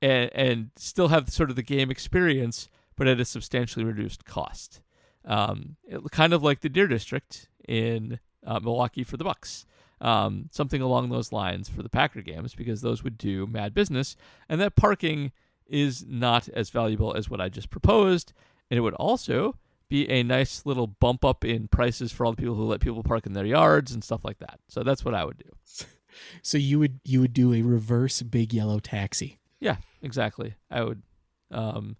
and 0.00 0.30
and 0.34 0.70
still 0.76 1.08
have 1.08 1.30
sort 1.30 1.50
of 1.50 1.56
the 1.56 1.62
game 1.62 1.90
experience 1.90 2.68
but 2.96 3.08
at 3.08 3.20
a 3.20 3.24
substantially 3.24 3.84
reduced 3.84 4.24
cost. 4.24 4.80
Um, 5.24 5.76
it, 5.84 6.00
kind 6.10 6.32
of 6.32 6.42
like 6.42 6.60
the 6.60 6.68
Deer 6.68 6.86
District 6.86 7.48
in 7.66 8.20
uh, 8.46 8.60
Milwaukee 8.60 9.04
for 9.04 9.16
the 9.16 9.24
Bucks. 9.24 9.66
Um, 10.00 10.48
something 10.50 10.82
along 10.82 11.08
those 11.08 11.32
lines 11.32 11.68
for 11.68 11.82
the 11.82 11.88
Packer 11.88 12.22
games 12.22 12.54
because 12.54 12.80
those 12.80 13.04
would 13.04 13.16
do 13.16 13.46
mad 13.46 13.72
business. 13.72 14.16
And 14.48 14.60
that 14.60 14.74
parking 14.74 15.30
is 15.72 16.04
not 16.06 16.48
as 16.50 16.70
valuable 16.70 17.14
as 17.14 17.28
what 17.28 17.40
I 17.40 17.48
just 17.48 17.70
proposed 17.70 18.32
and 18.70 18.78
it 18.78 18.80
would 18.80 18.94
also 18.94 19.56
be 19.88 20.08
a 20.08 20.22
nice 20.22 20.64
little 20.64 20.86
bump 20.86 21.22
up 21.22 21.44
in 21.44 21.68
prices 21.68 22.10
for 22.10 22.24
all 22.24 22.32
the 22.32 22.40
people 22.40 22.54
who 22.54 22.64
let 22.64 22.80
people 22.80 23.02
park 23.02 23.26
in 23.26 23.34
their 23.34 23.44
yards 23.44 23.92
and 23.92 24.02
stuff 24.02 24.24
like 24.24 24.38
that. 24.38 24.58
So 24.66 24.82
that's 24.82 25.04
what 25.04 25.14
I 25.14 25.24
would 25.24 25.38
do. 25.38 25.84
So 26.42 26.58
you 26.58 26.78
would 26.78 27.00
you 27.04 27.20
would 27.20 27.32
do 27.32 27.54
a 27.54 27.62
reverse 27.62 28.20
big 28.20 28.52
yellow 28.52 28.78
taxi. 28.80 29.38
Yeah, 29.60 29.76
exactly. 30.02 30.54
I 30.70 30.82
would 30.82 31.02
um, 31.50 31.96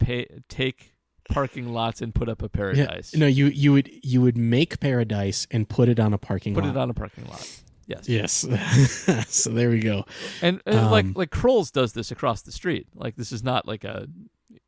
pay 0.00 0.26
take 0.48 0.94
parking 1.30 1.72
lots 1.72 2.02
and 2.02 2.14
put 2.14 2.28
up 2.28 2.42
a 2.42 2.48
paradise. 2.48 3.14
No, 3.14 3.26
you 3.26 3.46
you 3.46 3.72
would 3.72 3.88
you 4.02 4.20
would 4.20 4.36
make 4.36 4.80
paradise 4.80 5.46
and 5.50 5.68
put 5.68 5.88
it 5.88 6.00
on 6.00 6.12
a 6.12 6.18
parking 6.18 6.54
put 6.54 6.64
lot. 6.64 6.70
Put 6.70 6.76
it 6.76 6.80
on 6.82 6.90
a 6.90 6.94
parking 6.94 7.24
lot. 7.26 7.62
Yes. 7.86 8.08
Yes. 8.08 8.46
so 9.28 9.50
there 9.50 9.70
we 9.70 9.80
go. 9.80 10.04
And, 10.40 10.60
and 10.66 10.90
like 10.90 11.04
Um, 11.06 11.12
like 11.14 11.30
Kroll's 11.30 11.70
does 11.70 11.92
this 11.92 12.10
across 12.10 12.42
the 12.42 12.52
street. 12.52 12.86
Like 12.94 13.16
this 13.16 13.32
is 13.32 13.42
not 13.42 13.66
like 13.66 13.84
a 13.84 14.06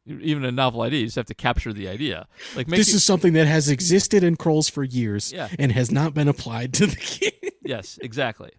even 0.06 0.44
a 0.44 0.52
novel 0.52 0.82
idea. 0.82 1.00
You 1.00 1.06
just 1.06 1.16
have 1.16 1.26
to 1.26 1.34
capture 1.34 1.72
the 1.72 1.88
idea. 1.88 2.26
Like 2.54 2.66
this 2.66 2.90
you- 2.90 2.96
is 2.96 3.04
something 3.04 3.32
that 3.34 3.46
has 3.46 3.68
existed 3.68 4.22
in 4.22 4.36
Kroll's 4.36 4.68
for 4.68 4.82
years 4.84 5.32
Yeah. 5.32 5.48
and 5.58 5.72
has 5.72 5.90
not 5.90 6.12
been 6.12 6.28
applied 6.28 6.74
to 6.74 6.86
the 6.86 6.96
game. 7.42 7.50
yes, 7.64 7.98
exactly. 8.02 8.50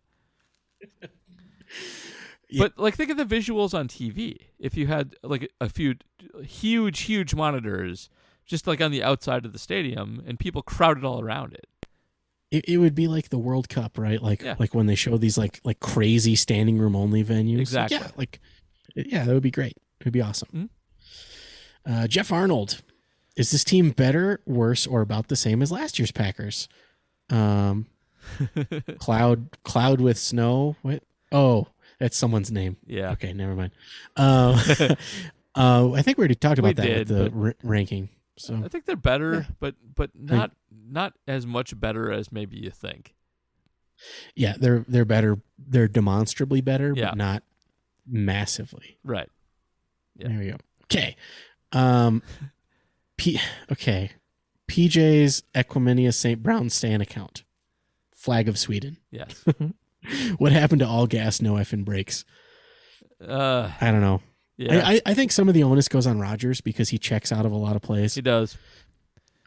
Yeah. 2.48 2.60
But 2.64 2.78
like 2.78 2.96
think 2.96 3.10
of 3.10 3.18
the 3.18 3.26
visuals 3.26 3.74
on 3.74 3.88
TV. 3.88 4.38
If 4.60 4.78
you 4.78 4.88
had 4.88 5.16
like 5.24 5.52
a 5.60 5.68
few 5.70 5.96
huge, 6.44 7.02
huge 7.02 7.34
monitors 7.36 8.10
just 8.46 8.68
like 8.68 8.80
on 8.82 8.92
the 8.92 9.02
outside 9.04 9.46
of 9.46 9.54
the 9.54 9.60
stadium 9.60 10.22
and 10.28 10.38
people 10.40 10.62
crowded 10.62 11.04
all 11.04 11.20
around 11.22 11.54
it. 11.54 11.66
It, 12.56 12.66
it 12.70 12.78
would 12.78 12.96
be 12.96 13.08
like 13.08 13.30
the 13.30 13.38
World 13.38 13.68
Cup, 13.70 13.98
right? 13.98 14.22
Like 14.22 14.42
Yeah. 14.42 14.56
like 14.60 14.74
when 14.74 14.86
they 14.88 14.96
show 14.96 15.18
these 15.18 15.38
like 15.38 15.60
like 15.64 15.80
crazy 15.80 16.36
standing 16.36 16.78
room 16.78 16.96
only 16.96 17.24
venues. 17.24 17.60
Exactly. 17.60 17.98
Yeah, 17.98 18.08
like 18.16 18.40
yeah, 18.96 19.24
that 19.26 19.34
would 19.34 19.44
be 19.44 19.52
great. 19.52 19.78
It 20.00 20.06
would 20.06 20.14
be 20.14 20.22
awesome. 20.22 20.70
Uh, 21.86 22.08
Jeff 22.08 22.32
Arnold, 22.32 22.82
is 23.36 23.52
this 23.52 23.64
team 23.64 23.92
better, 23.92 24.42
worse, 24.46 24.88
or 24.88 25.02
about 25.02 25.28
the 25.28 25.36
same 25.36 25.62
as 25.62 25.72
last 25.72 26.00
year's 26.00 26.12
Packers? 26.12 26.68
Um, 27.30 27.88
cloud 29.00 29.50
cloud 29.64 30.02
with 30.02 30.18
snow. 30.18 30.76
What? 30.82 31.04
Oh, 31.32 31.68
that's 32.00 32.18
someone's 32.18 32.52
name. 32.52 32.78
Yeah. 32.86 33.12
Okay, 33.12 33.34
never 33.34 33.54
mind. 33.56 33.72
Uh, 34.16 34.58
uh, 35.56 35.92
I 35.92 36.02
think 36.02 36.18
we 36.18 36.22
already 36.24 36.36
talked 36.36 36.60
We 36.62 36.70
about 36.70 36.82
that 36.82 36.88
did, 36.88 36.98
with 36.98 37.08
the 37.10 37.24
but- 37.30 37.34
ra- 37.36 37.52
ranking. 37.64 38.10
So 38.38 38.62
I 38.64 38.68
think 38.68 38.86
they're 38.86 38.96
better, 38.96 39.34
Yeah. 39.34 39.44
but 39.60 39.76
but 39.96 40.12
not 40.14 40.52
not 40.72 41.14
as 41.28 41.46
much 41.48 41.80
better 41.80 42.12
as 42.12 42.32
maybe 42.32 42.58
you 42.58 42.70
think. 42.70 43.16
yeah, 44.36 44.56
they're 44.60 44.84
they're 44.88 45.06
better. 45.06 45.40
They're 45.58 45.88
demonstrably 45.88 46.62
better, 46.62 46.94
Yeah. 46.96 47.10
but 47.12 47.18
not 47.18 47.44
massively. 48.06 48.98
Right. 49.04 49.30
Yeah. 50.18 50.28
There 50.30 50.40
we 50.40 50.48
go. 50.52 50.58
Okay. 50.84 51.16
Um 51.72 52.22
P 53.18 53.40
okay. 53.72 54.12
PJ's 54.68 55.44
Equanimeous 55.54 56.16
St. 56.16 56.42
Brown 56.44 56.70
Stan 56.70 57.00
account. 57.02 57.44
Flag 58.14 58.48
of 58.50 58.58
Sweden. 58.58 58.98
Yes. 59.12 59.44
What 60.38 60.52
happened 60.52 60.82
to 60.82 60.88
all 60.88 61.08
gas, 61.08 61.42
no 61.42 61.54
effing 61.56 61.84
brakes? 61.84 62.26
uh 63.20 63.72
I 63.82 63.90
don't 63.92 64.02
know. 64.02 64.22
Yeah. 64.58 64.88
I, 64.88 64.94
I, 64.94 65.02
I 65.08 65.14
think 65.14 65.32
some 65.32 65.48
of 65.48 65.54
the 65.54 65.64
onus 65.64 65.88
goes 65.88 66.08
on 66.08 66.20
Rodgers 66.20 66.62
because 66.62 66.90
he 66.90 66.98
checks 66.98 67.32
out 67.32 67.46
of 67.46 67.52
a 67.52 67.58
lot 67.58 67.76
of 67.76 67.82
plays. 67.82 68.16
he 68.16 68.22
does. 68.22 68.58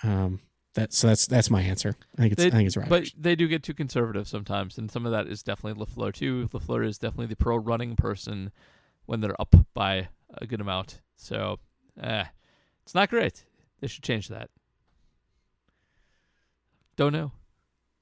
Um 0.03 0.41
that's 0.75 0.97
so 0.99 1.09
that's 1.09 1.27
that's 1.27 1.51
my 1.51 1.63
answer. 1.63 1.97
I 2.17 2.21
think 2.23 2.33
it's 2.35 2.43
They- 2.43 2.49
I 2.49 2.51
think 2.51 2.67
it's 2.67 2.77
But 2.77 3.11
they 3.19 3.35
do 3.35 3.49
get 3.49 3.63
too 3.63 3.75
conservative 3.75 4.29
sometimes, 4.29 4.79
and 4.79 4.91
some 4.91 5.07
of 5.07 5.13
that 5.13 5.27
is 5.27 5.43
definitely 5.43 5.85
LaFleur 5.85 6.13
too. 6.13 6.49
LaFleur 6.53 6.87
is 6.87 6.99
definitely 6.99 7.27
the 7.27 7.37
pro 7.37 7.57
running 7.57 7.97
person 7.97 8.53
when 9.07 9.21
they're 9.21 9.41
up 9.41 9.57
by 9.75 10.09
a 10.35 10.47
good 10.47 10.61
amount. 10.61 11.01
So, 11.17 11.59
eh, 12.01 12.27
it's 12.85 12.95
not 12.95 13.09
great. 13.11 13.45
They 13.81 13.89
should 13.89 14.05
change 14.05 14.29
that. 14.29 14.51
Don't 16.97 17.13
know. 17.13 17.33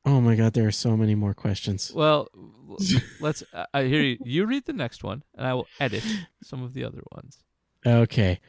Oh 0.07 0.21
my 0.21 0.35
god, 0.37 0.55
there 0.55 0.67
are 0.67 0.73
so 0.73 0.97
many 0.97 1.15
more 1.15 1.35
questions. 1.35 1.93
Well, 1.95 2.29
let's. 3.21 3.43
I- 3.75 3.85
hear 3.85 4.01
you. 4.03 4.19
You 4.25 4.47
read 4.47 4.65
the 4.65 4.73
next 4.73 5.05
one, 5.05 5.23
and 5.35 5.47
I 5.47 5.55
will 5.55 5.67
edit 5.79 6.05
some 6.43 6.63
of 6.63 6.73
the 6.73 6.85
other 6.85 7.03
ones. 7.13 7.39
Okay. 7.85 8.41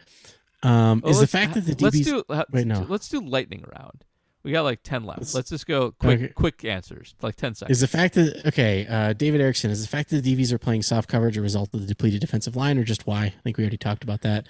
Um 0.63 1.01
Well, 1.03 1.11
is 1.11 1.19
the 1.19 1.27
fact 1.27 1.53
that 1.53 1.65
the 1.65 1.75
let's 1.83 1.99
do 1.99 2.23
Wait, 2.51 2.65
no. 2.65 2.85
let's 2.89 3.09
do 3.09 3.19
lightning 3.21 3.63
round. 3.75 4.05
We 4.47 4.53
got 4.53 4.61
like 4.63 4.81
ten 4.81 5.03
left. 5.03 5.19
Let's- 5.19 5.35
Let's, 5.35 5.49
just 5.49 5.67
go 5.67 5.91
quick, 5.91 6.19
Okay. 6.21 6.33
quick 6.33 6.63
answers, 6.63 7.15
like 7.21 7.35
ten 7.35 7.53
seconds. 7.53 7.77
Is 7.77 7.81
the 7.81 7.87
fact 7.89 8.13
that 8.15 8.45
okay, 8.45 8.87
uh, 8.87 9.11
David 9.11 9.41
Erickson 9.41 9.69
is 9.71 9.81
the 9.81 9.89
fact 9.89 10.09
that 10.09 10.23
the 10.23 10.35
DBs 10.35 10.53
are 10.53 10.57
playing 10.57 10.83
soft 10.83 11.09
coverage 11.09 11.35
a 11.37 11.41
result 11.41 11.73
of 11.73 11.81
the 11.81 11.85
depleted 11.85 12.21
defensive 12.21 12.55
line, 12.55 12.77
or 12.77 12.85
just 12.85 13.05
why? 13.05 13.25
I 13.25 13.33
think 13.43 13.57
we 13.57 13.63
already 13.65 13.75
talked 13.77 14.05
about 14.05 14.21
that. 14.21 14.47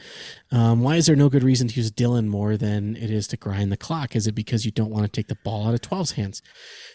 Um, 0.51 0.81
why 0.83 0.97
is 0.97 1.07
there 1.07 1.15
no 1.15 1.29
good 1.29 1.41
reason 1.43 1.67
to 1.67 1.75
use 1.75 1.89
Dillon 1.89 2.29
more 2.29 2.57
than 2.57 2.95
it 2.95 3.09
is 3.09 3.27
to 3.29 3.37
grind 3.37 3.71
the 3.71 3.77
clock? 3.77 4.15
Is 4.15 4.27
it 4.27 4.33
because 4.35 4.65
you 4.65 4.71
don't 4.71 4.91
want 4.91 5.05
to 5.05 5.09
take 5.11 5.29
the 5.29 5.37
ball 5.43 5.67
out 5.67 5.73
of 5.73 5.81
12's 5.81 6.11
hands? 6.11 6.43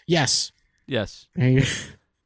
Yes. 0.06 0.52
yes. 0.86 1.26
There 1.34 1.48
you, 1.50 1.64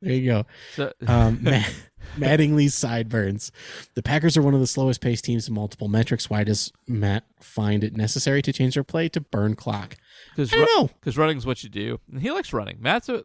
there 0.03 0.13
you 0.13 0.31
go. 0.31 0.47
So, 0.75 0.93
Um, 1.07 1.39
Matt, 1.43 1.73
Mattingly's 2.19 2.75
sideburns. 2.75 3.51
The 3.95 4.03
Packers 4.03 4.37
are 4.37 4.43
one 4.43 4.53
of 4.55 4.61
the 4.61 4.67
slowest 4.67 5.01
paced 5.01 5.25
teams 5.25 5.49
in 5.49 5.55
multiple 5.55 5.89
metrics. 5.89 6.29
Why 6.29 6.45
does 6.45 6.71
Matt 6.87 7.25
find 7.41 7.83
it 7.83 7.97
necessary 7.97 8.43
to 8.43 8.53
change 8.53 8.75
their 8.75 8.85
play 8.85 9.09
to 9.09 9.21
burn 9.21 9.55
clock? 9.57 9.97
Because 10.37 10.53
I 10.53 10.57
don't 10.57 10.83
know. 10.83 10.91
because 11.01 11.17
running's 11.17 11.47
what 11.47 11.63
you 11.63 11.71
do. 11.71 11.99
And 12.13 12.21
he 12.21 12.31
likes 12.31 12.53
running. 12.53 12.77
Matt's 12.81 13.09
a, 13.09 13.25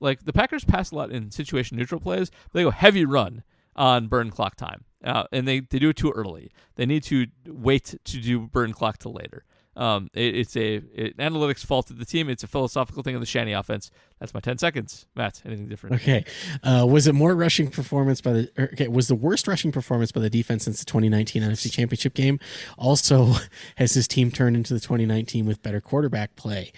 like 0.00 0.24
the 0.24 0.32
Packers 0.32 0.64
pass 0.64 0.90
a 0.90 0.96
lot 0.96 1.10
in 1.10 1.30
situation 1.30 1.76
neutral 1.76 2.00
plays, 2.00 2.30
but 2.30 2.52
they 2.54 2.62
go 2.64 2.70
heavy 2.70 3.04
run 3.04 3.44
on 3.76 4.08
burn 4.08 4.30
clock 4.30 4.56
time, 4.56 4.84
uh, 5.04 5.24
and 5.32 5.46
they 5.46 5.60
they 5.60 5.78
do 5.78 5.90
it 5.90 5.96
too 5.96 6.10
early. 6.10 6.50
They 6.74 6.86
need 6.86 7.04
to 7.04 7.26
wait 7.46 7.94
to 8.04 8.20
do 8.20 8.40
burn 8.40 8.72
clock 8.72 8.98
till 8.98 9.12
later. 9.12 9.44
Um, 9.78 10.10
it, 10.12 10.34
it's 10.34 10.56
a 10.56 10.74
it, 10.92 11.16
analytics 11.18 11.64
fault 11.64 11.88
of 11.90 11.98
the 11.98 12.04
team. 12.04 12.28
It's 12.28 12.42
a 12.42 12.48
philosophical 12.48 13.04
thing 13.04 13.14
of 13.14 13.20
the 13.20 13.26
Shanny 13.26 13.52
offense. 13.52 13.92
That's 14.18 14.34
my 14.34 14.40
ten 14.40 14.58
seconds. 14.58 15.06
Matt, 15.14 15.40
anything 15.44 15.68
different? 15.68 15.96
Okay. 15.96 16.24
Uh, 16.64 16.84
was 16.88 17.06
it 17.06 17.14
more 17.14 17.34
rushing 17.34 17.70
performance 17.70 18.20
by 18.20 18.32
the? 18.32 18.50
or, 18.58 18.64
Okay, 18.72 18.88
was 18.88 19.06
the 19.06 19.14
worst 19.14 19.46
rushing 19.46 19.70
performance 19.70 20.10
by 20.10 20.20
the 20.20 20.28
defense 20.28 20.64
since 20.64 20.80
the 20.80 20.84
2019 20.84 21.42
NFC 21.42 21.70
Championship 21.70 22.14
game? 22.14 22.40
Also, 22.76 23.34
has 23.76 23.94
his 23.94 24.08
team 24.08 24.32
turned 24.32 24.56
into 24.56 24.74
the 24.74 24.80
2019 24.80 25.46
with 25.46 25.62
better 25.62 25.80
quarterback 25.80 26.34
play? 26.34 26.72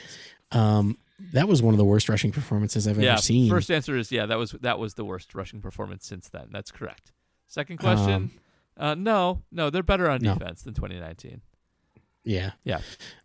Um, 0.52 0.98
that 1.32 1.48
was 1.48 1.62
one 1.62 1.72
of 1.72 1.78
the 1.78 1.84
worst 1.84 2.08
rushing 2.08 2.32
performances 2.32 2.86
I've 2.86 3.00
yeah. 3.00 3.12
ever 3.12 3.22
seen. 3.22 3.48
First 3.48 3.70
answer 3.70 3.96
is 3.96 4.12
yeah. 4.12 4.26
That 4.26 4.38
was 4.38 4.52
that 4.60 4.78
was 4.78 4.94
the 4.94 5.04
worst 5.06 5.34
rushing 5.34 5.62
performance 5.62 6.06
since 6.06 6.28
then. 6.28 6.48
That's 6.50 6.70
correct. 6.70 7.12
Second 7.46 7.78
question. 7.78 8.12
Um, 8.12 8.30
uh, 8.76 8.94
no, 8.94 9.42
no, 9.50 9.70
they're 9.70 9.82
better 9.82 10.08
on 10.08 10.20
No. 10.22 10.34
defense 10.34 10.62
than 10.62 10.74
2019. 10.74 11.42
Yeah. 12.24 12.52
Yeah. 12.64 12.80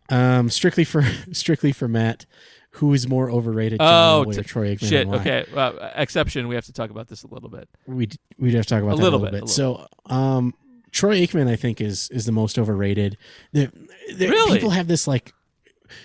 Um, 0.10 0.50
strictly 0.50 0.84
for 0.84 1.04
strictly 1.32 1.72
for 1.72 1.88
Matt, 1.88 2.26
who 2.72 2.94
is 2.94 3.08
more 3.08 3.30
overrated? 3.30 3.80
John 3.80 3.88
Oh, 3.88 4.26
Elway 4.28 4.38
or 4.38 4.44
Troy 4.44 4.76
Aikman? 4.76 4.90
Shit. 4.90 5.08
Okay. 5.08 5.46
Uh, 5.56 5.92
exception. 5.96 6.48
We 6.48 6.56
have 6.56 6.66
to 6.66 6.74
talk 6.74 6.90
about 6.90 7.08
this 7.08 7.24
a 7.24 7.28
little 7.28 7.50
bit. 7.50 7.68
we 7.88 8.10
we'd 8.38 8.54
have 8.54 8.66
to 8.66 8.70
talk 8.70 8.84
about 8.84 8.94
A 8.94 8.98
that 8.98 9.04
little 9.04 9.20
a 9.20 9.24
little 9.24 9.40
bit, 9.40 9.42
bit. 9.46 9.50
a 9.50 9.54
So, 9.54 9.88
um, 10.08 10.54
Troy 10.92 11.18
Aikman, 11.26 11.48
I 11.50 11.56
think, 11.56 11.82
is 11.82 12.10
is 12.12 12.26
the 12.26 12.32
most 12.32 12.58
overrated. 12.60 13.18
The, 13.52 13.72
the- 14.16 14.28
Really? 14.30 14.54
people 14.54 14.70
have 14.72 14.88
this 14.88 15.08
like, 15.08 15.34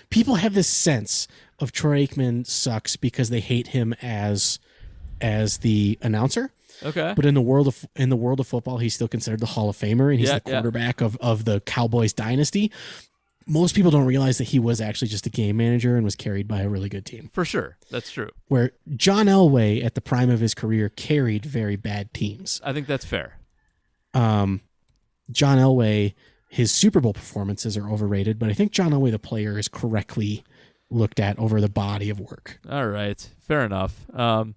people 0.09 0.35
have 0.35 0.53
this 0.53 0.67
sense 0.67 1.27
of 1.59 1.71
Troy 1.71 2.05
Aikman 2.05 2.45
sucks 2.47 2.95
because 2.95 3.29
they 3.29 3.39
hate 3.39 3.67
him 3.67 3.93
as 4.01 4.59
as 5.21 5.59
the 5.59 5.99
announcer. 6.01 6.51
Okay. 6.83 7.13
But 7.15 7.25
in 7.25 7.33
the 7.33 7.41
world 7.41 7.67
of 7.67 7.85
in 7.95 8.09
the 8.09 8.15
world 8.15 8.39
of 8.39 8.47
football, 8.47 8.77
he's 8.79 8.93
still 8.95 9.07
considered 9.07 9.39
the 9.39 9.45
Hall 9.47 9.69
of 9.69 9.77
Famer, 9.77 10.09
and 10.11 10.19
he's 10.19 10.29
Yeah, 10.29 10.39
the 10.39 10.49
yeah. 10.51 10.61
quarterback 10.61 11.01
of 11.01 11.15
of 11.17 11.45
the 11.45 11.59
Cowboys 11.61 12.13
dynasty. 12.13 12.71
Most 13.47 13.75
people 13.75 13.89
don't 13.91 14.05
realize 14.05 14.37
that 14.37 14.45
he 14.45 14.59
was 14.59 14.79
actually 14.79 15.07
just 15.07 15.25
a 15.25 15.29
game 15.29 15.57
manager 15.57 15.95
and 15.95 16.05
was 16.05 16.15
carried 16.15 16.47
by 16.47 16.61
a 16.61 16.69
really 16.69 16.89
good 16.89 17.05
team. 17.05 17.29
For 17.33 17.43
sure. 17.43 17.77
That's 17.89 18.11
true. 18.11 18.29
Where 18.47 18.71
John 18.95 19.25
Elway, 19.25 19.83
at 19.83 19.95
the 19.95 20.01
prime 20.01 20.29
of 20.29 20.39
his 20.39 20.53
career, 20.53 20.89
carried 20.89 21.45
very 21.45 21.75
bad 21.75 22.13
teams 22.13 22.61
I 22.63 22.71
think 22.71 22.85
that's 22.87 23.03
fair. 23.05 23.39
um, 24.13 24.61
John 25.31 25.57
Elway, 25.57 26.13
his 26.49 26.71
Super 26.71 26.99
Bowl 26.99 27.13
performances 27.13 27.77
are 27.77 27.89
overrated, 27.89 28.37
but 28.37 28.49
I 28.49 28.53
think 28.53 28.71
John 28.71 28.91
Elway, 28.91 29.11
the 29.11 29.19
player, 29.19 29.57
is 29.57 29.67
correctly 29.67 30.43
looked 30.89 31.19
at 31.19 31.39
over 31.39 31.61
the 31.61 31.69
body 31.69 32.09
of 32.09 32.19
work. 32.19 32.59
All 32.69 32.87
right. 32.87 33.19
Fair 33.39 33.63
enough. 33.65 34.05
Um, 34.13 34.55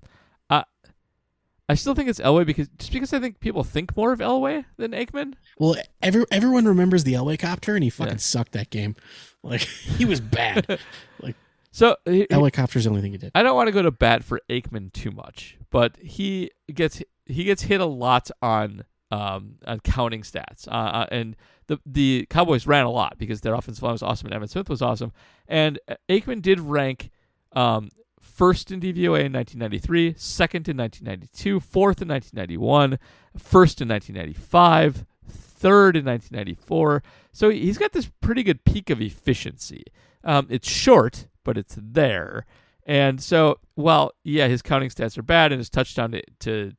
I 1.68 1.74
still 1.74 1.94
think 1.94 2.08
it's 2.10 2.20
Elway 2.20 2.44
because 2.44 2.68
just 2.78 2.92
because 2.92 3.12
I 3.12 3.20
think 3.20 3.40
people 3.40 3.64
think 3.64 3.96
more 3.96 4.12
of 4.12 4.18
Elway 4.20 4.64
than 4.76 4.92
Aikman. 4.92 5.34
Well, 5.58 5.76
every, 6.02 6.24
everyone 6.30 6.66
remembers 6.66 7.04
the 7.04 7.14
Elway 7.14 7.38
copter, 7.38 7.74
and 7.74 7.82
he 7.82 7.90
fucking 7.90 8.12
Yeah. 8.14 8.18
sucked 8.18 8.52
that 8.52 8.70
game. 8.70 8.96
Like 9.42 9.60
he 9.96 10.04
was 10.04 10.20
bad. 10.20 10.78
like 11.20 11.36
So 11.72 11.96
he- 12.04 12.26
Elway 12.26 12.52
copter's 12.52 12.84
the 12.84 12.90
only 12.90 13.02
thing 13.02 13.12
he 13.12 13.18
did. 13.18 13.30
I 13.34 13.42
don't 13.42 13.56
want 13.56 13.68
to 13.68 13.72
go 13.72 13.82
to 13.82 13.90
bat 13.90 14.22
for 14.24 14.40
Aikman 14.50 14.92
too 14.92 15.10
much, 15.10 15.56
but 15.70 15.96
he 15.96 16.50
gets 16.72 17.02
he 17.26 17.44
gets 17.44 17.62
hit 17.62 17.80
a 17.80 17.86
lot 17.86 18.30
on 18.42 18.84
um, 19.10 19.56
on 19.66 19.80
counting 19.80 20.22
stats, 20.22 20.66
uh, 20.68 20.70
uh, 20.72 21.06
and 21.10 21.36
the 21.68 21.78
the 21.86 22.26
Cowboys 22.28 22.66
ran 22.66 22.84
a 22.84 22.90
lot 22.90 23.16
because 23.16 23.40
their 23.42 23.54
offensive 23.54 23.82
line 23.82 23.92
was 23.92 24.02
awesome 24.02 24.30
and 24.30 24.42
Emmitt 24.42 24.50
Smith 24.50 24.68
was 24.68 24.82
awesome, 24.82 25.12
and 25.48 25.78
Aikman 26.10 26.42
did 26.42 26.60
rank 26.60 27.10
um, 27.52 27.88
first 28.34 28.72
in 28.72 28.80
DVOA 28.80 29.26
in 29.26 29.32
1993, 29.32 30.14
second 30.16 30.68
in 30.68 30.76
1992, 30.76 31.60
fourth 31.60 32.02
in 32.02 32.08
1991, 32.08 32.98
first 33.38 33.80
in 33.80 33.88
1995, 33.88 35.06
third 35.28 35.96
in 35.96 36.04
1994. 36.04 37.02
So 37.32 37.50
he's 37.50 37.78
got 37.78 37.92
this 37.92 38.10
pretty 38.20 38.42
good 38.42 38.64
peak 38.64 38.90
of 38.90 39.00
efficiency. 39.00 39.84
Um, 40.24 40.48
it's 40.50 40.68
short, 40.68 41.28
but 41.44 41.56
it's 41.56 41.78
there. 41.80 42.44
And 42.86 43.22
so, 43.22 43.60
well, 43.76 44.12
yeah, 44.24 44.48
his 44.48 44.62
counting 44.62 44.90
stats 44.90 45.16
are 45.16 45.22
bad, 45.22 45.52
and 45.52 45.60
his 45.60 45.70
touchdown 45.70 46.10
to, 46.10 46.22
to 46.40 46.72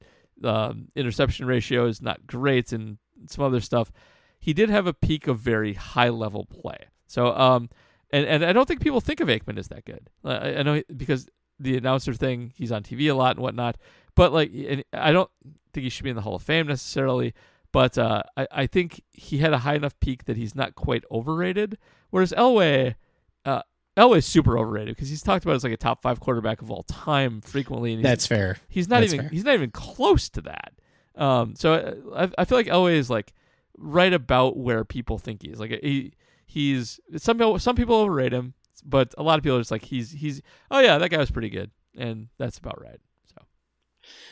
um, 0.44 0.90
interception 0.96 1.46
ratio 1.46 1.86
is 1.88 2.02
not 2.02 2.28
great, 2.28 2.74
and 2.74 2.98
some 3.28 3.46
other 3.46 3.62
stuff, 3.62 3.92
he 4.40 4.54
did 4.54 4.70
have 4.70 4.88
a 4.88 4.94
peak 4.94 5.28
of 5.28 5.40
very 5.40 5.74
high 5.74 6.10
level 6.10 6.46
play. 6.46 6.78
So, 7.08 7.34
um, 7.36 7.70
and 8.12 8.26
and 8.26 8.46
I 8.46 8.54
don't 8.54 8.68
think 8.68 8.82
people 8.82 9.02
think 9.02 9.20
of 9.20 9.30
Aikman 9.30 9.58
as 9.58 9.70
that 9.70 9.86
good. 9.86 10.10
Uh, 10.24 10.40
I, 10.42 10.58
I 10.58 10.64
know 10.64 10.84
because 10.96 11.28
the 11.60 11.78
announcer 11.78 12.14
thing, 12.14 12.52
he's 12.56 12.72
on 12.72 12.84
TV 12.84 13.10
a 13.10 13.14
lot 13.14 13.36
and 13.36 13.44
whatnot. 13.44 13.78
But 14.16 14.34
like, 14.34 14.52
and 14.54 14.84
I 14.94 15.12
don't 15.12 15.30
think 15.74 15.84
he 15.84 15.90
should 15.90 16.04
be 16.04 16.10
in 16.10 16.16
the 16.16 16.22
Hall 16.22 16.36
of 16.36 16.44
Fame 16.44 16.68
necessarily. 16.68 17.34
but 17.72 17.98
uh, 17.98 18.24
I, 18.38 18.48
I 18.52 18.68
think 18.68 19.02
he 19.12 19.40
had 19.40 19.52
a 19.54 19.60
high 19.60 19.76
enough 19.76 20.00
peak 20.00 20.26
that 20.26 20.38
he's 20.38 20.56
not 20.56 20.76
quite 20.76 21.04
overrated. 21.12 21.78
Whereas 22.10 22.32
Elway, 22.32 22.96
uh, 23.44 23.62
Elway's 23.98 24.26
super 24.26 24.58
overrated 24.58 24.96
because 24.96 25.10
he's 25.10 25.22
talked 25.22 25.44
about 25.44 25.56
as 25.56 25.64
like 25.66 25.74
a 25.74 25.78
top 25.78 26.02
five 26.02 26.20
quarterback 26.22 26.62
of 26.62 26.72
all 26.72 26.84
time 26.84 27.42
frequently. 27.42 27.94
And 27.94 28.04
That's 28.06 28.26
fair. 28.26 28.58
He's 28.70 28.88
not 28.88 29.02
That's 29.02 29.14
even 29.14 29.26
fair. 29.26 29.30
he's 29.32 29.44
not 29.44 29.54
even 29.56 29.72
close 29.72 30.30
to 30.30 30.42
that. 30.44 30.74
Um, 31.16 31.56
so 31.56 31.98
I, 32.16 32.30
I 32.38 32.46
feel 32.46 32.58
like 32.58 32.68
Elway 32.68 32.96
is 32.96 33.10
like 33.10 33.34
right 33.78 34.14
about 34.14 34.58
where 34.58 34.84
people 34.86 35.18
think 35.18 35.44
he 35.44 35.50
is. 35.50 35.60
Like 35.60 35.72
he 35.82 36.14
he's 36.46 37.00
some 37.18 37.60
some 37.60 37.76
people 37.76 37.96
overrate 37.96 38.32
him, 38.34 38.54
but 38.86 39.14
a 39.18 39.24
lot 39.24 39.38
of 39.38 39.44
people 39.44 39.58
are 39.58 39.62
just 39.62 39.72
like 39.72 39.84
he's 39.84 40.12
he's 40.12 40.42
oh 40.72 40.80
yeah 40.80 40.98
that 40.98 41.10
guy 41.10 41.18
was 41.18 41.32
pretty 41.32 41.50
good, 41.50 41.72
and 41.98 42.28
that's 42.38 42.58
about 42.58 42.82
right. 42.82 43.00
So 43.26 43.42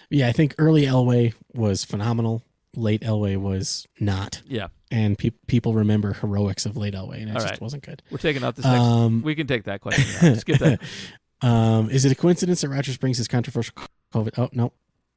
Yeah, 0.09 0.27
I 0.27 0.31
think 0.31 0.55
early 0.57 0.83
Elway 0.83 1.33
was 1.53 1.83
phenomenal. 1.83 2.43
Late 2.75 3.01
Elway 3.01 3.37
was 3.37 3.87
not, 3.99 4.41
yeah, 4.47 4.67
and 4.89 5.15
pe- 5.17 5.29
people 5.45 5.73
remember 5.73 6.13
heroics 6.13 6.65
of 6.65 6.75
late 6.75 6.95
Elway, 6.95 7.21
and 7.21 7.29
it 7.29 7.35
All 7.35 7.41
just 7.41 7.51
right. 7.51 7.61
wasn't 7.61 7.83
good. 7.83 8.01
we're 8.09 8.17
taking 8.17 8.43
out 8.43 8.55
this 8.55 8.65
next. 8.65 8.79
Um, 8.79 9.21
we 9.21 9.35
can 9.35 9.45
take 9.45 9.65
that 9.65 9.81
question. 9.81 10.05
Now. 10.29 10.35
Skip 10.39 10.57
that. 10.59 10.81
um, 11.47 11.91
is 11.91 12.03
it 12.03 12.11
a 12.11 12.15
coincidence 12.15 12.61
that 12.61 12.69
Rodgers 12.69 12.97
brings 12.97 13.17
his 13.19 13.27
controversial 13.27 13.75
COVID? 14.13 14.39
Oh 14.39 14.49
no, 14.53 14.73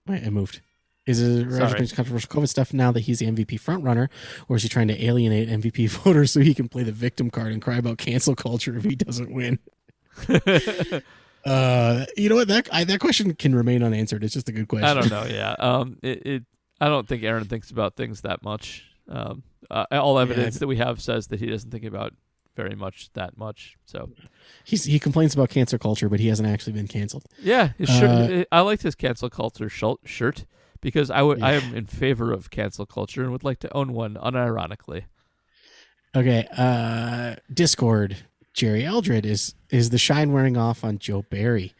wait, 0.07 0.23
I 0.27 0.29
moved. 0.29 0.61
Is 1.07 1.21
it 1.21 1.51
Sorry. 1.53 1.87
controversial 1.87 2.29
COVID 2.29 2.49
stuff 2.49 2.75
now 2.75 2.91
that 2.91 3.01
he's 3.01 3.21
the 3.21 3.27
MVP 3.27 3.61
frontrunner, 3.61 4.09
or 4.49 4.57
is 4.57 4.65
he 4.65 4.69
trying 4.69 4.89
to 4.89 5.05
alienate 5.05 5.49
MVP 5.49 5.89
voters 6.03 6.33
so 6.33 6.41
he 6.41 6.53
can 6.53 6.69
play 6.69 6.83
the 6.83 6.93
victim 6.93 7.31
card 7.31 7.53
and 7.53 7.63
cry 7.63 7.77
about 7.77 7.99
cancel 7.99 8.35
culture 8.35 8.77
if 8.77 8.83
he 8.85 8.97
doesn't 8.97 9.33
win? 9.33 9.61
uh, 11.45 12.07
you 12.17 12.29
know 12.29 12.37
what? 12.37 12.49
That 12.49 12.69
I, 12.73 12.85
that 12.85 13.01
question 13.01 13.35
can 13.35 13.55
remain 13.55 13.83
unanswered. 13.83 14.25
It's 14.25 14.35
just 14.35 14.49
a 14.49 14.53
good 14.53 14.69
question. 14.69 14.89
I 14.89 14.95
don't 14.95 15.11
know. 15.11 15.25
Yeah. 15.25 15.55
Um. 15.59 15.99
It. 16.03 16.27
it 16.27 16.43
I 16.81 16.89
don't 16.89 17.09
think 17.09 17.23
Aaron 17.23 17.45
thinks 17.45 17.71
about 17.71 17.97
things 17.97 18.23
that 18.23 18.43
much. 18.43 18.85
Um. 19.09 19.43
Uh, 19.71 19.85
all 19.93 20.19
evidence 20.19 20.59
that 20.59 20.67
we 20.67 20.77
have 20.77 21.01
says 21.01 21.29
that 21.29 21.41
he 21.41 21.47
doesn't 21.47 21.71
think 21.71 21.85
about 21.85 22.15
very 22.55 22.75
much 22.75 23.11
that 23.15 23.37
much. 23.37 23.77
So 23.85 24.11
He's 24.65 24.85
he 24.85 24.99
complains 24.99 25.35
about 25.35 25.51
cancer 25.51 25.79
culture, 25.79 26.09
but 26.09 26.21
he 26.21 26.29
hasn't 26.29 26.49
actually 26.49 26.73
been 26.73 26.89
canceled. 26.89 27.25
yeah, 27.41 27.71
his 27.79 27.89
shirt. 27.89 28.31
Uh, 28.33 28.45
I 28.53 28.61
liked 28.61 28.83
his 28.83 28.95
cancel 28.95 29.29
culture 29.29 29.69
shirt 29.69 30.45
because 30.81 31.11
I 31.11 31.23
would. 31.23 31.43
I 31.43 31.53
am 31.53 31.75
in 31.75 31.87
favor 31.87 32.33
of 32.33 32.51
cancel 32.51 32.87
culture 32.87 33.23
and 33.23 33.33
would 33.33 33.45
like 33.45 33.59
to 33.61 33.73
own 33.75 33.93
one 33.93 34.15
unironically. 34.15 35.05
Okay, 36.15 36.47
uh 36.57 37.37
Discord. 37.53 38.17
Jerry 38.55 38.85
Eldred 38.85 39.27
is 39.27 39.55
is 39.71 39.91
the 39.91 39.99
shine 39.99 40.33
wearing 40.33 40.57
off 40.57 40.83
on 40.85 40.99
Joe 40.99 41.23
Barry. 41.31 41.75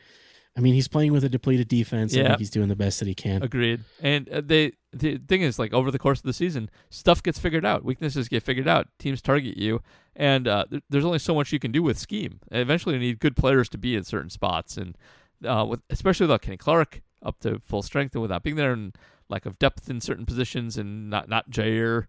I 0.59 0.61
mean, 0.61 0.73
he's 0.75 0.89
playing 0.89 1.13
with 1.13 1.23
a 1.25 1.29
depleted 1.29 1.69
defense. 1.69 2.15
I 2.15 2.19
Yeah. 2.21 2.27
think 2.29 2.39
he's 2.39 2.51
doing 2.51 2.69
the 2.69 2.77
best 2.77 2.99
that 3.01 3.09
he 3.09 3.15
can. 3.15 3.43
Agreed. 3.43 3.81
And 4.01 4.29
uh, 4.31 4.41
they 4.45 4.73
the 4.93 5.19
thing 5.19 5.43
is, 5.43 5.59
like 5.59 5.73
over 5.75 5.91
the 5.91 5.99
course 5.99 6.19
of 6.19 6.25
the 6.25 6.33
season, 6.33 6.71
stuff 6.91 7.23
gets 7.23 7.39
figured 7.39 7.65
out. 7.65 7.85
Weaknesses 7.85 8.29
get 8.29 8.43
figured 8.43 8.69
out. 8.69 8.89
Teams 8.99 9.21
target 9.23 9.57
you, 9.59 9.83
and 10.15 10.49
uh, 10.49 10.65
there's 10.89 11.05
only 11.05 11.19
so 11.19 11.35
much 11.35 11.53
you 11.53 11.59
can 11.59 11.73
do 11.73 11.83
with 11.83 11.99
scheme. 11.99 12.41
Eventually, 12.51 12.95
you 12.95 13.01
need 13.01 13.21
good 13.21 13.37
players 13.37 13.69
to 13.71 13.79
be 13.79 13.95
in 13.97 14.05
certain 14.05 14.31
spots, 14.31 14.77
and 14.79 14.97
uh, 15.45 15.65
with 15.69 15.81
especially 15.91 16.25
without 16.25 16.41
Kenny 16.43 16.57
Clark 16.57 17.03
up 17.27 17.41
to 17.41 17.59
full 17.59 17.83
strength 17.83 18.15
and 18.15 18.23
without 18.23 18.43
being 18.43 18.57
there, 18.57 18.73
and 18.73 18.97
lack 19.29 19.45
of 19.45 19.59
depth 19.59 19.91
in 19.91 20.01
certain 20.01 20.25
positions, 20.25 20.79
and 20.79 21.11
not 21.11 21.29
not 21.29 21.51
Jaire. 21.51 22.07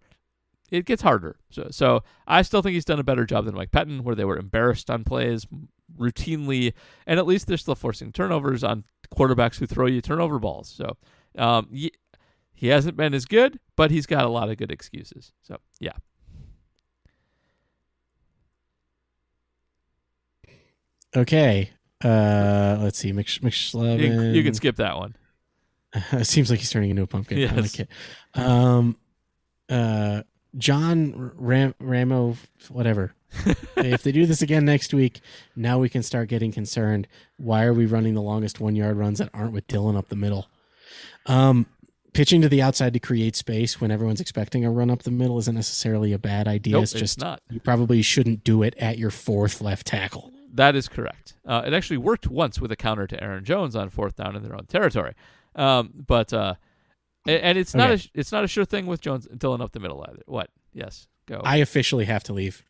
It 0.70 0.84
gets 0.84 1.00
harder. 1.00 1.36
So, 1.48 1.68
so 1.70 2.02
I 2.26 2.42
still 2.42 2.60
think 2.60 2.74
he's 2.74 2.84
done 2.84 3.00
a 3.00 3.04
better 3.04 3.24
job 3.24 3.46
than 3.46 3.54
Mike 3.54 3.70
Pettin, 3.70 4.04
where 4.04 4.14
they 4.14 4.26
were 4.26 4.36
embarrassed 4.36 4.90
on 4.90 5.02
plays 5.02 5.46
routinely, 5.96 6.74
and 7.06 7.18
at 7.18 7.26
least 7.26 7.46
they're 7.46 7.56
still 7.56 7.74
forcing 7.74 8.12
turnovers 8.12 8.62
on 8.62 8.84
quarterbacks 9.14 9.58
who 9.58 9.66
throw 9.66 9.86
you 9.86 10.02
turnover 10.02 10.38
balls. 10.38 10.68
So, 10.68 10.98
um, 11.38 11.68
he, 11.72 11.90
he 12.54 12.66
hasn't 12.68 12.98
been 12.98 13.14
as 13.14 13.24
good, 13.24 13.58
but 13.76 13.90
he's 13.90 14.04
got 14.04 14.26
a 14.26 14.28
lot 14.28 14.50
of 14.50 14.58
good 14.58 14.70
excuses. 14.70 15.32
So, 15.42 15.56
yeah. 15.80 15.92
Okay. 21.16 21.70
Uh 22.04 22.78
let's 22.80 22.98
see. 22.98 23.12
Mc, 23.12 23.26
You 23.42 23.50
can, 23.70 24.34
you 24.34 24.42
can 24.42 24.54
skip 24.54 24.76
that 24.76 24.96
one. 24.96 25.16
it 26.12 26.26
seems 26.26 26.50
like 26.50 26.60
he's 26.60 26.70
turning 26.70 26.90
into 26.90 27.02
a 27.02 27.06
pumpkin. 27.06 27.38
I 27.38 27.40
Yes. 27.42 27.56
like 27.56 27.80
it. 27.80 27.88
Um 28.34 28.96
uh 29.68 30.22
John 30.56 31.32
Ram- 31.36 31.74
Ramo 31.80 32.36
whatever. 32.68 33.14
if 33.76 34.02
they 34.02 34.12
do 34.12 34.24
this 34.24 34.40
again 34.40 34.64
next 34.64 34.94
week, 34.94 35.20
now 35.54 35.78
we 35.78 35.88
can 35.90 36.02
start 36.02 36.28
getting 36.28 36.50
concerned. 36.52 37.06
Why 37.36 37.64
are 37.64 37.74
we 37.74 37.84
running 37.84 38.14
the 38.14 38.22
longest 38.22 38.58
one 38.60 38.74
yard 38.74 38.96
runs 38.96 39.18
that 39.18 39.28
aren't 39.34 39.52
with 39.52 39.66
Dillon 39.66 39.96
up 39.96 40.08
the 40.08 40.16
middle? 40.16 40.48
Um, 41.26 41.66
pitching 42.14 42.40
to 42.40 42.48
the 42.48 42.62
outside 42.62 42.94
to 42.94 42.98
create 42.98 43.36
space 43.36 43.82
when 43.82 43.90
everyone's 43.90 44.22
expecting 44.22 44.64
a 44.64 44.70
run 44.70 44.88
up 44.90 45.02
the 45.02 45.10
middle 45.10 45.36
isn't 45.38 45.54
necessarily 45.54 46.14
a 46.14 46.18
bad 46.18 46.48
idea. 46.48 46.72
Nope, 46.72 46.84
it's 46.84 46.92
it's 46.92 47.00
just 47.00 47.18
not. 47.20 47.42
you 47.50 47.60
probably 47.60 48.00
shouldn't 48.00 48.44
do 48.44 48.62
it 48.62 48.74
at 48.78 48.96
your 48.96 49.10
fourth 49.10 49.60
left 49.60 49.86
tackle. 49.86 50.32
That 50.54 50.74
is 50.76 50.88
correct. 50.88 51.34
Uh, 51.46 51.62
it 51.66 51.74
actually 51.74 51.98
worked 51.98 52.26
once 52.26 52.60
with 52.60 52.72
a 52.72 52.76
counter 52.76 53.06
to 53.06 53.22
Aaron 53.22 53.44
Jones 53.44 53.76
on 53.76 53.90
fourth 53.90 54.16
down 54.16 54.34
in 54.36 54.42
their 54.42 54.54
own 54.54 54.66
territory. 54.66 55.14
Um, 55.54 55.92
but 56.06 56.32
uh, 56.32 56.54
and 57.26 57.58
it's 57.58 57.74
not 57.74 57.90
Okay. 57.90 58.02
a 58.14 58.18
it's 58.20 58.32
not 58.32 58.44
a 58.44 58.48
sure 58.48 58.64
thing 58.64 58.86
with 58.86 59.00
Jones 59.00 59.26
Dillon 59.36 59.60
up 59.60 59.72
the 59.72 59.80
middle 59.80 60.04
either. 60.08 60.22
What? 60.26 60.50
Yes, 60.72 61.06
go. 61.26 61.40
I 61.44 61.56
officially 61.56 62.04
have 62.06 62.22
to 62.24 62.32
leave. 62.32 62.62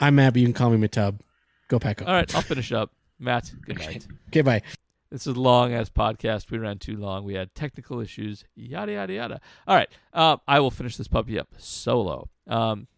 I'm 0.00 0.16
Matt, 0.16 0.32
but 0.34 0.40
you 0.40 0.46
can 0.46 0.54
call 0.54 0.70
me 0.70 0.86
Matub. 0.88 1.20
Go 1.68 1.78
pack 1.78 2.02
up. 2.02 2.08
All 2.08 2.14
right, 2.14 2.34
I'll 2.34 2.42
finish 2.42 2.72
up. 2.72 2.90
Matt, 3.18 3.52
good 3.64 3.78
night. 3.78 4.06
Okay, 4.28 4.42
bye. 4.42 4.62
This 5.10 5.28
is 5.28 5.36
a 5.36 5.40
long 5.40 5.72
ass 5.72 5.88
podcast. 5.90 6.50
We 6.50 6.58
ran 6.58 6.78
too 6.78 6.96
long. 6.96 7.24
We 7.24 7.34
had 7.34 7.54
technical 7.54 8.00
issues. 8.00 8.44
Yada 8.56 8.92
yada 8.92 9.12
yada. 9.12 9.40
All 9.68 9.76
right. 9.76 9.88
Um, 10.12 10.40
I 10.48 10.58
will 10.58 10.72
finish 10.72 10.96
this 10.96 11.06
puppy 11.06 11.38
up 11.38 11.48
solo. 11.56 12.28
Um, 12.48 12.88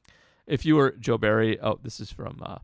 if 0.47 0.65
you 0.65 0.77
were 0.77 0.93
Joe 0.93 1.19
Barry, 1.19 1.61
oh, 1.61 1.79
this 1.83 2.01
is 2.01 2.11
from 2.11 2.41
uh, 2.43 2.59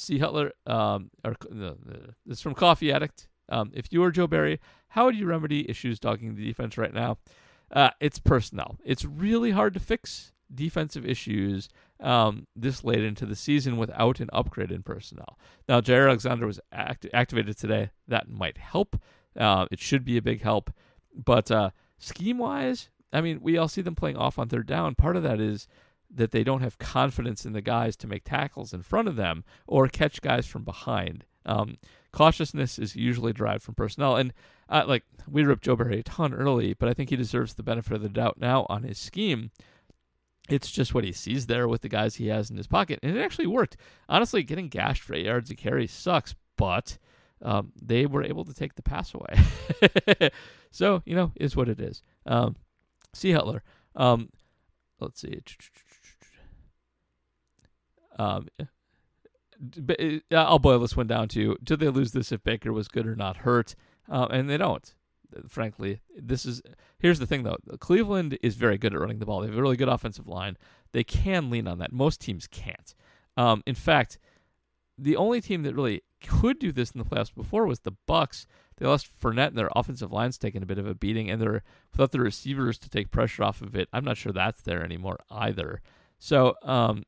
C. 0.00 0.18
Hutler. 0.18 0.52
Um, 0.66 1.10
or 1.24 1.36
this 1.50 2.38
is 2.38 2.40
from 2.40 2.54
Coffee 2.54 2.92
Addict. 2.92 3.28
Um, 3.48 3.70
if 3.74 3.92
you 3.92 4.00
were 4.00 4.10
Joe 4.10 4.26
Barry, 4.26 4.60
how 4.88 5.06
would 5.06 5.16
you 5.16 5.26
remedy 5.26 5.68
issues 5.68 5.98
dogging 5.98 6.34
the 6.34 6.44
defense 6.44 6.78
right 6.78 6.94
now? 6.94 7.18
Uh, 7.72 7.90
it's 8.00 8.18
personnel. 8.18 8.78
It's 8.84 9.04
really 9.04 9.52
hard 9.52 9.74
to 9.74 9.80
fix 9.80 10.32
defensive 10.52 11.06
issues 11.06 11.68
um, 12.00 12.46
this 12.56 12.82
late 12.82 13.04
into 13.04 13.26
the 13.26 13.36
season 13.36 13.76
without 13.76 14.20
an 14.20 14.30
upgrade 14.32 14.72
in 14.72 14.82
personnel. 14.82 15.38
Now, 15.68 15.80
Jaire 15.80 16.08
Alexander 16.08 16.46
was 16.46 16.60
act- 16.72 17.06
activated 17.12 17.56
today. 17.56 17.90
That 18.08 18.28
might 18.28 18.58
help. 18.58 19.00
Uh, 19.38 19.66
it 19.70 19.78
should 19.78 20.04
be 20.04 20.16
a 20.16 20.22
big 20.22 20.42
help. 20.42 20.72
But 21.14 21.50
uh, 21.50 21.70
scheme 21.98 22.38
wise, 22.38 22.88
I 23.12 23.20
mean, 23.20 23.40
we 23.42 23.58
all 23.58 23.68
see 23.68 23.82
them 23.82 23.94
playing 23.94 24.16
off 24.16 24.38
on 24.38 24.48
third 24.48 24.66
down. 24.66 24.94
Part 24.94 25.16
of 25.16 25.22
that 25.22 25.40
is 25.40 25.68
that 26.12 26.32
they 26.32 26.42
don't 26.42 26.62
have 26.62 26.78
confidence 26.78 27.44
in 27.44 27.52
the 27.52 27.60
guys 27.60 27.96
to 27.96 28.06
make 28.06 28.24
tackles 28.24 28.72
in 28.72 28.82
front 28.82 29.08
of 29.08 29.16
them 29.16 29.44
or 29.66 29.86
catch 29.88 30.20
guys 30.20 30.46
from 30.46 30.64
behind. 30.64 31.24
Um, 31.46 31.78
cautiousness 32.12 32.78
is 32.78 32.96
usually 32.96 33.32
derived 33.32 33.62
from 33.62 33.74
personnel. 33.74 34.16
And 34.16 34.32
uh, 34.68 34.84
like 34.86 35.04
we 35.28 35.44
ripped 35.44 35.64
Joe 35.64 35.76
Barry 35.76 36.00
a 36.00 36.02
ton 36.02 36.34
early, 36.34 36.74
but 36.74 36.88
I 36.88 36.94
think 36.94 37.10
he 37.10 37.16
deserves 37.16 37.54
the 37.54 37.62
benefit 37.62 37.92
of 37.92 38.02
the 38.02 38.08
doubt 38.08 38.38
now 38.40 38.66
on 38.68 38.82
his 38.82 38.98
scheme. 38.98 39.50
It's 40.48 40.70
just 40.70 40.94
what 40.94 41.04
he 41.04 41.12
sees 41.12 41.46
there 41.46 41.68
with 41.68 41.82
the 41.82 41.88
guys 41.88 42.16
he 42.16 42.26
has 42.28 42.50
in 42.50 42.56
his 42.56 42.66
pocket, 42.66 42.98
and 43.02 43.16
it 43.16 43.20
actually 43.20 43.46
worked. 43.46 43.76
Honestly, 44.08 44.42
getting 44.42 44.68
gashed 44.68 45.02
for 45.02 45.14
eight 45.14 45.26
yards 45.26 45.50
a 45.50 45.54
carry 45.54 45.86
sucks, 45.86 46.34
but 46.56 46.98
um, 47.40 47.72
they 47.80 48.04
were 48.04 48.24
able 48.24 48.44
to 48.44 48.52
take 48.52 48.74
the 48.74 48.82
pass 48.82 49.14
away. 49.14 50.30
so 50.72 51.02
you 51.04 51.14
know, 51.14 51.30
is 51.36 51.54
what 51.54 51.68
it 51.68 51.80
is. 51.80 52.02
Um, 52.26 52.56
C. 53.14 53.30
Hutler. 53.30 53.62
Um, 53.94 54.30
let's 54.98 55.20
see. 55.20 55.40
Um, 58.20 58.48
uh, 58.58 58.64
I'll 60.32 60.58
boil 60.58 60.78
this 60.78 60.96
one 60.96 61.06
down 61.06 61.28
to: 61.28 61.56
Do 61.62 61.76
they 61.76 61.88
lose 61.88 62.12
this 62.12 62.32
if 62.32 62.42
Baker 62.42 62.72
was 62.72 62.88
good 62.88 63.06
or 63.06 63.16
not 63.16 63.38
hurt? 63.38 63.74
Uh, 64.10 64.26
and 64.30 64.48
they 64.48 64.56
don't. 64.56 64.94
Frankly, 65.48 66.00
this 66.16 66.44
is 66.44 66.60
here's 66.98 67.20
the 67.20 67.26
thing 67.26 67.44
though. 67.44 67.56
Cleveland 67.78 68.36
is 68.42 68.56
very 68.56 68.78
good 68.78 68.94
at 68.94 69.00
running 69.00 69.20
the 69.20 69.26
ball. 69.26 69.40
They 69.40 69.46
have 69.46 69.56
a 69.56 69.62
really 69.62 69.76
good 69.76 69.88
offensive 69.88 70.26
line. 70.26 70.56
They 70.92 71.04
can 71.04 71.50
lean 71.50 71.68
on 71.68 71.78
that. 71.78 71.92
Most 71.92 72.20
teams 72.20 72.48
can't. 72.48 72.94
Um, 73.36 73.62
in 73.64 73.76
fact, 73.76 74.18
the 74.98 75.16
only 75.16 75.40
team 75.40 75.62
that 75.62 75.74
really 75.74 76.02
could 76.20 76.58
do 76.58 76.72
this 76.72 76.90
in 76.90 76.98
the 76.98 77.04
playoffs 77.04 77.34
before 77.34 77.64
was 77.66 77.80
the 77.80 77.92
Bucs. 78.08 78.44
They 78.76 78.86
lost 78.86 79.08
Fournette, 79.20 79.48
and 79.48 79.58
their 79.58 79.70
offensive 79.76 80.12
line's 80.12 80.36
taken 80.36 80.62
a 80.62 80.66
bit 80.66 80.78
of 80.78 80.86
a 80.86 80.94
beating, 80.94 81.30
and 81.30 81.40
they're 81.40 81.62
without 81.92 82.12
the 82.12 82.20
receivers 82.20 82.78
to 82.78 82.90
take 82.90 83.10
pressure 83.10 83.44
off 83.44 83.62
of 83.62 83.76
it. 83.76 83.88
I'm 83.92 84.04
not 84.04 84.16
sure 84.16 84.32
that's 84.32 84.62
there 84.62 84.82
anymore 84.82 85.18
either. 85.30 85.80
So, 86.18 86.54
um, 86.62 87.04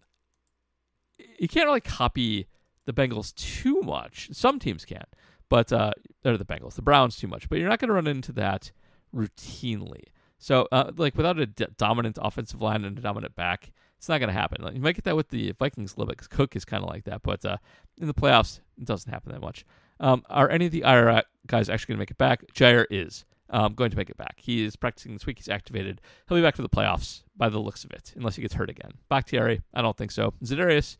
you 1.39 1.49
can't 1.49 1.67
really 1.67 1.81
copy 1.81 2.47
the 2.87 2.93
Bengals 2.93 3.35
too 3.35 3.81
much. 3.83 4.29
Some 4.33 4.59
teams 4.59 4.85
can, 4.85 5.05
but 5.49 5.73
uh, 5.73 5.93
or 6.25 6.37
the 6.37 6.45
Bengals, 6.45 6.75
the 6.75 6.83
Browns 6.83 7.17
too 7.17 7.29
much. 7.29 7.49
But 7.49 7.59
you're 7.59 7.69
not 7.69 7.79
going 7.79 7.89
to 7.89 7.95
run 7.95 8.07
into 8.07 8.33
that 8.33 8.73
routinely. 9.15 10.05
So, 10.39 10.67
uh, 10.73 10.91
like 10.97 11.17
without 11.17 11.39
a 11.39 11.47
d- 11.47 11.67
dominant 11.79 12.19
offensive 12.21 12.61
line 12.61 12.85
and 12.85 12.99
a 12.99 13.01
dominant 13.01 13.37
back, 13.37 13.71
it's 13.99 14.09
not 14.09 14.19
going 14.19 14.29
to 14.29 14.33
happen. 14.35 14.63
Like, 14.65 14.75
you 14.75 14.81
might 14.81 14.97
get 14.97 15.05
that 15.05 15.15
with 15.15 15.29
the 15.29 15.53
Vikings 15.53 15.93
a 15.95 15.97
little 15.97 16.11
bit 16.11 16.19
'cause 16.19 16.27
Cook 16.27 16.57
is 16.57 16.65
kind 16.65 16.83
of 16.83 16.91
like 16.91 17.05
that, 17.05 17.23
but 17.23 17.45
uh, 17.45 17.59
in 18.01 18.09
the 18.09 18.15
playoffs, 18.15 18.61
it 18.77 18.85
doesn't 18.85 19.11
happen 19.13 19.31
that 19.33 19.41
much. 19.41 19.65
Um, 20.01 20.25
are 20.29 20.51
any 20.51 20.67
of 20.67 20.73
the 20.73 20.83
IR 20.83 21.23
guys 21.47 21.69
actually 21.69 21.93
going 21.93 21.99
to 21.99 22.03
make 22.03 22.11
it 22.11 22.19
back? 22.19 22.45
Jaire 22.55 22.87
is. 22.91 23.25
Um, 23.55 23.75
going 23.75 23.91
to 23.91 23.99
make 23.99 24.09
it 24.09 24.17
back. 24.17 24.37
He 24.39 24.65
is 24.65 24.77
practicing 24.77 25.13
this 25.13 25.27
week. 25.27 25.39
He's 25.39 25.49
activated. 25.49 26.01
He'll 26.27 26.39
be 26.39 26.43
back 26.43 26.57
for 26.57 26.63
the 26.63 26.71
playoffs 26.71 27.23
by 27.37 27.51
the 27.51 27.59
looks 27.59 27.85
of 27.85 27.91
it, 27.91 28.15
unless 28.17 28.37
he 28.37 28.43
gets 28.43 28.55
hurt 28.55 28.71
again. 28.71 28.93
Bakhtiari, 29.11 29.61
I 29.75 29.83
don't 29.83 29.97
think 29.97 30.11
so. 30.11 30.33
Za'Darius, 30.43 30.97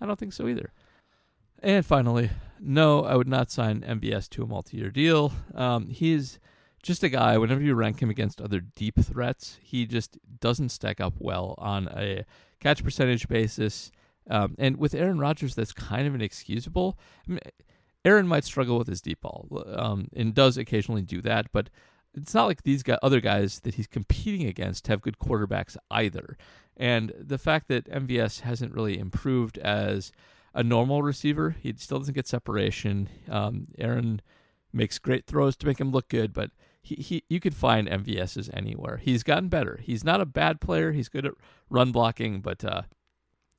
I 0.00 0.06
don't 0.06 0.18
think 0.18 0.32
so 0.32 0.48
either. 0.48 0.72
And 1.62 1.86
finally, 1.86 2.30
no, 2.58 3.04
I 3.04 3.14
would 3.14 3.28
not 3.28 3.52
sign 3.52 3.82
MVS 3.82 4.28
to 4.30 4.42
a 4.42 4.46
multi-year 4.46 4.90
deal. 4.90 5.32
Um, 5.54 5.88
he's 5.88 6.40
just 6.82 7.04
a 7.04 7.08
guy. 7.08 7.38
Whenever 7.38 7.62
you 7.62 7.74
rank 7.74 8.02
him 8.02 8.10
against 8.10 8.40
other 8.40 8.60
deep 8.60 8.98
threats, 9.00 9.58
he 9.62 9.86
just 9.86 10.18
doesn't 10.40 10.70
stack 10.70 11.00
up 11.00 11.14
well 11.18 11.54
on 11.58 11.88
a 11.88 12.24
catch 12.58 12.82
percentage 12.82 13.28
basis. 13.28 13.92
Um, 14.28 14.56
and 14.58 14.76
with 14.76 14.94
Aaron 14.94 15.18
Rodgers, 15.18 15.54
that's 15.54 15.72
kind 15.72 16.06
of 16.06 16.14
inexcusable. 16.14 16.98
I 17.28 17.30
mean, 17.30 17.40
Aaron 18.04 18.26
might 18.26 18.44
struggle 18.44 18.78
with 18.78 18.88
his 18.88 19.00
deep 19.00 19.20
ball, 19.20 19.46
um, 19.74 20.08
and 20.14 20.34
does 20.34 20.56
occasionally 20.56 21.02
do 21.02 21.20
that, 21.22 21.46
but 21.52 21.70
it's 22.14 22.34
not 22.34 22.46
like 22.46 22.62
these 22.62 22.82
other 23.02 23.20
guys 23.20 23.60
that 23.60 23.74
he's 23.74 23.86
competing 23.86 24.46
against 24.46 24.86
have 24.86 25.02
good 25.02 25.18
quarterbacks 25.18 25.76
either. 25.90 26.36
And 26.76 27.12
the 27.18 27.38
fact 27.38 27.68
that 27.68 27.90
MVS 27.90 28.40
hasn't 28.40 28.74
really 28.74 28.98
improved 28.98 29.58
as 29.58 30.12
a 30.54 30.62
normal 30.62 31.02
receiver, 31.02 31.56
he 31.60 31.74
still 31.76 31.98
doesn't 31.98 32.14
get 32.14 32.26
separation. 32.26 33.08
Um, 33.30 33.68
Aaron 33.78 34.20
makes 34.72 34.98
great 34.98 35.26
throws 35.26 35.56
to 35.56 35.66
make 35.66 35.80
him 35.80 35.90
look 35.90 36.08
good, 36.08 36.32
but 36.32 36.50
he, 36.82 36.96
he 36.96 37.24
you 37.28 37.40
could 37.40 37.54
find 37.54 37.88
MVSs 37.88 38.50
anywhere. 38.52 38.98
He's 38.98 39.22
gotten 39.22 39.48
better. 39.48 39.80
He's 39.82 40.04
not 40.04 40.20
a 40.20 40.26
bad 40.26 40.60
player. 40.60 40.92
He's 40.92 41.08
good 41.08 41.26
at 41.26 41.32
run 41.70 41.92
blocking, 41.92 42.40
but 42.40 42.64
uh, 42.64 42.82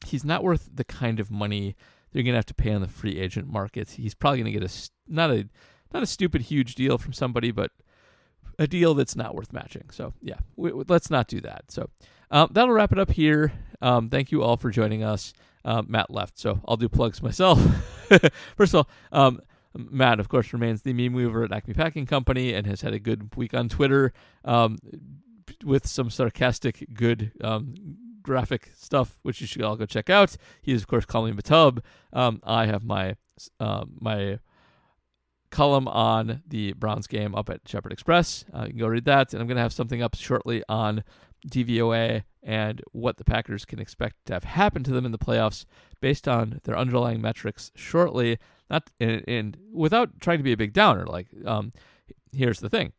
he's 0.06 0.26
not 0.26 0.44
worth 0.44 0.70
the 0.74 0.84
kind 0.84 1.20
of 1.20 1.32
money 1.32 1.76
they're 2.12 2.24
going 2.24 2.34
to 2.34 2.38
have 2.38 2.46
to 2.48 2.54
pay 2.54 2.72
on 2.72 2.82
the 2.82 2.88
free 2.88 3.18
agent 3.18 3.48
market. 3.48 3.92
He's 3.92 4.14
probably 4.14 4.42
going 4.42 4.54
to 4.54 4.60
get 4.60 4.70
a 4.70 4.90
not 5.08 5.32
a 5.32 5.48
not 5.94 6.04
a 6.04 6.08
stupid 6.08 6.44
huge 6.44 6.76
deal 6.76 6.98
from 6.98 7.14
somebody, 7.14 7.52
but 7.52 7.72
a 8.60 8.68
deal 8.68 8.94
that's 8.94 9.16
not 9.16 9.36
worth 9.36 9.54
matching. 9.54 9.90
So 9.92 10.14
yeah, 10.22 10.38
we, 10.56 10.72
let's 10.72 11.10
not 11.10 11.28
do 11.28 11.42
that. 11.42 11.66
So 11.70 11.90
um, 12.32 12.50
that'll 12.52 12.74
wrap 12.74 12.92
it 12.92 13.00
up 13.00 13.12
here. 13.12 13.54
Um, 13.82 14.10
thank 14.10 14.32
you 14.32 14.42
all 14.44 14.58
for 14.58 14.70
joining 14.72 15.04
us. 15.04 15.34
Uh, 15.66 15.82
Matt 15.88 16.10
left, 16.10 16.38
so 16.38 16.60
I'll 16.68 16.76
do 16.76 16.90
plugs 16.90 17.22
myself. 17.22 17.60
First 18.58 18.74
of 18.74 18.86
all, 18.86 18.90
um, 19.18 19.40
Matt, 19.76 20.20
of 20.20 20.28
course, 20.28 20.52
remains 20.52 20.82
the 20.82 20.94
meme 20.94 21.14
weaver 21.14 21.44
at 21.44 21.52
Acme 21.52 21.74
Packing 21.74 22.06
Company 22.06 22.54
and 22.54 22.68
has 22.68 22.82
had 22.82 22.94
a 22.94 23.00
good 23.00 23.36
week 23.36 23.54
on 23.54 23.70
Twitter 23.70 24.14
um, 24.44 24.78
with 25.64 25.88
some 25.88 26.10
sarcastic, 26.10 26.86
good 26.94 27.32
um, 27.42 27.76
graphic 28.22 28.72
stuff, 28.76 29.20
which 29.24 29.42
you 29.42 29.48
should 29.48 29.62
all 29.62 29.76
go 29.76 29.86
check 29.86 30.10
out. 30.10 30.36
He 30.62 30.74
is, 30.74 30.82
of 30.82 30.88
course, 30.88 31.06
calling 31.06 31.36
me 31.36 31.42
Matub. 31.42 31.80
Um, 32.12 32.42
I 32.44 32.66
have 32.66 32.84
my 32.84 33.16
uh, 33.60 33.86
my 34.00 34.40
column 35.54 35.88
on 35.88 36.42
the 36.48 36.74
Browns 36.74 37.08
game 37.08 37.36
up 37.36 37.50
at 37.50 37.62
Shepherd 37.66 37.94
Express. 37.94 38.44
Uh, 38.54 38.64
you 38.64 38.70
can 38.70 38.80
go 38.80 38.88
read 38.88 39.06
that, 39.06 39.34
and 39.34 39.42
I'm 39.42 39.48
going 39.48 39.56
to 39.56 39.62
have 39.62 39.72
something 39.72 40.02
up 40.02 40.16
shortly 40.16 40.64
on 40.68 41.04
DVOA 41.48 42.24
and 42.42 42.82
what 42.92 43.18
the 43.18 43.24
Packers 43.24 43.64
can 43.64 43.80
expect 43.80 44.16
to 44.26 44.34
have 44.34 44.44
happen 44.44 44.84
to 44.84 44.92
them 44.92 45.06
in 45.06 45.12
the 45.12 45.18
playoffs 45.18 45.66
based 46.02 46.28
on 46.28 46.60
their 46.64 46.78
underlying 46.78 47.22
metrics 47.22 47.72
shortly. 47.76 48.40
Not 48.70 48.90
and, 49.00 49.24
and 49.28 49.58
without 49.72 50.20
trying 50.20 50.40
to 50.40 50.44
be 50.44 50.54
a 50.54 50.58
big 50.58 50.74
downer. 50.74 51.06
Like, 51.06 51.28
um, 51.46 51.72
here's 52.32 52.60
the 52.60 52.70
thing: 52.70 52.94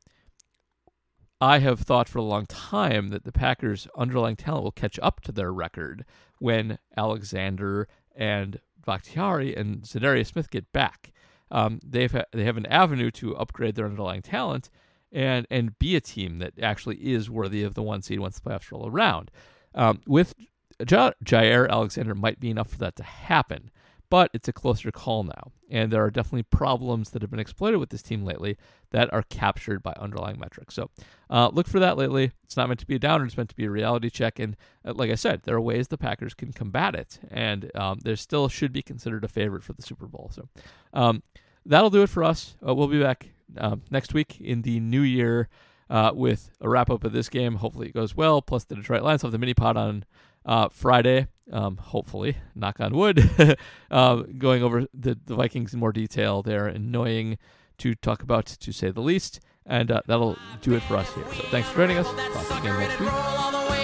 I 1.41 1.59
have 1.59 1.81
thought 1.81 2.09
for 2.09 2.19
a 2.19 2.23
long 2.23 2.47
time 2.47 3.09
that 3.09 3.25
the 3.25 3.33
Packers' 3.33 3.89
underlying 3.99 4.37
talent 4.37 4.63
will 4.63 4.73
catch 4.73 4.99
up 5.03 5.21
to 5.23 5.33
their 5.33 5.53
record 5.53 6.05
when 6.39 6.79
Alexander 6.97 7.89
and 8.15 8.61
Bakhtiari 8.87 9.57
and 9.57 9.83
Za'Darius 9.83 10.29
Smith 10.29 10.51
get 10.51 10.73
back. 10.73 11.13
Um, 11.51 11.81
they've 11.85 12.15
they 12.33 12.45
have 12.45 12.57
an 12.57 12.67
avenue 12.67 13.11
to 13.13 13.37
upgrade 13.37 13.75
their 13.75 13.87
underlying 13.87 14.23
talent 14.23 14.71
and 15.13 15.47
and 15.51 15.79
be 15.79 15.97
a 15.97 16.01
team 16.01 16.39
that 16.39 16.59
actually 16.61 16.97
is 16.97 17.31
worthy 17.31 17.63
of 17.63 17.75
the 17.75 17.83
one 17.83 18.03
seed 18.03 18.21
once 18.21 18.39
the 18.39 18.51
playoffs 18.51 18.71
roll 18.71 18.89
around. 18.89 19.31
Um, 19.75 20.01
with 20.07 20.35
Jaire 20.81 21.69
Alexander 21.69 22.15
might 22.15 22.41
be 22.41 22.51
enough 22.51 22.71
for 22.71 22.79
that 22.79 22.97
to 22.97 23.03
happen 23.03 23.71
but 24.11 24.31
it's 24.33 24.49
a 24.49 24.53
closer 24.53 24.91
call 24.91 25.25
now. 25.25 25.53
And 25.71 25.91
there 25.91 26.05
are 26.05 26.11
definitely 26.11 26.45
problems 26.45 27.11
that 27.11 27.23
have 27.23 27.31
been 27.31 27.41
exploited 27.41 27.79
with 27.81 27.91
this 27.91 28.03
team 28.03 28.25
lately 28.25 28.57
that 28.91 29.13
are 29.13 29.25
captured 29.25 29.83
by 29.83 29.93
underlying 29.99 30.39
metrics. 30.39 30.75
So 30.75 30.91
uh, 31.31 31.51
look 31.53 31.67
for 31.67 31.81
that 31.81 31.97
lately. 31.97 32.31
It's 32.45 32.57
not 32.57 32.69
meant 32.69 32.81
to 32.81 32.87
be 32.87 32.95
a 32.95 32.99
downer, 32.99 33.25
it's 33.25 33.37
meant 33.37 33.49
to 33.51 33.57
be 33.57 33.65
a 33.65 33.71
reality 33.71 34.11
check. 34.11 34.39
And 34.39 34.57
uh, 34.85 34.93
like 34.95 35.11
I 35.11 35.17
said, 35.17 35.43
there 35.43 35.57
are 35.57 35.61
ways 35.61 35.89
the 35.89 35.99
Packers 35.99 36.35
can 36.35 36.53
combat 36.53 36.95
it. 36.95 37.19
And 37.31 37.71
um, 37.75 37.99
there 38.05 38.17
still 38.17 38.49
should 38.49 38.73
be 38.73 38.83
considered 38.83 39.25
a 39.25 39.29
favorite 39.29 39.65
for 39.65 39.73
the 39.73 39.83
Super 39.83 40.07
Bowl. 40.07 40.31
So 40.33 40.49
um, 40.93 41.23
that'll 41.67 41.91
do 41.91 42.03
it 42.03 42.11
for 42.11 42.23
us. 42.23 42.57
Uh, 42.67 42.75
we'll 42.75 42.89
be 42.89 43.03
back 43.03 43.31
um, 43.57 43.83
next 43.91 44.15
week 44.15 44.41
in 44.41 44.63
the 44.63 44.81
new 44.81 45.03
year. 45.03 45.49
Uh, 45.91 46.11
with 46.15 46.51
a 46.63 46.69
wrap 46.69 46.89
up 46.89 47.05
of 47.05 47.13
this 47.13 47.29
game. 47.29 47.57
Hopefully 47.57 47.89
it 47.89 47.95
goes 47.95 48.17
well. 48.17 48.41
Plus 48.41 48.65
the 48.65 48.75
Detroit 48.75 49.03
Lions 49.03 49.21
have 49.21 49.33
the 49.33 49.39
mini 49.39 49.53
pod 49.53 49.77
on 49.77 50.07
uh, 50.45 50.69
Friday, 50.69 51.29
um, 51.53 51.77
hopefully, 51.77 52.37
knock 52.55 52.81
on 52.81 52.95
wood, 52.95 53.31
uh, 53.91 54.17
going 54.39 54.63
over 54.63 54.87
the, 54.93 55.19
the 55.25 55.35
Vikings 55.35 55.75
in 55.75 55.81
more 55.81 55.93
detail. 55.93 56.43
They're 56.43 56.67
annoying 56.67 57.39
to 57.79 57.95
talk 57.95 58.23
about, 58.23 58.47
to 58.47 58.73
say 58.73 58.91
the 58.91 59.01
least. 59.01 59.41
And 59.67 59.91
uh, 59.91 60.03
that'll 60.07 60.37
do 60.61 60.75
it 60.75 60.83
for 60.83 60.97
us 60.97 61.13
here. 61.15 61.25
So 61.33 61.43
thanks 61.45 61.69
for 61.71 61.79
joining 61.79 61.97
us. 61.97 62.07
Talk 62.07 62.61
again 62.61 62.79
next 62.79 63.01
week. 63.01 63.84